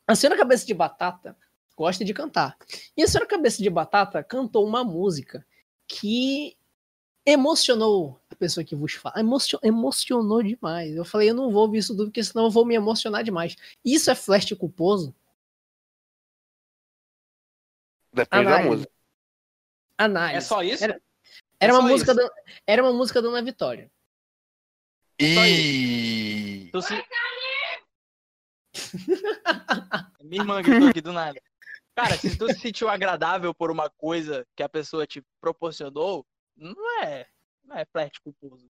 A 0.07 0.15
Senhora 0.15 0.37
Cabeça 0.39 0.65
de 0.65 0.73
Batata 0.73 1.37
gosta 1.75 2.05
de 2.05 2.13
cantar. 2.13 2.57
E 2.95 3.03
a 3.03 3.07
Senhora 3.09 3.27
Cabeça 3.29 3.61
de 3.61 3.69
Batata 3.69 4.23
cantou 4.23 4.65
uma 4.65 4.85
música 4.85 5.45
que 5.85 6.57
emocionou 7.25 8.21
a 8.29 8.35
pessoa 8.37 8.63
que 8.63 8.73
vos 8.73 8.93
fala. 8.93 9.19
Emocion- 9.19 9.59
emocionou 9.61 10.41
demais. 10.41 10.95
Eu 10.95 11.03
falei, 11.03 11.29
eu 11.29 11.35
não 11.35 11.51
vou 11.51 11.63
ouvir 11.63 11.79
isso 11.79 11.93
tudo, 11.93 12.05
porque 12.05 12.23
senão 12.23 12.45
eu 12.45 12.51
vou 12.51 12.65
me 12.65 12.73
emocionar 12.73 13.21
demais. 13.21 13.57
Isso 13.83 14.09
é 14.09 14.15
flash 14.15 14.53
culposo? 14.53 15.13
Depende 18.13 18.45
da 18.45 18.63
música. 18.63 18.91
Análise. 19.97 20.37
É 20.37 20.39
só 20.41 20.63
isso? 20.63 20.81
Era- 20.85 21.01
Era 21.59 21.73
uma 21.73 21.81
só 21.81 21.87
música 21.89 22.11
isso? 22.13 22.21
da, 22.21 22.29
era 22.65 22.81
uma 22.81 22.93
música 22.93 23.21
da 23.21 23.27
Ana 23.27 23.41
Vitória. 23.41 23.91
Só 25.19 25.45
E 25.47 26.69
Tu 26.71 26.81
se- 26.81 27.05
Minha 30.23 30.41
irmã 30.41 30.61
gritou 30.61 30.87
aqui 30.89 31.01
do 31.01 31.11
nada. 31.13 31.39
Cara, 31.95 32.15
se 32.17 32.37
tu 32.37 32.47
se 32.53 32.59
sentiu 32.59 32.89
agradável 32.89 33.53
por 33.53 33.71
uma 33.71 33.89
coisa 33.89 34.45
que 34.55 34.61
a 34.61 34.69
pessoa 34.69 35.07
te 35.07 35.23
proporcionou, 35.41 36.25
não 36.55 37.01
é. 37.03 37.27
Não 37.63 37.75
é 37.77 37.85
flerte 37.85 38.21
culposo. 38.21 38.69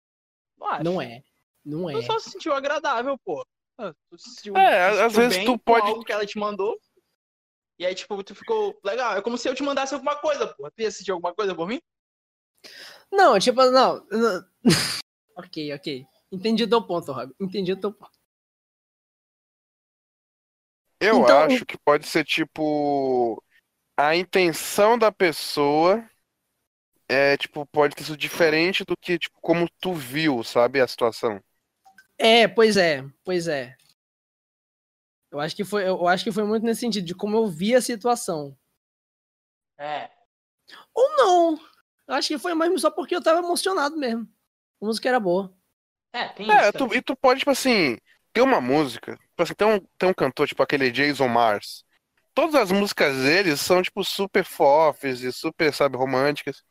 Não 0.58 0.66
acho. 0.68 0.84
Não 0.84 1.00
é. 1.00 1.22
Não 1.64 1.88
é. 1.88 1.94
Tu 1.94 2.02
só 2.02 2.18
se 2.18 2.30
sentiu 2.30 2.52
agradável, 2.52 3.16
pô. 3.24 3.44
Ah, 3.78 3.94
Tu 4.10 4.18
se 4.18 4.30
sentiu, 4.34 4.56
É, 4.56 4.92
se 4.94 5.00
às 5.00 5.12
sentiu 5.12 5.20
vezes 5.22 5.36
bem 5.38 5.46
tu 5.46 5.58
pode- 5.58 5.86
algo 5.88 6.04
que 6.04 6.12
ela 6.12 6.26
te 6.26 6.38
mandou. 6.38 6.78
E 7.78 7.84
aí, 7.86 7.94
tipo, 7.94 8.22
tu 8.22 8.34
ficou 8.34 8.78
legal. 8.84 9.16
É 9.16 9.22
como 9.22 9.36
se 9.38 9.48
eu 9.48 9.54
te 9.54 9.62
mandasse 9.62 9.94
alguma 9.94 10.16
coisa, 10.16 10.46
pô. 10.46 10.70
Tu 10.70 10.82
ia 10.82 10.90
sentir 10.90 11.10
alguma 11.10 11.34
coisa 11.34 11.54
por 11.54 11.66
mim? 11.66 11.80
Não, 13.10 13.38
tipo, 13.38 13.62
não- 13.70 14.06
ok, 15.36 15.74
ok. 15.74 16.06
Entendi 16.34 16.64
o 16.64 16.68
teu 16.68 16.82
ponto, 16.82 17.12
Rob. 17.12 17.32
Entendi 17.40 17.72
o 17.72 17.80
teu 17.80 17.92
ponto. 17.92 18.18
eu 21.00 21.20
Então- 21.22 21.44
acho 21.44 21.66
que 21.66 21.76
pode 21.78 22.06
ser 22.06 22.24
tipo. 22.24 23.42
A 23.96 24.16
intenção 24.16 24.98
da 24.98 25.12
pessoa 25.12 26.08
é, 27.08 27.36
tipo, 27.36 27.64
pode 27.66 27.94
ter 27.94 28.02
sido 28.04 28.16
diferente 28.16 28.82
do 28.84 28.96
que, 28.96 29.18
tipo, 29.18 29.38
como 29.40 29.68
tu 29.80 29.92
viu, 29.92 30.42
sabe, 30.42 30.80
a 30.80 30.88
situação. 30.88 31.40
É, 32.18 32.48
pois 32.48 32.76
é, 32.76 33.04
pois 33.22 33.46
é. 33.46 33.76
Eu 35.30 35.38
acho 35.38 35.54
que 35.54 35.64
foi, 35.64 35.86
eu 35.86 36.08
acho 36.08 36.24
que 36.24 36.32
foi 36.32 36.44
muito 36.44 36.64
nesse 36.64 36.80
sentido, 36.80 37.04
de 37.04 37.14
como 37.14 37.36
eu 37.36 37.46
vi 37.46 37.74
a 37.74 37.82
situação. 37.82 38.56
É. 39.78 40.10
Ou 40.94 41.16
não. 41.16 41.60
Eu 42.06 42.14
acho 42.14 42.28
que 42.28 42.38
foi 42.38 42.54
mesmo 42.54 42.78
só 42.78 42.90
porque 42.90 43.14
eu 43.14 43.22
tava 43.22 43.40
emocionado 43.40 43.96
mesmo. 43.96 44.26
A 44.80 44.86
música 44.86 45.08
era 45.08 45.20
boa. 45.20 45.54
É, 46.14 46.28
tem 46.28 46.48
É, 46.50 46.62
isso. 46.68 46.72
tu, 46.72 46.94
e 46.94 47.02
tu 47.02 47.16
pode, 47.16 47.40
tipo 47.40 47.50
assim, 47.50 47.98
ter 48.32 48.40
uma 48.40 48.60
música, 48.60 49.16
tipo 49.16 49.42
assim, 49.42 49.54
tem 49.54 49.66
um, 49.66 49.80
tem 49.98 50.08
um 50.08 50.14
cantor, 50.14 50.46
tipo 50.46 50.62
aquele 50.62 50.90
Jason 50.90 51.26
Mars. 51.26 51.84
Todas 52.32 52.54
as 52.54 52.70
músicas 52.70 53.16
dele 53.16 53.56
são, 53.56 53.82
tipo, 53.82 54.02
super 54.04 54.44
fofes 54.44 55.20
e 55.20 55.32
super, 55.32 55.72
sabe, 55.74 55.96
românticas. 55.96 56.62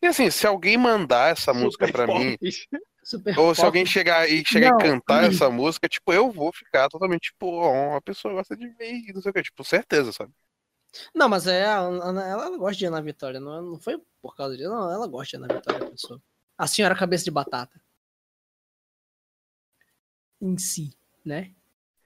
E 0.00 0.06
assim, 0.06 0.30
se 0.30 0.46
alguém 0.46 0.76
mandar 0.76 1.32
essa 1.32 1.52
música 1.52 1.86
Super 1.86 2.06
pra 2.06 2.06
mim, 2.06 2.30
fortes. 2.38 2.66
Super 3.02 3.38
ou 3.38 3.54
se 3.54 3.64
alguém 3.64 3.84
chegar 3.84 4.28
e 4.28 4.44
chegar 4.46 4.70
Não. 4.70 4.78
e 4.78 4.82
cantar 4.82 5.24
essa 5.24 5.50
música, 5.50 5.88
tipo, 5.88 6.12
eu 6.12 6.30
vou 6.30 6.52
ficar 6.52 6.88
totalmente, 6.88 7.30
tipo, 7.30 7.46
ó, 7.46 7.96
a 7.96 8.00
pessoa 8.00 8.34
gosta 8.34 8.56
de 8.56 8.66
mim, 8.78 9.04
não 9.12 9.20
sei 9.20 9.30
o 9.30 9.34
que, 9.34 9.42
tipo, 9.42 9.64
certeza, 9.64 10.12
sabe? 10.12 10.32
Não, 11.14 11.28
mas 11.28 11.46
é, 11.46 11.62
ela, 11.62 12.28
ela 12.28 12.56
gosta 12.56 12.76
de 12.76 12.86
Ana 12.86 13.02
Vitória, 13.02 13.40
não, 13.40 13.62
não 13.62 13.80
foi 13.80 14.00
por 14.20 14.36
causa 14.36 14.56
disso, 14.56 14.70
não, 14.70 14.90
ela 14.92 15.06
gosta 15.06 15.36
de 15.36 15.44
Ana 15.44 15.54
Vitória, 15.54 15.86
a 15.86 15.90
pessoa. 15.90 16.20
A 16.58 16.66
senhora 16.66 16.94
cabeça 16.94 17.24
de 17.24 17.30
batata. 17.30 17.79
Em 20.40 20.56
si, 20.58 20.96
né? 21.24 21.50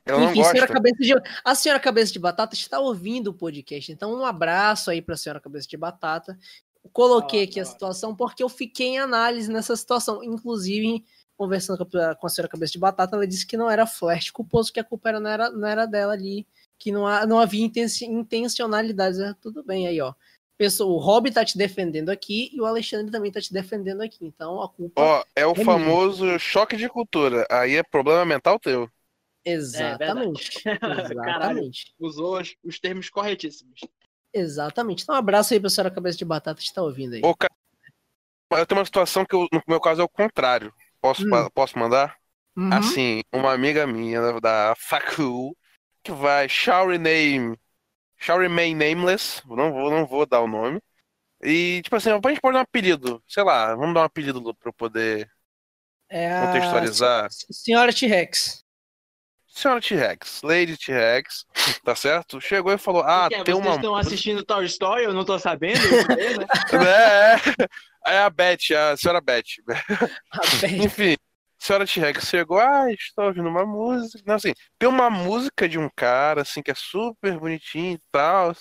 Eu 0.06 0.20
não 0.20 0.30
Enfim, 0.30 0.42
a 0.42 0.44
senhora, 0.44 0.72
cabeça 0.72 0.96
de, 1.00 1.14
a 1.44 1.54
senhora 1.54 1.80
Cabeça 1.80 2.12
de 2.12 2.18
Batata 2.18 2.54
está 2.54 2.78
ouvindo 2.78 3.28
o 3.28 3.34
podcast, 3.34 3.90
então 3.90 4.12
um 4.14 4.24
abraço 4.24 4.90
aí 4.90 5.00
para 5.00 5.14
a 5.14 5.16
senhora 5.16 5.40
Cabeça 5.40 5.66
de 5.66 5.76
Batata. 5.78 6.38
Coloquei 6.92 7.40
Ah, 7.40 7.44
aqui 7.44 7.58
a 7.58 7.62
ah. 7.62 7.66
situação 7.66 8.14
porque 8.14 8.42
eu 8.42 8.48
fiquei 8.50 8.88
em 8.88 8.98
análise 8.98 9.50
nessa 9.50 9.74
situação. 9.74 10.22
Inclusive, 10.22 11.02
conversando 11.36 11.86
com 11.86 11.96
a, 11.96 12.14
com 12.14 12.26
a 12.26 12.30
senhora 12.30 12.50
Cabeça 12.50 12.72
de 12.72 12.78
Batata, 12.78 13.16
ela 13.16 13.26
disse 13.26 13.46
que 13.46 13.56
não 13.56 13.70
era 13.70 13.86
flerte 13.86 14.30
culposo, 14.30 14.70
que 14.70 14.78
a 14.78 14.84
culpa 14.84 15.08
era, 15.08 15.20
não, 15.20 15.30
era, 15.30 15.50
não 15.50 15.66
era 15.66 15.86
dela 15.86 16.12
ali, 16.12 16.46
que 16.78 16.92
não, 16.92 17.06
há- 17.06 17.24
não 17.26 17.38
havia 17.38 17.64
intenci- 17.64 18.04
intencionalidade. 18.04 19.22
É, 19.22 19.32
Tudo 19.40 19.64
bem 19.64 19.86
aí, 19.88 19.98
ó. 20.02 20.12
Pessoa, 20.64 20.92
o 20.92 20.98
Rob 20.98 21.30
tá 21.30 21.44
te 21.44 21.58
defendendo 21.58 22.08
aqui 22.10 22.50
e 22.52 22.60
o 22.60 22.64
Alexandre 22.64 23.12
também 23.12 23.30
tá 23.30 23.40
te 23.40 23.52
defendendo 23.52 24.00
aqui. 24.00 24.24
Então 24.24 24.62
a 24.62 24.68
culpa. 24.68 25.00
Ó, 25.00 25.24
é 25.36 25.46
o 25.46 25.52
minha. 25.52 25.64
famoso 25.64 26.38
choque 26.38 26.76
de 26.76 26.88
cultura. 26.88 27.46
Aí 27.50 27.76
é 27.76 27.82
problema 27.82 28.24
mental 28.24 28.58
teu. 28.58 28.88
exatamente. 29.44 30.62
Caralho, 30.62 31.10
exatamente. 31.12 31.94
usou 32.00 32.40
os, 32.40 32.54
os 32.64 32.78
termos 32.80 33.10
corretíssimos. 33.10 33.80
Exatamente. 34.32 35.02
Então, 35.02 35.14
um 35.14 35.18
abraço 35.18 35.54
aí 35.54 35.60
pra 35.60 35.70
senhora 35.70 35.90
Cabeça 35.94 36.18
de 36.18 36.24
Batata 36.24 36.58
que 36.60 36.66
está 36.66 36.82
ouvindo 36.82 37.14
aí. 37.14 37.20
Ô, 37.22 37.34
cara, 37.36 37.52
eu 38.52 38.66
tenho 38.66 38.78
uma 38.80 38.84
situação 38.84 39.24
que 39.24 39.34
eu- 39.34 39.46
no 39.52 39.62
meu 39.68 39.80
caso 39.80 40.00
é 40.00 40.04
o 40.04 40.08
contrário. 40.08 40.72
Posso, 41.00 41.24
Hum. 41.26 41.48
posso 41.54 41.78
mandar? 41.78 42.16
Uhum. 42.56 42.72
Assim, 42.72 43.22
uma 43.32 43.52
amiga 43.52 43.86
minha 43.86 44.20
da- 44.20 44.40
da 44.40 44.74
Facu 44.78 45.56
que 46.02 46.10
vai 46.12 46.48
shall 46.48 46.88
rename, 46.88 47.56
shall 48.24 48.38
remain 48.38 48.74
nameless, 48.74 49.42
não 49.46 49.72
vou, 49.72 49.90
não 49.90 50.06
vou 50.06 50.24
dar 50.26 50.40
o 50.40 50.48
nome. 50.48 50.80
E 51.42 51.82
tipo 51.82 51.96
assim, 51.96 52.10
a 52.10 52.14
gente 52.14 52.40
pode 52.40 52.54
dar 52.54 52.60
um 52.60 52.62
apelido, 52.62 53.22
sei 53.28 53.42
lá, 53.44 53.74
vamos 53.74 53.94
dar 53.94 54.00
um 54.00 54.04
apelido 54.04 54.42
pra 54.54 54.70
eu 54.70 54.72
poder 54.72 55.28
É 56.08 56.32
a 56.32 56.46
contextualizar. 56.46 57.30
se- 57.30 57.46
Senhora 57.52 57.92
T-Rex. 57.92 58.62
Senhora 59.46 59.80
T-Rex, 59.80 60.40
Lady 60.42 60.76
T-Rex, 60.76 61.44
tá 61.84 61.94
certo? 61.94 62.40
Chegou 62.40 62.72
e 62.72 62.78
falou: 62.78 63.02
Ah, 63.04 63.28
que 63.28 63.36
é? 63.36 63.44
tem 63.44 63.54
Vocês 63.54 63.66
uma. 63.66 63.76
estão 63.76 63.94
assistindo 63.94 64.44
Toy 64.44 64.64
Story? 64.66 65.04
Eu 65.04 65.12
não 65.14 65.24
tô 65.24 65.38
sabendo. 65.38 65.78
né? 66.72 67.36
É, 68.08 68.14
é 68.14 68.18
a 68.18 68.30
Beth, 68.30 68.72
a 68.76 68.96
senhora 68.96 69.20
Beth. 69.20 69.42
A 70.32 70.40
Beth. 70.60 70.72
Enfim, 70.84 71.14
senhora 71.66 71.86
T-Rex 71.86 72.24
chegou, 72.28 72.58
ah, 72.58 72.90
estou 72.92 73.26
ouvindo 73.26 73.48
uma 73.48 73.64
música. 73.66 74.22
Não, 74.26 74.34
assim, 74.34 74.52
tem 74.78 74.88
uma 74.88 75.10
música 75.10 75.68
de 75.68 75.78
um 75.78 75.88
cara, 75.96 76.42
assim, 76.42 76.62
que 76.62 76.70
é 76.70 76.74
super 76.74 77.38
bonitinho 77.38 77.94
e 77.94 78.00
tal, 78.12 78.54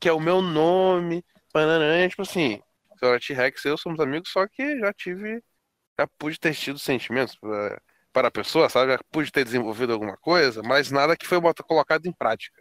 que 0.00 0.08
é 0.08 0.12
o 0.12 0.20
meu 0.20 0.42
nome, 0.42 1.24
pananã, 1.52 2.08
tipo 2.08 2.22
assim, 2.22 2.60
senhora 2.98 3.20
T-Rex 3.20 3.64
e 3.64 3.68
eu 3.68 3.78
somos 3.78 4.00
amigos, 4.00 4.30
só 4.30 4.46
que 4.48 4.78
já 4.80 4.92
tive, 4.92 5.42
já 5.98 6.06
pude 6.18 6.38
ter 6.40 6.54
tido 6.54 6.78
sentimentos 6.78 7.36
pra- 7.36 7.80
para 8.12 8.28
a 8.28 8.30
pessoa, 8.30 8.68
sabe? 8.68 8.92
Já 8.92 8.98
pude 9.12 9.30
ter 9.30 9.44
desenvolvido 9.44 9.92
alguma 9.92 10.16
coisa, 10.16 10.62
mas 10.62 10.90
nada 10.90 11.16
que 11.16 11.26
foi 11.26 11.38
colocado 11.66 12.06
em 12.06 12.12
prática. 12.12 12.60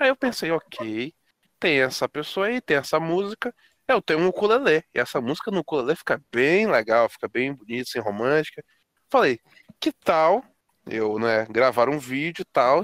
Aí 0.00 0.08
eu 0.08 0.16
pensei, 0.16 0.50
ok, 0.50 1.12
tem 1.60 1.80
essa 1.80 2.08
pessoa 2.08 2.46
aí, 2.46 2.60
tem 2.60 2.76
essa 2.76 2.98
música, 2.98 3.54
eu 3.86 4.00
tenho 4.00 4.20
um 4.20 4.28
ukulele. 4.28 4.82
E 4.94 5.00
essa 5.00 5.20
música 5.20 5.50
no 5.50 5.60
ukulele 5.60 5.96
fica 5.96 6.20
bem 6.32 6.66
legal, 6.70 7.08
fica 7.08 7.28
bem 7.28 7.52
bonita, 7.54 7.88
assim, 7.88 8.00
romântica. 8.00 8.64
Falei, 9.12 9.38
que 9.78 9.92
tal 9.92 10.42
eu, 10.86 11.18
né, 11.18 11.44
gravar 11.50 11.90
um 11.90 11.98
vídeo 11.98 12.40
e 12.40 12.46
tal, 12.46 12.82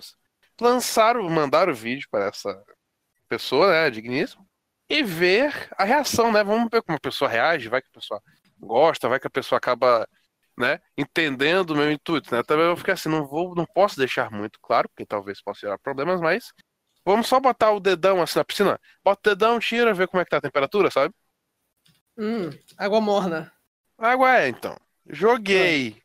lançar, 0.60 1.14
mandar 1.16 1.70
o 1.70 1.74
vídeo 1.74 2.06
para 2.10 2.26
essa 2.26 2.62
pessoa, 3.26 3.70
né, 3.70 3.90
digníssima, 3.90 4.44
e 4.90 5.02
ver 5.02 5.70
a 5.78 5.84
reação, 5.84 6.30
né? 6.30 6.44
Vamos 6.44 6.68
ver 6.70 6.82
como 6.82 6.96
a 6.98 7.00
pessoa 7.00 7.30
reage, 7.30 7.70
vai 7.70 7.80
que 7.80 7.88
a 7.88 7.98
pessoa 7.98 8.22
gosta, 8.60 9.08
vai 9.08 9.18
que 9.18 9.26
a 9.26 9.30
pessoa 9.30 9.56
acaba, 9.56 10.06
né, 10.54 10.78
entendendo 10.98 11.70
o 11.70 11.76
meu 11.76 11.90
intuito, 11.90 12.34
né? 12.34 12.42
Também 12.42 12.66
eu 12.66 12.76
fiquei 12.76 12.92
assim, 12.92 13.08
não 13.08 13.26
vou, 13.26 13.54
não 13.54 13.64
posso 13.64 13.96
deixar 13.96 14.30
muito 14.30 14.60
claro, 14.60 14.86
porque 14.90 15.06
talvez 15.06 15.40
possa 15.40 15.60
gerar 15.60 15.78
problemas, 15.78 16.20
mas 16.20 16.52
vamos 17.06 17.26
só 17.26 17.40
botar 17.40 17.72
o 17.72 17.80
dedão 17.80 18.20
assim 18.20 18.38
na 18.38 18.44
piscina, 18.44 18.78
bota 19.02 19.30
o 19.30 19.34
dedão, 19.34 19.58
tira, 19.58 19.94
vê 19.94 20.06
como 20.06 20.20
é 20.20 20.24
que 20.26 20.30
tá 20.30 20.36
a 20.36 20.42
temperatura, 20.42 20.90
sabe? 20.90 21.14
Hum, 22.18 22.50
água 22.76 23.00
morna. 23.00 23.50
Água 23.96 24.40
é, 24.40 24.48
então. 24.48 24.76
Joguei. 25.08 26.02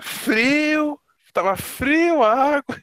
Frio. 0.00 1.00
Tava 1.32 1.56
frio 1.56 2.22
a 2.22 2.56
água. 2.56 2.82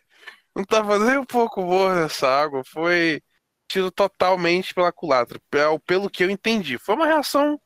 Não 0.56 0.64
tava 0.64 1.00
nem 1.00 1.18
um 1.18 1.26
pouco 1.26 1.64
boa 1.64 2.06
essa 2.06 2.28
água. 2.28 2.64
Foi 2.66 3.22
tido 3.68 3.92
totalmente 3.92 4.74
pela 4.74 4.92
culatra. 4.92 5.40
Pelo, 5.86 6.10
que 6.10 6.24
eu 6.24 6.30
entendi. 6.30 6.78
Foi 6.78 6.96
uma 6.96 7.08
reação 7.08 7.60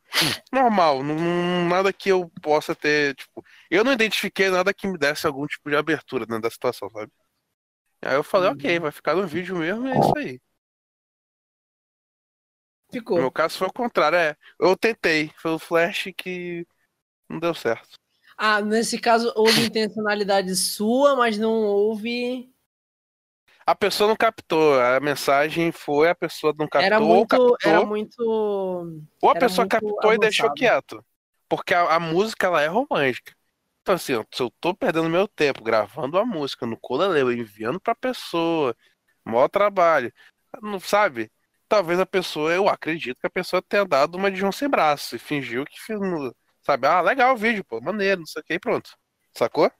normal. 0.52 1.04
Não, 1.04 1.68
nada 1.68 1.92
que 1.92 2.10
eu 2.10 2.32
possa 2.42 2.74
ter. 2.76 3.16
Tipo, 3.16 3.44
eu 3.70 3.84
não 3.84 3.92
identifiquei 3.92 4.50
nada 4.50 4.74
que 4.74 4.88
me 4.88 4.98
desse 4.98 5.28
algum 5.28 5.46
tipo 5.46 5.70
de 5.70 5.76
abertura 5.76 6.26
dentro 6.26 6.44
da 6.44 6.50
situação, 6.50 6.90
sabe? 6.90 7.12
Aí 8.02 8.16
eu 8.16 8.24
falei, 8.24 8.50
ok, 8.50 8.80
vai 8.80 8.92
ficar 8.92 9.16
no 9.16 9.28
vídeo 9.28 9.58
mesmo, 9.58 9.88
e 9.88 9.92
é 9.92 10.00
isso 10.00 10.18
aí. 10.18 10.42
No 12.94 12.94
Ficou. 12.94 13.18
meu 13.20 13.32
caso 13.32 13.58
foi 13.58 13.68
o 13.68 13.74
contrário, 13.74 14.18
é. 14.18 14.36
Eu 14.60 14.78
tentei. 14.78 15.32
Foi 15.38 15.52
o 15.52 15.60
flash 15.60 16.10
que 16.16 16.66
não 17.30 17.40
deu 17.40 17.54
certo. 17.54 18.00
Ah, 18.38 18.62
nesse 18.62 19.00
caso 19.00 19.32
houve 19.36 19.66
intencionalidade 19.66 20.56
sua, 20.56 21.16
mas 21.16 21.38
não 21.38 21.52
houve. 21.66 22.54
A 23.66 23.76
pessoa 23.76 24.08
não 24.08 24.16
captou, 24.16 24.80
a 24.80 25.00
mensagem 25.00 25.72
foi, 25.72 26.10
a 26.10 26.16
pessoa 26.16 26.54
não 26.58 26.68
captou, 26.68 26.86
Era 26.86 27.00
muito. 27.00 27.28
captou, 27.28 27.58
Era 27.64 27.86
muito. 27.86 28.24
ou 29.22 29.30
a 29.30 29.36
pessoa 29.36 29.68
captou 29.68 30.14
e 30.14 30.18
deixou 30.18 30.46
avançado. 30.46 30.60
quieto. 30.60 31.06
Porque 31.50 31.74
a, 31.74 31.96
a 31.96 32.00
música, 32.00 32.48
ela 32.48 32.62
é 32.62 32.68
romântica. 32.68 33.34
Então, 33.82 33.96
assim, 33.96 34.14
se 34.34 34.42
eu 34.44 34.52
tô 34.62 34.74
perdendo 34.76 35.10
meu 35.10 35.28
tempo 35.28 35.64
gravando 35.64 36.18
a 36.18 36.26
música 36.26 36.66
no 36.66 36.78
Colaleu, 36.80 37.32
enviando 37.32 37.80
pra 37.80 37.96
pessoa, 37.96 38.76
maior 39.26 39.48
trabalho, 39.50 40.14
não 40.62 40.80
sabe? 40.80 41.32
Talvez 41.70 42.00
a 42.00 42.06
pessoa, 42.06 42.54
eu 42.54 42.70
acredito 42.70 43.20
que 43.20 43.28
a 43.28 43.30
pessoa 43.30 43.62
tenha 43.62 43.86
dado 43.86 44.16
uma 44.16 44.32
de 44.32 44.38
João 44.38 44.52
sem 44.52 44.70
braço 44.70 45.16
e 45.16 45.20
fingiu 45.20 45.66
que, 45.66 45.80
fez 45.82 46.00
no- 46.00 46.34
sabe? 46.68 46.88
Ah, 46.88 47.02
legal 47.02 47.34
o 47.36 47.38
vídeo, 47.38 47.66
pô, 47.66 47.82
maneiro, 47.82 48.22
não 48.22 48.28
sei 48.28 48.42
o 48.44 48.46
que, 48.46 48.56
e 48.56 48.60
pronto. 48.60 48.92
Sacou? 49.36 49.72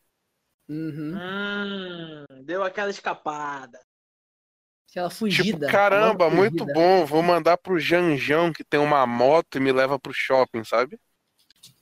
Uhum. 0.70 1.18
Hum, 1.18 2.26
deu 2.44 2.64
aquela 2.64 2.90
escapada. 2.90 3.80
Aquela 4.90 5.10
Tipo, 5.30 5.60
fugida. 5.60 5.68
caramba, 5.68 6.30
famosa 6.30 6.36
muito 6.36 6.60
fugida. 6.60 6.74
bom. 6.74 7.06
Vou 7.06 7.22
mandar 7.22 7.58
pro 7.58 7.80
Janjão 7.80 8.52
que 8.54 8.64
tem 8.64 8.80
uma 8.80 9.06
moto 9.06 9.56
e 9.58 9.60
me 9.60 9.72
leva 9.72 10.00
pro 10.00 10.14
shopping, 10.14 10.64
sabe? 10.64 11.00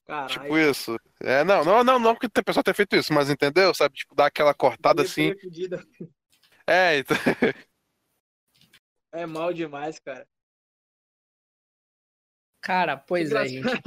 Caralho. 0.06 0.30
Tipo 0.30 0.58
isso. 0.58 0.98
É, 1.22 1.44
não, 1.44 1.64
não, 1.64 1.84
não, 1.84 2.00
não 2.00 2.16
que 2.16 2.28
a 2.28 2.44
pessoa 2.44 2.64
tenha 2.64 2.74
feito 2.76 2.96
isso, 2.96 3.14
mas 3.14 3.30
entendeu? 3.30 3.74
Sabe? 3.74 3.96
Tipo, 3.96 4.16
dar 4.16 4.28
aquela 4.28 4.54
cortada 4.54 5.02
assim. 5.04 5.34
fugida. 5.42 5.84
É, 6.68 6.98
então, 7.00 7.18
É 9.12 9.26
mal 9.26 9.52
demais, 9.54 9.98
cara. 10.00 10.28
Cara, 12.62 12.98
pois 12.98 13.32
é, 13.32 13.48
gente. 13.48 13.82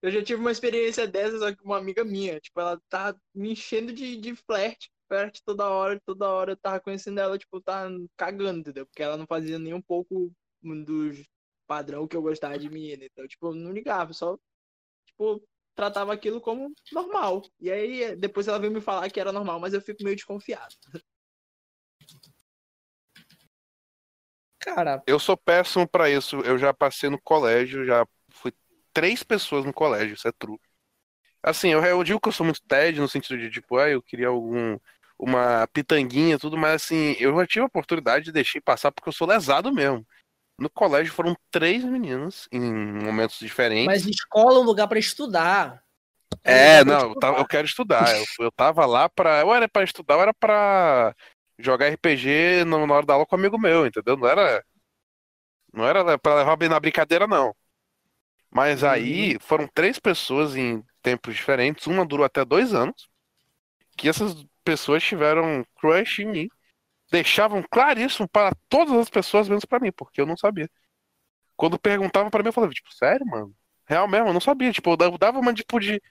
Eu 0.00 0.10
já 0.10 0.22
tive 0.22 0.40
uma 0.40 0.52
experiência 0.52 1.06
dessa, 1.08 1.38
só 1.38 1.52
que 1.54 1.62
uma 1.64 1.76
amiga 1.76 2.04
minha, 2.04 2.40
tipo, 2.40 2.60
ela 2.60 2.80
tá 2.88 3.14
me 3.34 3.52
enchendo 3.52 3.92
de, 3.92 4.16
de 4.16 4.36
flerte, 4.36 4.90
flerte 5.08 5.42
toda 5.44 5.68
hora, 5.68 6.00
toda 6.06 6.28
hora 6.28 6.52
eu 6.52 6.56
tava 6.56 6.80
conhecendo 6.80 7.18
ela, 7.20 7.36
tipo, 7.36 7.60
tá 7.60 7.88
cagando, 8.16 8.60
entendeu? 8.60 8.86
Porque 8.86 9.02
ela 9.02 9.16
não 9.16 9.26
fazia 9.26 9.58
nem 9.58 9.74
um 9.74 9.82
pouco 9.82 10.32
dos 10.62 11.26
padrão 11.66 12.06
que 12.06 12.16
eu 12.16 12.22
gostava 12.22 12.58
de 12.58 12.70
menina. 12.70 13.04
Então, 13.04 13.26
tipo, 13.26 13.48
eu 13.48 13.54
não 13.54 13.72
ligava, 13.72 14.12
só, 14.12 14.38
tipo, 15.06 15.42
tratava 15.74 16.12
aquilo 16.12 16.40
como 16.40 16.72
normal. 16.92 17.42
E 17.60 17.70
aí, 17.70 18.16
depois 18.16 18.48
ela 18.48 18.58
veio 18.58 18.72
me 18.72 18.80
falar 18.80 19.10
que 19.10 19.20
era 19.20 19.32
normal, 19.32 19.58
mas 19.60 19.74
eu 19.74 19.80
fico 19.80 20.04
meio 20.04 20.16
desconfiado. 20.16 20.74
Cara, 24.60 25.02
eu 25.06 25.18
sou 25.18 25.36
péssimo 25.36 25.88
pra 25.88 26.10
isso. 26.10 26.40
Eu 26.40 26.58
já 26.58 26.74
passei 26.74 27.08
no 27.08 27.20
colégio, 27.20 27.84
já 27.84 28.06
três 28.92 29.22
pessoas 29.22 29.64
no 29.64 29.72
colégio, 29.72 30.14
isso 30.14 30.28
é 30.28 30.32
true. 30.32 30.58
Assim, 31.42 31.70
eu, 31.70 31.84
eu 31.84 32.02
digo 32.04 32.20
que 32.20 32.28
eu 32.28 32.32
sou 32.32 32.44
muito 32.44 32.60
TED 32.62 33.00
no 33.00 33.08
sentido 33.08 33.38
de, 33.38 33.50
tipo, 33.50 33.76
ah, 33.78 33.88
eu 33.88 34.02
queria 34.02 34.28
algum. 34.28 34.78
Uma 35.20 35.66
pitanguinha 35.72 36.38
tudo, 36.38 36.56
mas 36.56 36.74
assim, 36.82 37.16
eu 37.18 37.36
já 37.36 37.46
tive 37.46 37.62
a 37.62 37.66
oportunidade 37.66 38.26
de 38.26 38.32
deixar 38.32 38.60
passar 38.60 38.92
porque 38.92 39.08
eu 39.08 39.12
sou 39.12 39.26
lesado 39.26 39.72
mesmo. 39.72 40.06
No 40.58 40.70
colégio 40.70 41.12
foram 41.12 41.36
três 41.50 41.82
meninas 41.84 42.48
em 42.52 42.60
momentos 42.62 43.38
diferentes. 43.38 43.86
mas 43.86 44.06
escola 44.06 44.58
é 44.58 44.60
um 44.60 44.64
lugar 44.64 44.86
pra 44.86 44.98
estudar. 44.98 45.82
É, 46.44 46.82
um 46.82 46.84
pra 46.84 46.94
não, 46.94 47.08
eu, 47.08 47.14
tava- 47.16 47.38
eu 47.38 47.46
quero 47.46 47.66
estudar. 47.66 48.16
Eu, 48.16 48.24
eu 48.40 48.52
tava 48.52 48.86
lá 48.86 49.08
pra. 49.08 49.44
Ou 49.44 49.54
era 49.54 49.68
pra 49.68 49.82
estudar, 49.82 50.16
ou 50.16 50.22
era 50.22 50.34
pra 50.34 51.14
jogar 51.58 51.86
RPG 51.86 52.64
na 52.64 52.76
hora 52.76 53.06
da 53.06 53.14
aula 53.14 53.26
com 53.26 53.34
um 53.34 53.38
amigo 53.38 53.58
meu, 53.58 53.86
entendeu? 53.86 54.16
Não 54.16 54.28
era. 54.28 54.64
Não 55.72 55.84
era 55.86 56.18
pra 56.18 56.36
levar 56.36 56.56
bem 56.56 56.68
na 56.68 56.80
brincadeira, 56.80 57.26
não. 57.26 57.54
Mas 58.58 58.82
aí 58.82 59.38
foram 59.38 59.68
três 59.68 60.00
pessoas 60.00 60.56
em 60.56 60.82
tempos 61.00 61.36
diferentes. 61.36 61.86
Uma 61.86 62.04
durou 62.04 62.26
até 62.26 62.44
dois 62.44 62.74
anos. 62.74 63.08
Que 63.96 64.08
essas 64.08 64.44
pessoas 64.64 65.00
tiveram 65.00 65.64
crush 65.76 66.22
em 66.22 66.26
mim. 66.26 66.48
deixavam 67.08 67.62
claríssimo 67.70 68.28
para 68.28 68.52
todas 68.68 68.94
as 68.94 69.08
pessoas, 69.08 69.48
menos 69.48 69.64
para 69.64 69.78
mim, 69.78 69.92
porque 69.92 70.20
eu 70.20 70.26
não 70.26 70.36
sabia. 70.36 70.68
Quando 71.56 71.78
perguntavam 71.78 72.30
para 72.30 72.42
mim, 72.42 72.48
eu 72.48 72.52
falava, 72.52 72.72
tipo, 72.72 72.92
sério, 72.92 73.24
mano? 73.26 73.54
Real 73.86 74.08
mesmo, 74.08 74.28
eu 74.28 74.32
não 74.34 74.40
sabia. 74.40 74.72
Tipo, 74.72 74.90
eu 74.90 75.18
dava 75.18 75.38
uma 75.38 75.54
tipo 75.54 75.78
de. 75.78 76.02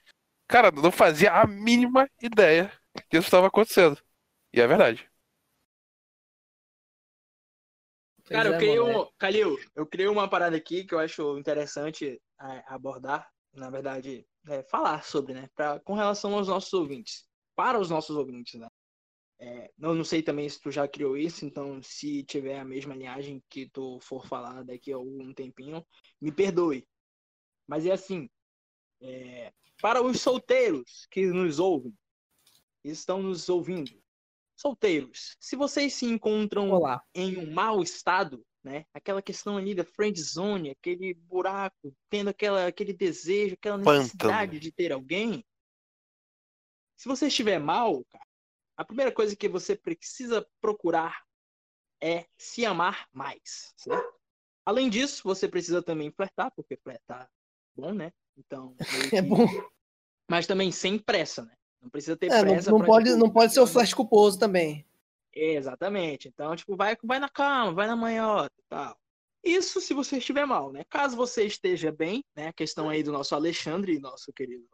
Cara, 0.46 0.70
não 0.70 0.90
fazia 0.90 1.32
a 1.34 1.46
mínima 1.46 2.08
ideia 2.22 2.72
que 3.10 3.18
isso 3.18 3.26
estava 3.26 3.48
acontecendo. 3.48 4.00
E 4.54 4.60
é 4.62 4.66
verdade. 4.66 5.06
Cara, 8.28 8.50
eu 8.50 8.54
é, 8.54 8.58
criei 8.58 8.80
um. 8.80 9.06
Calil, 9.18 9.58
eu 9.74 9.86
criei 9.86 10.08
uma 10.08 10.28
parada 10.28 10.56
aqui 10.56 10.84
que 10.84 10.94
eu 10.94 10.98
acho 10.98 11.38
interessante 11.38 12.20
é, 12.40 12.64
abordar, 12.66 13.28
na 13.52 13.70
verdade, 13.70 14.26
é, 14.48 14.62
falar 14.64 15.02
sobre, 15.02 15.34
né? 15.34 15.48
Pra, 15.54 15.80
com 15.80 15.94
relação 15.94 16.34
aos 16.34 16.48
nossos 16.48 16.72
ouvintes. 16.72 17.26
Para 17.56 17.78
os 17.78 17.90
nossos 17.90 18.16
ouvintes, 18.16 18.60
né? 18.60 18.68
É, 19.40 19.70
eu 19.78 19.94
não 19.94 20.04
sei 20.04 20.20
também 20.20 20.48
se 20.48 20.60
tu 20.60 20.70
já 20.70 20.86
criou 20.88 21.16
isso, 21.16 21.44
então 21.44 21.80
se 21.82 22.24
tiver 22.24 22.58
a 22.58 22.64
mesma 22.64 22.94
linhagem 22.94 23.42
que 23.48 23.68
tu 23.70 24.00
for 24.00 24.26
falar 24.26 24.64
daqui 24.64 24.92
a 24.92 24.96
algum 24.96 25.32
tempinho, 25.32 25.84
me 26.20 26.32
perdoe. 26.32 26.86
Mas 27.66 27.86
é 27.86 27.92
assim, 27.92 28.28
é, 29.00 29.52
para 29.80 30.02
os 30.02 30.20
solteiros 30.20 31.06
que 31.10 31.26
nos 31.26 31.60
ouvem, 31.60 31.96
estão 32.82 33.22
nos 33.22 33.48
ouvindo, 33.48 33.92
solteiros, 34.58 35.36
se 35.38 35.54
vocês 35.54 35.94
se 35.94 36.04
encontram 36.06 36.70
Olá. 36.70 37.02
em 37.14 37.36
um 37.38 37.52
mau 37.52 37.80
estado, 37.82 38.44
né? 38.62 38.84
Aquela 38.92 39.22
questão 39.22 39.56
ali 39.56 39.74
da 39.74 39.84
friend 39.84 40.20
zone, 40.20 40.70
aquele 40.70 41.14
buraco, 41.14 41.94
tendo 42.10 42.28
aquela, 42.30 42.66
aquele 42.66 42.92
desejo, 42.92 43.54
aquela 43.54 43.76
Pântano. 43.78 43.98
necessidade 43.98 44.58
de 44.58 44.72
ter 44.72 44.92
alguém. 44.92 45.44
Se 46.96 47.06
você 47.06 47.28
estiver 47.28 47.60
mal, 47.60 48.04
cara, 48.06 48.26
a 48.76 48.84
primeira 48.84 49.12
coisa 49.12 49.36
que 49.36 49.48
você 49.48 49.76
precisa 49.76 50.44
procurar 50.60 51.22
é 52.02 52.26
se 52.36 52.64
amar 52.66 53.08
mais, 53.12 53.72
certo? 53.76 54.12
Além 54.64 54.90
disso, 54.90 55.22
você 55.24 55.48
precisa 55.48 55.82
também 55.82 56.10
flertar, 56.10 56.52
porque 56.54 56.76
flertar 56.76 57.22
é 57.24 57.80
bom, 57.80 57.92
né? 57.94 58.12
Então, 58.36 58.74
É 59.14 59.22
que- 59.22 59.28
bom. 59.28 59.46
mas 60.28 60.46
também 60.46 60.70
sem 60.72 60.98
pressa, 60.98 61.44
né? 61.44 61.54
Não 61.80 61.88
precisa 61.90 62.16
ter 62.16 62.30
É, 62.30 62.40
pressa. 62.40 62.70
não, 62.70 62.78
não 62.78 62.84
pra, 62.84 62.86
pode, 62.94 63.06
tipo, 63.06 63.18
não 63.18 63.30
pode 63.30 63.52
ser 63.52 63.60
o 63.60 63.66
flash 63.66 63.94
culposo 63.94 64.38
também. 64.38 64.84
Exatamente. 65.32 66.28
Então, 66.28 66.54
tipo, 66.56 66.76
vai, 66.76 66.96
vai 67.02 67.18
na 67.18 67.28
calma, 67.28 67.72
vai 67.72 67.86
na 67.86 67.96
manhota 67.96 68.52
e 68.58 68.64
tal. 68.68 68.96
Isso 69.44 69.80
se 69.80 69.94
você 69.94 70.18
estiver 70.18 70.44
mal, 70.46 70.72
né? 70.72 70.84
Caso 70.90 71.16
você 71.16 71.44
esteja 71.44 71.92
bem, 71.92 72.24
né? 72.36 72.48
A 72.48 72.52
questão 72.52 72.88
aí 72.88 73.02
do 73.02 73.12
nosso 73.12 73.34
Alexandre, 73.34 73.98
nosso 74.00 74.32
querido 74.32 74.64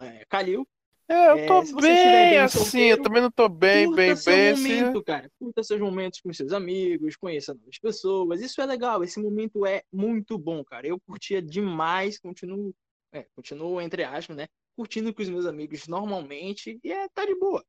é, 0.00 0.24
Calil. 0.28 0.68
É, 1.08 1.30
eu 1.30 1.36
É, 1.38 1.46
tô 1.46 1.62
estiver 1.62 1.80
bem 1.80 2.30
bem 2.30 2.38
assim, 2.38 2.58
solteiro, 2.58 2.98
eu 3.00 3.02
também 3.02 3.22
não 3.22 3.30
tô 3.32 3.48
bem, 3.48 3.86
curta 3.86 3.96
bem, 4.02 4.16
seu 4.16 4.32
bem. 4.32 4.50
assim. 4.50 4.62
momento, 4.62 5.02
cara. 5.04 5.30
Curta 5.38 5.62
seus 5.64 5.80
momentos 5.80 6.20
com 6.20 6.32
seus 6.32 6.52
amigos, 6.52 7.16
conheça 7.16 7.54
novas 7.54 7.78
pessoas. 7.78 8.40
Isso 8.40 8.60
é 8.60 8.66
legal. 8.66 9.02
Esse 9.02 9.20
momento 9.20 9.66
é 9.66 9.82
muito 9.92 10.38
bom, 10.38 10.62
cara. 10.62 10.86
Eu 10.86 11.00
curtia 11.00 11.42
demais, 11.42 12.18
continuo, 12.20 12.72
é, 13.12 13.26
continuo 13.34 13.80
entre 13.80 14.04
aspas, 14.04 14.36
né? 14.36 14.46
Curtindo 14.80 15.12
com 15.12 15.20
os 15.20 15.28
meus 15.28 15.44
amigos 15.44 15.86
normalmente 15.86 16.80
e 16.82 16.90
é, 16.90 17.06
tá 17.10 17.26
de 17.26 17.34
boa. 17.38 17.62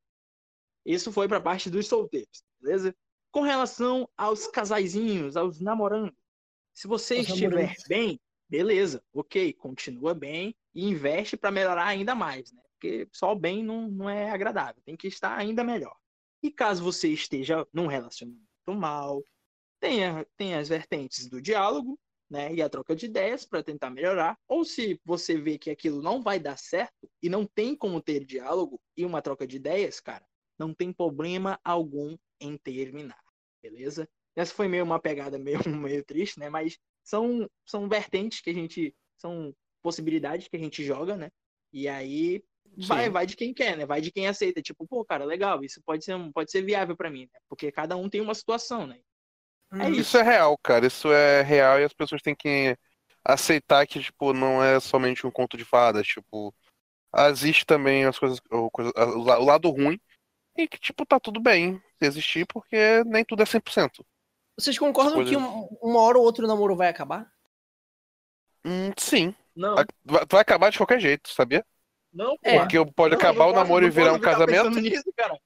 Isso 0.86 1.12
foi 1.12 1.28
pra 1.28 1.42
parte 1.42 1.70
dos 1.70 1.86
solteiros, 1.86 2.42
beleza? 2.58 2.96
Com 3.30 3.42
relação 3.42 4.08
aos 4.16 4.48
casaizinhos, 4.48 5.36
aos 5.36 5.60
namorando, 5.60 6.16
se 6.74 6.88
você 6.88 7.18
Aos 7.18 7.28
estiver 7.28 7.50
namorandos. 7.50 7.84
bem, 7.90 8.18
beleza, 8.48 9.04
ok, 9.14 9.52
continua 9.52 10.14
bem 10.14 10.56
e 10.74 10.88
investe 10.88 11.36
para 11.36 11.52
melhorar 11.52 11.86
ainda 11.86 12.16
mais, 12.16 12.54
né? 12.54 12.62
Porque 12.72 13.06
só 13.12 13.34
o 13.34 13.36
bem 13.36 13.62
não, 13.62 13.92
não 13.92 14.10
é 14.10 14.32
agradável, 14.32 14.82
tem 14.86 14.96
que 14.96 15.10
estar 15.10 15.38
ainda 15.38 15.66
melhor. 15.66 15.98
E 16.42 16.50
caso 16.50 16.82
você 16.82 17.10
esteja 17.10 17.68
num 17.74 17.88
relacionamento 17.88 18.42
mal, 18.70 19.22
tenha, 19.82 20.26
tenha 20.38 20.60
as 20.60 20.70
vertentes 20.70 21.28
do 21.28 21.42
diálogo, 21.42 22.00
né? 22.32 22.54
E 22.54 22.62
a 22.62 22.70
troca 22.70 22.96
de 22.96 23.08
ideias 23.08 23.46
para 23.46 23.62
tentar 23.62 23.90
melhorar. 23.90 24.40
Ou 24.48 24.64
se 24.64 25.00
você 25.04 25.38
vê 25.38 25.58
que 25.58 25.70
aquilo 25.70 26.02
não 26.02 26.22
vai 26.22 26.40
dar 26.40 26.58
certo 26.58 27.12
e 27.22 27.28
não 27.28 27.46
tem 27.46 27.76
como 27.76 28.02
ter 28.02 28.24
diálogo 28.24 28.80
e 28.96 29.04
uma 29.04 29.22
troca 29.22 29.46
de 29.46 29.58
ideias, 29.58 30.00
cara, 30.00 30.26
não 30.58 30.74
tem 30.74 30.94
problema 30.94 31.60
algum 31.62 32.18
em 32.40 32.58
terminar, 32.58 33.20
beleza? 33.62 34.08
Essa 34.34 34.54
foi 34.54 34.70
meio 34.70 34.86
uma 34.86 35.00
pegada 35.00 35.38
meio, 35.38 35.60
meio 35.92 36.06
triste, 36.06 36.40
né? 36.40 36.50
Mas 36.50 36.78
são, 37.04 37.50
são 37.66 37.90
vertentes 37.90 38.40
que 38.40 38.50
a 38.50 38.54
gente. 38.54 38.96
São 39.18 39.54
possibilidades 39.84 40.48
que 40.48 40.56
a 40.56 40.60
gente 40.60 40.84
joga, 40.84 41.18
né? 41.18 41.30
E 41.74 41.88
aí 41.88 42.44
vai, 42.88 43.06
Sim. 43.06 43.12
vai 43.12 43.26
de 43.26 43.36
quem 43.36 43.54
quer, 43.54 43.76
né? 43.76 43.86
Vai 43.86 44.00
de 44.00 44.12
quem 44.12 44.28
aceita. 44.28 44.62
Tipo, 44.62 44.88
pô, 44.88 45.04
cara, 45.04 45.26
legal, 45.26 45.64
isso 45.64 45.82
pode 45.84 46.06
ser, 46.06 46.16
pode 46.34 46.50
ser 46.50 46.62
viável 46.62 46.96
pra 46.96 47.10
mim, 47.10 47.28
né? 47.32 47.40
Porque 47.50 47.72
cada 47.72 47.96
um 47.98 48.10
tem 48.10 48.22
uma 48.22 48.34
situação, 48.34 48.88
né? 48.88 49.02
É 49.74 49.76
Hum, 49.88 49.92
Isso 49.94 50.18
é 50.18 50.22
real, 50.24 50.58
cara. 50.58 50.86
Isso 50.86 51.12
é 51.12 51.42
real 51.42 51.80
e 51.80 51.84
as 51.84 51.94
pessoas 51.94 52.22
têm 52.22 52.36
que 52.36 52.78
aceitar 53.24 53.86
que, 53.88 54.00
tipo, 54.02 54.34
não 54.34 54.64
é 54.64 54.80
somente 54.80 55.26
um 55.26 55.32
conto 55.32 55.56
de 55.58 55.64
fadas. 55.66 56.06
Tipo, 56.08 56.54
existe 57.30 57.66
também 57.66 58.06
as 58.06 58.18
coisas, 58.20 58.40
o, 58.52 58.70
lado 59.44 59.70
ruim 59.70 60.00
e 60.58 60.68
que, 60.68 60.78
tipo, 60.78 61.06
tá 61.06 61.20
tudo 61.20 61.40
bem 61.40 61.82
existir 62.02 62.46
porque 62.48 63.04
nem 63.06 63.24
tudo 63.24 63.44
é 63.44 63.46
100%. 63.46 64.06
Vocês 64.60 64.78
concordam 64.78 65.14
Coisas- 65.16 65.32
que 65.34 65.38
um- 65.42 65.68
uma 65.82 66.02
hora 66.02 66.18
ou 66.18 66.24
outra 66.26 66.44
o 66.44 66.48
namoro 66.48 66.76
vai 66.76 66.90
acabar? 66.90 67.32
Hum, 68.66 68.92
sim. 68.98 69.34
Não, 69.56 69.76
Vai, 69.76 69.86
vai 70.30 70.42
acabar 70.42 70.70
de 70.70 70.78
qualquer 70.78 71.00
jeito, 71.00 71.30
sabia? 71.30 71.66
não, 72.14 72.38
É. 72.44 72.54
pô. 72.56 72.60
Porque 72.62 72.92
pode 72.94 73.16
Não, 73.16 73.20
acabar 73.22 73.46
o 73.46 73.48
posso- 73.54 73.56
namoro 73.64 73.86
e 73.86 73.90
virar 73.90 74.14
um 74.14 74.20
casamento. 74.20 74.70
nisso, 74.80 75.12
cara. 75.16 75.38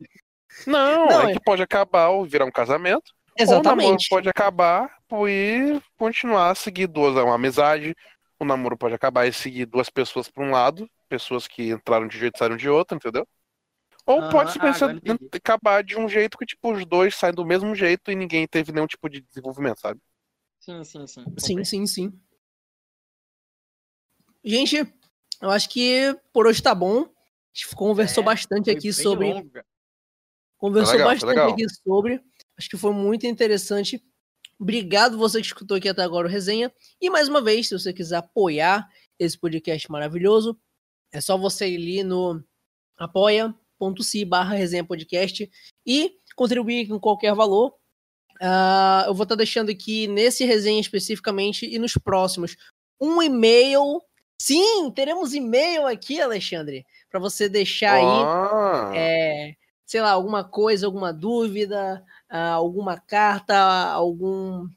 Não, 0.68 1.06
Não, 1.08 1.22
é 1.28 1.32
é- 1.32 1.34
que 1.34 1.40
pode 1.44 1.62
acabar 1.62 2.10
ou 2.10 2.26
virar 2.26 2.46
um 2.46 2.52
casamento. 2.52 3.14
Ou 3.38 3.60
o 3.60 3.64
namoro 3.64 3.98
Exatamente. 3.98 4.10
pode 4.10 4.30
acabar 4.30 4.98
e 5.28 5.82
continuar 5.98 6.52
a 6.52 6.56
seguir 6.56 6.88
duas, 6.88 7.16
uma 7.16 7.36
amizade. 7.36 7.96
O 8.40 8.46
namoro 8.46 8.78
pode 8.78 8.94
acabar 8.96 9.26
e 9.28 9.34
seguir 9.34 9.66
duas 9.66 9.90
pessoas 9.90 10.30
para 10.30 10.44
um 10.44 10.52
lado, 10.52 10.90
pessoas 11.10 11.48
que 11.48 11.70
entraram 11.70 12.08
de 12.08 12.18
um 12.18 12.20
jeito 12.20 12.36
e 12.36 12.40
saíram 12.40 12.58
de 12.58 12.70
outro, 12.70 12.98
entendeu? 12.98 13.28
Ou 14.06 14.20
Aham, 14.20 14.30
pode 14.32 14.52
se 14.52 14.60
ah, 14.60 14.62
pensar 14.62 14.92
entendi. 14.92 15.30
acabar 15.34 15.84
de 15.84 15.98
um 15.98 16.08
jeito 16.08 16.38
que, 16.38 16.46
tipo, 16.46 16.72
os 16.72 16.86
dois 16.86 17.16
saem 17.16 17.34
do 17.34 17.46
mesmo 17.46 17.74
jeito 17.74 18.12
e 18.12 18.16
ninguém 18.16 18.48
teve 18.48 18.72
nenhum 18.72 18.88
tipo 18.88 19.10
de 19.10 19.20
desenvolvimento, 19.22 19.80
sabe? 19.80 20.00
Sim, 20.60 20.84
sim, 20.84 21.08
sim. 21.08 21.26
Sim, 21.38 21.64
sim, 21.64 21.88
sim. 21.88 22.20
Gente, 24.44 24.78
eu 25.42 25.50
acho 25.50 25.70
que 25.70 26.16
por 26.32 26.46
hoje 26.46 26.62
tá 26.62 26.76
bom. 26.76 27.02
A 27.02 27.08
gente 27.54 27.76
conversou 27.76 28.24
É, 28.24 28.26
bastante 28.26 28.70
aqui 28.70 28.94
sobre. 28.94 29.34
longo, 29.34 29.50
cara. 29.50 29.66
Conversou 30.58 30.94
legal, 30.94 31.10
bastante 31.10 31.40
aqui 31.40 31.66
sobre. 31.84 32.22
Acho 32.58 32.70
que 32.70 32.78
foi 32.78 32.94
muito 32.94 33.26
interessante. 33.26 34.04
Obrigado 34.60 35.18
você 35.18 35.40
que 35.40 35.48
escutou 35.48 35.78
aqui 35.78 35.90
até 35.90 36.02
agora 36.02 36.28
o 36.28 36.32
resenha. 36.32 36.72
E 37.02 37.10
mais 37.10 37.28
uma 37.28 37.42
vez, 37.42 37.68
se 37.68 37.78
você 37.78 37.94
quiser 37.94 38.18
apoiar 38.18 38.90
esse 39.20 39.38
podcast 39.38 39.92
maravilhoso, 39.92 40.58
é 41.12 41.20
só 41.20 41.38
você 41.38 41.68
ir 41.70 41.76
ali 41.76 42.04
no 42.04 42.44
apoia.se 42.98 44.26
barra 44.26 44.56
resenha 44.56 44.84
podcast 44.84 45.50
e 45.86 46.14
contribuir 46.36 46.88
com 46.88 47.00
qualquer 47.00 47.34
valor. 47.34 47.76
Ah, 48.42 49.04
eu 49.08 49.14
vou 49.14 49.24
estar 49.24 49.36
deixando 49.36 49.70
aqui 49.70 50.08
nesse 50.08 50.46
resenha 50.46 50.80
especificamente 50.80 51.66
e 51.66 51.80
nos 51.80 51.94
próximos 51.94 52.56
um 53.00 53.22
e-mail. 53.22 54.02
Sim, 54.42 54.92
teremos 54.92 55.34
e-mail 55.34 55.88
aqui, 55.88 56.20
Alexandre, 56.20 56.86
para 57.10 57.20
você 57.20 57.48
deixar 57.48 57.94
aí 57.94 58.98
é, 58.98 59.56
sei 59.86 60.02
lá, 60.02 60.12
alguma 60.12 60.44
coisa, 60.44 60.86
alguma 60.86 61.14
dúvida, 61.14 62.04
ah, 62.30 62.52
alguma 62.54 63.00
carta, 63.00 63.56
algum, 63.92 64.68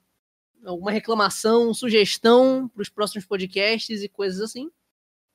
alguma 0.65 0.91
reclamação, 0.91 1.73
sugestão 1.73 2.69
para 2.69 2.83
os 2.83 2.89
próximos 2.89 3.25
podcasts 3.25 4.03
e 4.03 4.09
coisas 4.09 4.41
assim, 4.41 4.71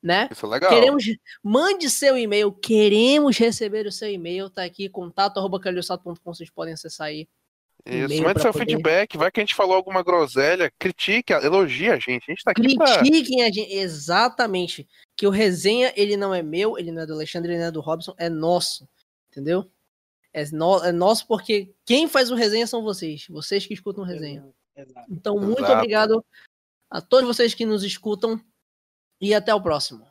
né? 0.01 0.29
isso 0.31 0.45
é 0.45 0.49
legal. 0.49 0.69
Queremos, 0.69 1.03
mande 1.41 1.89
seu 1.89 2.17
e-mail, 2.17 2.51
queremos 2.51 3.37
receber 3.37 3.87
o 3.87 3.91
seu 3.91 4.09
e-mail, 4.09 4.49
tá 4.49 4.63
aqui, 4.63 4.87
contato.calilsato.com, 4.89 6.15
vocês 6.33 6.49
podem 6.49 6.73
acessar 6.73 7.07
aí. 7.07 7.27
Isso, 7.85 8.21
mande 8.23 8.35
pra 8.35 8.43
seu 8.43 8.53
poder- 8.53 8.65
feedback, 8.65 9.17
vai 9.17 9.29
que 9.29 9.41
a 9.41 9.43
gente 9.43 9.55
falou 9.55 9.75
alguma 9.75 10.01
groselha, 10.01 10.71
critique, 10.79 11.33
elogie 11.33 11.89
a 11.89 11.95
gente. 11.99 12.23
A 12.29 12.31
gente 12.31 12.43
tá 12.43 12.51
aqui 12.51 12.77
pra. 12.77 12.99
Critiquem 12.99 13.43
a 13.43 13.47
gente, 13.51 13.73
exatamente, 13.73 14.87
que 15.17 15.27
o 15.27 15.29
resenha, 15.29 15.91
ele 15.97 16.15
não 16.15 16.33
é 16.33 16.41
meu, 16.41 16.77
ele 16.77 16.93
não 16.93 17.01
é 17.01 17.05
do 17.05 17.13
Alexandre, 17.13 17.51
ele 17.51 17.59
não 17.59 17.67
é 17.67 17.71
do 17.71 17.81
Robson, 17.81 18.13
é 18.17 18.29
nosso, 18.29 18.87
entendeu? 19.33 19.69
É, 20.31 20.45
no- 20.51 20.83
é 20.83 20.91
nosso 20.91 21.27
porque 21.27 21.73
quem 21.85 22.07
faz 22.07 22.31
o 22.31 22.35
resenha 22.35 22.65
são 22.65 22.81
vocês, 22.83 23.27
vocês 23.27 23.65
que 23.65 23.73
escutam 23.73 24.03
o 24.03 24.07
resenha. 24.07 24.47
Exato. 24.75 25.07
Então, 25.11 25.37
muito 25.37 25.59
Exato. 25.59 25.73
obrigado 25.73 26.25
a 26.89 27.01
todos 27.01 27.27
vocês 27.27 27.53
que 27.53 27.65
nos 27.65 27.83
escutam 27.83 28.39
e 29.21 29.33
até 29.33 29.53
o 29.53 29.61
próximo. 29.61 30.05